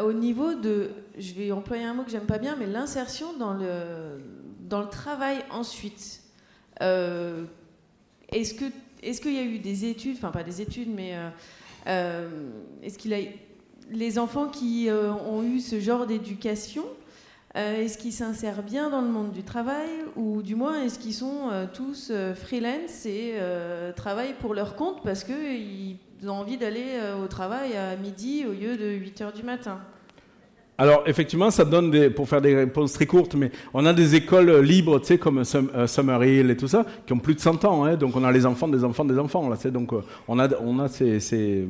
Au 0.00 0.12
niveau 0.12 0.54
de, 0.54 0.90
je 1.18 1.34
vais 1.34 1.52
employer 1.52 1.84
un 1.84 1.94
mot 1.94 2.04
que 2.04 2.10
j'aime 2.10 2.26
pas 2.26 2.38
bien, 2.38 2.56
mais 2.58 2.66
l'insertion 2.66 3.36
dans 3.36 3.52
le, 3.52 4.20
dans 4.60 4.80
le 4.80 4.88
travail 4.88 5.44
ensuite. 5.50 6.22
Est-ce 6.80 8.54
que 8.54 8.64
est-ce 9.02 9.20
qu'il 9.20 9.34
y 9.34 9.38
a 9.38 9.44
eu 9.44 9.58
des 9.58 9.84
études, 9.84 10.16
enfin 10.16 10.30
pas 10.30 10.44
des 10.44 10.62
études, 10.62 10.88
mais 10.88 11.14
est-ce 11.86 12.96
qu'il 12.96 13.12
a 13.12 13.18
les 13.90 14.18
enfants 14.18 14.48
qui 14.48 14.88
ont 14.90 15.42
eu 15.42 15.60
ce 15.60 15.78
genre 15.78 16.06
d'éducation 16.06 16.84
est-ce 17.54 17.98
qu'ils 17.98 18.12
s'insèrent 18.12 18.62
bien 18.62 18.88
dans 18.88 19.02
le 19.02 19.08
monde 19.08 19.32
du 19.32 19.42
travail 19.42 19.88
ou 20.16 20.42
du 20.42 20.54
moins 20.54 20.82
est-ce 20.82 20.98
qu'ils 20.98 21.14
sont 21.14 21.50
euh, 21.50 21.66
tous 21.72 22.08
euh, 22.10 22.34
freelance 22.34 23.04
et 23.04 23.34
travaillent 23.96 24.34
pour 24.34 24.54
leur 24.54 24.74
compte 24.74 25.02
parce 25.02 25.24
qu'ils 25.24 25.98
ont 26.24 26.30
envie 26.30 26.56
d'aller 26.56 26.98
au 27.22 27.26
travail 27.26 27.76
à 27.76 27.96
midi 27.96 28.44
au 28.46 28.52
lieu 28.52 28.76
de 28.76 28.86
8 28.86 29.20
heures 29.20 29.32
du 29.32 29.42
matin? 29.42 29.80
Alors, 30.78 31.02
effectivement, 31.06 31.50
ça 31.50 31.64
donne 31.64 31.90
des, 31.90 32.08
pour 32.08 32.28
faire 32.28 32.40
des 32.40 32.56
réponses 32.56 32.94
très 32.94 33.06
courtes, 33.06 33.34
mais 33.34 33.52
on 33.74 33.84
a 33.84 33.92
des 33.92 34.14
écoles 34.14 34.60
libres, 34.62 34.98
tu 35.00 35.08
sais, 35.08 35.18
comme 35.18 35.42
euh, 35.54 35.86
Summerhill 35.86 36.50
et 36.50 36.56
tout 36.56 36.66
ça, 36.66 36.86
qui 37.06 37.12
ont 37.12 37.18
plus 37.18 37.34
de 37.34 37.40
100 37.40 37.64
ans. 37.66 37.84
Hein, 37.84 37.96
donc, 37.96 38.16
on 38.16 38.24
a 38.24 38.32
les 38.32 38.46
enfants 38.46 38.68
des 38.68 38.82
enfants 38.82 39.04
des 39.04 39.18
enfants. 39.18 39.48
Donc, 39.66 39.92
euh, 39.92 40.00
on 40.28 40.38
a, 40.38 40.48
on 40.60 40.78
a, 40.78 40.88
ces, 40.88 41.66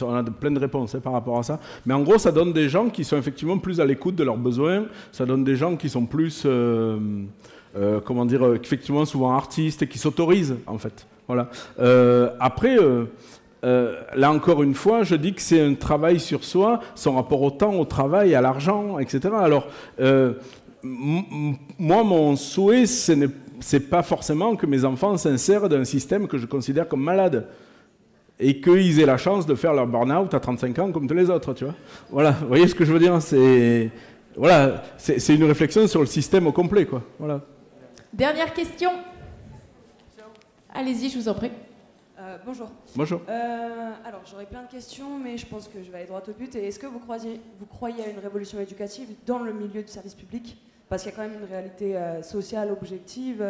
on 0.00 0.14
a 0.14 0.22
plein 0.24 0.50
de 0.50 0.58
réponses 0.58 0.94
hein, 0.94 1.00
par 1.00 1.12
rapport 1.12 1.38
à 1.38 1.42
ça. 1.42 1.60
Mais 1.84 1.92
en 1.92 2.00
gros, 2.00 2.16
ça 2.16 2.32
donne 2.32 2.54
des 2.54 2.68
gens 2.70 2.88
qui 2.88 3.04
sont 3.04 3.18
effectivement 3.18 3.58
plus 3.58 3.78
à 3.78 3.84
l'écoute 3.84 4.16
de 4.16 4.24
leurs 4.24 4.38
besoins. 4.38 4.86
Ça 5.12 5.26
donne 5.26 5.44
des 5.44 5.56
gens 5.56 5.76
qui 5.76 5.90
sont 5.90 6.06
plus, 6.06 6.44
euh, 6.46 6.98
comment 8.06 8.24
dire, 8.24 8.54
effectivement, 8.54 9.04
souvent 9.04 9.32
artistes 9.32 9.82
et 9.82 9.86
qui 9.86 9.98
s'autorisent, 9.98 10.56
en 10.66 10.78
fait. 10.78 11.06
Voilà. 11.28 11.50
après 12.40 12.78
euh, 13.66 14.00
là 14.14 14.30
encore 14.30 14.62
une 14.62 14.74
fois, 14.74 15.02
je 15.02 15.16
dis 15.16 15.34
que 15.34 15.42
c'est 15.42 15.60
un 15.60 15.74
travail 15.74 16.20
sur 16.20 16.44
soi, 16.44 16.80
son 16.94 17.16
rapport 17.16 17.42
au 17.42 17.50
temps, 17.50 17.74
au 17.74 17.84
travail, 17.84 18.34
à 18.36 18.40
l'argent, 18.40 19.00
etc. 19.00 19.20
Alors, 19.36 19.66
euh, 20.00 20.34
moi, 20.82 22.04
mon 22.04 22.36
souhait, 22.36 22.86
ce 22.86 23.12
n'est 23.12 23.80
pas 23.80 24.04
forcément 24.04 24.54
que 24.54 24.66
mes 24.66 24.84
enfants 24.84 25.16
s'insèrent 25.16 25.68
dans 25.68 25.78
un 25.78 25.84
système 25.84 26.28
que 26.28 26.38
je 26.38 26.46
considère 26.46 26.86
comme 26.86 27.02
malade 27.02 27.48
et 28.38 28.60
qu'ils 28.60 29.00
aient 29.00 29.06
la 29.06 29.16
chance 29.16 29.46
de 29.46 29.54
faire 29.56 29.74
leur 29.74 29.88
burn-out 29.88 30.32
à 30.32 30.38
35 30.38 30.78
ans 30.78 30.92
comme 30.92 31.08
tous 31.08 31.14
les 31.14 31.28
autres, 31.28 31.52
tu 31.54 31.64
vois. 31.64 31.74
Voilà, 32.10 32.32
vous 32.32 32.48
voyez 32.48 32.68
ce 32.68 32.74
que 32.74 32.84
je 32.84 32.92
veux 32.92 33.00
dire 33.00 33.20
C'est 33.20 33.90
voilà, 34.36 34.84
une 35.28 35.44
réflexion 35.44 35.86
sur 35.88 36.00
le 36.00 36.06
système 36.06 36.46
au 36.46 36.52
complet, 36.52 36.84
quoi. 36.84 37.02
Voilà. 37.18 37.40
Dernière 38.12 38.52
question. 38.52 38.90
Allez-y, 40.72 41.08
je 41.08 41.18
vous 41.18 41.28
en 41.28 41.34
prie. 41.34 41.50
Euh, 42.26 42.38
bonjour. 42.44 42.68
Bonjour. 42.96 43.20
Euh, 43.28 43.92
alors, 44.04 44.22
j'aurais 44.28 44.46
plein 44.46 44.64
de 44.64 44.68
questions, 44.68 45.16
mais 45.18 45.38
je 45.38 45.46
pense 45.46 45.68
que 45.68 45.82
je 45.82 45.90
vais 45.90 45.98
aller 45.98 46.06
droit 46.06 46.22
au 46.26 46.32
but. 46.32 46.52
est-ce 46.56 46.78
que 46.78 46.86
vous 46.86 46.98
croyez, 46.98 47.40
vous 47.60 47.66
croyez 47.66 48.02
à 48.02 48.08
une 48.08 48.18
révolution 48.18 48.58
éducative 48.58 49.08
dans 49.26 49.38
le 49.38 49.52
milieu 49.52 49.82
du 49.82 49.88
service 49.88 50.14
public? 50.14 50.60
Parce 50.88 51.02
qu'il 51.02 51.12
y 51.12 51.14
a 51.14 51.16
quand 51.16 51.28
même 51.28 51.38
une 51.40 51.48
réalité 51.48 51.96
euh, 51.96 52.22
sociale 52.22 52.72
objective. 52.72 53.44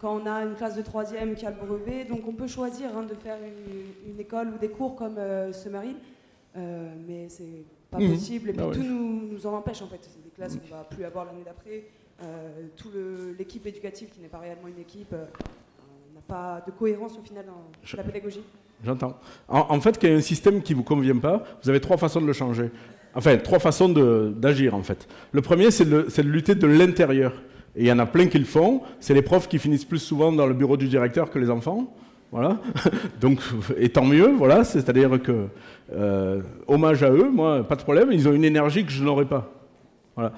quand 0.00 0.20
on 0.20 0.26
a 0.26 0.42
une 0.42 0.54
classe 0.54 0.74
de 0.74 0.82
troisième 0.82 1.36
qui 1.36 1.46
a 1.46 1.50
le 1.50 1.56
brevet, 1.56 2.04
donc 2.04 2.26
on 2.26 2.32
peut 2.32 2.48
choisir 2.48 2.96
hein, 2.96 3.04
de 3.04 3.14
faire 3.14 3.36
une, 4.06 4.18
école 4.18 4.48
ou 4.48 4.58
des 4.58 4.70
cours 4.70 4.96
comme 4.96 5.16
ce 5.52 5.68
Marie, 5.68 5.96
mais 6.56 7.28
c'est 7.28 7.64
pas 7.88 7.98
mmh. 7.98 8.10
possible. 8.10 8.50
Et 8.50 8.52
puis 8.52 8.64
ah 8.68 8.74
tout 8.74 8.82
nous, 8.82 9.28
nous, 9.32 9.46
en 9.46 9.54
empêche 9.54 9.80
en 9.80 9.86
fait. 9.86 10.00
C'est 10.02 10.24
des 10.24 10.30
classes 10.30 10.56
qu'on 10.56 10.74
va 10.74 10.82
plus 10.82 11.04
avoir 11.04 11.24
l'année 11.26 11.44
d'après. 11.44 11.84
tout 12.76 12.90
l'équipe 13.38 13.64
éducative 13.64 14.08
qui 14.08 14.20
n'est 14.20 14.28
pas 14.28 14.38
réellement 14.38 14.66
une 14.66 14.80
équipe 14.80 15.14
pas 16.26 16.62
de 16.66 16.72
cohérence 16.72 17.18
au 17.18 17.22
final 17.22 17.44
dans 17.46 17.96
la 17.96 18.02
pédagogie 18.02 18.42
J'entends. 18.84 19.16
En, 19.48 19.80
fait, 19.80 19.96
qu'il 19.96 20.10
y 20.10 20.12
a 20.12 20.16
un 20.16 20.20
système 20.20 20.60
qui 20.60 20.72
ne 20.72 20.78
vous 20.78 20.82
convient 20.82 21.18
pas, 21.18 21.44
vous 21.62 21.70
avez 21.70 21.80
trois 21.80 21.96
façons 21.96 22.20
de 22.20 22.26
le 22.26 22.32
changer. 22.32 22.70
Enfin, 23.14 23.36
trois 23.36 23.60
façons 23.60 23.88
d'agir, 23.88 24.74
en 24.74 24.82
fait. 24.82 25.06
Le 25.30 25.40
premier, 25.40 25.70
c'est 25.70 25.84
de, 25.84 26.08
de, 26.16 26.22
lutter 26.22 26.54
de 26.54 26.66
l'intérieur. 26.66 27.32
Et 27.76 27.82
il 27.82 27.86
y 27.86 27.92
en 27.92 27.98
a 28.00 28.06
plein 28.06 28.26
qui 28.26 28.38
le 28.38 28.44
font. 28.44 28.82
C'est 28.98 29.14
les 29.14 29.22
profs 29.22 29.48
qui 29.48 29.58
finissent 29.58 29.84
plus 29.84 30.00
souvent 30.00 30.32
dans 30.32 30.46
le 30.46 30.54
bureau 30.54 30.76
du 30.76 30.88
directeur 30.88 31.30
que 31.30 31.38
les 31.38 31.48
enfants. 31.48 31.94
Voilà. 32.32 32.58
Donc, 33.20 33.40
et 33.76 33.90
tant 33.90 34.04
mieux, 34.04 34.32
voilà. 34.32 34.64
C'est-à-dire 34.64 35.22
que, 35.22 35.46
euh, 35.92 36.40
hommage 36.66 37.02
à 37.04 37.10
eux, 37.10 37.30
moi, 37.30 37.62
pas 37.62 37.76
de 37.76 37.82
problème. 37.82 38.10
Ils 38.10 38.28
ont 38.28 38.32
une 38.32 38.44
énergie 38.44 38.84
que 38.84 38.90
je 38.90 39.04
n'aurais 39.04 39.26
pas. 39.26 39.52
Voilà. 40.16 40.32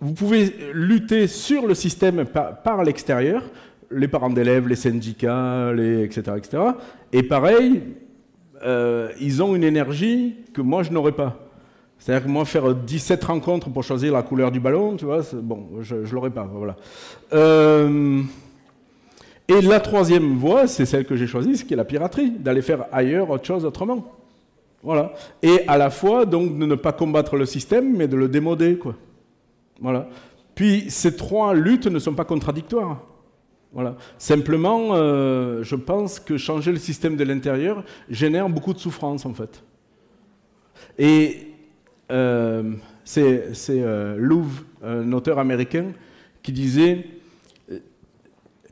Vous 0.00 0.12
pouvez 0.12 0.54
lutter 0.72 1.26
sur 1.26 1.66
le 1.66 1.74
système 1.74 2.24
par, 2.26 2.62
par 2.62 2.82
l'extérieur 2.82 3.42
les 3.90 4.08
parents 4.08 4.30
d'élèves, 4.30 4.68
les 4.68 4.76
syndicats, 4.76 5.72
etc., 5.72 6.32
etc. 6.36 6.62
Et 7.12 7.22
pareil, 7.22 7.82
euh, 8.64 9.10
ils 9.20 9.42
ont 9.42 9.54
une 9.54 9.64
énergie 9.64 10.36
que 10.52 10.60
moi, 10.60 10.82
je 10.82 10.90
n'aurais 10.90 11.12
pas. 11.12 11.38
C'est-à-dire 11.98 12.26
que 12.26 12.30
moi, 12.30 12.44
faire 12.44 12.74
17 12.74 13.24
rencontres 13.24 13.70
pour 13.70 13.82
choisir 13.82 14.12
la 14.12 14.22
couleur 14.22 14.50
du 14.50 14.60
ballon, 14.60 14.96
tu 14.96 15.04
vois, 15.04 15.22
bon, 15.34 15.68
je 15.80 15.96
ne 15.96 16.06
l'aurais 16.12 16.30
pas. 16.30 16.48
Voilà. 16.52 16.76
Euh, 17.32 18.22
et 19.48 19.60
la 19.60 19.80
troisième 19.80 20.36
voie, 20.36 20.66
c'est 20.66 20.86
celle 20.86 21.06
que 21.06 21.16
j'ai 21.16 21.26
choisie, 21.26 21.56
c'est 21.56 21.64
qui 21.64 21.74
est 21.74 21.76
la 21.76 21.84
piraterie, 21.84 22.30
d'aller 22.30 22.62
faire 22.62 22.86
ailleurs 22.92 23.30
autre 23.30 23.44
chose 23.44 23.64
autrement. 23.64 24.12
Voilà. 24.82 25.14
Et 25.42 25.60
à 25.66 25.78
la 25.78 25.90
fois, 25.90 26.26
donc, 26.26 26.58
de 26.58 26.66
ne 26.66 26.74
pas 26.74 26.92
combattre 26.92 27.36
le 27.36 27.46
système, 27.46 27.96
mais 27.96 28.08
de 28.08 28.16
le 28.16 28.28
démoder, 28.28 28.76
quoi. 28.76 28.94
Voilà. 29.80 30.08
Puis, 30.54 30.90
ces 30.90 31.16
trois 31.16 31.54
luttes 31.54 31.86
ne 31.86 31.98
sont 31.98 32.14
pas 32.14 32.24
contradictoires. 32.24 33.02
Voilà. 33.76 33.94
Simplement, 34.16 34.94
euh, 34.94 35.62
je 35.62 35.76
pense 35.76 36.18
que 36.18 36.38
changer 36.38 36.72
le 36.72 36.78
système 36.78 37.14
de 37.14 37.24
l'intérieur 37.24 37.84
génère 38.08 38.48
beaucoup 38.48 38.72
de 38.72 38.78
souffrance, 38.78 39.26
en 39.26 39.34
fait. 39.34 39.62
Et 40.98 41.48
euh, 42.10 42.72
c'est 43.04 43.52
euh, 43.68 44.16
Louvre, 44.16 44.62
un 44.82 45.12
auteur 45.12 45.38
américain, 45.38 45.92
qui 46.42 46.52
disait 46.52 47.04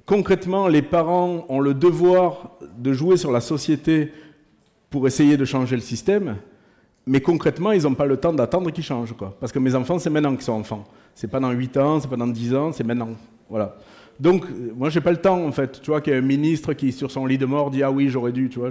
concrètement, 0.07 0.69
les 0.69 0.81
parents 0.81 1.45
ont 1.51 1.61
le 1.61 1.75
devoir 1.75 2.53
de 2.79 2.95
jouer 2.95 3.19
sur 3.19 3.31
la 3.31 3.43
société 3.43 4.11
pour 4.89 5.07
essayer 5.07 5.37
de 5.37 5.45
changer 5.45 5.77
le 5.77 5.83
système, 5.83 6.37
mais 7.07 7.21
concrètement, 7.21 7.73
ils 7.73 7.83
n'ont 7.83 7.95
pas 7.95 8.07
le 8.07 8.17
temps 8.17 8.33
d'attendre 8.33 8.71
qu'il 8.71 8.85
change. 8.85 9.13
Quoi. 9.13 9.37
Parce 9.39 9.53
que 9.53 9.59
mes 9.59 9.75
enfants, 9.75 9.99
c'est 9.99 10.09
maintenant 10.09 10.35
qu'ils 10.35 10.45
sont 10.45 10.53
enfants. 10.53 10.85
C'est 11.15 11.29
pas 11.29 11.41
dans 11.41 11.51
8 11.51 11.77
ans, 11.77 12.01
c'est 12.01 12.09
pas 12.09 12.17
dans 12.17 12.27
10 12.27 12.55
ans, 12.55 12.73
c'est 12.73 12.85
maintenant. 12.85 13.11
Voilà. 13.51 13.77
Donc, 14.21 14.45
moi, 14.77 14.91
j'ai 14.91 15.01
pas 15.01 15.11
le 15.11 15.19
temps, 15.19 15.45
en 15.45 15.53
fait. 15.53 15.81
Tu 15.83 15.91
vois, 15.91 16.01
qu'il 16.01 16.13
y 16.13 16.17
a 16.17 16.19
un 16.19 16.23
ministre 16.23 16.73
qui, 16.73 16.93
sur 16.93 17.11
son 17.11 17.27
lit 17.27 17.39
de 17.39 17.47
mort, 17.47 17.71
dit 17.71 17.83
Ah 17.83 17.91
oui, 17.91 18.09
j'aurais 18.09 18.33
dû, 18.33 18.49
tu 18.49 18.59
vois, 18.59 18.71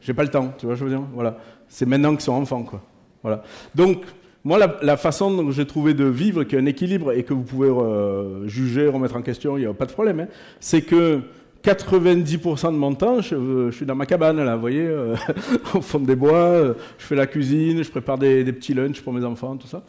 j'ai 0.00 0.14
pas 0.14 0.22
le 0.22 0.30
temps, 0.30 0.52
tu 0.58 0.66
vois, 0.66 0.74
je 0.74 0.84
veux 0.84 0.90
dire. 0.90 1.02
Voilà. 1.14 1.38
C'est 1.68 1.86
maintenant 1.86 2.10
qu'ils 2.12 2.22
sont 2.22 2.32
enfants, 2.32 2.62
quoi. 2.62 2.82
Voilà. 3.22 3.42
Donc, 3.74 4.02
moi, 4.44 4.58
la, 4.80 4.96
façon 4.96 5.30
dont 5.30 5.50
j'ai 5.50 5.66
trouvé 5.66 5.94
de 5.94 6.04
vivre, 6.04 6.44
qui 6.44 6.56
est 6.56 6.58
un 6.58 6.66
équilibre 6.66 7.12
et 7.12 7.22
que 7.22 7.34
vous 7.34 7.42
pouvez 7.42 7.68
euh, 7.68 8.46
juger, 8.48 8.88
remettre 8.88 9.16
en 9.16 9.22
question, 9.22 9.58
il 9.58 9.60
n'y 9.60 9.66
a 9.66 9.74
pas 9.74 9.86
de 9.86 9.92
problème, 9.92 10.20
hein, 10.20 10.28
c'est 10.60 10.82
que 10.82 11.20
90% 11.62 12.72
de 12.72 12.76
mon 12.76 12.94
temps, 12.94 13.20
je, 13.20 13.68
je, 13.70 13.76
suis 13.76 13.84
dans 13.84 13.94
ma 13.94 14.06
cabane, 14.06 14.42
là, 14.42 14.54
vous 14.54 14.60
voyez, 14.60 14.86
euh, 14.86 15.14
au 15.74 15.80
fond 15.82 16.00
des 16.00 16.16
bois. 16.16 16.32
euh, 16.32 16.74
je 16.98 17.04
fais 17.04 17.14
la 17.14 17.26
cuisine, 17.26 17.82
je 17.82 17.90
prépare 17.90 18.18
des, 18.18 18.44
petits 18.44 18.72
lunchs 18.72 19.02
pour 19.02 19.12
mes 19.12 19.24
enfants, 19.24 19.56
tout 19.56 19.66
ça. 19.66 19.82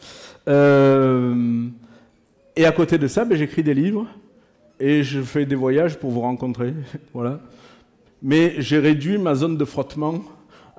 Euh, 0.48 1.66
et 2.56 2.66
à 2.66 2.72
côté 2.72 2.98
de 2.98 3.06
ça, 3.06 3.24
ben, 3.24 3.38
j'écris 3.38 3.62
des 3.62 3.74
livres 3.74 4.06
et 4.82 5.04
je 5.04 5.20
fais 5.20 5.46
des 5.46 5.54
voyages 5.54 5.96
pour 5.96 6.10
vous 6.10 6.20
rencontrer. 6.20 6.74
voilà. 7.14 7.38
Mais 8.20 8.54
j'ai 8.58 8.80
réduit 8.80 9.16
ma 9.16 9.36
zone 9.36 9.56
de 9.56 9.64
frottement 9.64 10.22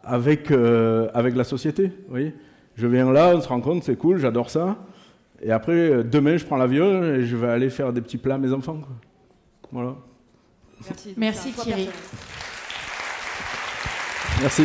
avec, 0.03 0.51
euh, 0.51 1.07
avec 1.13 1.35
la 1.35 1.45
société. 1.45 1.87
Vous 1.87 2.09
voyez 2.09 2.33
je 2.75 2.87
viens 2.87 3.11
là, 3.11 3.33
on 3.35 3.39
se 3.39 3.47
rencontre, 3.47 3.85
c'est 3.85 3.95
cool, 3.95 4.17
j'adore 4.17 4.49
ça. 4.49 4.77
Et 5.43 5.51
après, 5.51 5.73
euh, 5.73 6.03
demain, 6.03 6.37
je 6.37 6.45
prends 6.45 6.57
l'avion 6.57 7.03
et 7.03 7.23
je 7.23 7.37
vais 7.37 7.47
aller 7.47 7.69
faire 7.69 7.93
des 7.93 8.01
petits 8.01 8.17
plats 8.17 8.35
à 8.35 8.37
mes 8.39 8.51
enfants. 8.51 8.77
quoi. 8.77 8.95
Voilà. 9.71 9.95
Merci, 10.83 11.13
Merci 11.15 11.51
Thierry. 11.53 11.89
Merci. 14.41 14.63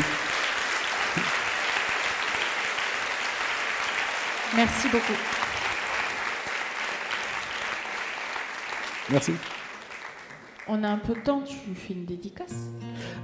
Merci 4.57 4.89
beaucoup. 4.89 5.38
Merci. 9.11 9.33
On 10.71 10.85
a 10.85 10.89
un 10.89 10.99
peu 10.99 11.15
de 11.15 11.21
temps, 11.21 11.43
tu 11.47 11.57
fais 11.75 11.95
une 11.95 12.05
dédicace 12.05 12.55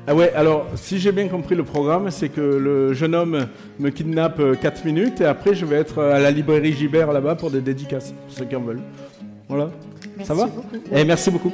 Ah 0.06 0.14
ouais, 0.14 0.32
alors 0.32 0.66
si 0.76 0.98
j'ai 0.98 1.12
bien 1.12 1.28
compris 1.28 1.54
le 1.54 1.62
programme, 1.62 2.10
c'est 2.10 2.30
que 2.30 2.40
le 2.40 2.94
jeune 2.94 3.14
homme 3.14 3.48
me 3.78 3.90
kidnappe 3.90 4.40
4 4.62 4.86
minutes 4.86 5.20
et 5.20 5.26
après 5.26 5.54
je 5.54 5.66
vais 5.66 5.76
être 5.76 6.02
à 6.02 6.18
la 6.20 6.30
librairie 6.30 6.72
Gibert 6.72 7.12
là-bas 7.12 7.34
pour 7.34 7.50
des 7.50 7.60
dédicaces, 7.60 8.12
pour 8.12 8.34
ceux 8.34 8.46
qui 8.46 8.56
en 8.56 8.62
veulent. 8.62 8.80
Voilà. 9.48 9.70
Merci 10.16 10.28
Ça 10.28 10.34
va 10.34 10.46
beaucoup. 10.46 10.78
Eh, 10.90 11.04
Merci 11.04 11.30
beaucoup. 11.30 11.52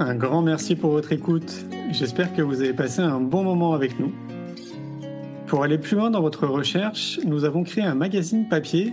Un 0.00 0.14
grand 0.14 0.42
merci 0.42 0.74
pour 0.74 0.90
votre 0.90 1.12
écoute. 1.12 1.52
J'espère 1.92 2.32
que 2.34 2.42
vous 2.42 2.60
avez 2.60 2.72
passé 2.72 3.00
un 3.00 3.20
bon 3.20 3.44
moment 3.44 3.74
avec 3.74 3.98
nous. 4.00 4.12
Pour 5.46 5.62
aller 5.62 5.78
plus 5.78 5.96
loin 5.96 6.10
dans 6.10 6.20
votre 6.20 6.46
recherche, 6.46 7.18
nous 7.24 7.44
avons 7.44 7.64
créé 7.64 7.82
un 7.84 7.94
magazine 7.94 8.48
papier, 8.48 8.92